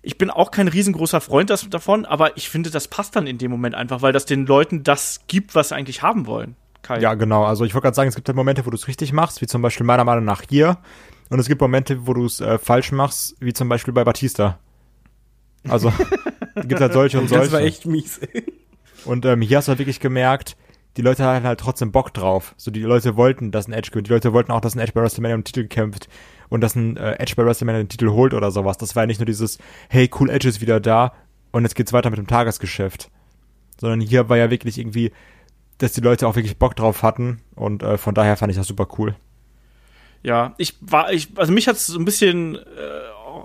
Ich 0.00 0.16
bin 0.16 0.30
auch 0.30 0.50
kein 0.50 0.68
riesengroßer 0.68 1.20
Freund 1.20 1.50
das, 1.50 1.68
davon, 1.68 2.06
aber 2.06 2.36
ich 2.36 2.48
finde, 2.48 2.70
das 2.70 2.88
passt 2.88 3.14
dann 3.14 3.26
in 3.26 3.38
dem 3.38 3.50
Moment 3.50 3.74
einfach, 3.74 4.00
weil 4.00 4.12
das 4.12 4.24
den 4.24 4.46
Leuten 4.46 4.82
das 4.82 5.22
gibt, 5.26 5.54
was 5.54 5.68
sie 5.68 5.74
eigentlich 5.74 6.00
haben 6.00 6.26
wollen. 6.26 6.56
Kai. 6.80 7.00
Ja, 7.00 7.14
genau. 7.14 7.44
Also 7.44 7.64
ich 7.64 7.74
wollte 7.74 7.86
gerade 7.86 7.96
sagen, 7.96 8.08
es 8.08 8.14
gibt 8.14 8.28
halt 8.28 8.36
Momente, 8.36 8.64
wo 8.64 8.70
du 8.70 8.76
es 8.76 8.88
richtig 8.88 9.12
machst, 9.12 9.42
wie 9.42 9.46
zum 9.46 9.60
Beispiel 9.60 9.84
meiner 9.84 10.04
Meinung 10.04 10.24
nach 10.24 10.42
hier. 10.48 10.78
Und 11.28 11.40
es 11.40 11.48
gibt 11.48 11.60
Momente, 11.60 12.06
wo 12.06 12.14
du 12.14 12.24
es 12.24 12.40
äh, 12.40 12.58
falsch 12.58 12.92
machst, 12.92 13.34
wie 13.40 13.52
zum 13.52 13.68
Beispiel 13.68 13.92
bei 13.92 14.04
Batista. 14.04 14.58
Also 15.68 15.92
gibt 16.66 16.80
halt 16.80 16.92
solche 16.92 17.18
und 17.18 17.28
solche. 17.28 17.44
Das 17.44 17.52
war 17.52 17.60
echt 17.60 17.86
mies. 17.86 18.20
Und 19.04 19.24
ähm, 19.24 19.40
hier 19.40 19.58
hast 19.58 19.68
du 19.68 19.70
halt 19.70 19.78
wirklich 19.78 20.00
gemerkt, 20.00 20.56
die 20.96 21.02
Leute 21.02 21.24
hatten 21.24 21.46
halt 21.46 21.60
trotzdem 21.60 21.92
Bock 21.92 22.14
drauf. 22.14 22.54
So 22.56 22.70
die 22.70 22.80
Leute 22.80 23.16
wollten, 23.16 23.50
dass 23.50 23.68
ein 23.68 23.72
Edge 23.72 23.90
gewinnt. 23.90 24.08
Die 24.08 24.12
Leute 24.12 24.32
wollten 24.32 24.50
auch, 24.50 24.60
dass 24.60 24.74
ein 24.74 24.80
Edge 24.80 24.92
bei 24.92 25.02
WrestleMania 25.02 25.34
um 25.34 25.42
den 25.42 25.44
Titel 25.44 25.66
kämpft 25.66 26.08
und 26.48 26.60
dass 26.60 26.74
ein 26.74 26.96
äh, 26.96 27.18
Edge 27.18 27.34
bei 27.36 27.44
WrestleMania 27.44 27.82
den 27.82 27.88
Titel 27.88 28.10
holt 28.10 28.34
oder 28.34 28.50
sowas. 28.50 28.78
Das 28.78 28.96
war 28.96 29.02
ja 29.02 29.06
nicht 29.06 29.20
nur 29.20 29.26
dieses, 29.26 29.58
hey, 29.88 30.10
cool, 30.18 30.30
Edge 30.30 30.48
ist 30.48 30.60
wieder 30.60 30.80
da 30.80 31.12
und 31.52 31.64
jetzt 31.64 31.74
geht's 31.74 31.92
weiter 31.92 32.10
mit 32.10 32.18
dem 32.18 32.26
Tagesgeschäft. 32.26 33.10
Sondern 33.78 34.00
hier 34.00 34.28
war 34.28 34.38
ja 34.38 34.50
wirklich 34.50 34.78
irgendwie, 34.78 35.12
dass 35.78 35.92
die 35.92 36.00
Leute 36.00 36.26
auch 36.26 36.36
wirklich 36.36 36.56
Bock 36.56 36.74
drauf 36.76 37.02
hatten 37.02 37.42
und 37.54 37.82
äh, 37.82 37.98
von 37.98 38.14
daher 38.14 38.36
fand 38.36 38.50
ich 38.50 38.56
das 38.56 38.66
super 38.66 38.88
cool. 38.98 39.14
Ja, 40.22 40.54
ich 40.56 40.74
war, 40.80 41.12
ich, 41.12 41.28
also 41.36 41.52
mich 41.52 41.68
hat's 41.68 41.86
so 41.86 41.98
ein 41.98 42.04
bisschen 42.04 42.56
äh, 42.56 42.60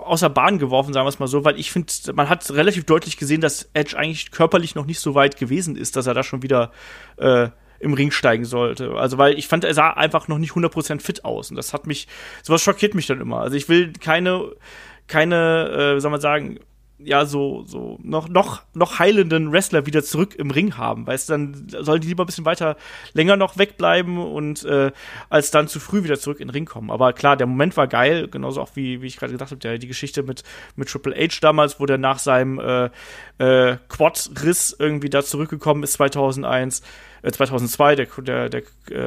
außer 0.00 0.30
Bahn 0.30 0.58
geworfen, 0.58 0.92
sagen 0.92 1.04
wir 1.04 1.10
es 1.10 1.18
mal 1.18 1.26
so, 1.26 1.44
weil 1.44 1.58
ich 1.58 1.70
finde, 1.72 1.92
man 2.14 2.28
hat 2.28 2.50
relativ 2.50 2.84
deutlich 2.84 3.16
gesehen, 3.16 3.40
dass 3.40 3.68
Edge 3.74 3.96
eigentlich 3.96 4.30
körperlich 4.30 4.74
noch 4.74 4.86
nicht 4.86 5.00
so 5.00 5.14
weit 5.14 5.38
gewesen 5.38 5.76
ist, 5.76 5.96
dass 5.96 6.06
er 6.06 6.14
da 6.14 6.22
schon 6.22 6.42
wieder 6.42 6.72
äh, 7.16 7.48
im 7.80 7.94
Ring 7.94 8.10
steigen 8.10 8.44
sollte. 8.44 8.94
Also, 8.94 9.18
weil 9.18 9.38
ich 9.38 9.48
fand, 9.48 9.64
er 9.64 9.74
sah 9.74 9.90
einfach 9.90 10.28
noch 10.28 10.38
nicht 10.38 10.52
100% 10.52 11.00
fit 11.00 11.24
aus. 11.24 11.50
Und 11.50 11.56
das 11.56 11.72
hat 11.72 11.86
mich, 11.86 12.06
sowas 12.42 12.62
schockiert 12.62 12.94
mich 12.94 13.06
dann 13.06 13.20
immer. 13.20 13.40
Also, 13.40 13.56
ich 13.56 13.68
will 13.68 13.92
keine, 13.92 14.52
keine, 15.08 15.94
äh, 15.96 16.00
soll 16.00 16.10
man 16.10 16.20
sagen, 16.20 16.60
ja, 17.04 17.26
so, 17.26 17.64
so 17.66 17.98
noch, 18.02 18.28
noch, 18.28 18.62
noch 18.74 18.98
heilenden 18.98 19.52
Wrestler 19.52 19.86
wieder 19.86 20.02
zurück 20.02 20.34
im 20.34 20.50
Ring 20.50 20.76
haben. 20.76 21.06
Weißt 21.06 21.28
du, 21.28 21.32
dann 21.32 21.66
sollen 21.68 22.00
die 22.00 22.08
lieber 22.08 22.24
ein 22.24 22.26
bisschen 22.26 22.44
weiter 22.44 22.76
länger 23.12 23.36
noch 23.36 23.58
wegbleiben 23.58 24.18
und 24.18 24.64
äh, 24.64 24.92
als 25.28 25.50
dann 25.50 25.68
zu 25.68 25.80
früh 25.80 26.04
wieder 26.04 26.18
zurück 26.18 26.40
in 26.40 26.48
den 26.48 26.52
Ring 26.52 26.66
kommen. 26.66 26.90
Aber 26.90 27.12
klar, 27.12 27.36
der 27.36 27.46
Moment 27.46 27.76
war 27.76 27.86
geil, 27.86 28.28
genauso 28.28 28.60
auch 28.60 28.70
wie, 28.74 29.02
wie 29.02 29.06
ich 29.06 29.16
gerade 29.16 29.32
gedacht 29.32 29.50
habe, 29.50 29.78
die 29.78 29.88
Geschichte 29.88 30.22
mit, 30.22 30.42
mit 30.76 30.88
Triple 30.88 31.14
H 31.14 31.38
damals, 31.40 31.80
wo 31.80 31.86
der 31.86 31.98
nach 31.98 32.18
seinem 32.18 32.58
äh, 32.58 32.90
äh, 33.38 33.76
Quad-Riss 33.88 34.76
irgendwie 34.78 35.10
da 35.10 35.22
zurückgekommen 35.22 35.82
ist 35.82 35.94
2001 35.94 36.82
2002, 37.30 37.92
äh, 37.92 37.96
der, 37.96 38.06
der, 38.06 38.48
der, 38.48 38.62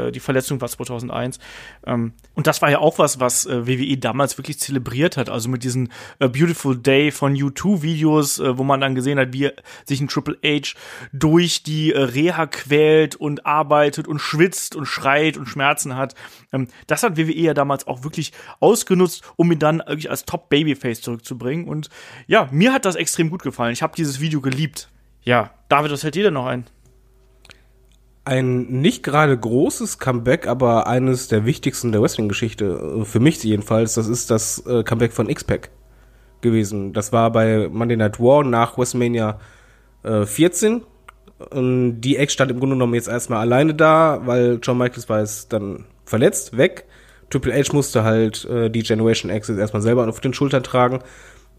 äh, 0.08 0.12
die 0.12 0.20
Verletzung 0.20 0.62
war 0.62 0.70
2001. 0.70 1.40
Ähm, 1.86 2.14
und 2.34 2.48
das 2.48 2.62
war 2.62 2.72
ja 2.72 2.80
auch 2.80 3.00
was, 3.00 3.20
was 3.20 3.46
äh, 3.46 3.68
WWE 3.68 3.98
damals 3.98 4.38
wirklich 4.38 4.60
zelebriert 4.60 5.18
hat. 5.18 5.30
Also 5.30 5.50
mit 5.50 5.64
diesen 5.64 5.92
äh, 6.20 6.28
Beautiful 6.28 6.78
Day 6.78 7.12
von 7.12 7.36
U2-Videos, 7.36 8.40
äh, 8.40 8.58
wo 8.58 8.64
man 8.64 8.82
dann 8.82 8.96
gesehen 8.96 9.20
hat, 9.20 9.34
wie 9.34 9.52
sich 9.86 10.02
ein 10.02 10.08
Triple 10.08 10.38
H 10.44 10.76
durch 11.12 11.64
die 11.64 11.94
äh, 11.94 12.02
Reha 12.02 12.48
quält 12.48 13.16
und 13.16 13.46
arbeitet 13.46 14.08
und 14.08 14.20
schwitzt 14.20 14.76
und 14.76 14.86
schreit 14.86 15.38
und 15.38 15.48
Schmerzen 15.48 15.96
hat. 15.96 16.16
Ähm, 16.54 16.68
das 16.88 17.04
hat 17.04 17.18
WWE 17.18 17.34
ja 17.34 17.54
damals 17.54 17.88
auch 17.88 18.04
wirklich 18.04 18.32
ausgenutzt, 18.60 19.24
um 19.36 19.52
ihn 19.52 19.60
dann 19.60 19.80
wirklich 19.80 20.10
als 20.10 20.26
Top-Babyface 20.26 21.02
zurückzubringen. 21.02 21.68
Und 21.68 21.90
ja, 22.28 22.48
mir 22.52 22.74
hat 22.74 22.86
das 22.86 22.96
extrem 22.96 23.30
gut 23.30 23.44
gefallen. 23.44 23.74
Ich 23.74 23.82
habe 23.82 23.96
dieses 23.96 24.20
Video 24.20 24.42
geliebt. 24.42 24.90
Ja, 25.24 25.52
David, 25.70 25.92
was 25.92 26.04
hält 26.04 26.16
dir 26.16 26.24
denn 26.24 26.36
noch 26.36 26.46
ein? 26.46 26.66
Ein 28.26 28.66
nicht 28.82 29.04
gerade 29.04 29.38
großes 29.38 30.00
Comeback, 30.00 30.48
aber 30.48 30.88
eines 30.88 31.28
der 31.28 31.46
wichtigsten 31.46 31.92
der 31.92 32.02
Wrestling-Geschichte, 32.02 33.00
äh, 33.02 33.06
für 33.06 33.20
mich 33.20 33.44
jedenfalls, 33.44 33.94
das 33.94 34.08
ist 34.08 34.32
das 34.32 34.66
äh, 34.66 34.84
Comeback 34.84 35.14
von 35.14 35.30
X-Pac 35.30 35.70
gewesen. 36.42 36.94
Das 36.94 37.14
war 37.14 37.32
bei 37.32 37.70
Monday 37.72 37.98
Night 37.98 38.20
War 38.20 38.44
nach 38.44 38.78
WrestleMania 38.78 39.40
äh, 40.04 40.26
14. 40.26 40.82
Und 41.52 42.02
die 42.02 42.18
Ex 42.18 42.34
stand 42.34 42.50
im 42.52 42.60
Grunde 42.60 42.76
genommen 42.76 42.94
jetzt 42.94 43.10
erstmal 43.10 43.40
alleine 43.40 43.74
da, 43.74 44.22
weil 44.26 44.60
John 44.62 44.78
Michaels 44.78 45.10
war 45.10 45.20
jetzt 45.20 45.52
dann 45.54 45.86
verletzt, 46.06 46.58
weg. 46.58 46.86
Triple 47.30 47.54
H 47.54 47.74
musste 47.74 48.04
halt 48.04 48.46
äh, 48.46 48.70
die 48.70 48.84
Generation 48.84 49.32
X 49.32 49.50
jetzt 49.50 49.58
erstmal 49.58 49.82
selber 49.82 50.08
auf 50.08 50.20
den 50.20 50.34
Schultern 50.34 50.64
tragen. 50.64 51.00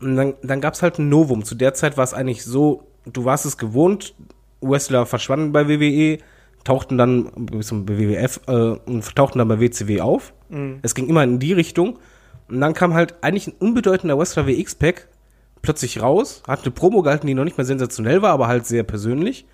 Und 0.01 0.17
dann, 0.17 0.35
dann 0.43 0.61
gab 0.61 0.75
es 0.75 0.83
halt 0.83 0.99
ein 0.99 1.09
Novum. 1.09 1.45
Zu 1.45 1.55
der 1.55 1.75
Zeit 1.75 1.97
war 1.97 2.05
es 2.05 2.15
eigentlich 2.15 2.45
so, 2.45 2.87
du 3.05 3.25
warst 3.25 3.47
es 3.47 3.59
gewohnt, 3.59 4.15
Wrestler 4.61 5.07
verschwanden 5.07 5.53
bei 5.53 5.69
WWE, 5.69 6.19
tauchten 6.67 6.99
dann 6.99 7.31
bis 7.37 7.69
zum 7.69 7.89
WWF 7.89 8.41
äh, 8.49 8.53
und 8.53 9.15
tauchten 9.15 9.39
dann 9.39 9.47
bei 9.47 9.61
WCW 9.61 10.01
auf. 10.01 10.35
Mhm. 10.49 10.81
Es 10.83 10.95
ging 10.97 11.09
immer 11.09 11.23
in 11.23 11.39
die 11.39 11.53
Richtung. 11.53 11.99
Und 12.49 12.61
dann 12.61 12.75
kam 12.75 12.93
halt 12.93 13.15
eigentlich 13.23 13.47
ein 13.47 13.55
unbedeutender 13.59 14.19
Wrestler 14.19 14.47
wie 14.47 14.61
X-Pac 14.61 15.07
plötzlich 15.63 16.03
raus, 16.03 16.43
hat 16.47 16.63
eine 16.63 16.71
Promo 16.73 17.03
gehalten, 17.03 17.27
die 17.27 17.35
noch 17.35 17.45
nicht 17.45 17.57
mehr 17.57 17.65
sensationell 17.65 18.23
war, 18.23 18.33
aber 18.33 18.49
halt 18.49 18.67
sehr 18.67 18.83
persönlich. 18.83 19.47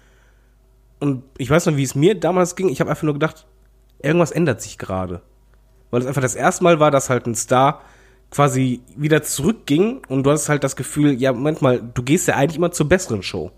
Und 1.00 1.22
ich 1.36 1.50
weiß 1.50 1.66
noch, 1.66 1.76
wie 1.76 1.82
es 1.82 1.94
mir 1.94 2.18
damals 2.18 2.56
ging. 2.56 2.68
Ich 2.68 2.80
habe 2.80 2.90
einfach 2.90 3.02
nur 3.02 3.14
gedacht, 3.14 3.46
irgendwas 4.02 4.30
ändert 4.30 4.62
sich 4.62 4.78
gerade. 4.78 5.20
Weil 5.90 6.00
es 6.00 6.06
einfach 6.06 6.22
das 6.22 6.34
erste 6.34 6.64
Mal 6.64 6.80
war, 6.80 6.90
dass 6.90 7.10
halt 7.10 7.26
ein 7.26 7.34
Star 7.34 7.82
quasi 8.30 8.80
wieder 8.96 9.22
zurückging 9.22 10.00
und 10.08 10.24
du 10.24 10.30
hast 10.30 10.48
halt 10.48 10.64
das 10.64 10.76
Gefühl, 10.76 11.20
ja, 11.20 11.32
Moment 11.32 11.60
mal, 11.60 11.82
du 11.82 12.02
gehst 12.02 12.28
ja 12.28 12.36
eigentlich 12.36 12.56
immer 12.56 12.72
zur 12.72 12.88
besseren 12.88 13.22
Show. 13.22 13.50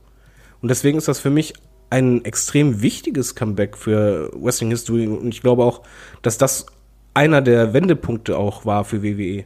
Und 0.60 0.68
deswegen 0.70 0.98
ist 0.98 1.06
das 1.06 1.20
für 1.20 1.30
mich 1.30 1.54
ein 1.94 2.24
extrem 2.24 2.82
wichtiges 2.82 3.36
Comeback 3.36 3.76
für 3.76 4.28
Wrestling 4.34 4.70
History 4.70 5.06
und 5.06 5.28
ich 5.28 5.42
glaube 5.42 5.62
auch, 5.62 5.82
dass 6.22 6.38
das 6.38 6.66
einer 7.14 7.40
der 7.40 7.72
Wendepunkte 7.72 8.36
auch 8.36 8.66
war 8.66 8.84
für 8.84 9.04
WWE. 9.04 9.44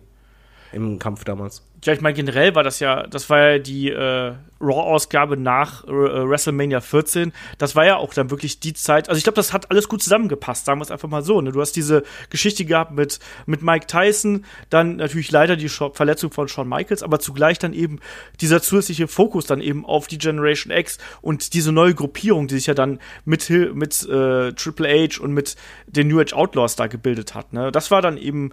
Im 0.72 0.98
Kampf 0.98 1.24
damals. 1.24 1.62
Ja, 1.84 1.92
ich 1.92 2.00
meine, 2.00 2.14
generell 2.14 2.54
war 2.54 2.64
das 2.64 2.80
ja, 2.80 3.06
das 3.06 3.30
war 3.30 3.52
ja 3.52 3.58
die 3.58 3.90
äh, 3.90 4.32
Raw-Ausgabe 4.60 5.36
nach 5.36 5.84
äh, 5.84 5.88
WrestleMania 5.88 6.80
14. 6.80 7.32
Das 7.58 7.76
war 7.76 7.86
ja 7.86 7.96
auch 7.96 8.12
dann 8.12 8.30
wirklich 8.30 8.58
die 8.58 8.72
Zeit. 8.74 9.08
Also 9.08 9.18
ich 9.18 9.22
glaube, 9.22 9.36
das 9.36 9.52
hat 9.52 9.70
alles 9.70 9.88
gut 9.88 10.02
zusammengepasst, 10.02 10.64
sagen 10.64 10.80
wir 10.80 10.82
es 10.84 10.90
einfach 10.90 11.08
mal 11.08 11.22
so. 11.22 11.40
Ne? 11.40 11.52
Du 11.52 11.60
hast 11.60 11.72
diese 11.76 12.02
Geschichte 12.30 12.64
gehabt 12.64 12.90
mit, 12.90 13.20
mit 13.46 13.62
Mike 13.62 13.86
Tyson, 13.86 14.44
dann 14.70 14.96
natürlich 14.96 15.30
leider 15.30 15.54
die 15.54 15.68
Verletzung 15.68 16.32
von 16.32 16.48
Shawn 16.48 16.68
Michaels, 16.68 17.04
aber 17.04 17.20
zugleich 17.20 17.60
dann 17.60 17.72
eben 17.72 18.00
dieser 18.40 18.60
zusätzliche 18.60 19.06
Fokus 19.06 19.46
dann 19.46 19.60
eben 19.60 19.86
auf 19.86 20.08
die 20.08 20.18
Generation 20.18 20.76
X 20.76 20.98
und 21.22 21.54
diese 21.54 21.70
neue 21.70 21.94
Gruppierung, 21.94 22.48
die 22.48 22.56
sich 22.56 22.66
ja 22.66 22.74
dann 22.74 22.98
mit, 23.24 23.48
mit 23.50 24.02
äh, 24.08 24.52
Triple 24.52 24.88
H 24.88 25.22
und 25.22 25.32
mit 25.32 25.54
den 25.86 26.08
New 26.08 26.18
Age 26.18 26.32
Outlaws 26.32 26.74
da 26.74 26.88
gebildet 26.88 27.36
hat. 27.36 27.52
Ne? 27.52 27.70
Das 27.70 27.92
war 27.92 28.02
dann 28.02 28.18
eben 28.18 28.50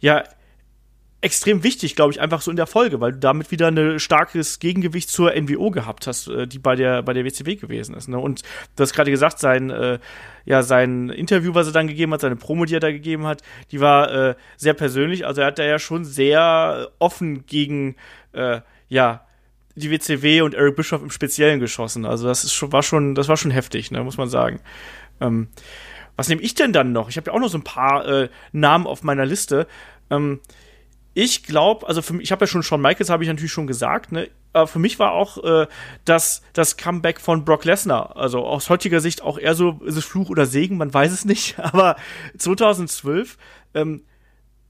ja 0.00 0.22
extrem 1.20 1.64
wichtig, 1.64 1.96
glaube 1.96 2.12
ich, 2.12 2.20
einfach 2.20 2.42
so 2.42 2.50
in 2.50 2.56
der 2.56 2.66
Folge, 2.66 3.00
weil 3.00 3.12
du 3.12 3.18
damit 3.18 3.50
wieder 3.50 3.68
ein 3.68 3.98
starkes 3.98 4.60
Gegengewicht 4.60 5.10
zur 5.10 5.32
NWO 5.34 5.70
gehabt 5.70 6.06
hast, 6.06 6.28
äh, 6.28 6.46
die 6.46 6.58
bei 6.58 6.76
der 6.76 7.02
bei 7.02 7.12
der 7.12 7.24
WCW 7.24 7.56
gewesen 7.56 7.94
ist. 7.94 8.08
Ne? 8.08 8.18
Und 8.18 8.42
du 8.76 8.82
hast 8.82 8.92
gerade 8.92 9.10
gesagt, 9.10 9.38
sein 9.40 9.70
äh, 9.70 9.98
ja 10.44 10.62
sein 10.62 11.10
Interview, 11.10 11.54
was 11.54 11.66
er 11.66 11.72
dann 11.72 11.88
gegeben 11.88 12.12
hat, 12.12 12.20
seine 12.20 12.36
Promo, 12.36 12.64
die 12.64 12.74
er 12.74 12.80
da 12.80 12.92
gegeben 12.92 13.26
hat, 13.26 13.42
die 13.72 13.80
war 13.80 14.12
äh, 14.12 14.34
sehr 14.56 14.74
persönlich. 14.74 15.26
Also 15.26 15.40
er 15.40 15.48
hat 15.48 15.58
da 15.58 15.64
ja 15.64 15.78
schon 15.78 16.04
sehr 16.04 16.90
offen 16.98 17.46
gegen 17.46 17.96
äh, 18.32 18.60
ja 18.88 19.24
die 19.74 19.90
WCW 19.90 20.42
und 20.42 20.54
Eric 20.54 20.76
Bischoff 20.76 21.02
im 21.02 21.10
Speziellen 21.10 21.60
geschossen. 21.60 22.04
Also 22.04 22.26
das 22.26 22.44
ist 22.44 22.52
schon, 22.52 22.72
war 22.72 22.82
schon, 22.82 23.14
das 23.14 23.28
war 23.28 23.36
schon 23.36 23.50
heftig, 23.50 23.90
ne, 23.90 24.02
muss 24.02 24.18
man 24.18 24.28
sagen. 24.28 24.60
Ähm, 25.20 25.48
was 26.16 26.28
nehme 26.28 26.42
ich 26.42 26.54
denn 26.54 26.72
dann 26.72 26.92
noch? 26.92 27.08
Ich 27.08 27.16
habe 27.16 27.30
ja 27.30 27.32
auch 27.32 27.40
noch 27.40 27.48
so 27.48 27.58
ein 27.58 27.64
paar 27.64 28.06
äh, 28.06 28.28
Namen 28.52 28.86
auf 28.86 29.02
meiner 29.04 29.24
Liste. 29.24 29.66
Ähm, 30.10 30.40
ich 31.20 31.42
glaube, 31.42 31.88
also 31.88 32.00
für 32.00 32.12
mich, 32.12 32.26
ich 32.26 32.30
habe 32.30 32.44
ja 32.44 32.46
schon 32.46 32.62
Shawn 32.62 32.80
Michaels, 32.80 33.10
habe 33.10 33.24
ich 33.24 33.28
natürlich 33.28 33.50
schon 33.50 33.66
gesagt, 33.66 34.12
ne? 34.12 34.28
Aber 34.52 34.68
für 34.68 34.78
mich 34.78 35.00
war 35.00 35.10
auch 35.10 35.42
äh, 35.42 35.66
das, 36.04 36.42
das 36.52 36.76
Comeback 36.76 37.20
von 37.20 37.44
Brock 37.44 37.64
Lesnar, 37.64 38.16
also 38.16 38.46
aus 38.46 38.70
heutiger 38.70 39.00
Sicht 39.00 39.20
auch 39.20 39.36
eher 39.36 39.56
so, 39.56 39.80
ist 39.84 39.96
es 39.96 40.04
Fluch 40.04 40.30
oder 40.30 40.46
Segen, 40.46 40.76
man 40.76 40.94
weiß 40.94 41.10
es 41.10 41.24
nicht, 41.24 41.58
aber 41.58 41.96
2012, 42.38 43.36
ähm, 43.74 44.02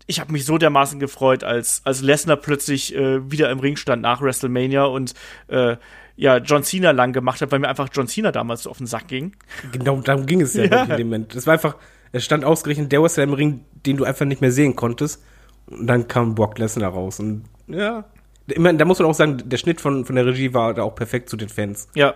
ich 0.07 0.21
habe 0.21 0.33
mich 0.33 0.47
so 0.47 0.57
dermaßen 0.57 0.99
gefreut, 0.99 1.45
als, 1.45 1.83
als 1.85 2.01
Lesnar 2.01 2.37
plötzlich 2.37 2.95
äh, 2.95 3.31
wieder 3.31 3.51
im 3.51 3.59
Ring 3.59 3.77
stand 3.77 4.01
nach 4.01 4.23
WrestleMania 4.23 4.85
und 4.85 5.13
äh, 5.49 5.77
ja, 6.17 6.39
John 6.39 6.63
Cena 6.63 6.93
lang 6.93 7.13
gemacht 7.13 7.43
hat, 7.43 7.53
weil 7.53 7.59
mir 7.59 7.69
einfach 7.69 7.91
John 7.93 8.09
Cena 8.09 8.33
damals 8.33 8.63
so 8.63 8.71
auf 8.71 8.79
den 8.79 8.87
Sack 8.87 9.09
ging. 9.09 9.37
Genau, 9.73 10.01
darum 10.01 10.25
ging 10.25 10.41
es 10.41 10.55
ja, 10.55 10.65
ja. 10.71 10.85
in 10.85 10.97
dem 10.97 11.07
Moment. 11.09 11.35
Es 11.35 11.47
war 11.47 11.53
einfach, 11.53 11.77
es 12.13 12.25
stand 12.25 12.47
ausgerechnet 12.47 12.91
der 12.91 13.03
Wrestler 13.03 13.25
im 13.25 13.35
Ring, 13.35 13.67
den 13.85 13.99
du 13.99 14.05
einfach 14.05 14.25
nicht 14.25 14.41
mehr 14.41 14.51
sehen 14.51 14.77
konntest. 14.77 15.23
Und 15.71 15.87
dann 15.87 16.09
kam 16.09 16.35
Brock 16.35 16.59
Lesnar 16.59 16.93
raus. 16.93 17.21
Und 17.21 17.45
ja, 17.67 18.05
ich 18.47 18.59
meine, 18.59 18.79
da 18.79 18.85
muss 18.85 18.99
man 18.99 19.09
auch 19.09 19.15
sagen, 19.15 19.43
der 19.45 19.59
Schnitt 19.59 19.81
von, 19.81 20.05
von 20.05 20.17
der 20.17 20.27
Regie 20.27 20.55
war 20.55 20.75
da 20.75 20.83
auch 20.83 20.95
perfekt 20.95 21.29
zu 21.29 21.37
den 21.37 21.49
Fans. 21.49 21.89
Ja. 21.95 22.15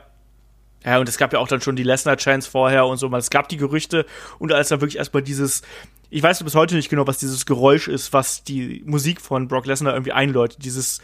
Ja, 0.84 0.98
und 0.98 1.08
es 1.08 1.16
gab 1.16 1.32
ja 1.32 1.38
auch 1.38 1.46
dann 1.46 1.60
schon 1.60 1.76
die 1.76 1.84
Lesnar-Chance 1.84 2.50
vorher 2.50 2.86
und 2.86 2.96
so. 2.96 3.14
Es 3.14 3.30
gab 3.30 3.48
die 3.48 3.56
Gerüchte 3.56 4.04
und 4.40 4.52
als 4.52 4.68
dann 4.68 4.80
wirklich 4.80 4.98
erstmal 4.98 5.22
dieses, 5.22 5.62
ich 6.10 6.22
weiß 6.22 6.42
bis 6.42 6.56
heute 6.56 6.74
nicht 6.74 6.88
genau, 6.88 7.06
was 7.06 7.18
dieses 7.18 7.46
Geräusch 7.46 7.86
ist, 7.86 8.12
was 8.12 8.42
die 8.42 8.82
Musik 8.84 9.20
von 9.20 9.46
Brock 9.46 9.66
Lesnar 9.66 9.92
irgendwie 9.92 10.12
einläutet. 10.12 10.64
Dieses 10.64 11.00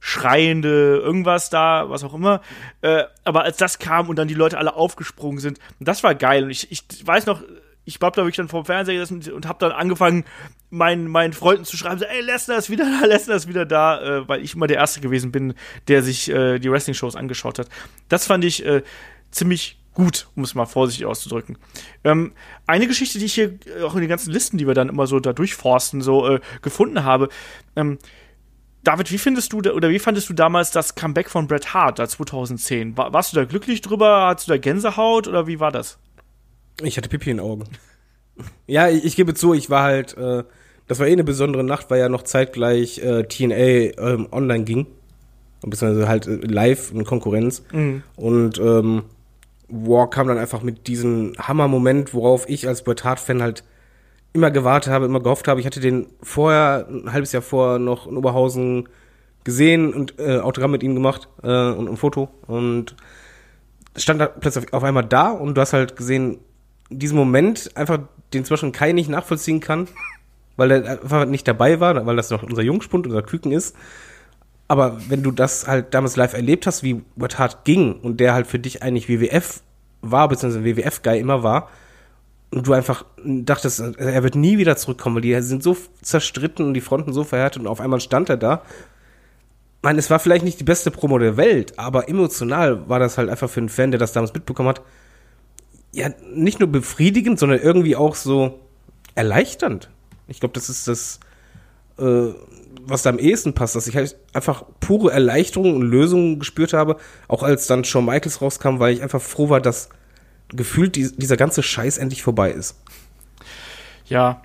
schreiende 0.00 1.00
irgendwas 1.02 1.50
da, 1.50 1.90
was 1.90 2.04
auch 2.04 2.14
immer. 2.14 2.40
Äh, 2.80 3.04
aber 3.24 3.42
als 3.42 3.56
das 3.58 3.78
kam 3.78 4.08
und 4.08 4.16
dann 4.16 4.28
die 4.28 4.34
Leute 4.34 4.58
alle 4.58 4.74
aufgesprungen 4.74 5.38
sind, 5.38 5.58
das 5.80 6.02
war 6.02 6.14
geil. 6.14 6.44
Und 6.44 6.50
ich, 6.50 6.70
ich 6.70 6.84
weiß 7.06 7.26
noch, 7.26 7.42
ich 7.84 7.98
glaube, 7.98 8.16
da 8.16 8.22
wirklich 8.22 8.36
dann 8.36 8.48
vor 8.48 8.62
dem 8.62 8.66
Fernseher 8.66 8.94
gesessen 8.94 9.16
und, 9.16 9.28
und 9.32 9.48
habe 9.48 9.58
dann 9.60 9.72
angefangen, 9.72 10.24
meinen, 10.74 11.08
meinen 11.08 11.32
Freunden 11.32 11.64
zu 11.64 11.76
schreiben, 11.76 11.98
so, 11.98 12.04
ey, 12.04 12.20
Lesnar 12.20 12.58
ist 12.58 12.70
wieder 12.70 12.84
da, 12.84 13.06
Lesnar 13.06 13.36
ist 13.36 13.48
wieder 13.48 13.64
da, 13.64 14.00
äh, 14.00 14.28
weil 14.28 14.42
ich 14.42 14.54
immer 14.54 14.66
der 14.66 14.76
Erste 14.76 15.00
gewesen 15.00 15.32
bin, 15.32 15.54
der 15.88 16.02
sich 16.02 16.28
äh, 16.28 16.58
die 16.58 16.70
Wrestling-Shows 16.70 17.16
angeschaut 17.16 17.58
hat. 17.58 17.68
Das 18.08 18.26
fand 18.26 18.44
ich 18.44 18.64
äh, 18.66 18.82
ziemlich 19.30 19.78
gut, 19.94 20.26
um 20.34 20.42
es 20.42 20.54
mal 20.54 20.66
vorsichtig 20.66 21.06
auszudrücken. 21.06 21.56
Ähm, 22.02 22.32
eine 22.66 22.86
Geschichte, 22.86 23.18
die 23.18 23.26
ich 23.26 23.34
hier 23.34 23.58
äh, 23.78 23.82
auch 23.82 23.94
in 23.94 24.00
den 24.00 24.08
ganzen 24.10 24.32
Listen, 24.32 24.58
die 24.58 24.66
wir 24.66 24.74
dann 24.74 24.88
immer 24.88 25.06
so 25.06 25.20
da 25.20 25.32
durchforsten, 25.32 26.02
so 26.02 26.28
äh, 26.28 26.40
gefunden 26.62 27.04
habe, 27.04 27.28
ähm, 27.76 27.98
David, 28.82 29.10
wie 29.10 29.18
findest 29.18 29.54
du 29.54 29.60
oder 29.60 29.88
wie 29.88 29.98
fandest 29.98 30.28
du 30.28 30.34
damals 30.34 30.70
das 30.70 30.94
Comeback 30.94 31.30
von 31.30 31.46
Bret 31.46 31.72
Hart 31.72 31.98
da 31.98 32.06
2010? 32.06 32.98
War, 32.98 33.14
warst 33.14 33.32
du 33.32 33.36
da 33.36 33.46
glücklich 33.46 33.80
drüber? 33.80 34.26
Hattest 34.26 34.48
du 34.48 34.52
da 34.52 34.58
Gänsehaut 34.58 35.26
oder 35.26 35.46
wie 35.46 35.58
war 35.58 35.72
das? 35.72 35.98
Ich 36.82 36.98
hatte 36.98 37.08
Pipi 37.08 37.30
in 37.30 37.38
den 37.38 37.46
Augen. 37.46 37.64
Ja, 38.66 38.88
ich, 38.90 39.04
ich, 39.04 39.16
gebe 39.16 39.32
zu, 39.32 39.54
ich 39.54 39.70
war 39.70 39.84
halt, 39.84 40.16
äh, 40.18 40.44
das 40.86 40.98
war 40.98 41.06
eh 41.06 41.12
eine 41.12 41.24
besondere 41.24 41.64
Nacht, 41.64 41.90
weil 41.90 42.00
ja 42.00 42.08
noch 42.08 42.22
zeitgleich 42.22 42.98
äh, 42.98 43.24
TNA 43.24 43.98
ähm, 43.98 44.28
online 44.30 44.64
ging. 44.64 44.86
Beziehungsweise 45.62 46.08
halt 46.08 46.26
äh, 46.26 46.36
live 46.46 46.92
in 46.92 47.04
Konkurrenz. 47.04 47.62
Mhm. 47.72 48.02
Und 48.16 48.58
ähm, 48.58 49.04
War 49.68 50.10
kam 50.10 50.28
dann 50.28 50.38
einfach 50.38 50.62
mit 50.62 50.86
diesem 50.86 51.32
Hammer-Moment, 51.38 52.12
worauf 52.12 52.48
ich 52.48 52.68
als 52.68 52.82
Bret 52.82 53.04
Hart-Fan 53.04 53.42
halt 53.42 53.64
immer 54.34 54.50
gewartet 54.50 54.92
habe, 54.92 55.06
immer 55.06 55.20
gehofft 55.20 55.48
habe. 55.48 55.60
Ich 55.60 55.66
hatte 55.66 55.80
den 55.80 56.06
vorher, 56.22 56.86
ein 56.90 57.12
halbes 57.12 57.32
Jahr 57.32 57.42
vorher 57.42 57.78
noch 57.78 58.06
in 58.06 58.16
Oberhausen 58.16 58.88
gesehen 59.44 59.94
und 59.94 60.18
äh, 60.18 60.38
Autogramm 60.38 60.72
mit 60.72 60.82
ihm 60.82 60.94
gemacht 60.94 61.28
äh, 61.42 61.70
und 61.70 61.88
ein 61.88 61.96
Foto. 61.96 62.28
Und 62.46 62.96
stand 63.96 64.20
da 64.20 64.26
plötzlich 64.26 64.72
auf 64.72 64.82
einmal 64.82 65.04
da 65.04 65.30
und 65.30 65.54
du 65.54 65.60
hast 65.60 65.72
halt 65.72 65.96
gesehen, 65.96 66.38
diesen 66.90 67.16
Moment 67.16 67.70
einfach, 67.76 68.00
den 68.32 68.44
zum 68.44 68.54
Beispiel 68.54 68.72
Kai 68.72 68.92
nicht 68.92 69.08
nachvollziehen 69.08 69.60
kann, 69.60 69.88
weil 70.56 70.70
er 70.70 71.02
einfach 71.02 71.26
nicht 71.26 71.46
dabei 71.48 71.80
war, 71.80 72.06
weil 72.06 72.16
das 72.16 72.30
noch 72.30 72.42
unser 72.42 72.62
Jungspund, 72.62 73.06
unser 73.06 73.22
Küken 73.22 73.52
ist. 73.52 73.74
Aber 74.68 74.98
wenn 75.08 75.22
du 75.22 75.30
das 75.30 75.66
halt 75.66 75.92
damals 75.94 76.16
live 76.16 76.34
erlebt 76.34 76.66
hast, 76.66 76.82
wie 76.82 77.02
What 77.16 77.38
Hart 77.38 77.64
ging 77.64 78.00
und 78.00 78.18
der 78.18 78.34
halt 78.34 78.46
für 78.46 78.58
dich 78.58 78.82
eigentlich 78.82 79.08
WWF 79.08 79.62
war, 80.00 80.28
beziehungsweise 80.28 80.64
WWF-Guy 80.64 81.18
immer 81.18 81.42
war, 81.42 81.68
und 82.50 82.68
du 82.68 82.72
einfach 82.72 83.04
dachtest, 83.24 83.80
er 83.80 84.22
wird 84.22 84.36
nie 84.36 84.58
wieder 84.58 84.76
zurückkommen, 84.76 85.16
weil 85.16 85.22
die 85.22 85.40
sind 85.42 85.62
so 85.62 85.76
zerstritten 86.02 86.64
und 86.64 86.74
die 86.74 86.80
Fronten 86.80 87.12
so 87.12 87.24
verhärtet 87.24 87.62
und 87.62 87.66
auf 87.66 87.80
einmal 87.80 88.00
stand 88.00 88.28
er 88.28 88.36
da. 88.36 88.62
Ich 89.78 89.82
meine, 89.82 89.98
es 89.98 90.08
war 90.08 90.20
vielleicht 90.20 90.44
nicht 90.44 90.60
die 90.60 90.64
beste 90.64 90.92
Promo 90.92 91.18
der 91.18 91.36
Welt, 91.36 91.78
aber 91.80 92.08
emotional 92.08 92.88
war 92.88 93.00
das 93.00 93.18
halt 93.18 93.28
einfach 93.28 93.50
für 93.50 93.58
einen 93.58 93.68
Fan, 93.68 93.90
der 93.90 93.98
das 93.98 94.12
damals 94.12 94.32
mitbekommen 94.34 94.68
hat, 94.68 94.82
ja, 95.92 96.10
nicht 96.32 96.60
nur 96.60 96.68
befriedigend, 96.68 97.38
sondern 97.38 97.60
irgendwie 97.60 97.96
auch 97.96 98.14
so 98.14 98.60
erleichternd. 99.14 99.90
Ich 100.26 100.40
glaube, 100.40 100.54
das 100.54 100.68
ist 100.68 100.88
das, 100.88 101.20
äh, 101.98 102.32
was 102.80 103.02
da 103.02 103.10
am 103.10 103.18
ehesten 103.18 103.54
passt, 103.54 103.76
dass 103.76 103.86
ich 103.86 103.96
halt 103.96 104.16
einfach 104.32 104.64
pure 104.80 105.12
Erleichterung 105.12 105.74
und 105.74 105.82
Lösung 105.82 106.38
gespürt 106.38 106.72
habe, 106.72 106.96
auch 107.28 107.42
als 107.42 107.66
dann 107.66 107.84
Shawn 107.84 108.04
Michaels 108.04 108.40
rauskam, 108.40 108.78
weil 108.78 108.94
ich 108.94 109.02
einfach 109.02 109.22
froh 109.22 109.48
war, 109.48 109.60
dass 109.60 109.88
gefühlt 110.48 110.96
die, 110.96 111.10
dieser 111.16 111.36
ganze 111.36 111.62
Scheiß 111.62 111.98
endlich 111.98 112.22
vorbei 112.22 112.50
ist. 112.50 112.76
Ja. 114.06 114.42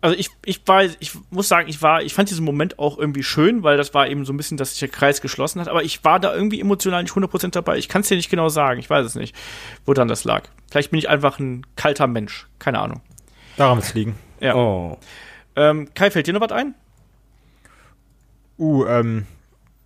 Also 0.00 0.16
ich, 0.16 0.30
ich 0.44 0.62
war, 0.66 0.84
ich 0.84 1.12
muss 1.30 1.48
sagen, 1.48 1.68
ich 1.68 1.82
war, 1.82 2.02
ich 2.02 2.14
fand 2.14 2.30
diesen 2.30 2.44
Moment 2.44 2.78
auch 2.78 2.98
irgendwie 2.98 3.24
schön, 3.24 3.64
weil 3.64 3.76
das 3.76 3.94
war 3.94 4.08
eben 4.08 4.24
so 4.24 4.32
ein 4.32 4.36
bisschen, 4.36 4.56
dass 4.56 4.70
sich 4.70 4.78
der 4.78 4.88
Kreis 4.88 5.20
geschlossen 5.20 5.60
hat, 5.60 5.66
aber 5.66 5.82
ich 5.82 6.04
war 6.04 6.20
da 6.20 6.32
irgendwie 6.32 6.60
emotional 6.60 7.02
nicht 7.02 7.12
100% 7.14 7.50
dabei. 7.50 7.78
Ich 7.78 7.88
kann 7.88 8.02
es 8.02 8.08
dir 8.08 8.16
nicht 8.16 8.30
genau 8.30 8.48
sagen, 8.48 8.78
ich 8.78 8.88
weiß 8.88 9.04
es 9.04 9.16
nicht, 9.16 9.34
wo 9.84 9.94
dann 9.94 10.06
das 10.06 10.22
lag. 10.22 10.44
Vielleicht 10.70 10.92
bin 10.92 10.98
ich 10.98 11.08
einfach 11.08 11.40
ein 11.40 11.66
kalter 11.74 12.06
Mensch, 12.06 12.46
keine 12.60 12.78
Ahnung. 12.78 13.00
Daran 13.56 13.78
wird 13.78 13.86
es 13.86 13.94
liegen. 13.94 14.14
Ja. 14.40 14.54
Oh. 14.54 14.98
Ähm, 15.56 15.88
Kai, 15.94 16.10
fällt 16.10 16.26
dir 16.26 16.32
noch 16.32 16.40
was 16.40 16.52
ein? 16.52 16.74
Uh, 18.58 18.84
ähm, 18.86 19.26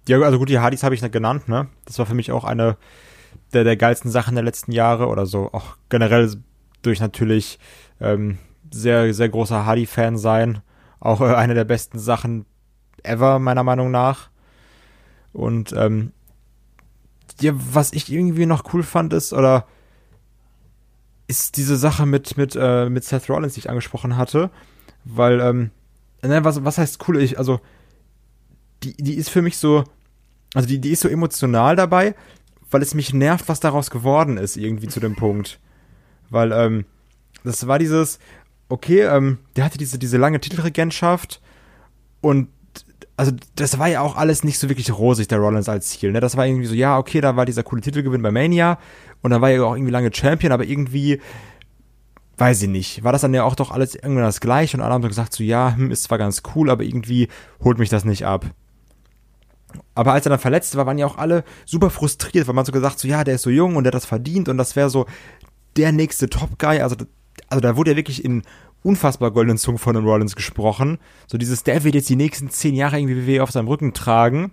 ja, 0.09 0.21
also 0.21 0.39
gut, 0.39 0.49
die 0.49 0.59
Hardys 0.59 0.83
habe 0.83 0.95
ich 0.95 1.03
nicht 1.03 1.13
genannt, 1.13 1.49
ne? 1.49 1.69
Das 1.85 1.99
war 1.99 2.07
für 2.07 2.15
mich 2.15 2.33
auch 2.33 2.45
eine 2.45 2.77
der, 3.53 3.65
der 3.65 3.77
geilsten 3.77 4.11
Sachen 4.11 4.35
der 4.35 4.45
letzten 4.45 4.73
Jahre 4.73 5.09
oder 5.09 5.27
so. 5.27 5.51
Auch 5.53 5.77
generell 5.89 6.35
durch 6.83 7.01
natürlich 7.01 7.59
ähm, 8.01 8.39
sehr, 8.71 9.13
sehr 9.15 9.29
großer 9.29 9.67
Hardy-Fan 9.67 10.19
sein. 10.19 10.63
Auch 11.01 11.21
äh, 11.21 11.35
eine 11.35 11.55
der 11.55 11.65
besten 11.65 11.99
Sachen 11.99 12.47
ever, 13.03 13.39
meiner 13.39 13.63
Meinung 13.63 13.91
nach. 13.91 14.31
Und 15.33 15.73
ähm, 15.73 16.13
ja, 17.41 17.53
was 17.55 17.93
ich 17.93 18.13
irgendwie 18.13 18.47
noch 18.47 18.73
cool 18.73 18.83
fand, 18.83 19.13
ist, 19.13 19.33
oder 19.33 19.67
ist 21.27 21.57
diese 21.57 21.77
Sache 21.77 22.07
mit, 22.07 22.37
mit, 22.37 22.57
äh, 22.59 22.89
mit 22.89 23.05
Seth 23.05 23.29
Rollins, 23.29 23.55
die 23.55 23.61
ich 23.61 23.71
angesprochen 23.71 24.17
hatte. 24.17 24.51
Weil, 25.05 25.41
ähm, 25.41 25.71
ne, 26.23 26.45
was, 26.45 26.65
was 26.65 26.79
heißt 26.79 27.07
cool? 27.09 27.21
Ich, 27.21 27.39
also, 27.39 27.61
die, 28.83 28.97
die 28.97 29.15
ist 29.15 29.31
für 29.31 29.43
mich 29.43 29.57
so, 29.57 29.85
also 30.55 30.69
die, 30.69 30.81
die 30.81 30.91
ist 30.91 31.01
so 31.01 31.09
emotional 31.09 31.77
dabei, 31.77 32.15
weil 32.71 32.83
es 32.83 32.95
mich 32.95 33.13
nervt, 33.13 33.49
was 33.49 33.61
daraus 33.61 33.91
geworden 33.91 34.37
ist, 34.37 34.57
irgendwie 34.57 34.89
zu 34.89 35.01
dem 35.01 35.17
Punkt. 35.17 35.61
Weil, 36.31 36.53
ähm, 36.53 36.85
das 37.45 37.67
war 37.67 37.79
dieses, 37.79 38.19
okay, 38.69 39.03
ähm, 39.03 39.39
der 39.57 39.65
hatte 39.65 39.79
diese, 39.79 39.99
diese 39.99 40.19
lange 40.19 40.41
Titelregentschaft 40.41 41.41
und 42.21 42.49
also 43.23 43.37
das 43.55 43.79
war 43.79 43.87
ja 43.87 44.01
auch 44.01 44.17
alles 44.17 44.43
nicht 44.43 44.59
so 44.59 44.69
wirklich 44.69 44.93
rosig, 44.93 45.29
der 45.29 45.39
Rollins 45.39 45.69
als 45.69 45.91
Ziel. 45.91 46.11
Ne? 46.11 46.19
Das 46.19 46.37
war 46.37 46.45
irgendwie 46.45 46.67
so, 46.67 46.75
ja, 46.75 46.99
okay, 46.99 47.21
da 47.21 47.37
war 47.37 47.47
dieser 47.47 47.63
coole 47.63 47.81
Titelgewinn 47.81 48.21
bei 48.21 48.33
Mania 48.33 48.81
und 49.21 49.31
dann 49.31 49.41
war 49.41 49.49
er 49.49 49.65
auch 49.65 49.77
irgendwie 49.77 49.93
lange 49.93 50.13
Champion, 50.13 50.51
aber 50.51 50.65
irgendwie 50.65 51.21
weiß 52.37 52.63
ich 52.63 52.69
nicht, 52.69 53.05
war 53.05 53.13
das 53.13 53.21
dann 53.21 53.33
ja 53.33 53.45
auch 53.45 53.55
doch 53.55 53.71
alles 53.71 53.95
irgendwann 53.95 54.25
das 54.25 54.41
gleiche 54.41 54.77
und 54.77 54.83
alle 54.83 54.93
haben 54.93 55.03
so 55.03 55.09
gesagt, 55.09 55.33
so 55.35 55.45
ja, 55.45 55.73
hm, 55.77 55.93
ist 55.93 56.03
zwar 56.03 56.19
ganz 56.19 56.43
cool, 56.57 56.69
aber 56.69 56.83
irgendwie 56.83 57.29
holt 57.63 57.79
mich 57.79 57.91
das 57.91 58.05
nicht 58.05 58.27
ab. 58.27 58.45
Aber 59.95 60.15
als 60.15 60.27
er 60.27 60.31
dann 60.31 60.41
verletzt 60.41 60.75
war, 60.75 60.85
waren 60.87 60.99
ja 60.99 61.07
auch 61.07 61.17
alle 61.17 61.45
super 61.65 61.91
frustriert, 61.91 62.49
weil 62.49 62.57
man 62.57 62.65
so 62.65 62.73
gesagt, 62.73 62.99
so 62.99 63.07
ja, 63.07 63.23
der 63.23 63.37
ist 63.37 63.43
so 63.43 63.51
jung 63.51 63.77
und 63.77 63.85
der 63.85 63.91
hat 63.91 63.95
das 63.95 64.05
verdient 64.05 64.49
und 64.49 64.59
das 64.59 64.75
wäre 64.75 64.91
so 64.91 65.07
der 65.77 65.93
nächste 65.93 66.29
Top-Guy. 66.29 66.81
Also, 66.81 66.97
also 67.47 67.61
da 67.61 67.77
wurde 67.77 67.93
ja 67.93 67.97
wirklich 67.97 68.25
in 68.25 68.43
unfassbar 68.83 69.31
goldenen 69.31 69.59
Zungen 69.59 69.79
von 69.79 69.95
den 69.95 70.05
Rollins 70.05 70.37
gesprochen. 70.37 70.99
So 71.27 71.39
dieses, 71.39 71.63
der 71.63 71.85
wird 71.85 71.95
jetzt 71.95 72.09
die 72.09 72.17
nächsten 72.17 72.51
zehn 72.51 72.75
Jahre 72.75 72.99
irgendwie 72.99 73.27
WWE 73.27 73.43
auf 73.43 73.51
seinem 73.51 73.69
Rücken 73.69 73.95
tragen. 73.95 74.53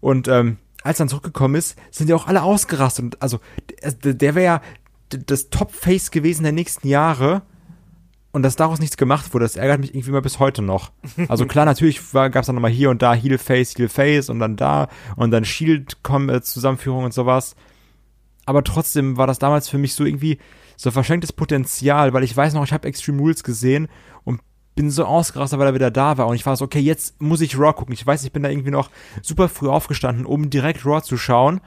Und 0.00 0.28
ähm, 0.28 0.58
als 0.82 0.98
er 0.98 1.04
dann 1.04 1.08
zurückgekommen 1.08 1.54
ist, 1.54 1.76
sind 1.90 2.08
ja 2.08 2.16
auch 2.16 2.26
alle 2.26 2.42
ausgerastet. 2.42 3.04
Und 3.04 3.22
also 3.22 3.40
der, 3.82 4.14
der 4.14 4.34
wäre 4.34 4.44
ja 4.44 4.62
das 5.08 5.50
Top-Face 5.50 6.10
gewesen 6.10 6.42
der 6.42 6.52
nächsten 6.52 6.88
Jahre 6.88 7.42
und 8.32 8.42
dass 8.42 8.56
daraus 8.56 8.80
nichts 8.80 8.96
gemacht 8.96 9.32
wurde, 9.34 9.44
das 9.44 9.56
ärgert 9.56 9.80
mich 9.80 9.94
irgendwie 9.94 10.10
mal 10.10 10.22
bis 10.22 10.38
heute 10.38 10.62
noch. 10.62 10.90
Also 11.28 11.46
klar, 11.46 11.66
natürlich 11.66 12.00
gab 12.12 12.34
es 12.34 12.46
dann 12.46 12.54
nochmal 12.54 12.70
hier 12.70 12.90
und 12.90 13.02
da 13.02 13.12
Heel 13.12 13.38
Face, 13.38 13.74
Heel 13.76 13.88
Face 13.88 14.30
und 14.30 14.38
dann 14.38 14.56
da 14.56 14.88
und 15.16 15.30
dann 15.30 15.44
Shield 15.44 15.98
äh, 16.08 16.90
und 16.90 17.14
sowas. 17.14 17.54
Aber 18.46 18.64
trotzdem 18.64 19.18
war 19.18 19.26
das 19.26 19.38
damals 19.38 19.68
für 19.68 19.78
mich 19.78 19.94
so 19.94 20.04
irgendwie 20.04 20.38
so 20.82 20.90
verschenktes 20.90 21.32
Potenzial, 21.32 22.12
weil 22.12 22.24
ich 22.24 22.36
weiß 22.36 22.54
noch, 22.54 22.64
ich 22.64 22.72
habe 22.72 22.88
Extreme 22.88 23.20
Rules 23.20 23.44
gesehen 23.44 23.88
und 24.24 24.40
bin 24.74 24.90
so 24.90 25.04
ausgerastet, 25.04 25.58
weil 25.58 25.68
er 25.68 25.74
wieder 25.74 25.90
da 25.90 26.16
war 26.18 26.26
und 26.26 26.34
ich 26.34 26.46
war 26.46 26.56
so, 26.56 26.64
okay, 26.64 26.80
jetzt 26.80 27.20
muss 27.20 27.40
ich 27.40 27.58
Raw 27.58 27.72
gucken. 27.72 27.92
Ich 27.92 28.06
weiß, 28.06 28.24
ich 28.24 28.32
bin 28.32 28.42
da 28.42 28.48
irgendwie 28.48 28.70
noch 28.70 28.90
super 29.20 29.48
früh 29.48 29.68
aufgestanden, 29.68 30.24
um 30.24 30.50
direkt 30.50 30.84
Raw 30.86 31.02
zu 31.02 31.16
schauen. 31.16 31.60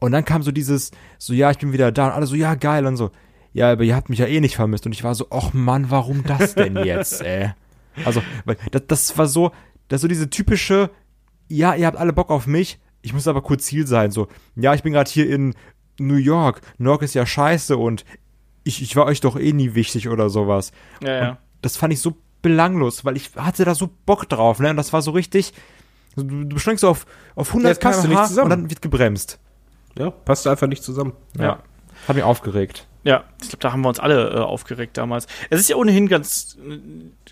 Und 0.00 0.12
dann 0.12 0.24
kam 0.24 0.42
so 0.42 0.50
dieses, 0.50 0.90
so 1.18 1.32
ja, 1.32 1.50
ich 1.50 1.58
bin 1.58 1.72
wieder 1.72 1.92
da 1.92 2.06
und 2.06 2.12
alle 2.12 2.26
so, 2.26 2.34
ja, 2.34 2.54
geil 2.54 2.86
und 2.86 2.96
so 2.96 3.10
ja, 3.54 3.70
aber 3.70 3.84
ihr 3.84 3.94
habt 3.94 4.10
mich 4.10 4.18
ja 4.18 4.26
eh 4.26 4.40
nicht 4.40 4.56
vermisst. 4.56 4.84
Und 4.84 4.92
ich 4.92 5.04
war 5.04 5.14
so, 5.14 5.28
ach 5.30 5.54
Mann, 5.54 5.90
warum 5.90 6.24
das 6.24 6.56
denn 6.56 6.76
jetzt, 6.76 7.22
ey? 7.24 7.52
Also, 8.04 8.20
weil 8.44 8.56
das, 8.72 8.82
das 8.88 9.18
war 9.18 9.28
so, 9.28 9.52
das 9.88 10.00
so 10.00 10.08
diese 10.08 10.28
typische, 10.28 10.90
ja, 11.48 11.74
ihr 11.74 11.86
habt 11.86 11.96
alle 11.96 12.12
Bock 12.12 12.30
auf 12.30 12.48
mich, 12.48 12.80
ich 13.00 13.14
muss 13.14 13.28
aber 13.28 13.42
kurz 13.42 13.66
Ziel 13.66 13.86
sein. 13.86 14.10
So, 14.10 14.26
ja, 14.56 14.74
ich 14.74 14.82
bin 14.82 14.92
gerade 14.92 15.08
hier 15.08 15.30
in 15.30 15.54
New 15.98 16.16
York, 16.16 16.60
New 16.78 16.90
York 16.90 17.02
ist 17.02 17.14
ja 17.14 17.26
scheiße 17.26 17.76
und 17.76 18.04
ich, 18.64 18.82
ich 18.82 18.96
war 18.96 19.06
euch 19.06 19.20
doch 19.20 19.38
eh 19.38 19.52
nie 19.52 19.74
wichtig 19.74 20.08
oder 20.08 20.30
sowas. 20.30 20.72
Ja, 21.02 21.12
ja. 21.12 21.28
Und 21.30 21.38
das 21.62 21.76
fand 21.76 21.92
ich 21.92 22.00
so 22.00 22.16
belanglos, 22.42 23.04
weil 23.04 23.16
ich 23.16 23.30
hatte 23.36 23.64
da 23.64 23.74
so 23.74 23.90
Bock 24.06 24.28
drauf, 24.28 24.58
ne? 24.58 24.70
Und 24.70 24.76
das 24.76 24.92
war 24.92 25.02
so 25.02 25.12
richtig, 25.12 25.52
du, 26.16 26.22
du 26.22 26.54
beschränkst 26.54 26.84
auf, 26.84 27.06
auf 27.34 27.48
100 27.48 27.82
ja, 27.82 27.90
km/h 27.90 28.42
und 28.42 28.50
dann 28.50 28.70
wird 28.70 28.82
gebremst. 28.82 29.38
Ja, 29.98 30.10
passt 30.10 30.46
einfach 30.46 30.66
nicht 30.66 30.82
zusammen. 30.82 31.12
Ja. 31.36 31.44
ja. 31.44 31.62
Hat 32.08 32.16
mich 32.16 32.24
aufgeregt. 32.24 32.86
Ja, 33.04 33.24
ich 33.40 33.48
glaube, 33.50 33.60
da 33.60 33.72
haben 33.72 33.82
wir 33.82 33.88
uns 33.88 34.00
alle 34.00 34.30
äh, 34.30 34.38
aufgeregt 34.38 34.96
damals. 34.96 35.26
Es 35.50 35.60
ist 35.60 35.68
ja 35.68 35.76
ohnehin 35.76 36.08
ganz, 36.08 36.56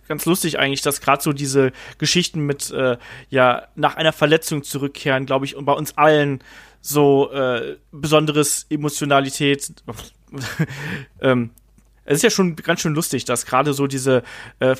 ganz 0.06 0.26
lustig 0.26 0.58
eigentlich, 0.58 0.82
dass 0.82 1.00
gerade 1.00 1.22
so 1.22 1.32
diese 1.32 1.72
Geschichten 1.96 2.40
mit 2.44 2.70
äh, 2.70 2.98
ja 3.30 3.62
nach 3.74 3.96
einer 3.96 4.12
Verletzung 4.12 4.62
zurückkehren, 4.64 5.24
glaube 5.24 5.46
ich, 5.46 5.56
und 5.56 5.64
bei 5.64 5.72
uns 5.72 5.96
allen 5.96 6.44
so 6.82 7.30
äh, 7.32 7.78
besonderes 7.92 8.66
Emotionalität. 8.68 9.72
ähm, 11.20 11.50
es 12.04 12.16
ist 12.16 12.22
ja 12.22 12.30
schon 12.30 12.56
ganz 12.56 12.80
schön 12.80 12.94
lustig, 12.94 13.24
dass 13.24 13.46
gerade 13.46 13.72
so 13.72 13.86
diese 13.86 14.22
äh, 14.58 14.74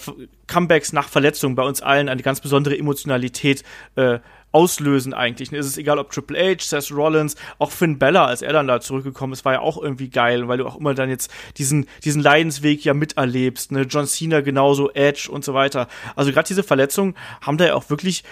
Comebacks 0.48 0.92
nach 0.92 1.08
Verletzungen 1.08 1.54
bei 1.54 1.62
uns 1.62 1.80
allen 1.80 2.08
eine 2.08 2.22
ganz 2.22 2.40
besondere 2.40 2.76
Emotionalität 2.76 3.62
äh, 3.94 4.18
auslösen 4.50 5.14
eigentlich. 5.14 5.52
Es 5.52 5.66
ist 5.66 5.78
egal, 5.78 5.98
ob 5.98 6.10
Triple 6.10 6.38
H, 6.38 6.64
Seth 6.64 6.92
Rollins, 6.92 7.36
auch 7.58 7.70
Finn 7.70 7.98
Bella, 7.98 8.26
als 8.26 8.42
er 8.42 8.52
dann 8.52 8.66
da 8.66 8.80
zurückgekommen 8.80 9.32
ist, 9.32 9.44
war 9.44 9.54
ja 9.54 9.60
auch 9.60 9.80
irgendwie 9.80 10.10
geil, 10.10 10.48
weil 10.48 10.58
du 10.58 10.66
auch 10.66 10.76
immer 10.76 10.94
dann 10.94 11.08
jetzt 11.08 11.32
diesen, 11.56 11.86
diesen 12.04 12.22
Leidensweg 12.22 12.84
ja 12.84 12.92
miterlebst. 12.92 13.72
Ne? 13.72 13.82
John 13.82 14.06
Cena 14.06 14.40
genauso, 14.40 14.90
Edge 14.92 15.30
und 15.30 15.44
so 15.44 15.54
weiter. 15.54 15.88
Also 16.16 16.32
gerade 16.32 16.48
diese 16.48 16.62
Verletzungen 16.62 17.14
haben 17.40 17.56
da 17.56 17.66
ja 17.66 17.74
auch 17.74 17.88
wirklich 17.88 18.24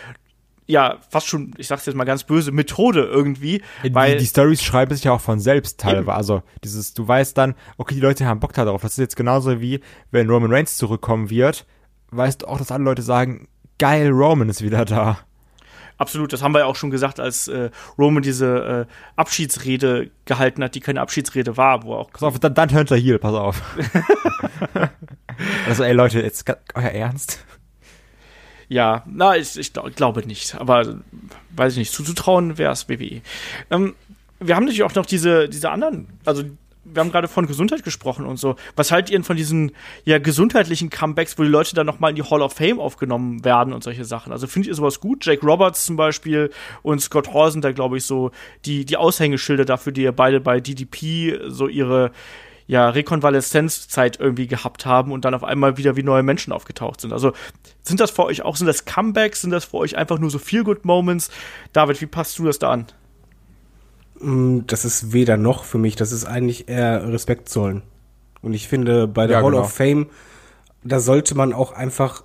ja, 0.70 0.98
fast 1.08 1.26
schon, 1.26 1.52
ich 1.58 1.66
sag's 1.66 1.86
jetzt 1.86 1.96
mal 1.96 2.04
ganz 2.04 2.24
böse, 2.24 2.52
Methode 2.52 3.02
irgendwie. 3.02 3.62
Die, 3.82 3.94
weil 3.94 4.16
die 4.16 4.26
Stories 4.26 4.62
schreiben 4.62 4.94
sich 4.94 5.04
ja 5.04 5.12
auch 5.12 5.20
von 5.20 5.40
selbst 5.40 5.80
teilweise. 5.80 6.16
Also 6.16 6.42
dieses, 6.62 6.94
du 6.94 7.06
weißt 7.06 7.36
dann, 7.36 7.54
okay, 7.76 7.94
die 7.94 8.00
Leute 8.00 8.26
haben 8.26 8.40
Bock 8.40 8.52
darauf. 8.52 8.82
Das 8.82 8.92
ist 8.92 8.98
jetzt 8.98 9.16
genauso 9.16 9.60
wie, 9.60 9.80
wenn 10.10 10.30
Roman 10.30 10.52
Reigns 10.52 10.76
zurückkommen 10.76 11.28
wird, 11.28 11.66
weißt 12.10 12.42
du 12.42 12.46
auch, 12.46 12.58
dass 12.58 12.70
alle 12.70 12.84
Leute 12.84 13.02
sagen, 13.02 13.48
geil, 13.78 14.10
Roman 14.10 14.48
ist 14.48 14.62
wieder 14.62 14.84
da. 14.84 15.18
Absolut, 15.98 16.32
das 16.32 16.42
haben 16.42 16.54
wir 16.54 16.60
ja 16.60 16.64
auch 16.64 16.76
schon 16.76 16.90
gesagt, 16.90 17.20
als 17.20 17.46
äh, 17.48 17.68
Roman 17.98 18.22
diese 18.22 18.86
äh, 18.88 18.92
Abschiedsrede 19.16 20.10
gehalten 20.24 20.64
hat, 20.64 20.74
die 20.74 20.80
keine 20.80 21.00
Abschiedsrede 21.02 21.58
war, 21.58 21.82
wo 21.82 21.94
auch. 21.94 22.10
Pass 22.10 22.22
auf, 22.22 22.38
dann, 22.38 22.54
dann 22.54 22.72
hört 22.72 22.90
er 22.90 22.96
hier, 22.96 23.18
pass 23.18 23.34
auf. 23.34 23.60
also, 25.68 25.82
ey 25.82 25.92
Leute, 25.92 26.20
jetzt 26.20 26.48
euer 26.74 26.84
Ernst? 26.84 27.44
Ja, 28.70 29.02
na, 29.06 29.36
ich, 29.36 29.58
ich 29.58 29.72
glaube 29.72 30.24
nicht, 30.26 30.54
aber 30.54 31.00
weiß 31.56 31.72
ich 31.72 31.78
nicht, 31.80 31.92
zuzutrauen 31.92 32.56
wäre 32.56 32.72
es 32.72 32.88
WWE. 32.88 33.20
Ähm, 33.68 33.94
wir 34.38 34.54
haben 34.54 34.62
natürlich 34.62 34.84
auch 34.84 34.94
noch 34.94 35.06
diese, 35.06 35.48
diese 35.48 35.70
anderen, 35.70 36.06
also 36.24 36.44
wir 36.84 37.00
haben 37.00 37.10
gerade 37.10 37.26
von 37.26 37.48
Gesundheit 37.48 37.82
gesprochen 37.82 38.24
und 38.26 38.38
so. 38.38 38.54
Was 38.76 38.92
haltet 38.92 39.10
ihr 39.10 39.24
von 39.24 39.36
diesen 39.36 39.72
ja 40.04 40.18
gesundheitlichen 40.18 40.88
Comebacks, 40.88 41.36
wo 41.36 41.42
die 41.42 41.48
Leute 41.48 41.74
dann 41.74 41.84
nochmal 41.84 42.10
in 42.10 42.16
die 42.16 42.22
Hall 42.22 42.42
of 42.42 42.52
Fame 42.52 42.78
aufgenommen 42.78 43.44
werden 43.44 43.72
und 43.72 43.82
solche 43.82 44.04
Sachen? 44.04 44.32
Also 44.32 44.46
findet 44.46 44.68
ihr 44.68 44.76
sowas 44.76 45.00
gut? 45.00 45.26
Jake 45.26 45.44
Roberts 45.44 45.84
zum 45.84 45.96
Beispiel 45.96 46.50
und 46.82 47.00
Scott 47.00 47.34
Hall 47.34 47.50
sind 47.50 47.64
da, 47.64 47.72
glaube 47.72 47.96
ich, 47.96 48.04
so 48.04 48.30
die, 48.66 48.84
die 48.84 48.96
Aushängeschilder 48.96 49.64
dafür, 49.64 49.92
die 49.92 50.02
ja 50.02 50.12
beide 50.12 50.40
bei 50.40 50.60
DDP 50.60 51.40
so 51.48 51.66
ihre 51.66 52.12
ja, 52.70 52.88
Rekonvaleszenzzeit 52.88 54.20
irgendwie 54.20 54.46
gehabt 54.46 54.86
haben 54.86 55.10
und 55.10 55.24
dann 55.24 55.34
auf 55.34 55.42
einmal 55.42 55.76
wieder 55.76 55.96
wie 55.96 56.04
neue 56.04 56.22
Menschen 56.22 56.52
aufgetaucht 56.52 57.00
sind. 57.00 57.12
Also 57.12 57.32
sind 57.82 57.98
das 57.98 58.12
für 58.12 58.22
euch 58.22 58.42
auch, 58.42 58.54
sind 58.54 58.68
das 58.68 58.84
Comebacks, 58.84 59.40
sind 59.40 59.50
das 59.50 59.64
für 59.64 59.78
euch 59.78 59.96
einfach 59.96 60.20
nur 60.20 60.30
so 60.30 60.38
Feel-Good-Moments? 60.38 61.32
David, 61.72 62.00
wie 62.00 62.06
passt 62.06 62.38
du 62.38 62.44
das 62.44 62.60
da 62.60 62.70
an? 62.70 62.86
Mm, 64.20 64.60
das 64.68 64.84
ist 64.84 65.12
weder 65.12 65.36
noch 65.36 65.64
für 65.64 65.78
mich, 65.78 65.96
das 65.96 66.12
ist 66.12 66.24
eigentlich 66.24 66.68
eher 66.68 67.12
Respekt 67.12 67.48
zollen. 67.48 67.82
Und 68.40 68.54
ich 68.54 68.68
finde, 68.68 69.08
bei 69.08 69.26
der 69.26 69.38
ja, 69.38 69.42
Hall 69.42 69.50
genau. 69.50 69.64
of 69.64 69.72
Fame, 69.72 70.06
da 70.84 71.00
sollte 71.00 71.34
man 71.34 71.52
auch 71.52 71.72
einfach 71.72 72.22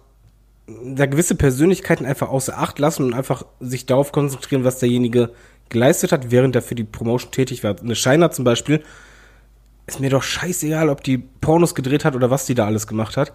da 0.68 1.08
gewisse 1.08 1.34
Persönlichkeiten 1.34 2.06
einfach 2.06 2.30
außer 2.30 2.56
Acht 2.56 2.78
lassen 2.78 3.04
und 3.04 3.16
einfach 3.16 3.48
sich 3.60 3.88
darauf 3.88 4.12
konzentrieren, 4.12 4.64
was 4.64 4.78
derjenige 4.78 5.32
geleistet 5.70 6.12
hat, 6.12 6.30
während 6.30 6.56
er 6.56 6.62
für 6.62 6.76
die 6.76 6.84
Promotion 6.84 7.32
tätig 7.32 7.64
war. 7.64 7.76
Eine 7.82 7.96
Shiner 7.96 8.30
zum 8.30 8.46
Beispiel, 8.46 8.84
ist 9.88 10.00
mir 10.00 10.10
doch 10.10 10.24
scheißegal, 10.24 10.90
ob 10.90 11.04
die 11.04 11.18
Pornos 11.18 11.76
gedreht 11.76 12.06
hat 12.06 12.16
oder 12.16 12.32
was 12.32 12.46
die 12.46 12.56
da 12.56 12.66
alles 12.66 12.88
gemacht 12.88 13.18
hat. 13.18 13.34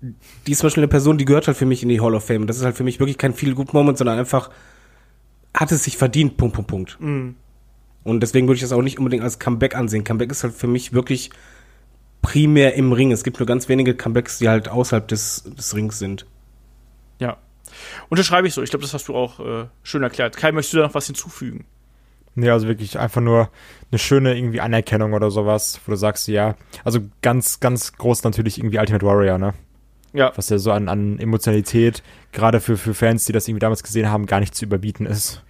Die 0.00 0.52
ist 0.52 0.58
zum 0.58 0.66
Beispiel 0.66 0.82
eine 0.82 0.88
Person, 0.88 1.18
die 1.18 1.24
gehört 1.24 1.46
halt 1.46 1.56
für 1.56 1.66
mich 1.66 1.82
in 1.82 1.88
die 1.88 2.00
Hall 2.00 2.14
of 2.14 2.24
Fame. 2.24 2.46
Das 2.46 2.56
ist 2.56 2.64
halt 2.64 2.76
für 2.76 2.84
mich 2.84 2.98
wirklich 2.98 3.18
kein 3.18 3.34
Feel-Good-Moment, 3.34 3.98
sondern 3.98 4.18
einfach 4.18 4.50
hat 5.54 5.72
es 5.72 5.84
sich 5.84 5.96
verdient, 5.96 6.36
Punkt, 6.36 6.54
Punkt, 6.54 6.70
Punkt. 6.70 6.96
Mhm. 7.00 7.36
Und 8.02 8.20
deswegen 8.20 8.48
würde 8.48 8.56
ich 8.56 8.62
das 8.62 8.72
auch 8.72 8.82
nicht 8.82 8.98
unbedingt 8.98 9.22
als 9.22 9.38
Comeback 9.38 9.74
ansehen. 9.74 10.04
Comeback 10.04 10.30
ist 10.30 10.42
halt 10.42 10.54
für 10.54 10.66
mich 10.66 10.92
wirklich 10.92 11.30
primär 12.22 12.74
im 12.74 12.92
Ring. 12.92 13.12
Es 13.12 13.24
gibt 13.24 13.38
nur 13.38 13.46
ganz 13.46 13.68
wenige 13.68 13.94
Comebacks, 13.94 14.38
die 14.38 14.48
halt 14.48 14.68
außerhalb 14.68 15.06
des, 15.06 15.44
des 15.44 15.74
Rings 15.74 15.98
sind. 15.98 16.26
Ja. 17.18 17.36
Unterschreibe 18.08 18.48
ich 18.48 18.54
so. 18.54 18.62
Ich 18.62 18.70
glaube, 18.70 18.82
das 18.82 18.94
hast 18.94 19.08
du 19.08 19.14
auch 19.14 19.40
äh, 19.40 19.66
schön 19.82 20.02
erklärt. 20.02 20.36
Kai, 20.36 20.50
möchtest 20.52 20.74
du 20.74 20.78
da 20.78 20.84
noch 20.84 20.94
was 20.94 21.06
hinzufügen? 21.06 21.66
Nee, 22.34 22.50
also 22.50 22.68
wirklich 22.68 22.98
einfach 22.98 23.20
nur 23.20 23.50
eine 23.90 23.98
schöne 23.98 24.36
irgendwie 24.36 24.60
Anerkennung 24.60 25.12
oder 25.14 25.30
sowas, 25.30 25.80
wo 25.84 25.90
du 25.90 25.96
sagst, 25.96 26.28
ja, 26.28 26.54
also 26.84 27.00
ganz, 27.22 27.60
ganz 27.60 27.92
groß 27.92 28.22
natürlich 28.22 28.58
irgendwie 28.58 28.78
Ultimate 28.78 29.04
Warrior, 29.04 29.38
ne? 29.38 29.54
Ja. 30.12 30.32
Was 30.36 30.48
ja 30.48 30.58
so 30.58 30.72
an, 30.72 30.88
an 30.88 31.18
Emotionalität, 31.18 32.02
gerade 32.32 32.60
für, 32.60 32.76
für 32.76 32.94
Fans, 32.94 33.24
die 33.24 33.32
das 33.32 33.46
irgendwie 33.46 33.60
damals 33.60 33.82
gesehen 33.82 34.10
haben, 34.10 34.26
gar 34.26 34.40
nicht 34.40 34.54
zu 34.54 34.64
überbieten 34.64 35.06
ist 35.06 35.42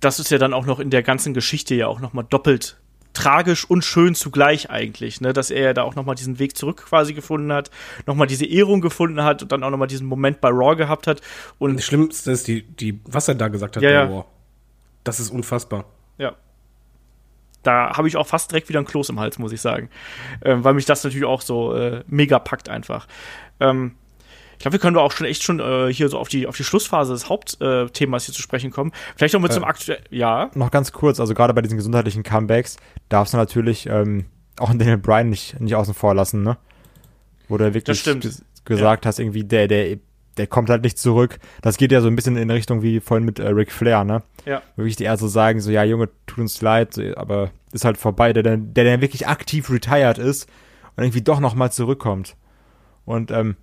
das 0.00 0.18
ist 0.18 0.30
ja 0.30 0.38
dann 0.38 0.54
auch 0.54 0.66
noch 0.66 0.80
in 0.80 0.90
der 0.90 1.02
ganzen 1.02 1.34
Geschichte 1.34 1.74
ja 1.74 1.86
auch 1.88 2.00
noch 2.00 2.12
mal 2.12 2.22
doppelt 2.22 2.76
tragisch 3.14 3.68
und 3.68 3.84
schön 3.84 4.14
zugleich 4.14 4.70
eigentlich, 4.70 5.20
ne, 5.20 5.32
dass 5.32 5.50
er 5.50 5.62
ja 5.64 5.74
da 5.74 5.82
auch 5.82 5.96
noch 5.96 6.04
mal 6.04 6.14
diesen 6.14 6.38
Weg 6.38 6.56
zurück 6.56 6.84
quasi 6.88 7.14
gefunden 7.14 7.52
hat, 7.52 7.70
noch 8.06 8.14
mal 8.14 8.26
diese 8.26 8.46
Ehrung 8.46 8.80
gefunden 8.80 9.24
hat 9.24 9.42
und 9.42 9.50
dann 9.50 9.64
auch 9.64 9.70
noch 9.70 9.78
mal 9.78 9.86
diesen 9.86 10.06
Moment 10.06 10.40
bei 10.40 10.50
Raw 10.50 10.76
gehabt 10.76 11.06
hat 11.06 11.20
und 11.58 11.76
das 11.76 11.84
Schlimmste 11.84 12.30
ist 12.30 12.46
die 12.46 12.62
die 12.62 13.00
was 13.06 13.26
er 13.26 13.34
da 13.34 13.48
gesagt 13.48 13.76
hat 13.76 13.82
ja, 13.82 14.04
bei 14.04 14.12
Raw. 14.12 14.24
Das 15.02 15.20
ist 15.20 15.30
unfassbar. 15.30 15.86
Ja. 16.18 16.34
Da 17.62 17.96
habe 17.96 18.08
ich 18.08 18.16
auch 18.16 18.26
fast 18.26 18.50
direkt 18.50 18.68
wieder 18.68 18.80
ein 18.80 18.84
Kloß 18.84 19.08
im 19.08 19.18
Hals, 19.18 19.38
muss 19.38 19.52
ich 19.52 19.60
sagen, 19.60 19.90
ähm, 20.44 20.62
weil 20.64 20.74
mich 20.74 20.84
das 20.84 21.02
natürlich 21.02 21.26
auch 21.26 21.42
so 21.42 21.74
äh, 21.74 22.02
mega 22.06 22.38
packt 22.38 22.68
einfach. 22.68 23.06
Ähm, 23.60 23.96
ich 24.52 24.62
glaube, 24.62 24.72
wir 24.72 24.80
können 24.80 24.96
auch 24.96 25.12
schon 25.12 25.26
echt 25.26 25.44
schon 25.44 25.60
äh, 25.60 25.92
hier 25.92 26.08
so 26.08 26.18
auf 26.18 26.28
die, 26.28 26.48
auf 26.48 26.56
die 26.56 26.64
Schlussphase 26.64 27.12
des 27.12 27.28
Hauptthemas 27.28 28.22
äh, 28.22 28.26
hier 28.26 28.34
zu 28.34 28.42
sprechen 28.42 28.72
kommen. 28.72 28.92
Vielleicht 29.16 29.34
noch 29.34 29.40
mit 29.40 29.52
äh, 29.52 29.54
zum 29.54 29.64
aktuellen, 29.64 30.02
ja. 30.10 30.50
Noch 30.54 30.72
ganz 30.72 30.90
kurz, 30.90 31.20
also 31.20 31.32
gerade 31.32 31.54
bei 31.54 31.62
diesen 31.62 31.76
gesundheitlichen 31.76 32.24
Comebacks 32.24 32.76
darfst 33.08 33.34
du 33.34 33.38
natürlich 33.38 33.86
ähm, 33.86 34.26
auch 34.58 34.70
Daniel 34.70 34.98
Bryan 34.98 35.28
nicht, 35.28 35.60
nicht 35.60 35.76
außen 35.76 35.94
vor 35.94 36.14
lassen, 36.14 36.42
ne? 36.42 36.56
Wo 37.48 37.56
du 37.56 37.72
wirklich 37.72 38.02
gesagt 38.64 39.04
ja. 39.04 39.08
hast, 39.08 39.20
irgendwie, 39.20 39.44
der, 39.44 39.68
der, 39.68 39.96
der 40.38 40.46
kommt 40.46 40.70
halt 40.70 40.82
nicht 40.82 40.98
zurück. 40.98 41.38
Das 41.62 41.76
geht 41.76 41.92
ja 41.92 42.00
so 42.00 42.08
ein 42.08 42.16
bisschen 42.16 42.36
in 42.36 42.50
Richtung 42.50 42.82
wie 42.82 43.00
vorhin 43.00 43.24
mit 43.24 43.38
äh, 43.38 43.48
Ric 43.48 43.72
Flair, 43.72 44.04
ne? 44.04 44.22
Ja. 44.46 44.62
Wirklich 44.76 44.96
die 44.96 45.04
Ärzte 45.04 45.26
so 45.26 45.28
sagen, 45.28 45.60
so, 45.60 45.70
ja, 45.70 45.84
Junge, 45.84 46.08
tut 46.26 46.38
uns 46.38 46.62
leid, 46.62 46.98
aber 47.16 47.50
ist 47.72 47.84
halt 47.84 47.98
vorbei. 47.98 48.32
Der, 48.32 48.42
der, 48.42 48.56
der 48.56 49.00
wirklich 49.00 49.28
aktiv 49.28 49.70
retired 49.70 50.18
ist, 50.18 50.48
und 50.98 51.04
irgendwie 51.04 51.22
doch 51.22 51.38
nochmal 51.38 51.70
zurückkommt. 51.70 52.34
Und 53.04 53.30
ähm, 53.30 53.56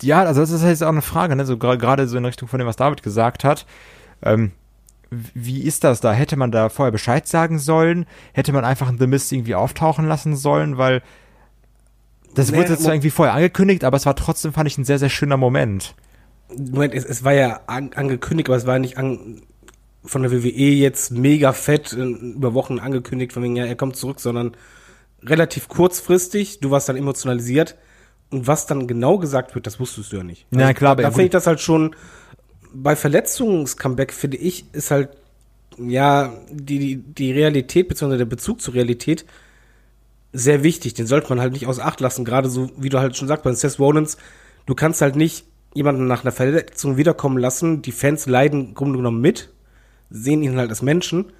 ja, 0.00 0.22
also 0.22 0.40
das 0.40 0.50
ist 0.50 0.62
jetzt 0.62 0.82
auch 0.82 0.88
eine 0.88 1.02
Frage, 1.02 1.36
ne? 1.36 1.44
So 1.44 1.58
gerade 1.58 2.08
so 2.08 2.16
in 2.16 2.24
Richtung 2.24 2.48
von 2.48 2.58
dem, 2.58 2.66
was 2.66 2.76
David 2.76 3.02
gesagt 3.02 3.44
hat. 3.44 3.66
Ähm, 4.22 4.52
wie 5.10 5.62
ist 5.62 5.84
das 5.84 6.00
da? 6.00 6.12
Hätte 6.12 6.36
man 6.36 6.50
da 6.50 6.70
vorher 6.70 6.92
Bescheid 6.92 7.28
sagen 7.28 7.58
sollen? 7.58 8.06
Hätte 8.32 8.54
man 8.54 8.64
einfach 8.64 8.90
The 8.98 9.06
Mist 9.06 9.30
irgendwie 9.32 9.54
auftauchen 9.54 10.08
lassen 10.08 10.34
sollen? 10.34 10.78
Weil 10.78 11.02
das 12.34 12.50
nee, 12.50 12.58
wurde 12.58 12.70
jetzt 12.70 12.82
zwar 12.82 12.94
irgendwie 12.94 13.10
vorher 13.10 13.34
angekündigt, 13.34 13.84
aber 13.84 13.96
es 13.96 14.06
war 14.06 14.16
trotzdem, 14.16 14.52
fand 14.52 14.68
ich, 14.68 14.78
ein 14.78 14.84
sehr, 14.84 14.98
sehr 14.98 15.10
schöner 15.10 15.36
Moment. 15.36 15.94
Moment, 16.56 16.94
es, 16.94 17.04
es 17.04 17.24
war 17.24 17.32
ja 17.32 17.60
an, 17.66 17.92
angekündigt, 17.94 18.48
aber 18.48 18.56
es 18.56 18.66
war 18.66 18.78
nicht 18.78 18.98
an, 18.98 19.42
von 20.04 20.22
der 20.22 20.32
WWE 20.32 20.48
jetzt 20.48 21.10
mega 21.12 21.52
fett 21.52 21.92
äh, 21.92 22.02
über 22.02 22.54
Wochen 22.54 22.78
angekündigt, 22.78 23.32
von 23.32 23.42
wegen, 23.42 23.56
ja, 23.56 23.64
er 23.64 23.76
kommt 23.76 23.96
zurück, 23.96 24.20
sondern 24.20 24.56
relativ 25.22 25.68
kurzfristig. 25.68 26.60
Du 26.60 26.70
warst 26.70 26.88
dann 26.88 26.96
emotionalisiert. 26.96 27.76
Und 28.30 28.46
was 28.46 28.66
dann 28.66 28.86
genau 28.86 29.18
gesagt 29.18 29.54
wird, 29.54 29.66
das 29.66 29.78
wusstest 29.78 30.12
du 30.12 30.16
ja 30.16 30.22
nicht. 30.22 30.46
Also, 30.50 30.64
ja, 30.64 30.72
klar, 30.72 30.96
da, 30.96 31.02
da 31.02 31.10
finde 31.10 31.24
ich 31.24 31.30
das 31.30 31.46
halt 31.46 31.60
schon 31.60 31.94
bei 32.72 32.96
Verletzungscomeback 32.96 34.12
finde 34.12 34.38
ich, 34.38 34.64
ist 34.72 34.90
halt, 34.90 35.10
ja, 35.78 36.32
die, 36.50 36.96
die 36.96 37.32
Realität, 37.32 37.88
beziehungsweise 37.88 38.18
der 38.18 38.24
Bezug 38.26 38.60
zur 38.60 38.74
Realität 38.74 39.26
sehr 40.32 40.62
wichtig. 40.62 40.94
Den 40.94 41.06
sollte 41.06 41.28
man 41.28 41.40
halt 41.40 41.52
nicht 41.52 41.66
aus 41.66 41.78
Acht 41.78 42.00
lassen. 42.00 42.24
Gerade 42.24 42.48
so, 42.48 42.70
wie 42.76 42.88
du 42.88 42.98
halt 42.98 43.16
schon 43.16 43.28
sagst, 43.28 43.44
bei 43.44 43.52
Seth 43.52 43.78
Rollins, 43.78 44.16
du 44.66 44.74
kannst 44.74 45.02
halt 45.02 45.16
nicht 45.16 45.44
jemanden 45.74 46.06
nach 46.06 46.22
einer 46.22 46.32
Verletzung 46.32 46.96
wiederkommen 46.96 47.38
lassen. 47.38 47.82
Die 47.82 47.92
Fans 47.92 48.26
leiden 48.26 48.68
im 48.68 48.74
Grunde 48.74 48.96
genommen 48.98 49.20
mit, 49.20 49.50
sehen 50.10 50.42
ihn 50.42 50.56
halt 50.56 50.70
als 50.70 50.82
Menschen 50.82 51.32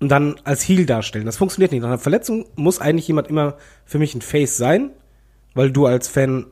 und 0.00 0.08
dann 0.08 0.36
als 0.44 0.66
Heal 0.68 0.86
darstellen. 0.86 1.26
Das 1.26 1.36
funktioniert 1.36 1.72
nicht. 1.72 1.82
Nach 1.82 1.88
einer 1.88 1.98
Verletzung 1.98 2.46
muss 2.56 2.80
eigentlich 2.80 3.08
jemand 3.08 3.28
immer 3.28 3.56
für 3.84 3.98
mich 3.98 4.14
ein 4.14 4.22
Face 4.22 4.56
sein, 4.56 4.90
weil 5.54 5.70
du 5.70 5.86
als 5.86 6.08
Fan 6.08 6.46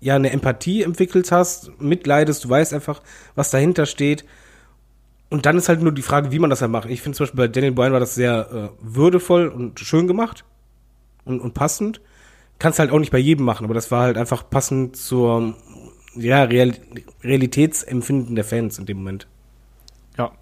ja 0.00 0.14
eine 0.14 0.30
Empathie 0.30 0.82
entwickelt 0.82 1.32
hast, 1.32 1.80
mitleidest, 1.80 2.44
du 2.44 2.48
weißt 2.48 2.72
einfach, 2.72 3.02
was 3.34 3.50
dahinter 3.50 3.84
steht. 3.84 4.24
Und 5.28 5.44
dann 5.44 5.58
ist 5.58 5.68
halt 5.68 5.82
nur 5.82 5.92
die 5.92 6.02
Frage, 6.02 6.32
wie 6.32 6.38
man 6.38 6.48
das 6.48 6.60
dann 6.60 6.70
macht. 6.70 6.88
Ich 6.88 7.02
finde 7.02 7.16
zum 7.16 7.24
Beispiel 7.24 7.36
bei 7.36 7.48
Daniel 7.48 7.72
Bryan 7.72 7.92
war 7.92 8.00
das 8.00 8.14
sehr 8.14 8.48
äh, 8.50 8.68
würdevoll 8.80 9.48
und 9.48 9.78
schön 9.80 10.06
gemacht 10.06 10.44
und, 11.28 11.40
und 11.40 11.54
passend. 11.54 12.00
Kannst 12.58 12.80
halt 12.80 12.90
auch 12.90 12.98
nicht 12.98 13.12
bei 13.12 13.18
jedem 13.18 13.44
machen, 13.44 13.64
aber 13.64 13.74
das 13.74 13.90
war 13.90 14.02
halt 14.02 14.16
einfach 14.16 14.50
passend 14.50 14.96
zur 14.96 15.54
ja, 16.16 16.42
Real 16.42 16.72
Realitätsempfinden 17.22 18.34
der 18.34 18.44
Fans 18.44 18.78
in 18.78 18.86
dem 18.86 18.98
Moment. 18.98 19.28
Ja. 20.16 20.32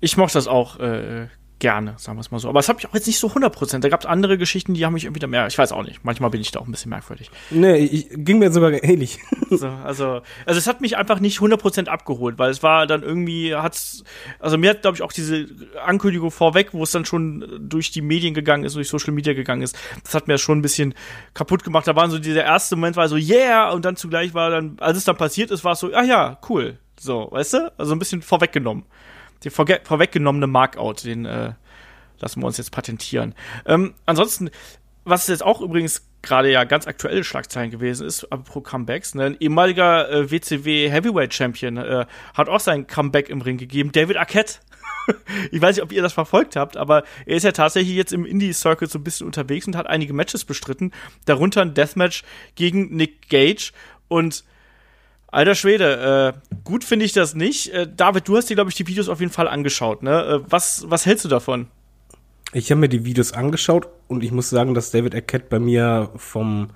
Ich 0.00 0.16
mochte 0.16 0.34
das 0.34 0.48
auch 0.48 0.80
äh, 0.80 1.28
gerne, 1.58 1.94
sagen 1.96 2.16
wir 2.18 2.20
es 2.20 2.30
mal 2.30 2.38
so. 2.38 2.48
Aber 2.48 2.58
das 2.58 2.68
habe 2.68 2.78
ich 2.78 2.88
auch 2.88 2.94
jetzt 2.94 3.06
nicht 3.06 3.18
so 3.18 3.28
100%. 3.28 3.80
Da 3.80 3.88
gab 3.88 4.00
es 4.00 4.06
andere 4.06 4.38
Geschichten, 4.38 4.74
die 4.74 4.84
haben 4.84 4.92
mich 4.92 5.04
irgendwie 5.04 5.20
da 5.20 5.26
mehr, 5.26 5.46
ich 5.46 5.58
weiß 5.58 5.72
auch 5.72 5.82
nicht. 5.82 6.04
Manchmal 6.04 6.30
bin 6.30 6.40
ich 6.40 6.50
da 6.50 6.60
auch 6.60 6.66
ein 6.66 6.70
bisschen 6.70 6.90
merkwürdig. 6.90 7.30
Nee, 7.50 7.76
ich, 7.78 8.08
ging 8.12 8.38
mir 8.38 8.52
sogar 8.52 8.72
ähnlich. 8.82 9.18
So, 9.50 9.66
also, 9.66 10.20
also 10.44 10.58
es 10.58 10.66
hat 10.66 10.82
mich 10.82 10.98
einfach 10.98 11.20
nicht 11.20 11.38
100% 11.38 11.86
abgeholt, 11.86 12.38
weil 12.38 12.50
es 12.50 12.62
war 12.62 12.86
dann 12.86 13.02
irgendwie, 13.02 13.54
hat's, 13.54 14.04
also 14.40 14.58
mir 14.58 14.68
hat, 14.68 14.82
glaube 14.82 14.96
ich, 14.96 15.02
auch 15.02 15.10
diese 15.10 15.46
Ankündigung 15.86 16.30
vorweg, 16.30 16.74
wo 16.74 16.82
es 16.82 16.90
dann 16.90 17.06
schon 17.06 17.58
durch 17.58 17.90
die 17.90 18.02
Medien 18.02 18.34
gegangen 18.34 18.64
ist, 18.64 18.76
durch 18.76 18.90
Social 18.90 19.14
Media 19.14 19.32
gegangen 19.32 19.62
ist, 19.62 19.74
das 20.04 20.14
hat 20.14 20.28
mir 20.28 20.36
schon 20.36 20.58
ein 20.58 20.62
bisschen 20.62 20.92
kaputt 21.32 21.64
gemacht. 21.64 21.88
Da 21.88 21.96
war 21.96 22.10
so 22.10 22.18
dieser 22.18 22.44
erste 22.44 22.76
Moment, 22.76 22.96
war 22.96 23.08
so, 23.08 23.16
yeah, 23.16 23.70
und 23.70 23.86
dann 23.86 23.96
zugleich 23.96 24.34
war 24.34 24.50
dann, 24.50 24.76
als 24.80 24.98
es 24.98 25.04
dann 25.04 25.16
passiert 25.16 25.50
ist, 25.50 25.64
war 25.64 25.72
es 25.72 25.80
so, 25.80 25.94
ah 25.94 26.04
ja, 26.04 26.38
cool. 26.50 26.76
So, 27.00 27.28
weißt 27.30 27.54
du? 27.54 27.72
Also 27.78 27.94
ein 27.94 27.98
bisschen 27.98 28.20
vorweggenommen 28.20 28.84
vorge 29.50 29.80
vorweggenommene 29.84 30.46
Markout, 30.46 31.04
den 31.04 31.24
äh, 31.24 31.52
lassen 32.18 32.40
wir 32.40 32.46
uns 32.46 32.58
jetzt 32.58 32.72
patentieren. 32.72 33.34
Ähm, 33.66 33.94
ansonsten, 34.06 34.50
was 35.04 35.26
jetzt 35.28 35.42
auch 35.42 35.60
übrigens 35.60 36.04
gerade 36.22 36.50
ja 36.50 36.64
ganz 36.64 36.86
aktuelle 36.86 37.24
Schlagzeilen 37.24 37.70
gewesen 37.70 38.06
ist, 38.06 38.28
pro 38.44 38.60
Comebacks, 38.60 39.14
ne? 39.14 39.26
ein 39.26 39.36
ehemaliger 39.38 40.10
äh, 40.10 40.30
WCW 40.30 40.90
Heavyweight 40.90 41.32
Champion 41.32 41.76
äh, 41.76 42.06
hat 42.34 42.48
auch 42.48 42.60
sein 42.60 42.86
Comeback 42.86 43.28
im 43.28 43.40
Ring 43.40 43.56
gegeben, 43.56 43.92
David 43.92 44.16
Arquette. 44.16 44.58
ich 45.52 45.62
weiß 45.62 45.76
nicht, 45.76 45.82
ob 45.82 45.92
ihr 45.92 46.02
das 46.02 46.12
verfolgt 46.12 46.56
habt, 46.56 46.76
aber 46.76 47.04
er 47.24 47.36
ist 47.36 47.44
ja 47.44 47.52
tatsächlich 47.52 47.96
jetzt 47.96 48.12
im 48.12 48.26
Indie-Circle 48.26 48.88
so 48.88 48.98
ein 48.98 49.04
bisschen 49.04 49.26
unterwegs 49.26 49.66
und 49.66 49.76
hat 49.76 49.86
einige 49.86 50.12
Matches 50.12 50.44
bestritten, 50.44 50.92
darunter 51.24 51.62
ein 51.62 51.74
Deathmatch 51.74 52.24
gegen 52.56 52.94
Nick 52.94 53.28
Gage 53.28 53.72
und 54.08 54.44
Alter 55.30 55.54
Schwede, 55.54 56.34
äh, 56.34 56.56
gut 56.64 56.84
finde 56.84 57.04
ich 57.04 57.12
das 57.12 57.34
nicht. 57.34 57.72
Äh, 57.72 57.86
David, 57.94 58.26
du 58.28 58.36
hast 58.36 58.48
dir, 58.48 58.54
glaube 58.54 58.70
ich, 58.70 58.76
die 58.76 58.86
Videos 58.86 59.08
auf 59.08 59.20
jeden 59.20 59.32
Fall 59.32 59.46
angeschaut, 59.46 60.02
ne? 60.02 60.24
Äh, 60.24 60.50
was, 60.50 60.84
was 60.88 61.04
hältst 61.04 61.24
du 61.24 61.28
davon? 61.28 61.66
Ich 62.52 62.70
habe 62.70 62.80
mir 62.80 62.88
die 62.88 63.04
Videos 63.04 63.32
angeschaut 63.32 63.88
und 64.06 64.24
ich 64.24 64.32
muss 64.32 64.48
sagen, 64.48 64.72
dass 64.72 64.90
David 64.90 65.14
Arquette 65.14 65.46
bei 65.50 65.58
mir 65.58 66.10
vom 66.16 66.70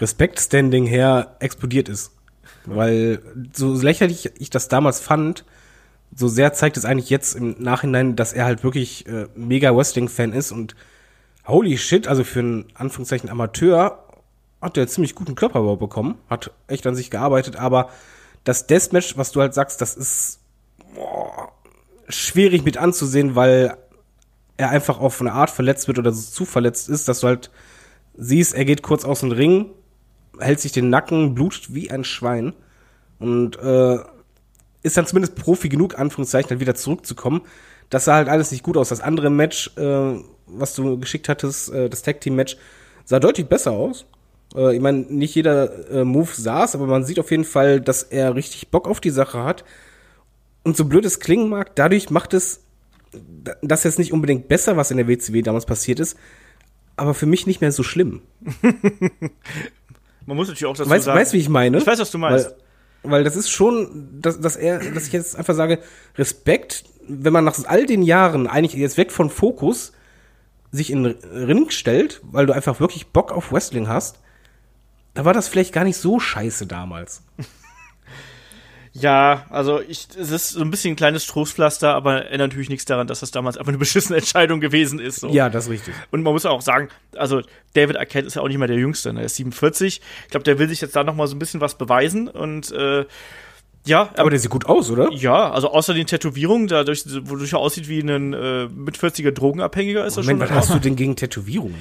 Respekt-Standing 0.00 0.86
her 0.86 1.36
explodiert 1.38 1.88
ist. 1.88 2.10
Weil 2.64 3.20
so 3.52 3.72
lächerlich 3.72 4.30
ich 4.38 4.50
das 4.50 4.66
damals 4.66 4.98
fand, 4.98 5.44
so 6.14 6.26
sehr 6.26 6.52
zeigt 6.52 6.76
es 6.76 6.84
eigentlich 6.84 7.08
jetzt 7.08 7.36
im 7.36 7.54
Nachhinein, 7.58 8.16
dass 8.16 8.32
er 8.32 8.46
halt 8.46 8.64
wirklich 8.64 9.06
äh, 9.06 9.28
mega 9.36 9.74
Wrestling-Fan 9.74 10.32
ist 10.32 10.50
und 10.50 10.74
holy 11.46 11.78
shit, 11.78 12.08
also 12.08 12.24
für 12.24 12.40
einen 12.40 12.64
Anführungszeichen 12.74 13.30
Amateur 13.30 14.01
hat 14.62 14.76
er 14.76 14.86
ziemlich 14.86 15.14
guten 15.14 15.34
Körperbau 15.34 15.76
bekommen, 15.76 16.16
hat 16.30 16.52
echt 16.68 16.86
an 16.86 16.94
sich 16.94 17.10
gearbeitet, 17.10 17.56
aber 17.56 17.90
das 18.44 18.66
Deathmatch, 18.66 19.16
was 19.16 19.32
du 19.32 19.40
halt 19.40 19.54
sagst, 19.54 19.80
das 19.80 19.94
ist 19.96 20.40
boah, 20.94 21.52
schwierig 22.08 22.64
mit 22.64 22.76
anzusehen, 22.76 23.34
weil 23.34 23.76
er 24.56 24.70
einfach 24.70 25.00
auf 25.00 25.20
eine 25.20 25.32
Art 25.32 25.50
verletzt 25.50 25.88
wird 25.88 25.98
oder 25.98 26.12
so 26.12 26.30
zu 26.30 26.44
verletzt 26.44 26.88
ist, 26.88 27.08
dass 27.08 27.20
du 27.20 27.26
halt 27.26 27.50
siehst, 28.14 28.54
er 28.54 28.64
geht 28.64 28.82
kurz 28.82 29.04
aus 29.04 29.20
dem 29.20 29.32
Ring, 29.32 29.70
hält 30.38 30.60
sich 30.60 30.72
den 30.72 30.90
Nacken, 30.90 31.34
blutet 31.34 31.74
wie 31.74 31.90
ein 31.90 32.04
Schwein 32.04 32.52
und 33.18 33.58
äh, 33.58 33.98
ist 34.82 34.96
dann 34.96 35.06
zumindest 35.06 35.36
Profi 35.36 35.68
genug, 35.68 35.98
Anführungszeichen, 35.98 36.48
dann 36.50 36.60
wieder 36.60 36.74
zurückzukommen. 36.74 37.42
Das 37.90 38.04
sah 38.04 38.14
halt 38.14 38.28
alles 38.28 38.50
nicht 38.50 38.62
gut 38.62 38.76
aus. 38.76 38.88
Das 38.88 39.00
andere 39.00 39.30
Match, 39.30 39.70
äh, 39.76 40.20
was 40.46 40.74
du 40.74 40.98
geschickt 40.98 41.28
hattest, 41.28 41.72
äh, 41.72 41.88
das 41.88 42.02
Tag 42.02 42.20
Team 42.20 42.34
Match, 42.34 42.56
sah 43.04 43.20
deutlich 43.20 43.46
besser 43.46 43.72
aus. 43.72 44.06
Äh, 44.54 44.74
ich 44.76 44.80
meine, 44.80 44.98
nicht 44.98 45.34
jeder 45.34 45.90
äh, 45.90 46.04
Move 46.04 46.30
saß, 46.32 46.74
aber 46.74 46.86
man 46.86 47.04
sieht 47.04 47.18
auf 47.18 47.30
jeden 47.30 47.44
Fall, 47.44 47.80
dass 47.80 48.02
er 48.02 48.34
richtig 48.34 48.70
Bock 48.70 48.88
auf 48.88 49.00
die 49.00 49.10
Sache 49.10 49.44
hat. 49.44 49.64
Und 50.64 50.76
so 50.76 50.84
blöd 50.84 51.04
es 51.04 51.20
klingen 51.20 51.48
mag, 51.48 51.74
dadurch 51.74 52.10
macht 52.10 52.34
es 52.34 52.60
das 53.60 53.84
jetzt 53.84 53.98
nicht 53.98 54.12
unbedingt 54.12 54.48
besser, 54.48 54.76
was 54.76 54.90
in 54.90 54.96
der 54.96 55.08
WCW 55.08 55.42
damals 55.42 55.66
passiert 55.66 56.00
ist, 56.00 56.16
aber 56.96 57.14
für 57.14 57.26
mich 57.26 57.46
nicht 57.46 57.60
mehr 57.60 57.72
so 57.72 57.82
schlimm. 57.82 58.22
man 60.26 60.36
muss 60.36 60.48
natürlich 60.48 60.66
auch 60.66 60.76
dazu 60.76 60.88
weißt, 60.88 61.04
sagen. 61.04 61.18
Weißt, 61.18 61.32
wie 61.32 61.38
ich 61.38 61.48
meine? 61.48 61.78
Ich 61.78 61.86
weiß, 61.86 61.98
was 61.98 62.10
du 62.10 62.18
meinst. 62.18 62.54
Weil, 63.02 63.12
weil 63.12 63.24
das 63.24 63.36
ist 63.36 63.50
schon, 63.50 64.08
dass, 64.20 64.40
dass 64.40 64.56
er, 64.56 64.78
dass 64.78 65.06
ich 65.06 65.12
jetzt 65.12 65.36
einfach 65.36 65.54
sage, 65.54 65.80
Respekt, 66.16 66.84
wenn 67.08 67.32
man 67.32 67.44
nach 67.44 67.58
all 67.66 67.86
den 67.86 68.02
Jahren 68.02 68.46
eigentlich 68.46 68.80
jetzt 68.80 68.96
weg 68.96 69.12
von 69.12 69.30
Fokus 69.30 69.92
sich 70.70 70.90
in 70.90 71.04
Ring 71.04 71.68
stellt, 71.70 72.22
weil 72.24 72.46
du 72.46 72.54
einfach 72.54 72.80
wirklich 72.80 73.08
Bock 73.08 73.32
auf 73.32 73.52
Wrestling 73.52 73.88
hast, 73.88 74.20
da 75.14 75.24
war 75.24 75.32
das 75.32 75.48
vielleicht 75.48 75.72
gar 75.72 75.84
nicht 75.84 75.96
so 75.96 76.20
scheiße 76.20 76.66
damals. 76.66 77.22
Ja, 78.94 79.46
also 79.48 79.80
ich, 79.80 80.08
es 80.18 80.30
ist 80.30 80.50
so 80.50 80.60
ein 80.60 80.70
bisschen 80.70 80.92
ein 80.92 80.96
kleines 80.96 81.26
Trostpflaster, 81.26 81.94
aber 81.94 82.26
ändert 82.26 82.50
natürlich 82.50 82.68
nichts 82.68 82.84
daran, 82.84 83.06
dass 83.06 83.20
das 83.20 83.30
damals 83.30 83.56
einfach 83.56 83.70
eine 83.70 83.78
beschissene 83.78 84.18
Entscheidung 84.18 84.60
gewesen 84.60 84.98
ist. 84.98 85.20
So. 85.20 85.30
Ja, 85.30 85.48
das 85.48 85.64
ist 85.64 85.70
richtig. 85.70 85.94
Und 86.10 86.22
man 86.22 86.32
muss 86.34 86.44
auch 86.44 86.60
sagen, 86.60 86.88
also 87.16 87.40
David 87.72 87.96
Arquette 87.96 88.26
ist 88.26 88.34
ja 88.34 88.42
auch 88.42 88.48
nicht 88.48 88.58
mehr 88.58 88.68
der 88.68 88.76
Jüngste, 88.76 89.12
ne? 89.14 89.20
er 89.20 89.26
ist 89.26 89.36
47. 89.36 90.02
Ich 90.24 90.30
glaube, 90.30 90.44
der 90.44 90.58
will 90.58 90.68
sich 90.68 90.82
jetzt 90.82 90.94
da 90.94 91.04
noch 91.04 91.14
mal 91.14 91.26
so 91.26 91.34
ein 91.34 91.38
bisschen 91.38 91.62
was 91.62 91.78
beweisen 91.78 92.28
und 92.28 92.70
äh, 92.72 93.06
ja, 93.84 94.10
aber 94.16 94.30
der 94.30 94.38
sieht 94.38 94.50
gut 94.50 94.66
aus, 94.66 94.90
oder? 94.90 95.10
Ja, 95.10 95.50
also 95.50 95.72
außer 95.72 95.92
den 95.94 96.06
Tätowierungen, 96.06 96.68
dadurch, 96.68 97.04
wodurch 97.22 97.52
er 97.54 97.58
aussieht 97.58 97.88
wie 97.88 97.98
ein 97.98 98.32
äh, 98.32 98.68
mit 98.68 98.96
40er 98.96 99.32
Drogenabhängiger, 99.32 100.04
ist 100.04 100.16
Moment, 100.16 100.42
er 100.42 100.46
schon. 100.46 100.56
Was 100.56 100.68
hast 100.68 100.74
du 100.74 100.78
denn 100.78 100.94
gegen 100.94 101.16
Tätowierungen? 101.16 101.74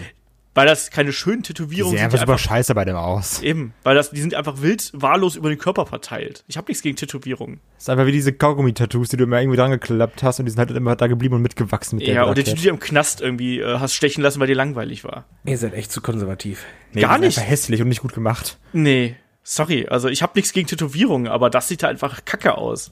Weil 0.54 0.68
das 0.68 0.91
keine 0.91 1.14
schönen 1.14 1.43
Tätowierungen 1.43 1.95
die 1.95 2.02
sehen. 2.02 2.20
Einfach 2.20 2.39
scheiße 2.39 2.76
bei 2.76 2.84
dem 2.84 2.95
aus. 2.95 3.41
Eben, 3.41 3.74
weil 3.84 3.95
das, 3.95 4.12
die 4.12 4.20
sind 4.20 4.36
einfach 4.36 4.62
wild 4.62 4.91
wahllos 4.93 5.36
über 5.36 5.49
den 5.49 5.58
Körper 5.58 5.86
verteilt. 5.86 6.43
Ich 6.47 6.58
habe 6.58 6.70
nichts 6.70 6.84
gegen 6.84 6.95
Tätowierungen. 6.95 7.62
Das 7.76 7.86
ist 7.86 7.89
einfach 7.89 8.06
wie 8.06 8.12
diese 8.12 8.34
Kaugummi-Tattoos, 8.34 9.09
die 9.09 9.17
du 9.17 9.24
immer 9.24 9.39
irgendwie 9.39 9.58
dran 9.58 9.71
geklappt 9.71 10.24
hast 10.24 10.39
und 10.39 10.46
die 10.46 10.51
sind 10.51 10.59
halt 10.59 10.71
immer 10.71 10.96
da 10.96 11.08
geblieben 11.08 11.36
und 11.36 11.42
mitgewachsen 11.42 12.00
mit 12.00 12.08
der 12.08 12.16
Ja, 12.16 12.25
oder 12.25 12.43
die 12.43 12.43
du 12.43 12.55
dir 12.55 12.71
im 12.71 12.80
Knast 12.80 13.21
irgendwie 13.21 13.59
äh, 13.59 13.80
hast 13.80 13.93
stechen 13.93 14.21
lassen, 14.21 14.39
weil 14.39 14.47
dir 14.47 14.55
langweilig 14.55 15.04
war. 15.04 15.25
Ihr 15.46 15.58
seid 15.58 15.74
echt 15.74 15.92
zu 15.92 16.01
konservativ. 16.01 16.66
Nee, 16.93 17.01
Gar 17.01 17.20
nicht. 17.20 17.38
Einfach 17.38 17.50
hässlich 17.50 17.82
und 17.82 17.88
nicht 17.88 18.01
gut 18.01 18.13
gemacht. 18.13 18.58
Nee, 18.74 19.16
sorry, 19.43 19.88
also 19.88 20.09
ich 20.09 20.21
habe 20.21 20.34
nichts 20.36 20.51
gegen 20.51 20.67
Tätowierungen, 20.67 21.32
aber 21.32 21.50
das 21.50 21.70
sieht 21.70 21.84
da 21.84 21.88
einfach 21.88 22.25
kacke 22.25 22.58
aus. 22.58 22.92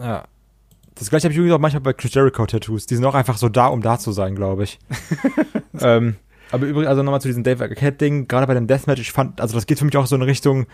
Ja. 0.00 0.24
Das 0.96 1.08
gleiche 1.08 1.24
habe 1.24 1.32
ich 1.32 1.38
übrigens 1.38 1.54
auch 1.54 1.60
manchmal 1.60 1.80
bei 1.80 1.92
Chris 1.94 2.12
Jericho 2.12 2.44
Tattoos. 2.44 2.86
Die 2.86 2.96
sind 2.96 3.04
auch 3.04 3.14
einfach 3.14 3.38
so 3.38 3.48
da, 3.48 3.68
um 3.68 3.80
da 3.80 3.98
zu 3.98 4.12
sein, 4.12 4.34
glaube 4.34 4.64
ich. 4.64 4.78
ähm, 5.80 6.16
aber 6.52 6.66
übrigens, 6.66 6.88
also 6.88 7.02
nochmal 7.02 7.20
zu 7.20 7.28
diesem 7.28 7.42
Dave 7.42 7.64
Arquette-Ding, 7.64 8.28
gerade 8.28 8.46
bei 8.46 8.54
dem 8.54 8.66
Deathmatch, 8.66 9.00
ich 9.00 9.12
fand, 9.12 9.40
also 9.40 9.54
das 9.54 9.66
geht 9.66 9.78
für 9.78 9.84
mich 9.84 9.96
auch 9.96 10.06
so 10.06 10.16
in 10.16 10.22
Richtung 10.22 10.66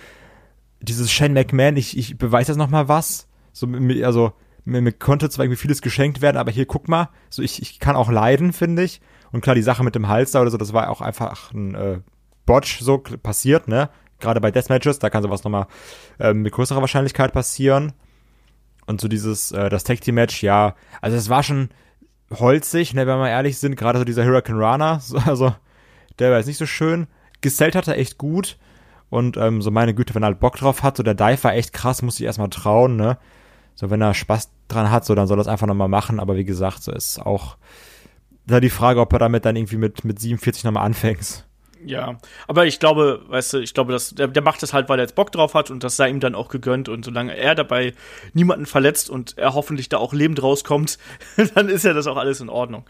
dieses 0.81 1.11
Shane 1.11 1.33
McMahon, 1.33 1.77
ich, 1.77 1.97
ich 1.97 2.19
beweise 2.19 2.53
jetzt 2.53 2.59
nochmal 2.59 2.89
was. 2.89 3.29
So, 3.53 3.69
also, 4.05 4.33
mir, 4.65 4.83
mir 4.83 4.93
konnte 4.93 5.31
zwar 5.31 5.45
irgendwie 5.45 5.61
vieles 5.61 5.81
geschenkt 5.81 6.21
werden, 6.21 6.37
aber 6.37 6.51
hier, 6.51 6.67
guck 6.67 6.89
mal, 6.89 7.11
so 7.31 7.43
ich, 7.43 7.63
ich 7.63 7.79
kann 7.79 7.97
auch 7.97 8.11
leiden, 8.11 8.53
finde 8.53 8.83
ich. 8.83 9.01
Und 9.33 9.41
klar, 9.41 9.55
die 9.55 9.63
Sache 9.63 9.85
mit 9.85 9.95
dem 9.95 10.09
Hals 10.09 10.33
da 10.33 10.41
oder 10.41 10.51
so, 10.51 10.57
das 10.57 10.73
war 10.73 10.91
auch 10.91 11.01
einfach 11.01 11.53
ein 11.53 11.75
äh, 11.75 12.01
Botch 12.45 12.81
so 12.81 12.99
passiert, 12.99 13.69
ne? 13.69 13.91
Gerade 14.21 14.41
bei 14.41 14.51
Deathmatches, 14.51 14.99
da 14.99 15.11
kann 15.11 15.23
sowas 15.23 15.45
nochmal 15.45 15.69
äh, 16.19 16.35
mit 16.35 16.53
größerer 16.53 16.81
Wahrscheinlichkeit 16.81 17.33
passieren. 17.33 17.93
Und 18.87 19.01
so 19.01 19.07
dieses, 19.07 19.53
äh, 19.53 19.69
das 19.69 19.85
Tag 19.85 20.01
Team 20.01 20.17
Match, 20.17 20.43
ja, 20.43 20.75
also 21.01 21.17
es 21.17 21.29
war 21.29 21.43
schon 21.43 21.69
holzig, 22.31 22.95
ne, 22.95 23.07
wenn 23.07 23.19
wir 23.19 23.29
ehrlich 23.29 23.59
sind, 23.59 23.77
gerade 23.77 23.99
so 23.99 24.05
dieser 24.05 24.25
Hurricane 24.25 24.59
Rana, 24.59 25.01
so, 25.01 25.19
also 25.19 25.55
der 26.19 26.31
war 26.31 26.39
jetzt 26.39 26.47
nicht 26.47 26.59
so 26.59 26.66
schön. 26.66 27.07
Gesellt 27.40 27.74
hat 27.74 27.89
er 27.89 27.99
echt 27.99 28.19
gut. 28.19 28.59
Und 29.11 29.36
ähm, 29.36 29.62
so 29.62 29.70
meine 29.70 29.95
Güte, 29.95 30.15
wenn 30.15 30.23
er 30.23 30.27
halt 30.27 30.40
Bock 30.40 30.57
drauf 30.57 30.82
hat, 30.82 30.97
so 30.97 31.03
der 31.03 31.15
Dive 31.15 31.43
war 31.45 31.55
echt 31.55 31.73
krass, 31.73 32.03
muss 32.03 32.20
ich 32.20 32.27
erstmal 32.27 32.51
trauen, 32.51 32.97
ne? 32.97 33.19
So, 33.74 33.90
wenn 33.90 34.03
er 34.03 34.12
Spaß 34.12 34.51
dran 34.66 34.90
hat, 34.90 35.05
so, 35.05 35.15
dann 35.15 35.27
soll 35.27 35.36
er 35.36 35.45
das 35.45 35.49
einfach 35.49 35.66
nochmal 35.66 35.89
machen. 35.89 36.20
Aber 36.20 36.36
wie 36.36 36.45
gesagt, 36.45 36.82
so 36.82 36.93
ist 36.93 37.19
auch 37.20 37.57
da 38.47 38.61
die 38.61 38.70
Frage, 38.70 39.01
ob 39.01 39.12
er 39.12 39.19
damit 39.19 39.45
dann 39.45 39.57
irgendwie 39.57 39.77
mit, 39.77 40.05
mit 40.05 40.19
47 40.19 40.65
nochmal 40.65 40.85
anfängt. 40.85 41.47
Ja, 41.85 42.19
aber 42.47 42.67
ich 42.67 42.81
glaube, 42.81 43.23
weißt 43.29 43.55
du, 43.55 43.59
ich 43.59 43.75
glaube, 43.75 43.93
dass 43.93 44.11
der, 44.11 44.29
der 44.29 44.43
macht 44.43 44.63
das 44.63 44.73
halt, 44.73 44.89
weil 44.89 44.99
er 44.99 45.03
jetzt 45.03 45.15
Bock 45.15 45.31
drauf 45.33 45.55
hat 45.55 45.71
und 45.71 45.85
das 45.85 45.97
sei 45.97 46.09
ihm 46.09 46.21
dann 46.21 46.35
auch 46.35 46.49
gegönnt 46.49 46.89
und 46.89 47.05
solange 47.05 47.37
er 47.37 47.55
dabei 47.55 47.95
niemanden 48.33 48.67
verletzt 48.67 49.11
und 49.11 49.39
er 49.39 49.55
hoffentlich 49.55 49.89
da 49.89 49.99
auch 49.99 50.13
lebend 50.13 50.43
rauskommt, 50.43 50.99
dann 51.55 51.69
ist 51.69 51.85
ja 51.85 51.93
das 51.93 52.07
auch 52.07 52.17
alles 52.17 52.41
in 52.41 52.49
Ordnung. 52.49 52.85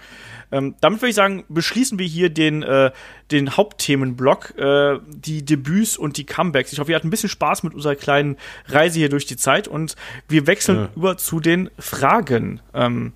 Ähm, 0.50 0.74
damit 0.80 1.02
würde 1.02 1.10
ich 1.10 1.16
sagen, 1.16 1.44
beschließen 1.48 1.98
wir 1.98 2.06
hier 2.06 2.30
den, 2.30 2.62
äh, 2.62 2.90
den 3.30 3.56
Hauptthemenblock, 3.56 4.58
äh, 4.58 4.98
die 5.06 5.44
Debüts 5.44 5.96
und 5.96 6.16
die 6.16 6.24
Comebacks. 6.24 6.72
Ich 6.72 6.78
hoffe, 6.78 6.90
ihr 6.90 6.96
hattet 6.96 7.06
ein 7.06 7.10
bisschen 7.10 7.28
Spaß 7.28 7.62
mit 7.64 7.74
unserer 7.74 7.96
kleinen 7.96 8.36
Reise 8.66 8.98
hier 8.98 9.10
durch 9.10 9.26
die 9.26 9.36
Zeit 9.36 9.68
und 9.68 9.96
wir 10.28 10.46
wechseln 10.46 10.78
ja. 10.78 10.88
über 10.96 11.16
zu 11.18 11.40
den 11.40 11.70
Fragen. 11.78 12.60
Ähm, 12.72 13.12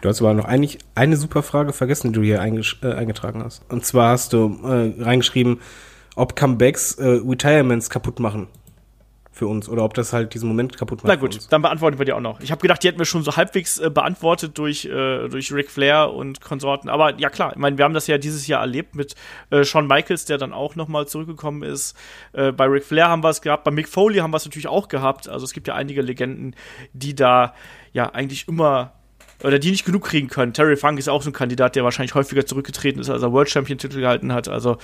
Du 0.00 0.08
hast 0.08 0.20
aber 0.20 0.34
noch 0.34 0.46
eigentlich 0.46 0.78
eine 0.94 1.16
super 1.16 1.42
Frage 1.42 1.72
vergessen, 1.72 2.12
die 2.12 2.18
du 2.18 2.22
hier 2.22 2.36
äh, 2.36 2.92
eingetragen 2.92 3.42
hast. 3.44 3.62
Und 3.70 3.84
zwar 3.84 4.12
hast 4.12 4.32
du 4.32 4.58
äh, 4.64 5.02
reingeschrieben, 5.02 5.60
ob 6.16 6.36
Comebacks 6.36 6.94
äh, 6.94 7.20
Retirements 7.24 7.90
kaputt 7.90 8.18
machen 8.18 8.48
für 9.32 9.46
uns 9.46 9.68
oder 9.68 9.84
ob 9.84 9.94
das 9.94 10.12
halt 10.12 10.34
diesen 10.34 10.48
Moment 10.48 10.76
kaputt 10.76 11.02
macht. 11.02 11.08
Na 11.08 11.14
gut, 11.14 11.38
dann 11.50 11.62
beantworten 11.62 11.98
wir 11.98 12.04
die 12.04 12.12
auch 12.12 12.20
noch. 12.20 12.40
Ich 12.40 12.50
habe 12.50 12.60
gedacht, 12.60 12.82
die 12.82 12.88
hätten 12.88 12.98
wir 12.98 13.06
schon 13.06 13.22
so 13.22 13.36
halbwegs 13.36 13.78
äh, 13.78 13.88
beantwortet 13.88 14.58
durch, 14.58 14.84
äh, 14.84 15.28
durch 15.28 15.52
Ric 15.52 15.70
Flair 15.70 16.12
und 16.12 16.40
Konsorten. 16.40 16.90
Aber 16.90 17.18
ja 17.18 17.30
klar, 17.30 17.52
ich 17.52 17.58
meine, 17.58 17.78
wir 17.78 17.84
haben 17.84 17.94
das 17.94 18.06
ja 18.06 18.18
dieses 18.18 18.46
Jahr 18.46 18.60
erlebt 18.60 18.94
mit 18.94 19.14
äh, 19.50 19.64
Shawn 19.64 19.86
Michaels, 19.86 20.24
der 20.26 20.36
dann 20.36 20.52
auch 20.52 20.76
nochmal 20.76 21.06
zurückgekommen 21.06 21.62
ist. 21.62 21.96
Äh, 22.32 22.52
bei 22.52 22.66
Ric 22.66 22.84
Flair 22.84 23.08
haben 23.08 23.22
wir 23.22 23.30
es 23.30 23.40
gehabt, 23.40 23.64
bei 23.64 23.70
Mick 23.70 23.88
Foley 23.88 24.18
haben 24.18 24.30
wir 24.30 24.36
es 24.36 24.44
natürlich 24.44 24.68
auch 24.68 24.88
gehabt. 24.88 25.28
Also 25.28 25.44
es 25.44 25.52
gibt 25.52 25.68
ja 25.68 25.74
einige 25.74 26.02
Legenden, 26.02 26.54
die 26.92 27.14
da 27.14 27.54
ja 27.92 28.10
eigentlich 28.10 28.46
immer 28.46 28.92
oder 29.42 29.58
die 29.58 29.70
nicht 29.70 29.84
genug 29.84 30.04
kriegen 30.04 30.28
können. 30.28 30.52
Terry 30.52 30.76
Funk 30.76 30.98
ist 30.98 31.08
auch 31.08 31.22
so 31.22 31.30
ein 31.30 31.32
Kandidat, 31.32 31.76
der 31.76 31.84
wahrscheinlich 31.84 32.14
häufiger 32.14 32.46
zurückgetreten 32.46 33.00
ist, 33.00 33.08
als 33.08 33.22
er 33.22 33.32
World 33.32 33.50
Champion 33.50 33.78
Titel 33.78 34.00
gehalten 34.00 34.32
hat. 34.32 34.48
Also 34.48 34.78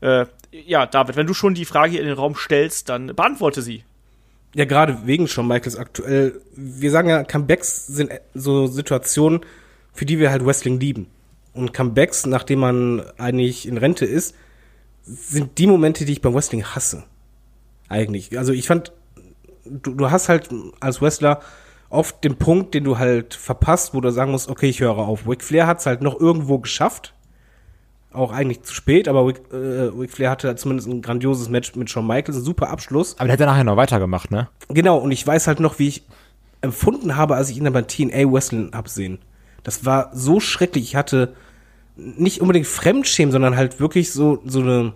äh, 0.00 0.26
ja, 0.50 0.86
David, 0.86 1.16
wenn 1.16 1.26
du 1.26 1.34
schon 1.34 1.54
die 1.54 1.64
Frage 1.64 1.98
in 1.98 2.06
den 2.06 2.14
Raum 2.14 2.34
stellst, 2.34 2.88
dann 2.88 3.14
beantworte 3.14 3.62
sie. 3.62 3.84
Ja, 4.54 4.66
gerade 4.66 5.06
wegen 5.06 5.28
schon 5.28 5.48
Michaels 5.48 5.76
aktuell. 5.76 6.40
Wir 6.54 6.90
sagen 6.90 7.08
ja, 7.08 7.24
Comebacks 7.24 7.86
sind 7.86 8.12
so 8.34 8.66
Situationen, 8.66 9.40
für 9.94 10.04
die 10.04 10.18
wir 10.18 10.30
halt 10.30 10.44
Wrestling 10.44 10.78
lieben. 10.78 11.06
Und 11.54 11.72
Comebacks, 11.72 12.26
nachdem 12.26 12.60
man 12.60 13.02
eigentlich 13.18 13.66
in 13.66 13.78
Rente 13.78 14.04
ist, 14.04 14.34
sind 15.04 15.58
die 15.58 15.66
Momente, 15.66 16.04
die 16.04 16.12
ich 16.12 16.22
beim 16.22 16.34
Wrestling 16.34 16.64
hasse. 16.64 17.04
Eigentlich. 17.88 18.38
Also 18.38 18.52
ich 18.52 18.66
fand, 18.66 18.92
du, 19.64 19.94
du 19.94 20.10
hast 20.10 20.28
halt 20.28 20.48
als 20.80 21.00
Wrestler 21.00 21.40
oft 21.92 22.24
den 22.24 22.36
Punkt, 22.36 22.74
den 22.74 22.84
du 22.84 22.98
halt 22.98 23.34
verpasst, 23.34 23.94
wo 23.94 24.00
du 24.00 24.10
sagen 24.10 24.32
musst, 24.32 24.48
okay, 24.48 24.68
ich 24.68 24.80
höre 24.80 24.98
auf. 24.98 25.28
Ric 25.28 25.42
Flair 25.42 25.66
hat 25.66 25.80
es 25.80 25.86
halt 25.86 26.02
noch 26.02 26.18
irgendwo 26.18 26.58
geschafft. 26.58 27.14
Auch 28.12 28.32
eigentlich 28.32 28.62
zu 28.62 28.74
spät, 28.74 29.08
aber 29.08 29.26
Ric, 29.26 29.40
äh, 29.52 29.56
Ric 29.56 30.10
Flair 30.10 30.30
hatte 30.30 30.54
zumindest 30.56 30.88
ein 30.88 31.00
grandioses 31.00 31.48
Match 31.48 31.74
mit 31.76 31.88
Shawn 31.88 32.06
Michaels, 32.06 32.36
ein 32.36 32.42
super 32.42 32.68
Abschluss. 32.68 33.14
Aber 33.18 33.26
der 33.26 33.34
hat 33.34 33.40
ja 33.40 33.46
nachher 33.46 33.64
noch 33.64 33.76
weitergemacht, 33.76 34.30
ne? 34.30 34.48
Genau, 34.68 34.98
und 34.98 35.12
ich 35.12 35.26
weiß 35.26 35.46
halt 35.46 35.60
noch, 35.60 35.78
wie 35.78 35.88
ich 35.88 36.02
empfunden 36.60 37.16
habe, 37.16 37.36
als 37.36 37.48
ich 37.50 37.56
ihn 37.56 37.64
dann 37.64 37.72
bei 37.72 37.82
TNA 37.82 38.30
Wrestling 38.30 38.72
absehen. 38.72 39.18
Das 39.62 39.84
war 39.84 40.10
so 40.12 40.40
schrecklich. 40.40 40.84
Ich 40.84 40.96
hatte 40.96 41.34
nicht 41.96 42.40
unbedingt 42.40 42.66
Fremdschämen, 42.66 43.32
sondern 43.32 43.56
halt 43.56 43.80
wirklich 43.80 44.12
so, 44.12 44.42
so, 44.44 44.60
eine, 44.60 44.92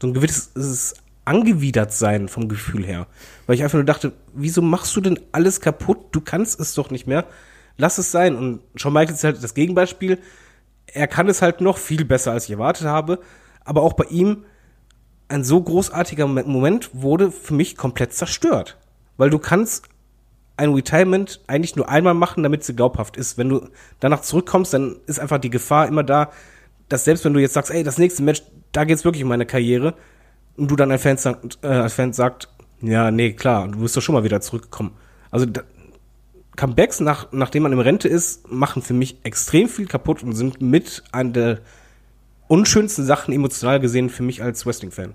so 0.00 0.08
ein 0.08 0.14
gewisses 0.14 0.94
angewidert 1.28 1.92
sein 1.92 2.28
vom 2.28 2.48
Gefühl 2.48 2.84
her. 2.84 3.06
Weil 3.46 3.56
ich 3.56 3.62
einfach 3.62 3.76
nur 3.76 3.84
dachte, 3.84 4.12
wieso 4.32 4.62
machst 4.62 4.96
du 4.96 5.00
denn 5.02 5.20
alles 5.30 5.60
kaputt? 5.60 5.98
Du 6.12 6.20
kannst 6.20 6.58
es 6.58 6.74
doch 6.74 6.90
nicht 6.90 7.06
mehr. 7.06 7.26
Lass 7.76 7.98
es 7.98 8.10
sein. 8.10 8.34
Und 8.34 8.60
Shawn 8.74 8.94
Michaels 8.94 9.18
ist 9.18 9.24
halt 9.24 9.44
das 9.44 9.54
Gegenbeispiel. 9.54 10.18
Er 10.86 11.06
kann 11.06 11.28
es 11.28 11.42
halt 11.42 11.60
noch 11.60 11.76
viel 11.76 12.06
besser, 12.06 12.32
als 12.32 12.46
ich 12.46 12.52
erwartet 12.52 12.86
habe. 12.86 13.20
Aber 13.64 13.82
auch 13.82 13.92
bei 13.92 14.04
ihm 14.04 14.44
ein 15.28 15.44
so 15.44 15.62
großartiger 15.62 16.26
Moment 16.26 16.90
wurde 16.94 17.30
für 17.30 17.52
mich 17.52 17.76
komplett 17.76 18.14
zerstört. 18.14 18.78
Weil 19.18 19.28
du 19.28 19.38
kannst 19.38 19.86
ein 20.56 20.72
Retirement 20.72 21.40
eigentlich 21.46 21.76
nur 21.76 21.90
einmal 21.90 22.14
machen, 22.14 22.42
damit 22.42 22.64
sie 22.64 22.74
glaubhaft 22.74 23.18
ist. 23.18 23.36
Wenn 23.36 23.50
du 23.50 23.68
danach 24.00 24.22
zurückkommst, 24.22 24.72
dann 24.72 24.96
ist 25.06 25.20
einfach 25.20 25.38
die 25.38 25.50
Gefahr 25.50 25.86
immer 25.86 26.02
da, 26.02 26.30
dass 26.88 27.04
selbst 27.04 27.26
wenn 27.26 27.34
du 27.34 27.40
jetzt 27.40 27.52
sagst, 27.52 27.70
ey, 27.70 27.84
das 27.84 27.98
nächste 27.98 28.22
Match, 28.22 28.42
da 28.72 28.84
geht's 28.84 29.04
wirklich 29.04 29.22
um 29.22 29.28
meine 29.28 29.46
Karriere, 29.46 29.94
und 30.58 30.70
du 30.70 30.76
dann 30.76 30.90
als 30.90 31.02
Fan, 31.02 31.16
sagt, 31.16 31.58
äh, 31.62 31.68
als 31.68 31.94
Fan 31.94 32.12
sagt, 32.12 32.48
ja, 32.80 33.10
nee, 33.10 33.32
klar, 33.32 33.68
du 33.68 33.80
wirst 33.80 33.96
doch 33.96 34.02
schon 34.02 34.14
mal 34.14 34.24
wieder 34.24 34.40
zurückkommen. 34.40 34.92
Also 35.30 35.46
da, 35.46 35.62
Comebacks, 36.56 37.00
nach, 37.00 37.28
nachdem 37.30 37.62
man 37.62 37.72
im 37.72 37.78
Rente 37.78 38.08
ist, 38.08 38.50
machen 38.50 38.82
für 38.82 38.94
mich 38.94 39.18
extrem 39.22 39.68
viel 39.68 39.86
kaputt 39.86 40.22
und 40.24 40.32
sind 40.32 40.60
mit 40.60 41.04
einer 41.12 41.30
der 41.30 41.58
unschönsten 42.48 43.04
Sachen 43.04 43.32
emotional 43.32 43.78
gesehen 43.78 44.10
für 44.10 44.24
mich 44.24 44.42
als 44.42 44.66
Wrestling-Fan. 44.66 45.14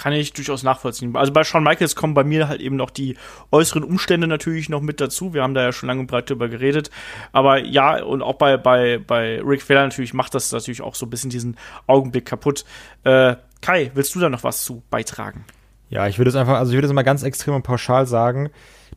Kann 0.00 0.14
ich 0.14 0.32
durchaus 0.32 0.62
nachvollziehen. 0.62 1.14
Also 1.14 1.30
bei 1.30 1.44
Shawn 1.44 1.62
Michaels 1.62 1.94
kommen 1.94 2.14
bei 2.14 2.24
mir 2.24 2.48
halt 2.48 2.62
eben 2.62 2.76
noch 2.76 2.88
die 2.88 3.18
äußeren 3.52 3.84
Umstände 3.84 4.26
natürlich 4.26 4.70
noch 4.70 4.80
mit 4.80 4.98
dazu. 4.98 5.34
Wir 5.34 5.42
haben 5.42 5.52
da 5.52 5.60
ja 5.60 5.72
schon 5.72 5.88
lange 5.88 6.00
und 6.00 6.06
breit 6.06 6.30
drüber 6.30 6.48
geredet. 6.48 6.90
Aber 7.32 7.58
ja, 7.58 8.02
und 8.02 8.22
auch 8.22 8.36
bei, 8.36 8.56
bei, 8.56 8.96
bei 8.96 9.42
Rick 9.42 9.60
Flair 9.60 9.82
natürlich 9.82 10.14
macht 10.14 10.34
das 10.34 10.52
natürlich 10.52 10.80
auch 10.80 10.94
so 10.94 11.04
ein 11.04 11.10
bisschen 11.10 11.28
diesen 11.28 11.58
Augenblick 11.86 12.24
kaputt. 12.24 12.64
Äh, 13.04 13.36
Kai, 13.60 13.90
willst 13.92 14.14
du 14.14 14.20
da 14.20 14.30
noch 14.30 14.42
was 14.42 14.64
zu 14.64 14.82
beitragen? 14.88 15.44
Ja, 15.90 16.06
ich 16.06 16.16
würde 16.16 16.30
es 16.30 16.36
einfach, 16.36 16.54
also 16.56 16.72
ich 16.72 16.76
würde 16.76 16.86
es 16.86 16.94
mal 16.94 17.02
ganz 17.02 17.22
extrem 17.22 17.52
und 17.52 17.62
pauschal 17.62 18.06
sagen, 18.06 18.48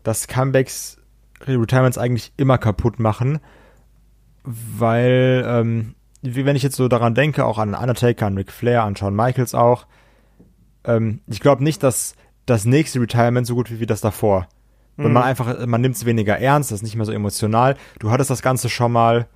dass 0.03 0.29
Comebacks 0.29 1.01
Retirements 1.45 1.97
eigentlich 1.97 2.31
immer 2.37 2.57
kaputt 2.57 2.97
machen, 2.97 3.41
weil, 4.45 5.43
ähm, 5.45 5.95
wenn 6.21 6.55
ich 6.55 6.63
jetzt 6.63 6.77
so 6.77 6.87
daran 6.87 7.13
denke, 7.13 7.43
auch 7.43 7.57
an 7.57 7.75
Undertaker, 7.75 8.27
an 8.27 8.37
Ric 8.37 8.53
Flair, 8.53 8.83
an 8.83 8.95
Shawn 8.95 9.17
Michaels 9.17 9.53
auch, 9.53 9.85
ähm, 10.85 11.21
ich 11.27 11.39
glaube 11.39 11.63
nicht, 11.63 11.83
dass 11.83 12.15
das 12.45 12.65
nächste 12.65 12.99
Retirement 12.99 13.47
so 13.47 13.55
gut 13.55 13.69
wird 13.69 13.79
wie 13.79 13.85
das 13.85 14.01
davor. 14.01 14.47
Mhm. 14.97 15.13
Man 15.13 15.23
einfach, 15.23 15.65
man 15.65 15.81
nimmt 15.81 15.95
es 15.95 16.05
weniger 16.05 16.37
ernst, 16.37 16.71
das 16.71 16.79
ist 16.79 16.83
nicht 16.83 16.95
mehr 16.95 17.05
so 17.05 17.11
emotional. 17.11 17.75
Du 17.99 18.11
hattest 18.11 18.29
das 18.29 18.41
Ganze 18.41 18.69
schon 18.69 18.91
mal 18.91 19.27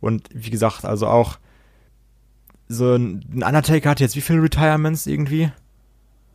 und 0.00 0.28
wie 0.32 0.50
gesagt, 0.50 0.84
also 0.84 1.06
auch 1.06 1.38
so 2.68 2.94
ein 2.94 3.24
Undertaker 3.34 3.90
hat 3.90 4.00
jetzt 4.00 4.16
wie 4.16 4.20
viele 4.20 4.42
Retirements 4.42 5.06
irgendwie? 5.06 5.52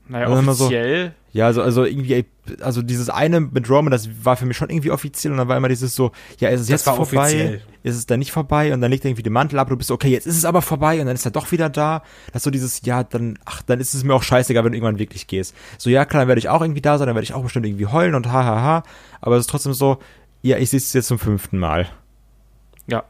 Naja, 0.09 0.27
also 0.27 0.51
offiziell. 0.51 1.07
So, 1.07 1.38
ja, 1.38 1.45
also, 1.45 1.61
also 1.61 1.84
irgendwie, 1.84 2.25
also 2.61 2.81
dieses 2.81 3.09
eine 3.09 3.41
mit 3.41 3.69
Roman, 3.69 3.91
das 3.91 4.09
war 4.23 4.38
für 4.38 4.45
mich 4.45 4.57
schon 4.57 4.69
irgendwie 4.69 4.91
offiziell 4.91 5.31
und 5.31 5.38
dann 5.38 5.47
war 5.47 5.57
immer 5.57 5.67
dieses 5.67 5.93
so, 5.93 6.11
ja, 6.39 6.49
ist 6.49 6.61
es 6.61 6.69
jetzt 6.69 6.84
vorbei? 6.85 7.01
Offiziell. 7.01 7.61
Ist 7.84 7.95
es 7.95 8.05
dann 8.05 8.19
nicht 8.19 8.31
vorbei? 8.31 8.73
Und 8.73 8.81
dann 8.81 8.89
legt 8.89 9.05
er 9.05 9.09
irgendwie 9.09 9.23
den 9.23 9.34
Mantel 9.34 9.59
ab 9.59 9.67
und 9.67 9.71
du 9.71 9.77
bist 9.77 9.89
so, 9.89 9.93
okay, 9.93 10.09
jetzt 10.09 10.25
ist 10.25 10.38
es 10.38 10.45
aber 10.45 10.61
vorbei 10.61 10.99
und 10.99 11.05
dann 11.07 11.15
ist 11.15 11.25
er 11.25 11.31
doch 11.31 11.51
wieder 11.51 11.69
da. 11.69 12.01
Das 12.27 12.38
ist 12.38 12.43
so 12.43 12.51
dieses, 12.51 12.85
ja, 12.85 13.03
dann, 13.03 13.38
ach, 13.45 13.61
dann 13.61 13.79
ist 13.79 13.93
es 13.93 14.03
mir 14.03 14.13
auch 14.13 14.23
scheißegal, 14.23 14.63
wenn 14.63 14.71
du 14.71 14.77
irgendwann 14.77 14.99
wirklich 14.99 15.27
gehst. 15.27 15.55
So, 15.77 15.89
ja, 15.89 16.05
klar, 16.05 16.21
dann 16.21 16.27
werde 16.27 16.39
ich 16.39 16.49
auch 16.49 16.61
irgendwie 16.61 16.81
da 16.81 16.97
sein, 16.97 17.07
dann 17.07 17.15
werde 17.15 17.25
ich 17.25 17.34
auch 17.34 17.43
bestimmt 17.43 17.65
irgendwie 17.65 17.88
heulen 17.88 18.15
und 18.15 18.27
hahaha. 18.27 18.55
Ha, 18.55 18.61
ha. 18.61 18.84
Aber 19.21 19.35
es 19.35 19.41
ist 19.41 19.49
trotzdem 19.49 19.73
so, 19.73 19.97
ja, 20.41 20.57
ich 20.57 20.69
sehe 20.69 20.77
es 20.77 20.93
jetzt 20.93 21.07
zum 21.07 21.19
fünften 21.19 21.59
Mal. 21.59 21.88
Ja, 22.88 23.03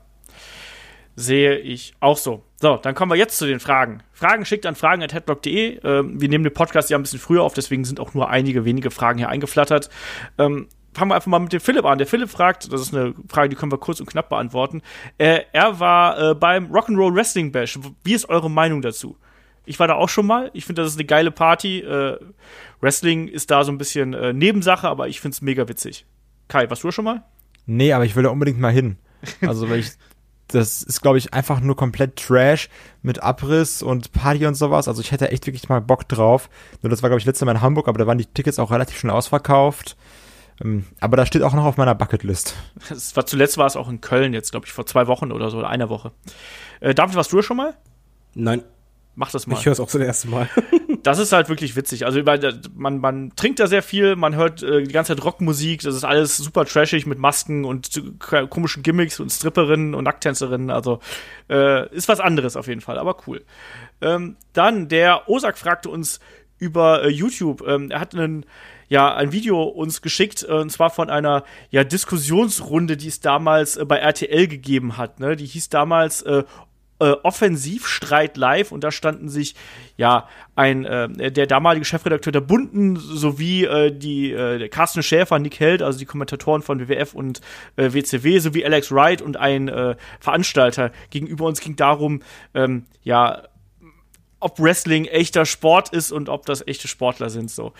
sehe 1.15 1.57
ich 1.57 1.93
auch 1.99 2.17
so. 2.17 2.43
So, 2.59 2.77
dann 2.77 2.95
kommen 2.95 3.11
wir 3.11 3.17
jetzt 3.17 3.38
zu 3.38 3.45
den 3.45 3.59
Fragen. 3.59 4.01
Fragen 4.13 4.43
schickt 4.43 4.65
an 4.65 4.73
fragen.headblock.de. 4.73 5.79
Ähm, 5.84 6.19
wir 6.19 6.27
nehmen 6.27 6.43
den 6.43 6.53
Podcast 6.53 6.89
ja 6.89 6.97
ein 6.97 7.03
bisschen 7.03 7.19
früher 7.19 7.43
auf, 7.43 7.53
deswegen 7.53 7.85
sind 7.85 7.99
auch 7.99 8.15
nur 8.15 8.29
einige 8.29 8.65
wenige 8.65 8.89
Fragen 8.89 9.19
hier 9.19 9.29
eingeflattert. 9.29 9.91
Ähm, 10.39 10.67
fangen 10.91 11.11
wir 11.11 11.15
einfach 11.15 11.27
mal 11.27 11.38
mit 11.38 11.53
dem 11.53 11.59
Philipp 11.59 11.85
an. 11.85 11.99
Der 11.99 12.07
Philipp 12.07 12.31
fragt, 12.31 12.73
das 12.73 12.81
ist 12.81 12.95
eine 12.95 13.13
Frage, 13.29 13.49
die 13.49 13.55
können 13.55 13.71
wir 13.71 13.77
kurz 13.77 13.99
und 13.99 14.07
knapp 14.07 14.29
beantworten. 14.29 14.81
Äh, 15.19 15.41
er 15.53 15.79
war 15.79 16.31
äh, 16.31 16.34
beim 16.34 16.71
Rock'n'Roll 16.71 17.13
Wrestling 17.13 17.51
Bash. 17.51 17.77
Wie 18.03 18.13
ist 18.13 18.27
eure 18.27 18.49
Meinung 18.49 18.81
dazu? 18.81 19.17
Ich 19.65 19.79
war 19.79 19.88
da 19.88 19.93
auch 19.93 20.09
schon 20.09 20.25
mal. 20.25 20.49
Ich 20.53 20.65
finde, 20.65 20.81
das 20.81 20.91
ist 20.91 20.97
eine 20.97 21.05
geile 21.05 21.29
Party. 21.29 21.81
Äh, 21.81 22.17
Wrestling 22.81 23.27
ist 23.27 23.51
da 23.51 23.63
so 23.63 23.71
ein 23.71 23.77
bisschen 23.77 24.15
äh, 24.15 24.34
Nebensache, 24.34 24.88
aber 24.88 25.07
ich 25.07 25.21
finde 25.21 25.34
es 25.35 25.41
mega 25.43 25.67
witzig. 25.67 26.07
Kai, 26.47 26.67
warst 26.69 26.84
du 26.84 26.91
schon 26.91 27.05
mal? 27.05 27.23
Nee, 27.67 27.93
aber 27.93 28.05
ich 28.05 28.15
will 28.15 28.23
da 28.23 28.29
unbedingt 28.29 28.59
mal 28.59 28.71
hin. 28.71 28.97
Also, 29.41 29.69
weil 29.69 29.79
ich 29.79 29.91
das 30.47 30.81
ist, 30.81 31.01
glaube 31.01 31.17
ich, 31.17 31.33
einfach 31.33 31.59
nur 31.59 31.75
komplett 31.75 32.15
Trash 32.15 32.69
mit 33.01 33.21
Abriss 33.21 33.83
und 33.83 34.11
Party 34.11 34.45
und 34.45 34.55
sowas. 34.55 34.87
Also 34.87 35.01
ich 35.01 35.11
hätte 35.11 35.31
echt 35.31 35.45
wirklich 35.45 35.67
mal 35.69 35.81
Bock 35.81 36.07
drauf. 36.07 36.49
Nur 36.81 36.89
das 36.89 37.03
war, 37.03 37.09
glaube 37.09 37.19
ich, 37.19 37.25
letztes 37.25 37.45
Mal 37.45 37.53
in 37.53 37.61
Hamburg, 37.61 37.87
aber 37.87 37.99
da 37.99 38.07
waren 38.07 38.17
die 38.17 38.25
Tickets 38.25 38.59
auch 38.59 38.71
relativ 38.71 38.97
schnell 38.97 39.13
ausverkauft. 39.13 39.97
Ähm, 40.63 40.85
aber 40.99 41.17
das 41.17 41.27
steht 41.27 41.43
auch 41.43 41.53
noch 41.53 41.65
auf 41.65 41.77
meiner 41.77 41.95
Bucketlist. 41.95 42.55
Das 42.89 43.15
war, 43.15 43.25
zuletzt 43.25 43.57
war 43.57 43.67
es 43.67 43.75
auch 43.75 43.89
in 43.89 44.01
Köln, 44.01 44.33
jetzt 44.33 44.51
glaube 44.51 44.65
ich 44.65 44.71
vor 44.71 44.85
zwei 44.85 45.07
Wochen 45.07 45.31
oder 45.31 45.49
so, 45.49 45.57
oder 45.57 45.69
einer 45.69 45.89
Woche. 45.89 46.11
Äh, 46.79 46.95
David, 46.95 47.15
warst 47.15 47.31
du 47.31 47.41
schon 47.41 47.57
mal? 47.57 47.75
Nein. 48.33 48.63
Mach 49.15 49.31
das 49.31 49.47
mal. 49.47 49.57
Ich 49.57 49.65
höre 49.65 49.73
es 49.73 49.79
auch 49.79 49.87
zum 49.87 50.01
ersten 50.01 50.29
Mal. 50.29 50.49
Das 51.03 51.19
ist 51.19 51.31
halt 51.31 51.49
wirklich 51.49 51.75
witzig. 51.75 52.05
Also 52.05 52.21
man, 52.75 52.99
man 52.99 53.31
trinkt 53.35 53.59
da 53.59 53.67
sehr 53.67 53.83
viel, 53.83 54.15
man 54.15 54.35
hört 54.35 54.63
äh, 54.63 54.83
die 54.83 54.91
ganze 54.91 55.15
Zeit 55.15 55.23
Rockmusik, 55.23 55.81
das 55.81 55.95
ist 55.95 56.03
alles 56.03 56.37
super 56.37 56.65
trashig 56.65 57.05
mit 57.05 57.19
Masken 57.19 57.65
und 57.65 58.01
komischen 58.19 58.83
Gimmicks 58.83 59.19
und 59.19 59.31
Stripperinnen 59.31 59.95
und 59.95 60.03
Nacktänzerinnen. 60.03 60.69
Also 60.69 60.99
äh, 61.49 61.93
ist 61.95 62.07
was 62.07 62.19
anderes 62.19 62.55
auf 62.55 62.67
jeden 62.67 62.81
Fall, 62.81 62.97
aber 62.97 63.17
cool. 63.27 63.43
Ähm, 64.01 64.35
dann, 64.53 64.87
der 64.87 65.29
Osak 65.29 65.57
fragte 65.57 65.89
uns 65.89 66.19
über 66.59 67.03
äh, 67.03 67.09
YouTube. 67.09 67.63
Ähm, 67.67 67.91
er 67.91 67.99
hat 67.99 68.15
einen 68.15 68.45
ja 68.89 69.13
ein 69.13 69.31
Video 69.31 69.63
uns 69.63 70.01
geschickt 70.01 70.45
äh, 70.47 70.53
und 70.53 70.71
zwar 70.71 70.89
von 70.89 71.09
einer 71.09 71.43
ja 71.69 71.83
Diskussionsrunde, 71.83 72.97
die 72.97 73.07
es 73.07 73.19
damals 73.19 73.77
äh, 73.77 73.85
bei 73.85 73.97
RTL 73.97 74.47
gegeben 74.47 74.97
hat. 74.97 75.19
Ne? 75.19 75.35
Die 75.35 75.45
hieß 75.45 75.69
damals 75.69 76.21
äh, 76.23 76.43
äh, 76.99 77.11
Offensivstreit 77.23 78.37
live 78.37 78.71
und 78.71 78.83
da 78.83 78.91
standen 78.91 79.29
sich 79.29 79.55
ja 79.97 80.27
ein 80.55 80.85
äh, 80.85 81.31
der 81.31 81.45
damalige 81.45 81.85
Chefredakteur 81.85 82.31
der 82.31 82.41
Bunden 82.41 82.95
sowie 82.95 83.65
äh, 83.65 83.91
die 83.91 84.31
äh, 84.31 84.67
Carsten 84.69 85.03
Schäfer, 85.03 85.37
Nick 85.39 85.59
Held, 85.59 85.81
also 85.81 85.99
die 85.99 86.05
Kommentatoren 86.05 86.61
von 86.61 86.79
WWF 86.79 87.13
und 87.13 87.41
äh, 87.75 87.93
WCW 87.93 88.39
sowie 88.39 88.65
Alex 88.65 88.91
Wright 88.91 89.21
und 89.21 89.37
ein 89.37 89.67
äh, 89.67 89.95
Veranstalter 90.19 90.91
gegenüber 91.09 91.45
uns 91.45 91.61
ging 91.61 91.75
darum 91.75 92.21
ähm, 92.53 92.85
ja 93.03 93.43
ob 94.39 94.59
Wrestling 94.59 95.05
echter 95.05 95.45
Sport 95.45 95.89
ist 95.89 96.11
und 96.11 96.29
ob 96.29 96.45
das 96.45 96.65
echte 96.65 96.87
Sportler 96.87 97.29
sind 97.29 97.51
so 97.51 97.73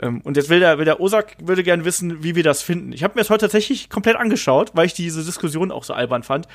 ähm, 0.00 0.20
und 0.22 0.36
jetzt 0.36 0.48
will 0.48 0.60
der, 0.60 0.78
will 0.78 0.84
der 0.84 1.00
Osak 1.00 1.36
würde 1.40 1.64
gern 1.64 1.84
wissen, 1.84 2.22
wie 2.22 2.36
wir 2.36 2.44
das 2.44 2.62
finden. 2.62 2.92
Ich 2.92 3.02
habe 3.02 3.14
mir 3.14 3.22
das 3.22 3.30
heute 3.30 3.46
tatsächlich 3.46 3.90
komplett 3.90 4.14
angeschaut, 4.14 4.70
weil 4.74 4.86
ich 4.86 4.94
diese 4.94 5.24
Diskussion 5.24 5.72
auch 5.72 5.82
so 5.82 5.92
albern 5.92 6.22
fand 6.22 6.46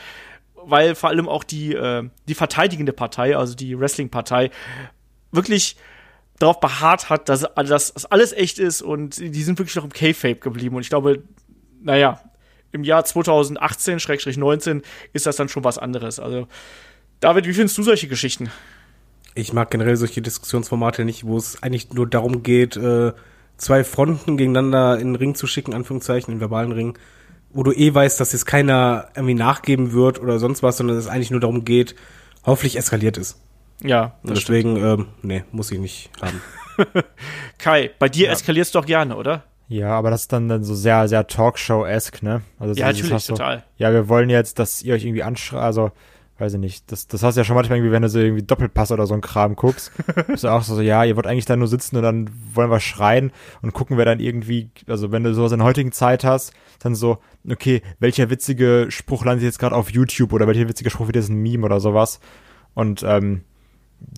weil 0.66 0.96
vor 0.96 1.10
allem 1.10 1.30
auch 1.30 1.44
die, 1.44 1.74
äh, 1.74 2.10
die 2.28 2.36
verteidigende 2.36 2.94
Partei, 2.94 3.38
also 3.38 3.56
die 3.56 3.80
Wrestling-Partei, 3.80 4.52
wirklich 5.32 5.78
darauf 6.40 6.60
beharrt 6.60 7.10
hat, 7.10 7.30
dass, 7.30 7.42
dass 7.56 7.94
das 7.94 8.06
alles 8.06 8.34
echt 8.34 8.60
ist 8.60 8.82
und 8.82 9.18
die 9.18 9.44
sind 9.44 9.60
wirklich 9.60 9.76
noch 9.76 9.86
im 9.86 9.94
K-Fape 9.94 10.36
geblieben. 10.36 10.76
Und 10.76 10.82
ich 10.82 10.90
glaube, 10.90 11.24
naja, 11.82 12.22
im 12.72 12.84
Jahr 12.84 13.04
2018-19 13.04 14.82
ist 15.14 15.26
das 15.26 15.36
dann 15.36 15.48
schon 15.50 15.64
was 15.64 15.78
anderes. 15.78 16.20
Also, 16.20 16.48
David, 17.20 17.46
wie 17.48 17.54
findest 17.54 17.78
du 17.78 17.84
solche 17.84 18.08
Geschichten? 18.08 18.50
Ich 19.36 19.54
mag 19.54 19.72
generell 19.72 19.96
solche 19.96 20.22
Diskussionsformate 20.22 21.06
nicht, 21.06 21.26
wo 21.26 21.38
es 21.38 21.62
eigentlich 21.64 21.94
nur 21.94 22.08
darum 22.08 22.44
geht, 22.44 22.76
äh, 22.76 23.14
zwei 23.58 23.84
Fronten 23.84 24.38
gegeneinander 24.38 25.00
in 25.00 25.10
den 25.10 25.16
Ring 25.16 25.36
zu 25.36 25.48
schicken, 25.48 25.74
Anführungszeichen, 25.74 26.34
in 26.34 26.40
verbalen 26.40 26.72
Ring 26.72 26.98
wo 27.54 27.64
du 27.64 27.72
eh 27.72 27.94
weißt, 27.94 28.20
dass 28.20 28.34
jetzt 28.34 28.46
keiner 28.46 29.10
irgendwie 29.16 29.36
nachgeben 29.36 29.94
wird 29.94 30.20
oder 30.20 30.40
sonst 30.40 30.64
was, 30.64 30.78
sondern 30.78 30.98
es 30.98 31.08
eigentlich 31.08 31.32
nur 31.32 31.40
darum 31.40 31.66
geht, 31.66 31.96
hoffentlich 32.46 32.78
eskaliert 32.78 33.18
ist. 33.18 33.40
Ja. 33.82 34.16
Und 34.24 34.36
deswegen, 34.36 34.78
ähm, 34.78 35.08
nee, 35.22 35.44
muss 35.52 35.72
ich 35.72 35.80
nicht 35.80 36.10
haben. 36.22 36.42
Kai, 37.58 37.92
bei 38.00 38.10
dir 38.10 38.28
ja. 38.28 38.32
eskaliert's 38.32 38.72
doch 38.72 38.86
gerne, 38.86 39.16
oder? 39.16 39.44
Ja, 39.68 39.92
aber 39.92 40.10
das 40.10 40.22
ist 40.22 40.34
dann, 40.34 40.50
dann 40.50 40.64
so 40.64 40.76
sehr, 40.76 41.08
sehr 41.08 41.26
Talkshow-esque, 41.28 42.22
ne? 42.22 42.42
Also 42.60 42.74
ja, 42.74 42.88
natürlich, 42.88 43.24
so, 43.24 43.34
total. 43.34 43.64
Ja, 43.78 43.92
wir 43.92 44.10
wollen 44.10 44.30
jetzt, 44.30 44.60
dass 44.60 44.82
ihr 44.82 44.94
euch 44.94 45.06
irgendwie 45.06 45.24
anschreit, 45.24 45.62
also 45.62 45.92
weiß 46.44 46.56
ich 46.56 46.60
nicht, 46.60 46.92
das, 46.92 47.08
das 47.08 47.24
hast 47.24 47.36
du 47.36 47.40
ja 47.40 47.46
schon 47.46 47.56
manchmal 47.56 47.78
irgendwie, 47.78 47.94
wenn 47.94 48.02
du 48.02 48.10
so 48.10 48.20
irgendwie 48.20 48.44
Doppelpass 48.44 48.92
oder 48.92 49.08
so 49.08 49.14
ein 49.14 49.22
Kram 49.22 49.56
guckst, 49.56 49.92
ist 50.28 50.46
auch 50.46 50.62
so, 50.62 50.82
ja, 50.82 51.06
ihr 51.06 51.16
wollt 51.16 51.26
eigentlich 51.26 51.46
da 51.46 51.56
nur 51.56 51.70
sitzen 51.70 51.96
und 51.96 52.04
dann 52.04 52.30
wollen 52.54 52.70
wir 52.70 52.82
schreien 52.82 53.32
und 53.62 53.74
gucken 53.74 53.98
wir 53.98 54.04
dann 54.04 54.20
irgendwie, 54.20 54.70
also 54.88 55.12
wenn 55.14 55.24
du 55.24 55.34
sowas 55.34 55.54
in 55.54 55.60
der 55.60 55.68
heutigen 55.68 55.94
Zeit 55.94 56.26
hast, 56.26 56.54
dann 56.80 56.96
so, 56.96 57.20
okay, 57.50 57.82
welcher 58.00 58.30
witzige 58.30 58.88
Spruch 58.90 59.24
landet 59.24 59.46
jetzt 59.46 59.58
gerade 59.58 59.76
auf 59.76 59.90
YouTube 59.90 60.34
oder 60.34 60.46
welcher 60.46 60.68
witzige 60.68 60.90
Spruch 60.90 61.08
wird 61.08 61.16
jetzt 61.16 61.30
ein 61.30 61.42
Meme 61.42 61.66
oder 61.66 61.80
sowas 61.80 62.20
und, 62.74 63.04
ähm, 63.04 63.44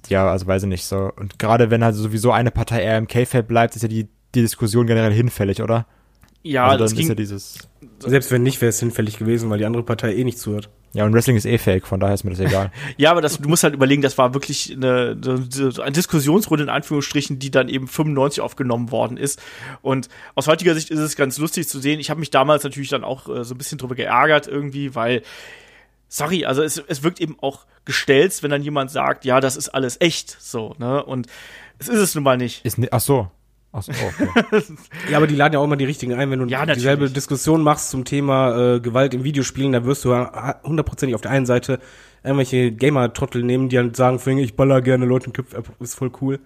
ja, 0.07 0.27
also 0.27 0.47
weiß 0.47 0.63
ich 0.63 0.69
nicht 0.69 0.85
so. 0.85 1.11
Und 1.15 1.37
gerade 1.37 1.69
wenn 1.69 1.83
halt 1.83 1.93
sowieso 1.93 2.31
eine 2.31 2.49
Partei 2.49 2.81
eher 2.81 2.97
im 2.97 3.07
K-Feld 3.07 3.47
bleibt, 3.47 3.75
ist 3.75 3.83
ja 3.83 3.87
die, 3.87 4.07
die 4.33 4.41
Diskussion 4.41 4.87
generell 4.87 5.13
hinfällig, 5.13 5.61
oder? 5.61 5.85
Ja, 6.45 6.65
also 6.65 6.77
dann 6.77 6.85
das 6.85 6.93
ging, 6.93 7.01
ist 7.03 7.09
ja 7.09 7.15
dieses. 7.15 7.57
Selbst 7.99 8.31
wenn 8.31 8.43
nicht, 8.43 8.61
wäre 8.61 8.69
es 8.69 8.79
hinfällig 8.79 9.17
gewesen, 9.17 9.49
weil 9.49 9.57
die 9.57 9.65
andere 9.65 9.81
Partei 9.81 10.15
eh 10.15 10.23
nicht 10.23 10.37
zuhört. 10.37 10.69
Ja, 10.93 11.03
und 11.03 11.13
Wrestling 11.13 11.35
ist 11.35 11.45
eh 11.45 11.57
fake, 11.57 11.87
von 11.87 11.99
daher 11.99 12.13
ist 12.13 12.23
mir 12.23 12.29
das 12.29 12.39
egal. 12.39 12.71
ja, 12.97 13.09
aber 13.09 13.21
das, 13.21 13.39
du 13.39 13.49
musst 13.49 13.63
halt 13.63 13.73
überlegen, 13.73 14.03
das 14.03 14.19
war 14.19 14.35
wirklich 14.35 14.71
eine, 14.71 15.17
eine 15.25 15.91
Diskussionsrunde 15.91 16.63
in 16.63 16.69
Anführungsstrichen, 16.69 17.39
die 17.39 17.49
dann 17.49 17.67
eben 17.67 17.87
95 17.87 18.41
aufgenommen 18.41 18.91
worden 18.91 19.17
ist. 19.17 19.41
Und 19.81 20.07
aus 20.35 20.47
heutiger 20.47 20.75
Sicht 20.75 20.91
ist 20.91 20.99
es 20.99 21.15
ganz 21.15 21.39
lustig 21.39 21.67
zu 21.67 21.79
sehen. 21.79 21.99
Ich 21.99 22.11
habe 22.11 22.19
mich 22.19 22.29
damals 22.29 22.63
natürlich 22.63 22.89
dann 22.89 23.03
auch 23.03 23.27
äh, 23.27 23.43
so 23.43 23.55
ein 23.55 23.57
bisschen 23.57 23.79
drüber 23.79 23.95
geärgert 23.95 24.47
irgendwie, 24.47 24.93
weil 24.93 25.23
sorry, 26.09 26.45
also 26.45 26.61
es, 26.61 26.77
es 26.77 27.01
wirkt 27.01 27.19
eben 27.19 27.37
auch 27.41 27.65
gestellt, 27.85 28.43
wenn 28.43 28.51
dann 28.51 28.61
jemand 28.61 28.91
sagt, 28.91 29.25
ja, 29.25 29.39
das 29.39 29.57
ist 29.57 29.69
alles 29.69 29.99
echt, 29.99 30.37
so, 30.39 30.75
ne? 30.77 31.03
Und 31.03 31.25
es 31.79 31.87
ist 31.87 31.99
es 31.99 32.13
nun 32.15 32.23
mal 32.23 32.37
nicht. 32.37 32.63
Ist, 32.63 32.79
ach 32.91 33.01
so. 33.01 33.31
Ach 33.77 33.83
so, 33.83 33.91
okay. 33.91 34.29
ja, 35.11 35.17
aber 35.17 35.27
die 35.27 35.35
laden 35.35 35.53
ja 35.53 35.59
auch 35.59 35.65
immer 35.65 35.75
die 35.75 35.83
richtigen 35.83 36.13
ein. 36.13 36.31
Wenn 36.31 36.39
du 36.39 36.45
ja, 36.45 36.65
dieselbe 36.65 37.09
Diskussion 37.09 37.61
machst 37.61 37.89
zum 37.89 38.05
Thema 38.05 38.75
äh, 38.75 38.79
Gewalt 38.79 39.13
im 39.13 39.25
Videospielen, 39.25 39.73
da 39.73 39.83
wirst 39.83 40.05
du 40.05 40.15
hundertprozentig 40.63 41.13
auf 41.13 41.21
der 41.21 41.31
einen 41.31 41.45
Seite 41.45 41.79
irgendwelche 42.23 42.71
Gamer-Trottel 42.71 43.43
nehmen, 43.43 43.67
die 43.67 43.75
dann 43.75 43.93
sagen, 43.93 44.19
ich 44.39 44.55
baller 44.55 44.81
gerne 44.81 45.05
Leute 45.05 45.27
in 45.27 45.33
Köpfe, 45.33 45.61
ist 45.79 45.95
voll 45.95 46.11
cool 46.21 46.39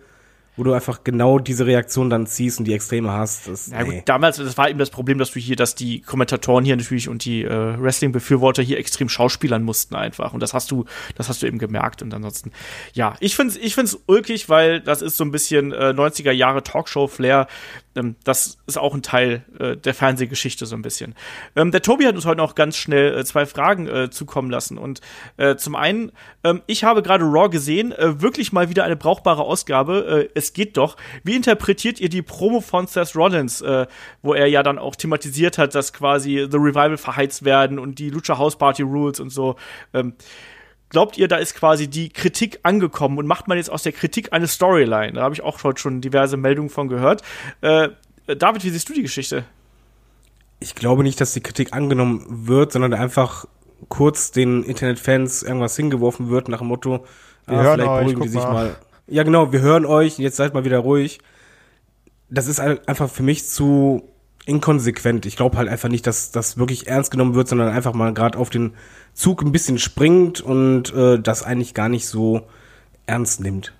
wo 0.59 0.63
du 0.63 0.73
einfach 0.73 1.05
genau 1.05 1.39
diese 1.39 1.65
Reaktion 1.65 2.09
dann 2.09 2.27
ziehst 2.27 2.59
und 2.59 2.65
die 2.65 2.73
Extreme 2.73 3.13
hast. 3.13 3.47
Das, 3.47 3.67
ja, 3.67 3.81
gut, 3.83 4.01
damals, 4.05 4.35
das 4.35 4.57
war 4.57 4.69
eben 4.69 4.77
das 4.77 4.89
Problem, 4.89 5.17
dass 5.17 5.31
du 5.31 5.39
hier, 5.39 5.55
dass 5.55 5.73
die 5.73 6.01
Kommentatoren 6.01 6.65
hier 6.65 6.75
natürlich 6.75 7.07
und 7.07 7.23
die 7.23 7.45
äh, 7.45 7.81
Wrestling-Befürworter 7.81 8.61
hier 8.61 8.77
extrem 8.77 9.07
schauspielern 9.07 9.63
mussten 9.63 9.95
einfach. 9.95 10.33
Und 10.33 10.43
das 10.43 10.53
hast 10.53 10.69
du, 10.69 10.83
das 11.15 11.29
hast 11.29 11.41
du 11.41 11.47
eben 11.47 11.59
gemerkt. 11.59 12.01
Und 12.01 12.13
ansonsten, 12.13 12.51
ja, 12.91 13.15
ich 13.21 13.37
find's, 13.37 13.55
ich 13.55 13.73
find's 13.73 13.97
ulkig, 14.05 14.49
weil 14.49 14.81
das 14.81 15.01
ist 15.01 15.15
so 15.15 15.23
ein 15.23 15.31
bisschen 15.31 15.71
äh, 15.71 15.93
90er 15.95 16.31
Jahre 16.31 16.61
Talkshow-Flair. 16.61 17.47
Ähm, 17.95 18.15
das 18.23 18.57
ist 18.67 18.77
auch 18.77 18.93
ein 18.93 19.01
Teil 19.01 19.45
äh, 19.59 19.77
der 19.77 19.93
Fernsehgeschichte 19.93 20.65
so 20.65 20.75
ein 20.75 20.81
bisschen. 20.81 21.15
Ähm, 21.55 21.71
der 21.71 21.81
Tobi 21.81 22.05
hat 22.05 22.15
uns 22.15 22.25
heute 22.25 22.37
noch 22.37 22.55
ganz 22.55 22.75
schnell 22.75 23.17
äh, 23.17 23.23
zwei 23.25 23.45
Fragen 23.45 23.87
äh, 23.87 24.09
zukommen 24.09 24.49
lassen. 24.49 24.77
Und 24.77 25.01
äh, 25.37 25.55
zum 25.55 25.75
einen, 25.75 26.11
ähm, 26.43 26.61
ich 26.67 26.83
habe 26.83 27.01
gerade 27.01 27.23
Raw 27.23 27.49
gesehen, 27.49 27.91
äh, 27.91 28.21
wirklich 28.21 28.51
mal 28.51 28.69
wieder 28.69 28.83
eine 28.83 28.95
brauchbare 28.95 29.43
Ausgabe. 29.43 30.27
Äh, 30.27 30.37
es 30.37 30.48
geht 30.53 30.77
doch. 30.77 30.97
Wie 31.23 31.35
interpretiert 31.35 31.99
ihr 31.99 32.09
die 32.09 32.21
Promo 32.21 32.61
von 32.61 32.87
Seth 32.87 33.15
Rollins, 33.15 33.61
äh, 33.61 33.87
wo 34.21 34.33
er 34.33 34.47
ja 34.47 34.63
dann 34.63 34.77
auch 34.77 34.95
thematisiert 34.95 35.57
hat, 35.57 35.75
dass 35.75 35.93
quasi 35.93 36.47
The 36.49 36.57
Revival 36.57 36.97
verheizt 36.97 37.45
werden 37.45 37.79
und 37.79 37.99
die 37.99 38.09
Lucha 38.09 38.37
House 38.37 38.57
Party 38.57 38.83
Rules 38.83 39.19
und 39.19 39.29
so? 39.29 39.55
Ähm, 39.93 40.13
glaubt 40.89 41.17
ihr, 41.17 41.27
da 41.27 41.37
ist 41.37 41.55
quasi 41.55 41.87
die 41.87 42.09
Kritik 42.09 42.59
angekommen 42.63 43.17
und 43.17 43.27
macht 43.27 43.47
man 43.47 43.57
jetzt 43.57 43.69
aus 43.69 43.83
der 43.83 43.91
Kritik 43.91 44.33
eine 44.33 44.47
Storyline? 44.47 45.13
Da 45.13 45.21
habe 45.21 45.33
ich 45.33 45.41
auch 45.41 45.63
heute 45.63 45.79
schon 45.79 46.01
diverse 46.01 46.37
Meldungen 46.37 46.69
von 46.69 46.87
gehört. 46.87 47.21
Äh, 47.61 47.89
David, 48.27 48.63
wie 48.63 48.69
siehst 48.69 48.89
du 48.89 48.93
die 48.93 49.01
Geschichte? 49.01 49.45
Ich 50.59 50.75
glaube 50.75 51.03
nicht, 51.03 51.21
dass 51.21 51.33
die 51.33 51.41
Kritik 51.41 51.73
angenommen 51.73 52.25
wird, 52.47 52.73
sondern 52.73 52.93
einfach 52.93 53.45
kurz 53.87 54.31
den 54.31 54.63
Internetfans 54.63 55.43
irgendwas 55.43 55.75
hingeworfen 55.75 56.29
wird 56.29 56.49
nach 56.49 56.59
dem 56.59 56.67
Motto, 56.67 57.05
wir 57.47 57.57
ah, 57.57 57.73
vielleicht 57.73 57.89
beruhigen 57.89 58.21
die 58.21 58.27
sich 58.27 58.43
mal. 58.43 58.75
Ja, 59.09 59.23
genau, 59.23 59.51
wir 59.51 59.61
hören 59.61 59.85
euch, 59.85 60.19
jetzt 60.19 60.37
seid 60.37 60.53
mal 60.53 60.65
wieder 60.65 60.79
ruhig. 60.79 61.19
Das 62.29 62.47
ist 62.47 62.59
einfach 62.59 63.09
für 63.09 63.23
mich 63.23 63.47
zu 63.47 64.03
inkonsequent. 64.45 65.25
Ich 65.25 65.35
glaube 65.35 65.57
halt 65.57 65.67
einfach 65.67 65.89
nicht, 65.89 66.05
dass 66.05 66.31
das 66.31 66.57
wirklich 66.57 66.87
ernst 66.87 67.09
genommen 67.09 67.33
wird, 67.33 67.47
sondern 67.47 67.69
einfach 67.69 67.93
mal 67.93 68.13
gerade 68.13 68.37
auf 68.37 68.49
den 68.49 68.73
Zug 69.13 69.41
ein 69.41 69.51
bisschen 69.51 69.79
springt 69.79 70.41
und 70.41 70.93
äh, 70.93 71.19
das 71.19 71.43
eigentlich 71.43 71.73
gar 71.73 71.89
nicht 71.89 72.07
so 72.07 72.47
ernst 73.07 73.41
nimmt. 73.41 73.73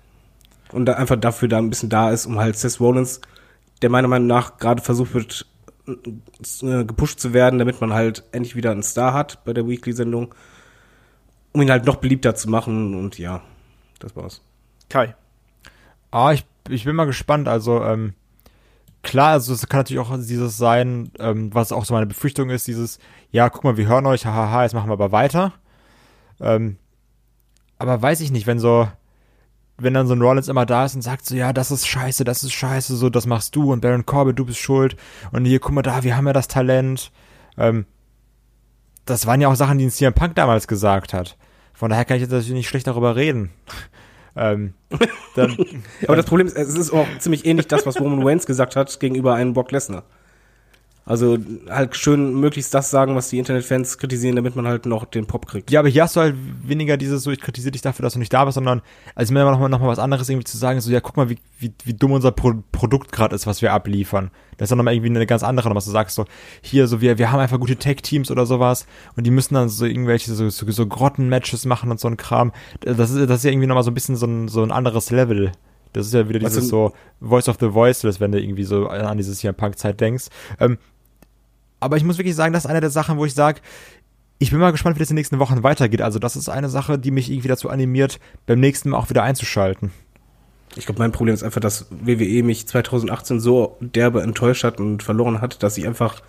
Und 0.72 0.86
da 0.86 0.94
einfach 0.94 1.16
dafür 1.16 1.48
da 1.48 1.58
ein 1.58 1.70
bisschen 1.70 1.90
da 1.90 2.10
ist, 2.10 2.26
um 2.26 2.38
halt 2.38 2.56
Seth 2.56 2.80
Rollins, 2.80 3.20
der 3.82 3.90
meiner 3.90 4.08
Meinung 4.08 4.28
nach 4.28 4.58
gerade 4.58 4.82
versucht 4.82 5.14
wird, 5.14 5.46
äh, 5.86 6.84
gepusht 6.84 7.20
zu 7.20 7.32
werden, 7.32 7.58
damit 7.58 7.80
man 7.80 7.92
halt 7.92 8.24
endlich 8.32 8.56
wieder 8.56 8.72
einen 8.72 8.82
Star 8.82 9.14
hat 9.14 9.44
bei 9.44 9.52
der 9.52 9.68
Weekly-Sendung, 9.68 10.34
um 11.52 11.62
ihn 11.62 11.70
halt 11.70 11.86
noch 11.86 11.96
beliebter 11.96 12.34
zu 12.34 12.50
machen 12.50 12.94
und 12.94 13.18
ja, 13.18 13.42
das 14.00 14.14
war's. 14.16 14.42
Kai. 14.88 15.14
Ah, 16.10 16.32
ich, 16.32 16.44
ich 16.68 16.84
bin 16.84 16.96
mal 16.96 17.06
gespannt. 17.06 17.48
Also, 17.48 17.82
ähm, 17.84 18.14
klar, 19.02 19.32
also 19.32 19.52
es 19.52 19.66
kann 19.68 19.80
natürlich 19.80 20.00
auch 20.00 20.14
dieses 20.16 20.56
sein, 20.56 21.10
ähm, 21.18 21.54
was 21.54 21.72
auch 21.72 21.84
so 21.84 21.94
meine 21.94 22.06
Befürchtung 22.06 22.50
ist, 22.50 22.66
dieses, 22.66 22.98
ja, 23.30 23.48
guck 23.48 23.64
mal, 23.64 23.76
wir 23.76 23.86
hören 23.86 24.06
euch, 24.06 24.26
hahaha, 24.26 24.62
jetzt 24.62 24.74
machen 24.74 24.88
wir 24.88 24.94
aber 24.94 25.12
weiter. 25.12 25.52
Ähm, 26.40 26.76
aber 27.78 28.00
weiß 28.00 28.20
ich 28.20 28.30
nicht, 28.30 28.46
wenn 28.46 28.58
so, 28.58 28.88
wenn 29.78 29.94
dann 29.94 30.06
so 30.06 30.14
ein 30.14 30.20
Rollins 30.20 30.48
immer 30.48 30.66
da 30.66 30.84
ist 30.84 30.94
und 30.94 31.02
sagt 31.02 31.24
so, 31.24 31.34
ja, 31.34 31.52
das 31.52 31.70
ist 31.70 31.86
scheiße, 31.86 32.24
das 32.24 32.42
ist 32.42 32.52
scheiße, 32.52 32.96
so, 32.96 33.08
das 33.08 33.26
machst 33.26 33.56
du 33.56 33.72
und 33.72 33.80
Baron 33.80 34.04
Corbin, 34.04 34.36
du 34.36 34.44
bist 34.44 34.58
schuld 34.58 34.96
und 35.32 35.44
hier, 35.44 35.60
guck 35.60 35.72
mal 35.72 35.82
da, 35.82 36.02
wir 36.02 36.16
haben 36.16 36.26
ja 36.26 36.32
das 36.32 36.48
Talent. 36.48 37.10
Ähm, 37.56 37.86
das 39.06 39.26
waren 39.26 39.40
ja 39.40 39.48
auch 39.48 39.54
Sachen, 39.54 39.78
die 39.78 39.86
ein 39.86 39.90
CM 39.90 40.12
Punk 40.12 40.34
damals 40.34 40.68
gesagt 40.68 41.14
hat. 41.14 41.36
Von 41.72 41.90
daher 41.90 42.04
kann 42.04 42.16
ich 42.16 42.22
jetzt 42.22 42.30
natürlich 42.30 42.52
nicht 42.52 42.68
schlecht 42.68 42.86
darüber 42.86 43.16
reden. 43.16 43.50
Ähm, 44.36 44.74
dann, 45.34 45.56
Aber 46.06 46.16
das 46.16 46.26
Problem 46.26 46.46
ist, 46.46 46.56
es 46.56 46.74
ist 46.74 46.92
auch 46.92 47.06
ziemlich 47.18 47.46
ähnlich 47.46 47.66
das, 47.66 47.86
was 47.86 48.00
Roman 48.00 48.26
Reigns 48.26 48.46
gesagt 48.46 48.76
hat 48.76 49.00
gegenüber 49.00 49.34
einem 49.34 49.52
Brock 49.52 49.70
Lesnar. 49.72 50.04
Also 51.04 51.38
halt 51.68 51.96
schön 51.96 52.38
möglichst 52.38 52.72
das 52.72 52.90
sagen, 52.90 53.16
was 53.16 53.30
die 53.30 53.38
Internetfans 53.38 53.98
kritisieren, 53.98 54.36
damit 54.36 54.54
man 54.54 54.68
halt 54.68 54.86
noch 54.86 55.04
den 55.04 55.26
Pop 55.26 55.46
kriegt. 55.46 55.70
Ja, 55.70 55.80
aber 55.80 55.88
hier 55.88 56.04
hast 56.04 56.14
du 56.14 56.20
halt 56.20 56.36
weniger 56.62 56.96
dieses 56.96 57.22
so, 57.22 57.30
ich 57.30 57.40
kritisiere 57.40 57.72
dich 57.72 57.82
dafür, 57.82 58.02
dass 58.02 58.12
du 58.12 58.18
nicht 58.18 58.32
da 58.32 58.44
bist, 58.44 58.54
sondern 58.54 58.82
als 59.14 59.30
mir 59.30 59.44
nochmal 59.44 59.68
noch 59.68 59.80
mal 59.80 59.88
was 59.88 59.98
anderes 59.98 60.28
irgendwie 60.28 60.44
zu 60.44 60.56
sagen, 60.56 60.80
so 60.80 60.90
ja, 60.90 61.00
guck 61.00 61.16
mal, 61.16 61.28
wie, 61.28 61.38
wie, 61.58 61.72
wie 61.84 61.94
dumm 61.94 62.12
unser 62.12 62.32
Pro 62.32 62.52
Produkt 62.70 63.12
gerade 63.12 63.34
ist, 63.34 63.46
was 63.46 63.62
wir 63.62 63.72
abliefern. 63.72 64.30
Das 64.56 64.66
ist 64.66 64.70
dann 64.70 64.78
nochmal 64.78 64.94
irgendwie 64.94 65.10
eine 65.10 65.26
ganz 65.26 65.42
andere, 65.42 65.74
was 65.74 65.86
du 65.86 65.90
sagst, 65.90 66.14
so 66.14 66.26
hier, 66.60 66.86
so 66.86 67.00
wir, 67.00 67.18
wir 67.18 67.32
haben 67.32 67.40
einfach 67.40 67.58
gute 67.58 67.76
Tech-Teams 67.76 68.30
oder 68.30 68.46
sowas 68.46 68.86
und 69.16 69.26
die 69.26 69.30
müssen 69.30 69.54
dann 69.54 69.68
so 69.68 69.86
irgendwelche 69.86 70.32
so, 70.32 70.48
so, 70.50 70.70
so 70.70 70.86
Grotten-Matches 70.86 71.64
machen 71.64 71.90
und 71.90 71.98
so 71.98 72.08
ein 72.08 72.18
Kram. 72.18 72.52
Das 72.80 73.10
ist, 73.10 73.28
das 73.28 73.38
ist 73.38 73.44
ja 73.44 73.50
irgendwie 73.50 73.66
nochmal 73.66 73.84
so 73.84 73.90
ein 73.90 73.94
bisschen 73.94 74.16
so 74.16 74.26
ein, 74.26 74.48
so 74.48 74.62
ein 74.62 74.70
anderes 74.70 75.10
Level. 75.10 75.52
Das 75.92 76.06
ist 76.06 76.14
ja 76.14 76.28
wieder 76.28 76.38
dieses 76.38 76.68
so 76.68 76.92
Voice 77.20 77.48
of 77.48 77.56
the 77.60 77.72
Voiceless, 77.74 78.20
wenn 78.20 78.32
du 78.32 78.40
irgendwie 78.40 78.64
so 78.64 78.88
an 78.88 79.16
dieses 79.16 79.40
hier 79.40 79.52
Punk-Zeit 79.52 80.00
denkst. 80.00 80.26
Ähm, 80.58 80.78
aber 81.80 81.96
ich 81.96 82.04
muss 82.04 82.18
wirklich 82.18 82.36
sagen, 82.36 82.52
das 82.52 82.64
ist 82.64 82.70
eine 82.70 82.80
der 82.80 82.90
Sachen, 82.90 83.16
wo 83.16 83.24
ich 83.24 83.34
sage, 83.34 83.60
ich 84.38 84.50
bin 84.50 84.60
mal 84.60 84.70
gespannt, 84.70 84.96
wie 84.96 85.00
das 85.00 85.10
in 85.10 85.16
den 85.16 85.20
nächsten 85.20 85.38
Wochen 85.38 85.62
weitergeht. 85.62 86.00
Also 86.00 86.18
das 86.18 86.36
ist 86.36 86.48
eine 86.48 86.68
Sache, 86.68 86.98
die 86.98 87.10
mich 87.10 87.30
irgendwie 87.30 87.48
dazu 87.48 87.68
animiert, 87.68 88.20
beim 88.46 88.60
nächsten 88.60 88.90
Mal 88.90 88.98
auch 88.98 89.10
wieder 89.10 89.22
einzuschalten. 89.22 89.90
Ich 90.76 90.86
glaube, 90.86 91.00
mein 91.00 91.12
Problem 91.12 91.34
ist 91.34 91.42
einfach, 91.42 91.60
dass 91.60 91.86
WWE 91.90 92.42
mich 92.42 92.66
2018 92.66 93.40
so 93.40 93.76
derbe 93.80 94.22
enttäuscht 94.22 94.64
hat 94.64 94.78
und 94.78 95.02
verloren 95.02 95.40
hat, 95.40 95.62
dass 95.62 95.76
ich 95.76 95.86
einfach 95.86 96.22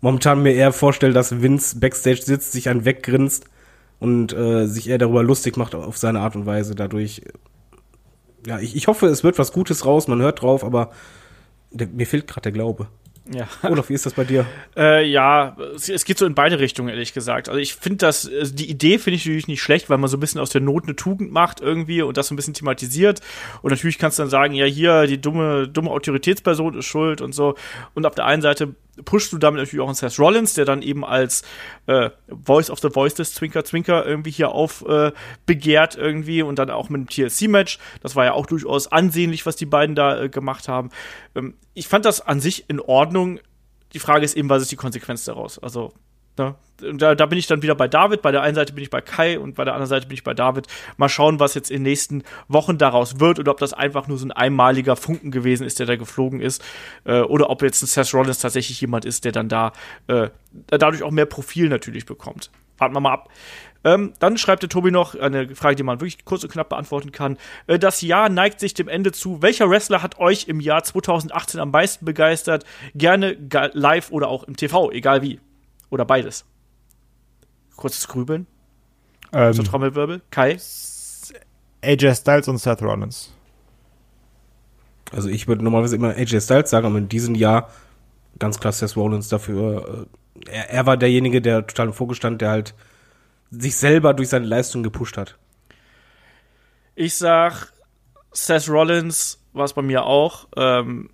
momentan 0.00 0.42
mir 0.42 0.54
eher 0.54 0.72
vorstelle, 0.72 1.12
dass 1.12 1.42
Vince 1.42 1.78
backstage 1.78 2.22
sitzt, 2.22 2.52
sich 2.52 2.68
einen 2.68 2.84
weggrinst 2.84 3.46
und 3.98 4.32
äh, 4.32 4.66
sich 4.66 4.88
eher 4.88 4.98
darüber 4.98 5.22
lustig 5.22 5.56
macht 5.56 5.74
auf 5.74 5.98
seine 5.98 6.20
Art 6.20 6.36
und 6.36 6.46
Weise. 6.46 6.74
Dadurch, 6.74 7.22
ja, 8.46 8.58
ich, 8.58 8.76
ich 8.76 8.86
hoffe, 8.86 9.06
es 9.06 9.24
wird 9.24 9.38
was 9.38 9.52
Gutes 9.52 9.84
raus, 9.84 10.08
man 10.08 10.20
hört 10.20 10.42
drauf, 10.42 10.64
aber 10.64 10.90
der, 11.70 11.88
mir 11.88 12.06
fehlt 12.06 12.26
gerade 12.26 12.42
der 12.42 12.52
Glaube. 12.52 12.88
Ja. 13.32 13.46
Olaf, 13.62 13.88
wie 13.88 13.94
ist 13.94 14.06
das 14.06 14.14
bei 14.14 14.24
dir? 14.24 14.44
Äh, 14.76 15.06
ja, 15.06 15.56
es, 15.74 15.88
es, 15.88 16.04
geht 16.04 16.18
so 16.18 16.26
in 16.26 16.34
beide 16.34 16.58
Richtungen, 16.58 16.88
ehrlich 16.88 17.12
gesagt. 17.12 17.48
Also 17.48 17.60
ich 17.60 17.74
finde 17.74 17.98
das, 17.98 18.28
also 18.28 18.52
die 18.52 18.68
Idee 18.68 18.98
finde 18.98 19.16
ich 19.16 19.24
natürlich 19.24 19.46
nicht 19.46 19.62
schlecht, 19.62 19.88
weil 19.88 19.98
man 19.98 20.08
so 20.08 20.16
ein 20.16 20.20
bisschen 20.20 20.40
aus 20.40 20.50
der 20.50 20.60
Not 20.60 20.84
eine 20.84 20.96
Tugend 20.96 21.30
macht 21.30 21.60
irgendwie 21.60 22.02
und 22.02 22.16
das 22.16 22.28
so 22.28 22.34
ein 22.34 22.36
bisschen 22.36 22.54
thematisiert. 22.54 23.20
Und 23.62 23.70
natürlich 23.70 23.98
kannst 23.98 24.18
du 24.18 24.22
dann 24.22 24.30
sagen, 24.30 24.54
ja, 24.54 24.64
hier, 24.64 25.06
die 25.06 25.20
dumme, 25.20 25.68
dumme 25.68 25.90
Autoritätsperson 25.90 26.78
ist 26.78 26.86
schuld 26.86 27.20
und 27.20 27.32
so. 27.32 27.54
Und 27.94 28.04
auf 28.04 28.16
der 28.16 28.26
einen 28.26 28.42
Seite 28.42 28.74
pushst 29.04 29.32
du 29.32 29.38
damit 29.38 29.60
natürlich 29.60 29.82
auch 29.82 29.88
einen 29.88 29.94
Seth 29.94 30.18
Rollins, 30.18 30.54
der 30.54 30.64
dann 30.64 30.82
eben 30.82 31.04
als 31.04 31.42
äh, 31.86 32.10
Voice 32.28 32.70
of 32.70 32.80
the 32.80 32.88
Voiceless 32.94 33.34
Zwinker 33.34 33.64
Zwinker 33.64 34.06
irgendwie 34.06 34.30
hier 34.30 34.52
auf 34.52 34.84
äh, 34.86 35.12
irgendwie 35.48 36.42
und 36.42 36.58
dann 36.58 36.70
auch 36.70 36.88
mit 36.88 37.00
dem 37.00 37.08
TLC-Match. 37.08 37.78
Das 38.02 38.16
war 38.16 38.24
ja 38.24 38.32
auch 38.32 38.46
durchaus 38.46 38.90
ansehnlich, 38.90 39.46
was 39.46 39.56
die 39.56 39.66
beiden 39.66 39.94
da 39.94 40.22
äh, 40.22 40.28
gemacht 40.28 40.68
haben. 40.68 40.90
Ähm, 41.34 41.54
ich 41.74 41.88
fand 41.88 42.04
das 42.04 42.20
an 42.20 42.40
sich 42.40 42.68
in 42.68 42.80
Ordnung. 42.80 43.40
Die 43.92 43.98
Frage 43.98 44.24
ist 44.24 44.36
eben, 44.36 44.48
was 44.48 44.62
ist 44.62 44.70
die 44.70 44.76
Konsequenz 44.76 45.24
daraus? 45.24 45.58
Also 45.58 45.92
Ne? 46.38 46.54
Da, 46.94 47.14
da 47.14 47.26
bin 47.26 47.38
ich 47.38 47.46
dann 47.46 47.62
wieder 47.62 47.74
bei 47.74 47.88
David. 47.88 48.22
Bei 48.22 48.32
der 48.32 48.42
einen 48.42 48.54
Seite 48.54 48.72
bin 48.72 48.82
ich 48.82 48.90
bei 48.90 49.00
Kai 49.00 49.38
und 49.38 49.54
bei 49.54 49.64
der 49.64 49.74
anderen 49.74 49.88
Seite 49.88 50.06
bin 50.06 50.14
ich 50.14 50.24
bei 50.24 50.34
David. 50.34 50.66
Mal 50.96 51.08
schauen, 51.08 51.38
was 51.38 51.54
jetzt 51.54 51.70
in 51.70 51.78
den 51.78 51.82
nächsten 51.84 52.22
Wochen 52.48 52.78
daraus 52.78 53.20
wird 53.20 53.38
oder 53.38 53.52
ob 53.52 53.58
das 53.58 53.72
einfach 53.72 54.08
nur 54.08 54.16
so 54.16 54.26
ein 54.26 54.32
einmaliger 54.32 54.96
Funken 54.96 55.30
gewesen 55.30 55.66
ist, 55.66 55.78
der 55.78 55.86
da 55.86 55.96
geflogen 55.96 56.40
ist. 56.40 56.64
Äh, 57.04 57.20
oder 57.20 57.50
ob 57.50 57.62
jetzt 57.62 57.82
ein 57.82 57.86
Seth 57.86 58.14
Rollins 58.14 58.38
tatsächlich 58.38 58.80
jemand 58.80 59.04
ist, 59.04 59.24
der 59.24 59.32
dann 59.32 59.48
da 59.48 59.72
äh, 60.06 60.30
dadurch 60.68 61.02
auch 61.02 61.10
mehr 61.10 61.26
Profil 61.26 61.68
natürlich 61.68 62.06
bekommt. 62.06 62.50
Warten 62.78 62.94
wir 62.94 63.00
mal 63.00 63.12
ab. 63.12 63.28
Ähm, 63.82 64.12
dann 64.18 64.36
schreibt 64.36 64.62
der 64.62 64.68
Tobi 64.68 64.90
noch 64.90 65.14
eine 65.14 65.54
Frage, 65.54 65.76
die 65.76 65.82
man 65.82 66.00
wirklich 66.00 66.24
kurz 66.24 66.44
und 66.44 66.52
knapp 66.52 66.68
beantworten 66.68 67.12
kann. 67.12 67.38
Äh, 67.66 67.78
das 67.78 68.02
Jahr 68.02 68.28
neigt 68.28 68.60
sich 68.60 68.74
dem 68.74 68.88
Ende 68.88 69.12
zu. 69.12 69.42
Welcher 69.42 69.70
Wrestler 69.70 70.02
hat 70.02 70.18
euch 70.18 70.48
im 70.48 70.60
Jahr 70.60 70.82
2018 70.82 71.60
am 71.60 71.70
meisten 71.70 72.04
begeistert? 72.04 72.64
Gerne 72.94 73.36
live 73.72 74.10
oder 74.10 74.28
auch 74.28 74.44
im 74.44 74.56
TV, 74.56 74.90
egal 74.90 75.22
wie. 75.22 75.40
Oder 75.90 76.04
beides? 76.04 76.44
Kurzes 77.76 78.08
Grübeln. 78.08 78.46
Ähm, 79.32 79.52
so 79.52 79.62
Trommelwirbel. 79.62 80.22
Kai? 80.30 80.58
AJ 81.82 82.14
Styles 82.14 82.48
und 82.48 82.58
Seth 82.58 82.82
Rollins. 82.82 83.32
Also 85.12 85.28
ich 85.28 85.48
würde 85.48 85.64
normalerweise 85.64 85.96
immer 85.96 86.10
AJ 86.10 86.40
Styles 86.40 86.70
sagen, 86.70 86.86
aber 86.86 86.98
in 86.98 87.08
diesem 87.08 87.34
Jahr 87.34 87.70
ganz 88.38 88.60
klar 88.60 88.72
Seth 88.72 88.96
Rollins 88.96 89.28
dafür. 89.28 90.08
Äh, 90.46 90.50
er, 90.50 90.70
er 90.70 90.86
war 90.86 90.96
derjenige, 90.96 91.42
der 91.42 91.66
total 91.66 91.88
im 91.88 91.92
Vorgestand, 91.92 92.40
der 92.40 92.50
halt 92.50 92.74
sich 93.50 93.76
selber 93.76 94.14
durch 94.14 94.28
seine 94.28 94.46
Leistung 94.46 94.82
gepusht 94.82 95.16
hat. 95.16 95.36
Ich 96.94 97.16
sag, 97.16 97.72
Seth 98.32 98.68
Rollins 98.68 99.40
war 99.52 99.64
es 99.64 99.72
bei 99.72 99.82
mir 99.82 100.04
auch. 100.04 100.48
Ähm, 100.56 101.10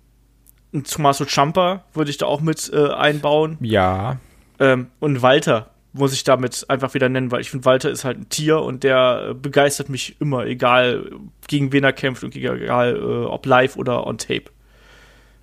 Tommaso 0.83 1.25
Ciampa 1.25 1.85
würde 1.93 2.11
ich 2.11 2.17
da 2.17 2.25
auch 2.25 2.41
mit 2.41 2.69
äh, 2.73 2.89
einbauen. 2.89 3.57
Ja. 3.61 4.19
Ähm, 4.59 4.87
und 4.99 5.21
Walter 5.21 5.71
muss 5.93 6.13
ich 6.13 6.23
damit 6.23 6.65
einfach 6.69 6.93
wieder 6.93 7.09
nennen, 7.09 7.31
weil 7.31 7.41
ich 7.41 7.49
finde, 7.49 7.65
Walter 7.65 7.89
ist 7.89 8.05
halt 8.05 8.19
ein 8.19 8.29
Tier 8.29 8.61
und 8.61 8.83
der 8.83 9.29
äh, 9.29 9.33
begeistert 9.33 9.89
mich 9.89 10.19
immer, 10.19 10.45
egal 10.45 11.11
gegen 11.47 11.71
wen 11.71 11.83
er 11.83 11.93
kämpft 11.93 12.23
und 12.23 12.35
egal 12.35 12.95
äh, 12.95 13.25
ob 13.25 13.45
live 13.45 13.77
oder 13.77 14.05
on 14.05 14.17
tape. 14.17 14.51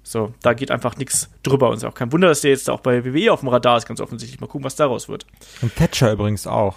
So, 0.03 0.35
da 0.43 0.53
geht 0.53 0.71
einfach 0.71 0.97
nichts 0.97 1.31
drüber 1.43 1.71
und 1.71 1.77
es 1.77 1.83
ist 1.83 1.89
auch 1.89 1.95
kein 1.95 2.13
Wunder, 2.13 2.29
dass 2.29 2.43
der 2.43 2.51
jetzt 2.51 2.69
auch 2.69 2.81
bei 2.81 3.05
WWE 3.05 3.33
auf 3.33 3.41
dem 3.41 3.49
Radar 3.49 3.79
ist, 3.79 3.87
ganz 3.87 4.01
offensichtlich. 4.01 4.39
Mal 4.39 4.49
gucken, 4.49 4.65
was 4.65 4.77
daraus 4.77 5.09
wird. 5.09 5.27
Und 5.63 5.75
Thatcher 5.75 6.13
übrigens 6.13 6.47
auch. 6.47 6.77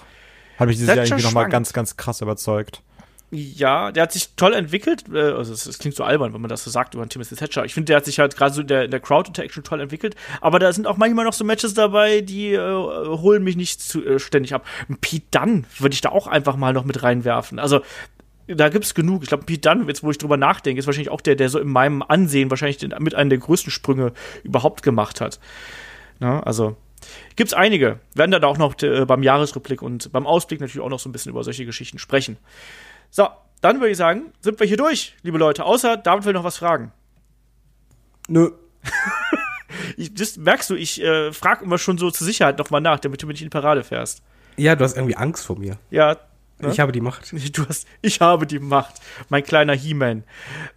Hat 0.58 0.68
mich 0.68 0.78
dieses 0.78 0.88
Thatcher 0.88 1.02
Jahr 1.02 1.08
irgendwie 1.08 1.26
nochmal 1.26 1.50
ganz, 1.50 1.74
ganz 1.74 1.98
krass 1.98 2.22
überzeugt. 2.22 2.82
Ja, 3.30 3.92
der 3.92 4.04
hat 4.04 4.14
sich 4.14 4.36
toll 4.36 4.54
entwickelt. 4.54 5.04
Äh, 5.12 5.20
also 5.20 5.52
es, 5.52 5.80
klingt 5.80 5.96
so 5.96 6.06
albern, 6.06 6.34
wenn 6.34 6.40
man 6.40 6.50
das 6.50 6.64
so 6.64 6.72
sagt 6.72 6.96
über 6.96 7.08
Timothy 7.10 7.36
Thatcher. 7.36 7.66
Ich 7.66 7.74
finde, 7.74 7.88
der 7.88 7.98
hat 7.98 8.06
sich 8.06 8.20
halt 8.20 8.38
gerade 8.38 8.54
so 8.54 8.62
in 8.62 8.68
der, 8.68 8.86
in 8.86 8.92
der 8.92 9.02
Crowd-Interaction 9.02 9.64
toll 9.64 9.82
entwickelt. 9.82 10.16
Aber 10.40 10.60
da 10.60 10.72
sind 10.72 10.88
auch 10.88 10.96
manchmal 10.96 11.26
noch 11.26 11.34
so 11.34 11.44
Matches 11.44 11.74
dabei, 11.74 12.22
die 12.22 12.54
äh, 12.54 12.60
holen 12.62 13.44
mich 13.44 13.58
nicht 13.58 13.82
zu, 13.82 14.06
äh, 14.06 14.20
ständig 14.20 14.54
ab. 14.54 14.66
Pete 15.02 15.26
Dunn 15.32 15.66
würde 15.78 15.94
ich 15.94 16.02
da 16.02 16.10
auch 16.10 16.28
einfach 16.28 16.56
mal 16.56 16.72
noch 16.72 16.86
mit 16.86 17.04
reinwerfen. 17.04 17.60
Also 17.60 17.82
da 18.48 18.70
gibt's 18.70 18.96
genug. 18.96 19.24
Ich 19.24 19.30
glaube, 19.30 19.44
Pete 19.44 19.70
Dunn, 19.70 19.88
jetzt 19.90 20.04
wo 20.04 20.12
ich 20.12 20.18
drüber 20.18 20.38
nachdenke, 20.38 20.80
ist 20.80 20.88
wahrscheinlich 20.88 21.12
auch 21.12 21.20
der, 21.20 21.36
der 21.36 21.50
so 21.50 21.60
in 21.60 21.68
meinem 21.68 22.02
Ansehen 22.02 22.50
wahrscheinlich 22.50 22.78
den, 22.78 22.94
mit 23.00 23.14
einem 23.14 23.30
der 23.30 23.40
größten 23.40 23.72
Sprünge 23.72 24.14
überhaupt 24.44 24.84
gemacht 24.84 25.20
hat. 25.20 25.40
Na, 26.20 26.42
also 26.44 26.78
gibt's 27.36 27.54
einige. 27.54 28.00
Werden 28.14 28.32
dann 28.32 28.46
auch 28.46 28.58
noch 28.58 28.82
äh, 28.82 29.06
beim 29.06 29.22
Jahresrückblick 29.22 29.82
und 29.82 30.14
beim 30.14 30.26
Ausblick 30.26 30.62
natürlich 30.62 30.80
auch 30.82 30.90
noch 30.90 31.00
so 31.00 31.10
ein 31.10 31.12
bisschen 31.12 31.32
über 31.32 31.44
solche 31.44 31.66
Geschichten 31.66 32.00
sprechen. 32.00 32.38
So, 33.10 33.28
dann 33.62 33.80
würde 33.80 33.92
ich 33.92 33.98
sagen, 33.98 34.34
sind 34.42 34.60
wir 34.60 34.68
hier 34.68 34.78
durch, 34.78 35.16
liebe 35.24 35.38
Leute. 35.38 35.66
Außer 35.66 35.98
David 35.98 36.26
will 36.26 36.34
noch 36.34 36.44
was 36.44 36.58
fragen. 36.58 36.92
Nö. 38.28 38.52
ich, 39.98 40.14
das 40.14 40.38
merkst 40.38 40.70
du, 40.70 40.76
ich 40.76 41.02
äh, 41.02 41.32
frage 41.34 41.64
immer 41.64 41.78
schon 41.78 41.98
so 41.98 42.12
zur 42.12 42.26
Sicherheit 42.26 42.58
nochmal 42.58 42.82
nach, 42.82 43.00
damit 43.00 43.22
du 43.22 43.28
nicht 43.28 43.42
in 43.42 43.48
die 43.48 43.50
Parade 43.50 43.84
fährst. 43.84 44.22
Ja, 44.58 44.76
du 44.76 44.84
hast 44.84 44.96
irgendwie 44.96 45.16
Angst 45.16 45.46
vor 45.46 45.58
mir. 45.58 45.78
Ja. 45.90 46.18
Ne? 46.60 46.72
Ich 46.72 46.80
habe 46.80 46.92
die 46.92 47.02
Macht. 47.02 47.34
Du 47.54 47.68
hast, 47.68 47.88
ich 48.02 48.20
habe 48.22 48.48
die 48.48 48.60
Macht, 48.60 48.96
mein 49.30 49.44
kleiner 49.44 49.74
He-Man. 49.74 50.24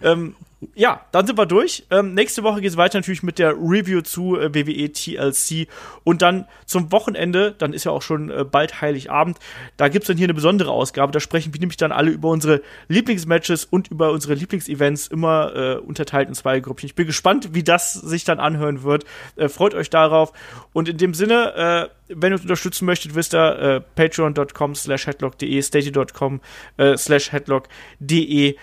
Ähm, 0.02 0.36
ja, 0.74 1.07
dann 1.12 1.27
sind 1.27 1.39
wir 1.39 1.47
durch. 1.47 1.87
Ähm, 1.91 2.15
nächste 2.15 2.43
Woche 2.43 2.61
geht 2.61 2.70
es 2.70 2.77
weiter 2.77 2.99
natürlich 2.99 3.23
mit 3.23 3.39
der 3.39 3.53
Review 3.53 4.03
zu 4.03 4.39
äh, 4.39 4.55
WWE 4.55 4.93
TLC 4.93 5.69
und 6.05 6.20
dann 6.20 6.47
zum 6.66 6.93
Wochenende, 6.93 7.55
dann 7.57 7.73
ist 7.73 7.85
ja 7.85 7.93
auch 7.93 8.03
schon 8.03 8.31
äh, 8.31 8.45
bald 8.45 8.81
Heiligabend, 8.82 9.39
da 9.78 9.89
gibt 9.89 10.05
es 10.05 10.09
dann 10.09 10.19
hier 10.19 10.27
eine 10.27 10.35
besondere 10.35 10.70
Ausgabe. 10.70 11.12
Da 11.12 11.20
sprechen 11.20 11.55
wir 11.55 11.61
nämlich 11.61 11.78
dann 11.78 11.93
alle 11.93 12.11
über 12.11 12.28
unsere 12.28 12.61
Lieblingsmatches 12.89 13.65
und 13.65 13.89
über 13.89 14.12
unsere 14.12 14.35
Lieblingsevents, 14.35 15.07
immer 15.07 15.55
äh, 15.55 15.74
unterteilt 15.77 16.28
in 16.28 16.35
zwei 16.35 16.61
Gruppen. 16.61 16.85
Ich 16.85 16.95
bin 16.95 17.07
gespannt, 17.07 17.55
wie 17.55 17.62
das 17.62 17.95
sich 17.95 18.24
dann 18.24 18.39
anhören 18.39 18.82
wird. 18.82 19.05
Äh, 19.37 19.49
freut 19.49 19.74
euch 19.74 19.89
darauf. 19.89 20.32
Und 20.73 20.89
in 20.89 20.99
dem 20.99 21.15
Sinne, 21.15 21.89
äh, 21.89 22.15
wenn 22.15 22.32
ihr 22.32 22.35
uns 22.35 22.43
unterstützen 22.43 22.85
möchtet, 22.85 23.15
wisst 23.15 23.35
ihr, 23.35 23.59
äh, 23.59 23.81
patreon.com 23.81 24.74
slash 24.74 25.07
headlock.de, 25.07 25.62
staty.com 25.62 26.41
äh, 26.77 26.97
slash 26.97 27.32
headlock.de 27.32 28.57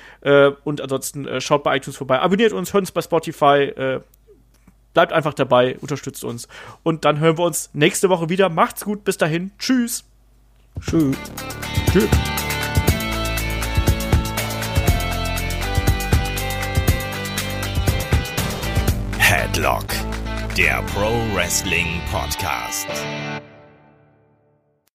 und 0.63 0.81
ansonsten 0.81 1.39
schaut 1.39 1.63
bei 1.63 1.71
iTunes 1.87 1.97
vorbei, 1.97 2.19
abonniert 2.19 2.53
uns, 2.53 2.73
hört 2.73 2.81
uns 2.81 2.91
bei 2.91 3.01
Spotify, 3.01 3.71
äh, 3.75 4.01
bleibt 4.93 5.13
einfach 5.13 5.33
dabei, 5.33 5.77
unterstützt 5.79 6.23
uns 6.23 6.47
und 6.83 7.05
dann 7.05 7.19
hören 7.19 7.37
wir 7.37 7.45
uns 7.45 7.69
nächste 7.73 8.09
Woche 8.09 8.29
wieder. 8.29 8.49
Macht's 8.49 8.83
gut, 8.83 9.03
bis 9.03 9.17
dahin, 9.17 9.51
tschüss. 9.57 10.03
Tschüss. 10.81 11.15
Tschüss. 11.91 12.09
Headlock, 19.17 19.85
der 20.57 20.81
Pro 20.93 21.11
Wrestling 21.35 22.01
Podcast. 22.11 22.87